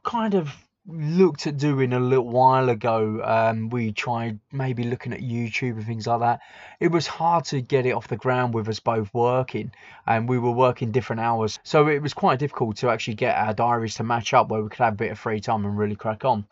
kind 0.04 0.34
of 0.34 0.48
looked 0.88 1.46
at 1.46 1.56
doing 1.56 1.92
a 1.92 2.00
little 2.00 2.28
while 2.28 2.68
ago. 2.68 3.20
Um, 3.22 3.68
we 3.70 3.92
tried 3.92 4.38
maybe 4.52 4.84
looking 4.84 5.12
at 5.12 5.20
YouTube 5.20 5.76
and 5.76 5.86
things 5.86 6.06
like 6.06 6.20
that. 6.20 6.40
It 6.80 6.88
was 6.88 7.06
hard 7.06 7.44
to 7.46 7.60
get 7.60 7.86
it 7.86 7.92
off 7.92 8.08
the 8.08 8.16
ground 8.16 8.54
with 8.54 8.68
us 8.68 8.80
both 8.80 9.12
working, 9.12 9.72
and 10.06 10.28
we 10.28 10.38
were 10.38 10.52
working 10.52 10.92
different 10.92 11.20
hours. 11.20 11.58
So 11.64 11.88
it 11.88 12.02
was 12.02 12.14
quite 12.14 12.38
difficult 12.38 12.76
to 12.78 12.90
actually 12.90 13.14
get 13.14 13.36
our 13.36 13.54
diaries 13.54 13.96
to 13.96 14.04
match 14.04 14.32
up 14.34 14.48
where 14.48 14.62
we 14.62 14.68
could 14.68 14.78
have 14.78 14.94
a 14.94 14.96
bit 14.96 15.12
of 15.12 15.18
free 15.18 15.40
time 15.40 15.64
and 15.64 15.76
really 15.76 15.96
crack 15.96 16.24
on. 16.24 16.46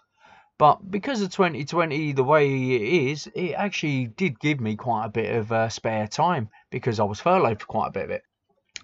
But 0.56 0.89
because 0.89 1.20
of 1.20 1.31
2020, 1.31 2.12
the 2.12 2.23
way 2.23 2.47
it 2.48 3.11
is, 3.11 3.27
it 3.35 3.55
actually 3.55 4.06
did 4.06 4.39
give 4.39 4.61
me 4.61 4.77
quite 4.77 5.06
a 5.06 5.09
bit 5.09 5.35
of 5.35 5.51
uh, 5.51 5.69
spare 5.69 6.06
time 6.06 6.48
because 6.70 7.01
I 7.01 7.05
was 7.05 7.20
furloughed 7.20 7.61
for 7.61 7.66
quite 7.66 7.89
a 7.89 7.93
bit 7.93 8.05
of 8.05 8.11
it. 8.11 8.23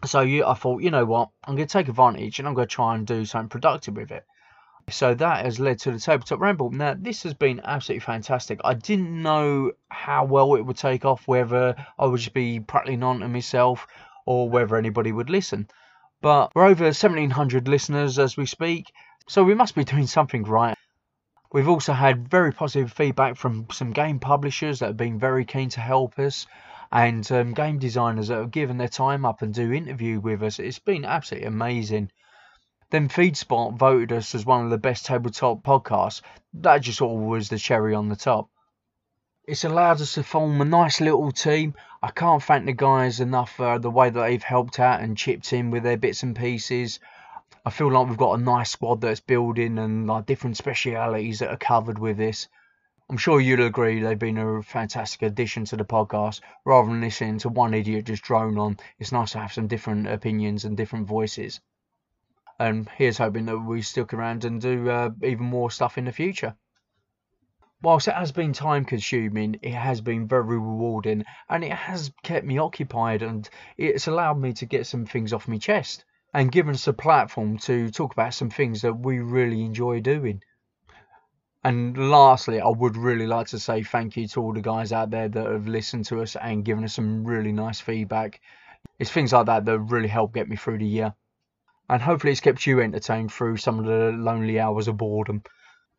So 0.05 0.23
yeah, 0.23 0.49
I 0.49 0.55
thought, 0.55 0.83
you 0.83 0.91
know 0.91 1.05
what, 1.05 1.31
I'm 1.45 1.55
going 1.55 1.69
to 1.69 1.73
take 1.73 1.89
advantage 1.89 2.39
and 2.39 2.49
I'm 2.49 2.55
going 2.55 2.67
to 2.67 2.75
try 2.75 2.95
and 2.95 3.07
do 3.07 3.25
something 3.25 3.49
productive 3.51 3.97
with 3.97 4.11
it. 4.11 4.25
So 4.91 5.15
that 5.15 5.45
has 5.45 5.59
led 5.59 5.79
to 5.81 5.93
the 5.93 5.99
tabletop 5.99 6.41
ramble. 6.41 6.71
Now 6.71 6.95
this 6.99 7.23
has 7.23 7.35
been 7.35 7.61
absolutely 7.65 8.01
fantastic. 8.01 8.61
I 8.65 8.75
didn't 8.75 9.23
know 9.23 9.73
how 9.89 10.25
well 10.25 10.55
it 10.55 10.62
would 10.62 10.77
take 10.77 11.05
off, 11.05 11.27
whether 11.27 11.75
I 11.99 12.07
would 12.07 12.21
just 12.21 12.35
be 12.35 12.61
prattling 12.61 13.03
on 13.03 13.21
to 13.21 13.29
myself 13.29 13.87
or 14.27 14.49
whether 14.49 14.77
anybody 14.77 15.12
would 15.12 15.31
listen. 15.31 15.69
But 16.21 16.55
we're 16.55 16.67
over 16.67 16.85
1700 16.85 17.67
listeners 17.67 18.19
as 18.19 18.37
we 18.37 18.47
speak, 18.47 18.93
so 19.27 19.43
we 19.43 19.55
must 19.55 19.75
be 19.75 19.85
doing 19.85 20.07
something 20.07 20.45
right. 20.45 20.77
We've 21.53 21.69
also 21.69 21.93
had 21.93 22.29
very 22.29 22.53
positive 22.53 22.93
feedback 22.93 23.37
from 23.37 23.67
some 23.73 23.93
game 23.93 24.21
publishers 24.21 24.79
that 24.79 24.87
have 24.87 24.97
been 24.97 25.19
very 25.19 25.45
keen 25.45 25.69
to 25.71 25.81
help 25.81 26.19
us 26.19 26.47
and 26.93 27.31
um, 27.33 27.55
game 27.55 27.79
designers 27.79 28.29
that 28.29 28.39
have 28.39 28.51
given 28.51 28.79
their 28.79 28.89
time 28.89 29.25
up 29.25 29.43
and 29.43 29.55
do 29.55 29.73
interview 29.73 30.21
with 30.21 30.43
us. 30.43 30.59
It's 30.59 30.79
been 30.79 31.05
absolutely 31.05 31.49
amazing. 31.49 32.11
Then 32.91 33.09
FeedSpot 33.09 33.77
voted 33.77 34.11
us 34.11 34.35
as 34.35 34.45
one 34.45 34.65
of 34.65 34.71
the 34.71 34.77
best 34.79 35.07
tabletop 35.07 35.62
podcasts. 35.62 36.23
That 36.55 36.79
just 36.79 37.01
all 37.01 37.19
was 37.19 37.49
the 37.49 37.57
cherry 37.57 37.95
on 37.95 38.09
the 38.09 38.17
top. 38.17 38.51
It's 39.45 39.62
allowed 39.62 40.01
us 40.01 40.15
to 40.15 40.25
form 40.25 40.61
a 40.61 40.65
nice 40.65 41.01
little 41.01 41.31
team. 41.31 41.75
I 42.03 42.11
can't 42.11 42.43
thank 42.43 42.67
the 42.67 42.73
guys 42.73 43.21
enough 43.21 43.53
for 43.53 43.79
the 43.79 43.93
way 43.93 44.11
that 44.11 44.21
they've 44.21 44.43
helped 44.43 44.81
out 44.81 45.03
and 45.03 45.17
chipped 45.17 45.53
in 45.53 45.71
with 45.71 45.85
their 45.85 45.97
bits 45.97 46.25
and 46.25 46.35
pieces. 46.35 46.99
I 47.65 47.71
feel 47.71 47.93
like 47.93 48.09
we've 48.09 48.17
got 48.17 48.41
a 48.41 48.43
nice 48.43 48.71
squad 48.71 49.01
that's 49.01 49.21
building 49.21 49.79
and 49.79 50.09
like 50.09 50.27
different 50.27 50.57
specialities 50.57 51.39
that 51.39 51.51
are 51.51 51.57
covered 51.57 52.01
with 52.01 52.17
this. 52.17 52.49
I'm 53.09 53.19
sure 53.19 53.41
you'll 53.41 53.67
agree 53.67 54.01
they've 54.01 54.19
been 54.19 54.39
a 54.39 54.62
fantastic 54.65 55.23
addition 55.23 55.65
to 55.67 55.77
the 55.77 55.85
podcast. 55.85 56.41
Rather 56.65 56.89
than 56.89 57.01
listening 57.01 57.39
to 57.39 57.51
one 57.51 57.73
idiot 57.73 58.07
just 58.07 58.25
drone 58.25 58.59
on, 58.59 58.79
it's 58.99 59.12
nice 59.12 59.31
to 59.33 59.39
have 59.39 59.53
some 59.53 59.69
different 59.69 60.09
opinions 60.09 60.65
and 60.65 60.77
different 60.77 61.07
voices. 61.07 61.61
And 62.61 62.91
here's 62.91 63.16
hoping 63.16 63.47
that 63.47 63.59
we 63.59 63.81
stick 63.81 64.12
around 64.12 64.45
and 64.45 64.61
do 64.61 64.91
uh, 64.91 65.09
even 65.24 65.47
more 65.47 65.70
stuff 65.70 65.97
in 65.97 66.05
the 66.05 66.12
future. 66.12 66.55
Whilst 67.81 68.07
it 68.07 68.15
has 68.15 68.32
been 68.32 68.53
time 68.53 68.85
consuming, 68.85 69.59
it 69.62 69.73
has 69.73 70.03
been 70.03 70.28
very 70.28 70.59
rewarding 70.59 71.24
and 71.49 71.65
it 71.65 71.73
has 71.73 72.12
kept 72.23 72.45
me 72.45 72.59
occupied 72.59 73.23
and 73.23 73.49
it's 73.78 74.09
allowed 74.09 74.39
me 74.39 74.53
to 74.53 74.66
get 74.66 74.87
some 74.87 75.07
things 75.07 75.32
off 75.32 75.49
my 75.49 75.57
chest 75.57 76.05
and 76.35 76.53
given 76.53 76.74
us 76.74 76.87
a 76.87 76.93
platform 76.93 77.57
to 77.61 77.91
talk 77.91 78.12
about 78.12 78.35
some 78.35 78.51
things 78.51 78.82
that 78.82 78.93
we 78.93 79.20
really 79.20 79.65
enjoy 79.65 80.01
doing. 80.01 80.43
And 81.65 82.11
lastly, 82.11 82.61
I 82.61 82.69
would 82.69 82.99
really 82.99 83.27
like 83.27 83.47
to 83.49 83.59
say 83.59 83.82
thank 83.82 84.19
you 84.19 84.28
to 84.28 84.43
all 84.43 84.53
the 84.53 84.61
guys 84.61 84.93
out 84.93 85.09
there 85.09 85.31
that 85.31 85.47
have 85.47 85.66
listened 85.66 86.05
to 86.07 86.20
us 86.20 86.37
and 86.37 86.62
given 86.62 86.85
us 86.85 86.93
some 86.93 87.24
really 87.24 87.53
nice 87.53 87.81
feedback. 87.81 88.43
It's 88.99 89.11
things 89.11 89.32
like 89.32 89.47
that 89.47 89.65
that 89.65 89.78
really 89.78 90.09
help 90.09 90.35
get 90.35 90.47
me 90.47 90.57
through 90.57 90.78
the 90.78 90.87
year. 90.87 91.15
And 91.91 92.01
hopefully, 92.01 92.31
it's 92.31 92.41
kept 92.41 92.69
you 92.69 92.81
entertained 92.81 93.33
through 93.33 93.57
some 93.57 93.81
of 93.81 93.85
the 93.85 94.12
lonely 94.17 94.61
hours 94.61 94.87
of 94.87 94.97
boredom. 94.97 95.43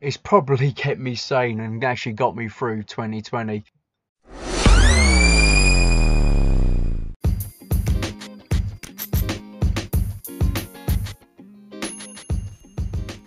It's 0.00 0.16
probably 0.16 0.72
kept 0.72 0.98
me 0.98 1.14
sane 1.14 1.60
and 1.60 1.84
actually 1.84 2.14
got 2.14 2.34
me 2.34 2.48
through 2.48 2.84
2020. 2.84 3.62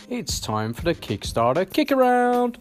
It's 0.10 0.40
time 0.40 0.74
for 0.74 0.82
the 0.82 0.96
Kickstarter 0.96 1.72
kick 1.72 1.92
around. 1.92 2.58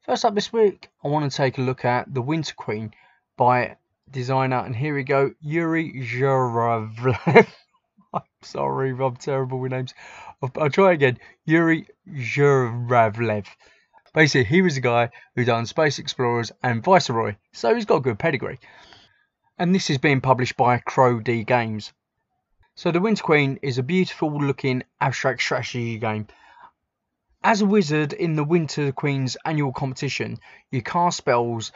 First 0.00 0.24
up 0.24 0.34
this 0.34 0.52
week, 0.52 0.90
I 1.04 1.08
want 1.08 1.30
to 1.30 1.36
take 1.36 1.58
a 1.58 1.60
look 1.60 1.84
at 1.84 2.12
The 2.12 2.20
Winter 2.20 2.54
Queen 2.56 2.92
by 3.36 3.76
designer, 4.12 4.58
and 4.58 4.76
here 4.76 4.94
we 4.94 5.02
go, 5.02 5.32
Yuri 5.40 5.92
Zhuravlev. 6.04 7.46
I'm 8.14 8.22
sorry, 8.42 8.90
I'm 8.90 9.16
terrible 9.16 9.58
with 9.58 9.72
names. 9.72 9.94
I'll, 10.42 10.50
I'll 10.58 10.70
try 10.70 10.92
again. 10.92 11.18
Yuri 11.44 11.86
Zhuravlev. 12.08 13.46
Basically, 14.14 14.44
he 14.44 14.60
was 14.60 14.74
the 14.74 14.82
guy 14.82 15.10
who 15.34 15.44
done 15.44 15.64
Space 15.64 15.98
Explorers 15.98 16.52
and 16.62 16.84
Viceroy, 16.84 17.36
so 17.52 17.74
he's 17.74 17.86
got 17.86 17.96
a 17.96 18.00
good 18.00 18.18
pedigree. 18.18 18.60
And 19.58 19.74
this 19.74 19.88
is 19.88 19.98
being 19.98 20.20
published 20.20 20.56
by 20.56 20.78
Crowd 20.78 21.24
Games. 21.24 21.92
So 22.74 22.90
the 22.90 23.00
Winter 23.00 23.22
Queen 23.22 23.58
is 23.62 23.78
a 23.78 23.82
beautiful 23.82 24.30
looking 24.38 24.82
abstract 25.00 25.42
strategy 25.42 25.98
game. 25.98 26.26
As 27.44 27.60
a 27.60 27.66
wizard 27.66 28.12
in 28.12 28.34
the 28.34 28.44
Winter 28.44 28.92
Queen's 28.92 29.36
annual 29.44 29.72
competition, 29.72 30.38
you 30.70 30.80
cast 30.80 31.16
spells 31.16 31.72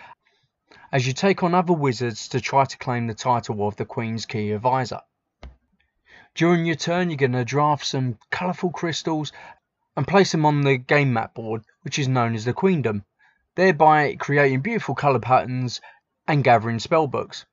as 0.93 1.07
you 1.07 1.13
take 1.13 1.43
on 1.43 1.55
other 1.55 1.73
wizards 1.73 2.29
to 2.29 2.41
try 2.41 2.65
to 2.65 2.79
claim 2.79 3.07
the 3.07 3.15
title 3.15 3.67
of 3.67 3.77
the 3.77 3.85
Queen's 3.85 4.27
Key 4.27 4.53
Advisor. 4.53 5.01
During 6.35 6.67
your 6.67 6.77
turn, 6.77 7.11
you're 7.11 7.17
going 7.17 7.33
to 7.33 7.45
draft 7.45 7.85
some 7.85 8.19
colourful 8.31 8.71
crystals 8.71 9.33
and 9.97 10.07
place 10.07 10.33
them 10.33 10.45
on 10.45 10.61
the 10.61 10.77
game 10.77 11.13
map 11.13 11.35
board, 11.35 11.65
which 11.83 11.99
is 11.99 12.09
known 12.09 12.35
as 12.35 12.45
the 12.45 12.53
Queendom, 12.53 13.05
thereby 13.55 14.15
creating 14.17 14.61
beautiful 14.61 14.95
colour 14.95 15.19
patterns 15.19 15.81
and 16.29 16.45
gathering 16.45 16.79
spellbooks. 16.79 17.47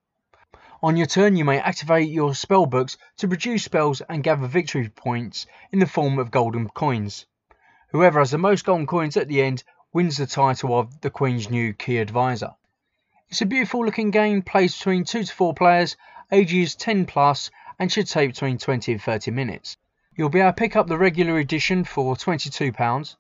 On 0.81 0.97
your 0.97 1.07
turn, 1.07 1.37
you 1.37 1.45
may 1.45 1.59
activate 1.59 2.09
your 2.09 2.35
spell 2.35 2.65
books 2.65 2.97
to 3.17 3.27
produce 3.27 3.63
spells 3.63 4.01
and 4.01 4.21
gather 4.21 4.47
victory 4.47 4.89
points 4.89 5.47
in 5.71 5.79
the 5.79 5.87
form 5.87 6.19
of 6.19 6.29
golden 6.29 6.67
coins. 6.67 7.25
Whoever 7.91 8.19
has 8.19 8.31
the 8.31 8.37
most 8.37 8.65
golden 8.65 8.85
coins 8.85 9.15
at 9.15 9.29
the 9.29 9.41
end 9.41 9.63
wins 9.93 10.17
the 10.17 10.27
title 10.27 10.77
of 10.77 10.99
the 10.99 11.09
Queen's 11.09 11.49
new 11.49 11.71
key 11.73 11.99
advisor. 11.99 12.55
It's 13.33 13.41
a 13.41 13.47
beautiful 13.47 13.83
looking 13.83 14.11
game, 14.11 14.43
plays 14.43 14.77
between 14.77 15.05
2 15.05 15.23
to 15.23 15.33
4 15.33 15.55
players, 15.55 15.97
ages 16.31 16.75
10 16.75 17.07
plus, 17.07 17.49
and 17.79 17.91
should 17.91 18.05
take 18.05 18.29
between 18.29 18.59
20 18.59 18.91
and 18.91 19.01
30 19.01 19.31
minutes. 19.31 19.75
You'll 20.15 20.29
be 20.29 20.39
able 20.39 20.51
to 20.51 20.53
pick 20.53 20.75
up 20.75 20.85
the 20.85 20.99
regular 20.99 21.39
edition 21.39 21.83
for 21.83 22.15
£22, 22.15 23.15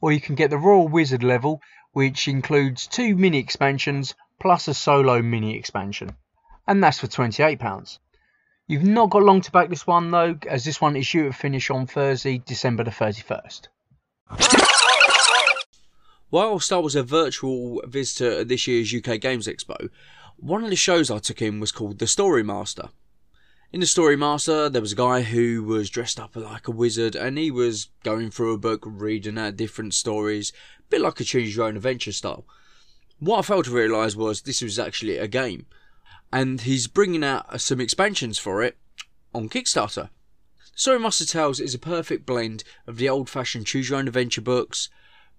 or 0.00 0.12
you 0.12 0.20
can 0.20 0.36
get 0.36 0.50
the 0.50 0.58
Royal 0.58 0.86
Wizard 0.86 1.24
level, 1.24 1.60
which 1.90 2.28
includes 2.28 2.86
two 2.86 3.16
mini 3.16 3.38
expansions 3.38 4.14
plus 4.38 4.68
a 4.68 4.74
solo 4.74 5.22
mini 5.22 5.56
expansion 5.56 6.14
and 6.68 6.80
that's 6.80 7.00
for 7.00 7.08
£28. 7.08 7.98
You've 8.68 8.84
not 8.84 9.10
got 9.10 9.24
long 9.24 9.40
to 9.40 9.50
back 9.50 9.70
this 9.70 9.88
one 9.88 10.12
though, 10.12 10.38
as 10.46 10.64
this 10.64 10.80
one 10.80 10.94
is 10.94 11.10
due 11.10 11.24
to 11.24 11.32
finish 11.32 11.68
on 11.68 11.88
Thursday, 11.88 12.38
December 12.38 12.84
the 12.84 12.92
31st. 12.92 13.66
Whilst 16.30 16.72
I 16.72 16.78
was 16.78 16.94
a 16.94 17.02
virtual 17.02 17.80
visitor 17.86 18.40
at 18.40 18.48
this 18.48 18.66
year's 18.66 18.94
UK 18.94 19.18
Games 19.18 19.46
Expo, 19.46 19.88
one 20.36 20.62
of 20.62 20.68
the 20.68 20.76
shows 20.76 21.10
I 21.10 21.18
took 21.20 21.40
in 21.40 21.58
was 21.58 21.72
called 21.72 21.98
The 21.98 22.06
Story 22.06 22.42
Master. 22.42 22.90
In 23.72 23.80
The 23.80 23.86
Story 23.86 24.14
Master, 24.14 24.68
there 24.68 24.82
was 24.82 24.92
a 24.92 24.96
guy 24.96 25.22
who 25.22 25.62
was 25.62 25.88
dressed 25.88 26.20
up 26.20 26.36
like 26.36 26.68
a 26.68 26.70
wizard 26.70 27.16
and 27.16 27.38
he 27.38 27.50
was 27.50 27.88
going 28.04 28.30
through 28.30 28.52
a 28.52 28.58
book, 28.58 28.82
reading 28.84 29.38
out 29.38 29.56
different 29.56 29.94
stories, 29.94 30.52
a 30.78 30.82
bit 30.90 31.00
like 31.00 31.18
a 31.18 31.24
choose 31.24 31.56
your 31.56 31.64
own 31.64 31.76
adventure 31.76 32.12
style. 32.12 32.44
What 33.20 33.38
I 33.38 33.42
failed 33.42 33.64
to 33.64 33.70
realise 33.70 34.14
was 34.14 34.42
this 34.42 34.60
was 34.60 34.78
actually 34.78 35.16
a 35.16 35.28
game 35.28 35.64
and 36.30 36.60
he's 36.60 36.88
bringing 36.88 37.24
out 37.24 37.58
some 37.62 37.80
expansions 37.80 38.38
for 38.38 38.62
it 38.62 38.76
on 39.34 39.48
Kickstarter. 39.48 40.10
Story 40.74 41.00
Master 41.00 41.24
Tales 41.24 41.58
is 41.58 41.74
a 41.74 41.78
perfect 41.78 42.26
blend 42.26 42.64
of 42.86 42.98
the 42.98 43.08
old 43.08 43.30
fashioned 43.30 43.66
choose 43.66 43.88
your 43.88 43.98
own 43.98 44.08
adventure 44.08 44.42
books, 44.42 44.90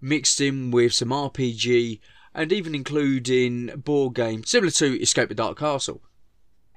mixed 0.02 0.40
in 0.42 0.72
with 0.72 0.94
some 0.94 1.10
RPG, 1.10 2.00
and 2.34 2.52
even 2.52 2.76
including 2.76 3.68
board 3.78 4.14
game 4.16 4.44
similar 4.44 4.72
to 4.72 5.02
Escape 5.02 5.30
the 5.30 5.36
Dark 5.36 5.60
Castle. 5.60 6.02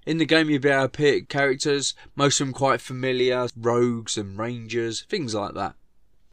In 0.05 0.19
the 0.19 0.25
game, 0.25 0.51
you'll 0.51 0.61
be 0.61 0.69
able 0.69 0.85
to 0.85 0.89
pick 0.89 1.29
characters, 1.29 1.95
most 2.17 2.41
of 2.41 2.47
them 2.47 2.55
quite 2.55 2.81
familiar, 2.81 3.47
rogues 3.57 4.19
and 4.19 4.37
rangers, 4.37 5.03
things 5.03 5.35
like 5.35 5.55
that. 5.55 5.75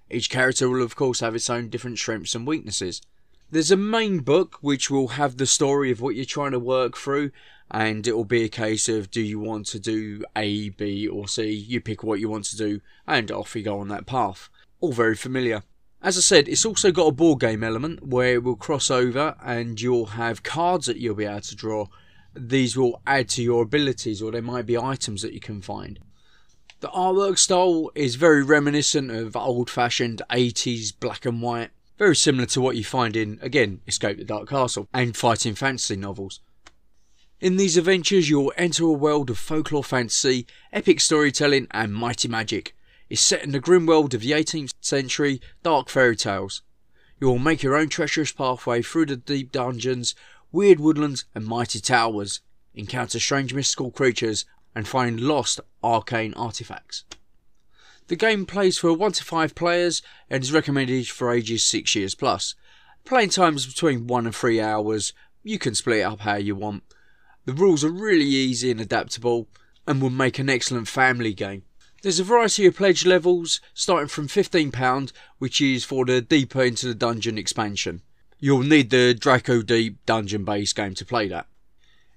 Each 0.10 0.30
character 0.30 0.68
will, 0.68 0.82
of 0.82 0.96
course, 0.96 1.20
have 1.20 1.36
its 1.36 1.50
own 1.50 1.70
different 1.70 2.00
strengths 2.00 2.34
and 2.34 2.48
weaknesses. 2.48 3.02
There's 3.52 3.70
a 3.72 3.78
main 3.78 4.20
book 4.20 4.58
which 4.62 4.90
will 4.90 5.10
have 5.10 5.38
the 5.38 5.46
story 5.46 5.92
of 5.92 6.02
what 6.02 6.16
you're 6.16 6.26
trying 6.26 6.52
to 6.52 6.60
work 6.60 6.98
through, 6.98 7.32
and 7.70 8.08
it 8.08 8.16
will 8.16 8.26
be 8.26 8.44
a 8.44 8.50
case 8.50 8.90
of 8.90 9.12
do 9.12 9.22
you 9.22 9.40
want 9.40 9.68
to 9.68 9.80
do 9.80 10.24
A, 10.36 10.70
B, 10.70 11.08
or 11.08 11.28
C? 11.28 11.52
You 11.52 11.80
pick 11.80 12.04
what 12.04 12.20
you 12.20 12.30
want 12.30 12.46
to 12.46 12.58
do, 12.58 12.82
and 13.06 13.32
off 13.32 13.56
you 13.56 13.62
go 13.62 13.80
on 13.80 13.88
that 13.90 14.08
path. 14.08 14.50
All 14.82 14.94
very 14.94 15.16
familiar. 15.16 15.62
As 16.02 16.18
I 16.18 16.22
said, 16.22 16.48
it's 16.48 16.66
also 16.66 16.92
got 16.92 17.08
a 17.08 17.12
board 17.12 17.42
game 17.42 17.64
element 17.64 18.08
where 18.08 18.36
it 18.36 18.44
will 18.44 18.56
cross 18.56 18.90
over 18.90 19.36
and 19.44 19.80
you'll 19.80 20.06
have 20.06 20.44
cards 20.44 20.86
that 20.86 20.98
you'll 20.98 21.16
be 21.16 21.26
able 21.26 21.42
to 21.42 21.56
draw. 21.56 21.88
These 22.34 22.78
will 22.78 23.02
add 23.06 23.28
to 23.30 23.44
your 23.44 23.64
abilities, 23.64 24.22
or 24.22 24.32
there 24.32 24.42
might 24.42 24.66
be 24.66 24.78
items 24.78 25.22
that 25.24 25.34
you 25.34 25.42
can 25.42 25.62
find. 25.62 26.00
The 26.80 26.88
artwork 26.90 27.38
style 27.38 27.92
is 27.96 28.16
very 28.16 28.44
reminiscent 28.44 29.12
of 29.12 29.36
old 29.36 29.70
fashioned 29.70 30.22
80s 30.30 30.98
black 30.98 31.26
and 31.26 31.42
white, 31.42 31.72
very 31.98 32.16
similar 32.16 32.46
to 32.48 32.62
what 32.62 32.78
you 32.78 32.86
find 32.86 33.18
in, 33.18 33.38
again, 33.42 33.82
Escape 33.86 34.18
the 34.18 34.24
Dark 34.24 34.48
Castle 34.48 34.88
and 34.94 35.18
fighting 35.18 35.56
fantasy 35.56 35.98
novels. 35.98 36.40
In 37.42 37.58
these 37.58 37.76
adventures, 37.76 38.30
you'll 38.30 38.54
enter 38.56 38.86
a 38.86 38.92
world 38.94 39.30
of 39.30 39.38
folklore 39.38 39.84
fantasy, 39.84 40.48
epic 40.72 41.02
storytelling, 41.02 41.68
and 41.72 41.94
mighty 41.94 42.30
magic. 42.30 42.74
It's 43.10 43.22
set 43.22 43.44
in 43.44 43.52
the 43.52 43.60
grim 43.60 43.88
world 43.88 44.14
of 44.14 44.22
the 44.22 44.32
18th 44.32 44.74
century 44.82 45.42
dark 45.64 45.90
fairy 45.90 46.16
tales. 46.16 46.62
You 47.20 47.28
will 47.28 47.40
make 47.40 47.64
your 47.64 47.76
own 47.76 47.90
treacherous 47.90 48.32
pathway 48.32 48.82
through 48.84 49.08
the 49.08 49.18
deep 49.18 49.52
dungeons, 49.52 50.14
weird 50.52 50.80
woodlands, 50.80 51.26
and 51.34 51.46
mighty 51.46 51.80
towers, 51.80 52.42
encounter 52.76 53.20
strange 53.20 53.54
mystical 53.54 53.90
creatures, 53.90 54.46
and 54.76 54.88
find 54.88 55.20
lost 55.20 55.60
arcane 55.84 56.36
artifacts. 56.36 57.04
The 58.08 58.16
game 58.16 58.46
plays 58.46 58.78
for 58.78 58.94
1 58.94 59.12
to 59.14 59.24
5 59.24 59.56
players 59.56 60.02
and 60.30 60.44
is 60.44 60.54
recommended 60.54 61.08
for 61.08 61.34
ages 61.34 61.64
6 61.64 61.96
years 61.96 62.16
plus. 62.16 62.56
Playing 63.06 63.30
time 63.30 63.56
is 63.56 63.66
between 63.66 64.08
1 64.08 64.26
and 64.28 64.36
3 64.36 64.62
hours. 64.62 65.14
You 65.44 65.58
can 65.58 65.74
split 65.76 66.00
it 66.00 66.04
up 66.04 66.22
how 66.22 66.36
you 66.36 66.56
want. 66.56 66.84
The 67.46 67.54
rules 67.54 67.84
are 67.84 67.92
really 67.92 68.26
easy 68.26 68.70
and 68.70 68.80
adaptable 68.80 69.48
and 69.88 70.02
will 70.02 70.10
make 70.12 70.38
an 70.38 70.50
excellent 70.50 70.88
family 70.88 71.34
game. 71.34 71.64
There's 72.02 72.20
a 72.20 72.24
variety 72.24 72.66
of 72.66 72.78
pledge 72.78 73.06
levels, 73.06 73.60
starting 73.74 74.08
from 74.08 74.28
£15, 74.28 75.12
which 75.38 75.60
is 75.60 75.84
for 75.84 76.06
the 76.06 76.22
deeper 76.22 76.64
into 76.64 76.88
the 76.88 76.96
dungeon 76.96 77.38
expansion. 77.38 78.02
You'll 78.40 78.64
need 78.64 78.90
the 78.90 79.14
Draco 79.14 79.62
Deep 79.62 79.98
dungeon 80.06 80.46
base 80.46 80.72
game 80.72 80.94
to 80.96 81.06
play 81.06 81.28
that. 81.28 81.48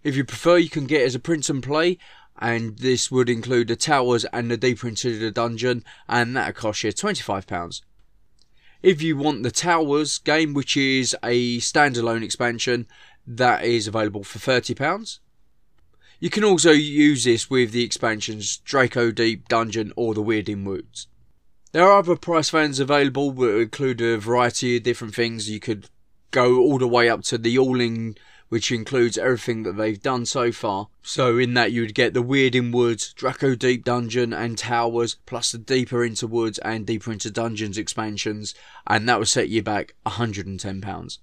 If 0.05 0.17
you 0.17 0.25
prefer, 0.25 0.57
you 0.57 0.69
can 0.69 0.87
get 0.87 1.03
as 1.03 1.17
a 1.17 1.21
print 1.21 1.49
and 1.49 1.63
play, 1.63 1.99
and 2.39 2.79
this 2.79 3.11
would 3.11 3.29
include 3.29 3.69
the 3.69 3.77
towers 3.77 4.25
and 4.27 4.51
the 4.51 4.57
deeper 4.57 4.87
into 4.87 5.19
the 5.19 5.33
dungeon, 5.33 5.85
and 6.09 6.37
that'll 6.37 6.53
cost 6.53 6.85
you 6.85 6.93
£25. 6.93 7.83
If 8.83 9.03
you 9.03 9.17
want 9.17 9.43
the 9.43 9.51
towers 9.51 10.19
game, 10.19 10.55
which 10.55 10.77
is 10.77 11.17
a 11.25 11.59
standalone 11.59 12.23
expansion, 12.23 12.87
that 13.27 13.65
is 13.65 13.89
available 13.89 14.23
for 14.23 14.39
£30. 14.39 15.19
You 16.23 16.31
can 16.31 16.45
also 16.45 16.71
use 16.71 17.25
this 17.25 17.51
with 17.51 17.73
the 17.73 17.83
expansions 17.83 18.59
Draco 18.59 19.11
Deep 19.11 19.49
Dungeon 19.49 19.93
or 19.97 20.15
the 20.15 20.23
Weirding 20.23 20.63
Woods. 20.63 21.09
There 21.73 21.83
are 21.83 21.99
other 21.99 22.15
price 22.15 22.51
plans 22.51 22.79
available 22.79 23.33
that 23.33 23.59
include 23.59 24.01
a 24.01 24.19
variety 24.19 24.77
of 24.77 24.85
different 24.85 25.17
things. 25.17 25.51
You 25.51 25.59
could 25.59 25.89
go 26.31 26.61
all 26.61 26.79
the 26.79 26.87
way 26.87 27.09
up 27.09 27.23
to 27.23 27.39
the 27.39 27.59
all-in, 27.59 28.15
which 28.51 28.71
includes 28.71 29.19
everything 29.19 29.65
that 29.65 29.73
they've 29.73 30.01
done 30.01 30.25
so 30.25 30.53
far. 30.53 30.87
So 31.03 31.39
in 31.39 31.55
that 31.55 31.73
you'd 31.73 31.93
get 31.93 32.15
the 32.15 32.23
Weirding 32.23 32.73
Woods, 32.73 33.13
Draco 33.15 33.57
Deep 33.57 33.85
Dungeon 33.85 34.33
and 34.33 34.57
Towers, 34.57 35.17
plus 35.27 35.51
the 35.51 35.59
Deeper 35.59 36.05
into 36.05 36.29
Woods 36.29 36.61
and 36.61 36.87
Deeper 36.87 37.11
into 37.11 37.33
Dungeons 37.33 37.77
expansions, 37.77 38.55
and 38.87 39.09
that 39.09 39.19
would 39.19 39.27
set 39.27 39.49
you 39.49 39.61
back 39.61 39.97
£110. 40.07 41.19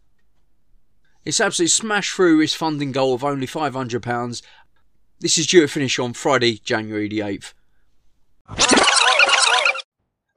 It's 1.26 1.42
absolutely 1.42 1.70
smashed 1.70 2.16
through 2.16 2.40
its 2.40 2.54
funding 2.54 2.92
goal 2.92 3.14
of 3.14 3.24
only 3.26 3.46
£500 3.46 4.42
this 5.20 5.38
is 5.38 5.48
due 5.48 5.62
to 5.62 5.68
finish 5.68 6.00
on 6.00 6.14
Friday, 6.14 6.58
January 6.58 7.10
the 7.10 7.20
8th. 7.20 7.54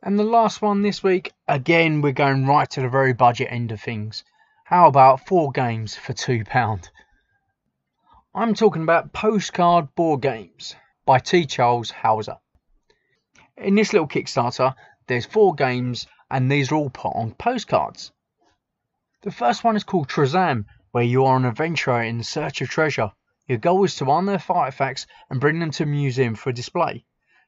And 0.03 0.19
the 0.19 0.25
last 0.25 0.61
one 0.61 0.83
this 0.83 1.03
week, 1.03 1.33
again, 1.47 2.01
we're 2.01 2.13
going 2.13 2.47
right 2.47 2.69
to 2.71 2.81
the 2.81 2.89
very 2.89 3.13
budget 3.13 3.49
end 3.51 3.71
of 3.71 3.81
things. 3.81 4.25
How 4.65 4.89
about 4.89 5.27
four 5.27 5.53
games 5.53 5.95
for 5.95 6.13
£2? 6.13 6.89
I'm 8.35 8.55
talking 8.55 8.83
about 8.83 9.13
Postcard 9.13 9.95
Board 9.95 10.23
Games 10.23 10.75
by 11.05 11.21
T. 11.21 11.47
Charles 11.47 11.91
Hauser. 11.93 12.39
In 13.57 13.77
this 13.77 13.93
little 13.93 14.09
Kickstarter, 14.09 14.75
there's 15.07 15.27
four 15.27 15.55
games, 15.55 16.09
and 16.31 16.51
these 16.51 16.73
are 16.73 16.77
all 16.77 16.91
put 16.91 17.15
on 17.15 17.35
postcards. 17.35 18.11
The 19.21 19.31
first 19.31 19.63
one 19.63 19.77
is 19.77 19.85
called 19.85 20.09
Trezam, 20.09 20.65
where 20.91 21.05
you 21.05 21.25
are 21.27 21.37
an 21.37 21.45
adventurer 21.45 22.03
in 22.03 22.25
search 22.25 22.61
of 22.61 22.69
treasure. 22.69 23.13
Your 23.49 23.59
goal 23.59 23.83
is 23.83 23.97
to 23.97 24.09
arm 24.09 24.29
unearth 24.29 24.49
artifacts 24.51 25.07
and 25.29 25.41
bring 25.41 25.59
them 25.59 25.73
to 25.73 25.83
a 25.83 25.87
museum 25.87 26.37
for 26.37 26.53
display. 26.53 27.05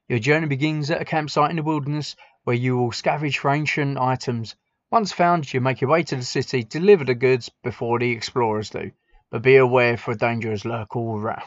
Your 0.09 0.19
journey 0.19 0.49
begins 0.49 0.91
at 0.91 1.01
a 1.01 1.05
campsite 1.05 1.51
in 1.51 1.57
the 1.57 1.63
wilderness 1.63 2.17
where 2.43 2.57
you 2.57 2.77
will 2.77 2.91
scavenge 2.91 3.39
for 3.39 3.51
ancient 3.51 3.97
items. 3.97 4.57
Once 4.91 5.13
found, 5.13 5.53
you 5.53 5.61
make 5.61 5.81
your 5.81 5.91
way 5.91 6.03
to 6.03 6.17
the 6.17 6.25
city, 6.25 6.65
deliver 6.65 7.05
the 7.05 7.15
goods 7.15 7.49
before 7.63 8.01
the 8.01 8.11
explorers 8.11 8.71
do, 8.71 8.91
but 9.31 9.43
be 9.43 9.57
aware 9.57 9.97
for 9.97 10.15
dangers 10.15 10.65
lurk 10.65 10.97
all 10.97 11.19
around. 11.19 11.43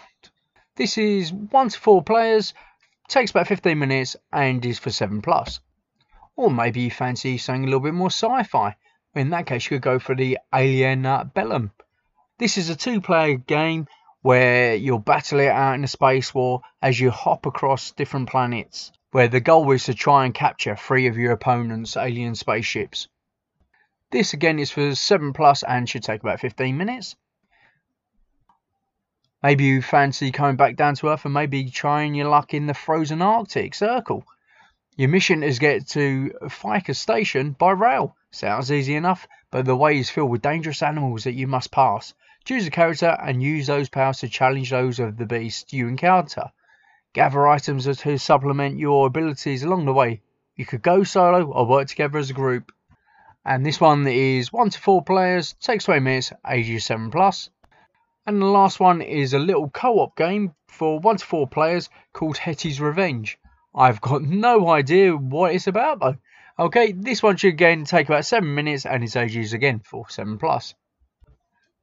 This 0.75 0.97
is 0.97 1.33
1 1.33 1.69
to 1.69 1.79
4 1.79 2.03
players, 2.03 2.53
takes 3.09 3.31
about 3.31 3.47
15 3.47 3.77
minutes, 3.77 4.15
and 4.31 4.65
is 4.65 4.79
for 4.79 4.91
7 4.91 5.21
plus. 5.21 5.59
Or 6.37 6.49
maybe 6.49 6.81
you 6.81 6.91
fancy 6.91 7.37
something 7.37 7.63
a 7.63 7.67
little 7.67 7.81
bit 7.81 7.93
more 7.93 8.11
sci 8.11 8.43
fi. 8.43 8.75
In 9.13 9.29
that 9.31 9.45
case, 9.45 9.65
you 9.65 9.77
could 9.77 9.81
go 9.81 9.99
for 9.99 10.15
the 10.15 10.37
Alien 10.53 11.05
uh, 11.05 11.25
Bellum. 11.25 11.71
This 12.39 12.57
is 12.57 12.69
a 12.69 12.75
two 12.75 13.01
player 13.01 13.35
game 13.35 13.87
where 14.27 14.75
you'll 14.75 14.99
battle 14.99 15.39
it 15.39 15.47
out 15.47 15.75
in 15.75 15.85
a 15.85 15.87
space 15.87 16.35
war 16.35 16.61
as 16.81 16.99
you 16.99 17.09
hop 17.09 17.45
across 17.45 17.91
different 17.91 18.27
planets, 18.27 18.91
where 19.11 19.29
the 19.29 19.39
goal 19.39 19.71
is 19.71 19.85
to 19.85 19.93
try 19.93 20.25
and 20.25 20.33
capture 20.33 20.75
three 20.75 21.07
of 21.07 21.15
your 21.15 21.31
opponent's 21.31 21.95
alien 21.95 22.35
spaceships. 22.35 23.07
This 24.11 24.33
again 24.33 24.59
is 24.59 24.69
for 24.69 24.93
7 24.93 25.31
plus 25.31 25.63
and 25.63 25.87
should 25.87 26.03
take 26.03 26.19
about 26.19 26.41
15 26.41 26.75
minutes. 26.75 27.15
Maybe 29.41 29.63
you 29.63 29.81
fancy 29.81 30.33
coming 30.33 30.57
back 30.57 30.75
down 30.75 30.95
to 30.95 31.07
Earth 31.07 31.23
and 31.23 31.33
maybe 31.33 31.69
trying 31.69 32.13
your 32.13 32.27
luck 32.27 32.53
in 32.53 32.67
the 32.67 32.73
frozen 32.73 33.21
Arctic 33.21 33.73
Circle. 33.75 34.25
Your 34.97 35.07
mission 35.07 35.41
is 35.41 35.57
get 35.57 35.87
to 35.91 36.33
Ficus 36.49 36.99
Station 36.99 37.51
by 37.51 37.71
rail. 37.71 38.13
Sounds 38.31 38.73
easy 38.73 38.95
enough, 38.95 39.25
but 39.51 39.63
the 39.63 39.77
way 39.77 39.97
is 39.97 40.09
filled 40.09 40.31
with 40.31 40.41
dangerous 40.41 40.83
animals 40.83 41.23
that 41.23 41.35
you 41.35 41.47
must 41.47 41.71
pass. 41.71 42.13
Choose 42.47 42.65
a 42.65 42.71
character 42.71 43.17
and 43.21 43.43
use 43.43 43.67
those 43.67 43.89
powers 43.89 44.19
to 44.19 44.29
challenge 44.29 44.69
those 44.69 45.01
of 45.01 45.17
the 45.17 45.25
beast 45.25 45.73
you 45.73 45.89
encounter. 45.89 46.53
Gather 47.11 47.45
items 47.45 47.93
to 47.97 48.17
supplement 48.17 48.79
your 48.79 49.07
abilities 49.07 49.63
along 49.63 49.83
the 49.83 49.91
way. 49.91 50.21
You 50.55 50.65
could 50.65 50.81
go 50.81 51.03
solo 51.03 51.43
or 51.51 51.65
work 51.65 51.89
together 51.89 52.17
as 52.17 52.29
a 52.29 52.33
group. 52.33 52.71
And 53.43 53.65
this 53.65 53.81
one 53.81 54.07
is 54.07 54.53
1 54.53 54.69
to 54.69 54.79
4 54.79 55.03
players, 55.03 55.55
takes 55.59 55.83
20 55.83 55.99
minutes, 55.99 56.31
ages 56.47 56.85
7 56.85 57.11
plus. 57.11 57.49
And 58.25 58.41
the 58.41 58.45
last 58.45 58.79
one 58.79 59.01
is 59.01 59.33
a 59.33 59.39
little 59.39 59.69
co 59.69 59.99
op 59.99 60.15
game 60.15 60.55
for 60.69 61.01
1 61.01 61.17
to 61.17 61.25
4 61.25 61.47
players 61.47 61.89
called 62.13 62.37
Hetty's 62.37 62.79
Revenge. 62.79 63.37
I've 63.75 63.99
got 63.99 64.21
no 64.47 64.69
idea 64.69 65.17
what 65.17 65.53
it's 65.53 65.67
about 65.67 65.99
though. 65.99 66.15
Okay, 66.57 66.93
this 66.93 67.21
one 67.21 67.35
should 67.35 67.55
again 67.55 67.83
take 67.83 68.07
about 68.07 68.23
7 68.23 68.55
minutes 68.55 68.85
and 68.85 69.03
its 69.03 69.17
ages 69.17 69.51
again 69.51 69.79
for 69.79 70.09
7 70.09 70.37
plus. 70.37 70.75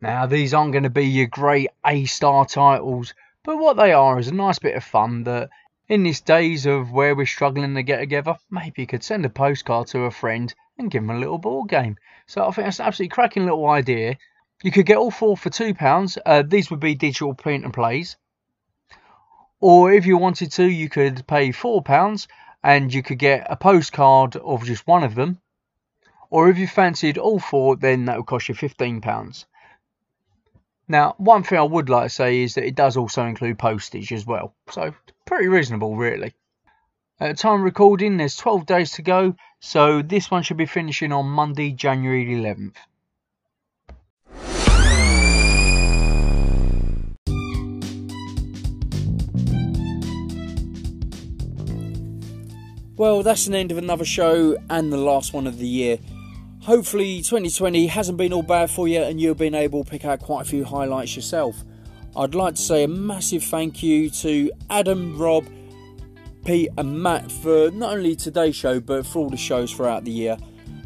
Now, 0.05 0.27
these 0.27 0.53
aren't 0.53 0.73
going 0.73 0.83
to 0.83 0.91
be 0.91 1.07
your 1.07 1.29
great 1.29 1.71
A 1.87 2.05
star 2.05 2.45
titles, 2.45 3.15
but 3.43 3.57
what 3.57 3.79
they 3.79 3.91
are 3.95 4.19
is 4.19 4.29
a 4.29 4.35
nice 4.35 4.59
bit 4.59 4.75
of 4.75 4.85
fun 4.85 5.25
that, 5.25 5.49
in 5.89 6.03
these 6.03 6.21
days 6.21 6.67
of 6.67 6.93
where 6.93 7.15
we're 7.15 7.25
struggling 7.25 7.75
to 7.75 7.83
get 7.83 8.01
together, 8.01 8.37
maybe 8.51 8.83
you 8.83 8.87
could 8.87 9.03
send 9.03 9.25
a 9.25 9.31
postcard 9.31 9.87
to 9.87 10.01
a 10.01 10.11
friend 10.11 10.55
and 10.77 10.91
give 10.91 11.01
them 11.07 11.17
a 11.17 11.19
little 11.19 11.39
board 11.39 11.71
game. 11.71 11.97
So 12.27 12.47
I 12.47 12.51
think 12.51 12.67
that's 12.67 12.81
an 12.81 12.85
absolutely 12.85 13.15
cracking 13.15 13.45
little 13.47 13.67
idea. 13.67 14.19
You 14.63 14.71
could 14.71 14.85
get 14.85 14.99
all 14.99 15.11
four 15.11 15.39
for 15.39 15.49
£2. 15.49 16.19
Uh, 16.27 16.43
these 16.47 16.71
would 16.71 16.81
be 16.81 16.95
digital 16.95 17.33
print 17.33 17.65
and 17.65 17.73
plays. 17.73 18.19
Or 19.59 19.91
if 19.91 20.05
you 20.05 20.19
wanted 20.19 20.53
to, 20.53 20.67
you 20.67 20.91
could 20.91 21.27
pay 21.27 21.49
£4 21.49 22.27
and 22.63 22.93
you 22.93 23.03
could 23.03 23.19
get 23.19 23.47
a 23.49 23.57
postcard 23.57 24.37
of 24.37 24.67
just 24.67 24.87
one 24.87 25.03
of 25.03 25.15
them. 25.15 25.41
Or 26.29 26.51
if 26.51 26.59
you 26.59 26.67
fancied 26.67 27.17
all 27.17 27.41
four, 27.41 27.77
then 27.77 28.05
that 28.05 28.19
would 28.19 28.27
cost 28.27 28.51
you 28.51 28.55
£15. 28.55 29.47
Now, 30.87 31.15
one 31.17 31.43
thing 31.43 31.59
I 31.59 31.63
would 31.63 31.89
like 31.89 32.05
to 32.05 32.09
say 32.11 32.43
is 32.43 32.55
that 32.55 32.67
it 32.67 32.75
does 32.75 32.97
also 32.97 33.25
include 33.25 33.59
postage 33.59 34.13
as 34.13 34.27
well. 34.27 34.55
So, 34.71 34.95
pretty 35.25 35.49
reasonable, 35.49 35.97
really. 35.97 36.35
At 37.19 37.29
the 37.29 37.43
time 37.43 37.63
recording, 37.63 38.19
there's 38.19 38.37
12 38.37 38.67
days 38.67 38.91
to 38.93 39.03
go, 39.03 39.35
so 39.61 40.03
this 40.03 40.31
one 40.31 40.43
should 40.43 40.59
be 40.59 40.67
finishing 40.67 41.11
on 41.13 41.27
Monday, 41.27 41.71
January 41.71 42.27
11th. 42.27 42.75
Well, 52.97 53.23
that's 53.23 53.47
an 53.47 53.55
end 53.55 53.73
of 53.73 53.79
another 53.79 54.05
show 54.05 54.57
and 54.71 54.93
the 54.93 54.99
last 54.99 55.33
one 55.33 55.47
of 55.47 55.59
the 55.59 55.67
year. 55.67 55.99
Hopefully, 56.65 57.19
2020 57.19 57.89
hasn't 57.89 58.17
been 58.17 58.33
all 58.33 58.43
bad 58.43 58.71
for 58.71 58.89
you 58.89 59.03
and 59.03 59.21
you've 59.21 59.37
been 59.37 59.55
able 59.55 59.85
to 59.85 59.91
pick 59.91 60.07
out 60.07 60.19
quite 60.19 60.47
a 60.47 60.49
few 60.49 60.65
highlights 60.65 61.15
yourself. 61.15 61.63
I'd 62.17 62.35
like 62.35 62.55
to 62.55 62.63
say 62.63 62.85
a 62.85 62.89
massive 62.89 63.45
thank 63.45 63.83
you 63.83 64.09
to 64.09 64.51
Adam, 64.71 65.19
Rob, 65.19 65.47
Pete, 66.47 66.71
and 66.79 67.03
Matt 67.03 67.31
for 67.31 67.71
not 67.71 67.93
only 67.95 68.17
today's 68.17 68.57
show 68.57 68.81
but 68.81 69.05
for 69.05 69.19
all 69.19 69.29
the 69.29 69.37
shows 69.37 69.75
throughout 69.75 70.05
the 70.05 70.11
year. 70.11 70.39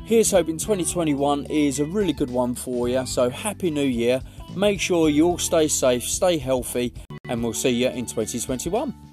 Here's 0.05 0.33
hoping 0.33 0.59
2021 0.59 1.45
is 1.45 1.79
a 1.79 1.85
really 1.85 2.13
good 2.13 2.31
one 2.31 2.57
for 2.57 2.89
you. 2.89 3.07
So, 3.07 3.31
Happy 3.31 3.71
New 3.71 3.87
Year. 3.87 4.21
Make 4.57 4.81
sure 4.81 5.09
you 5.09 5.27
all 5.27 5.39
stay 5.39 5.69
safe, 5.69 6.03
stay 6.03 6.39
healthy, 6.39 6.93
and 7.29 7.41
we'll 7.41 7.53
see 7.53 7.71
you 7.71 7.91
in 7.91 8.05
2021. 8.05 9.07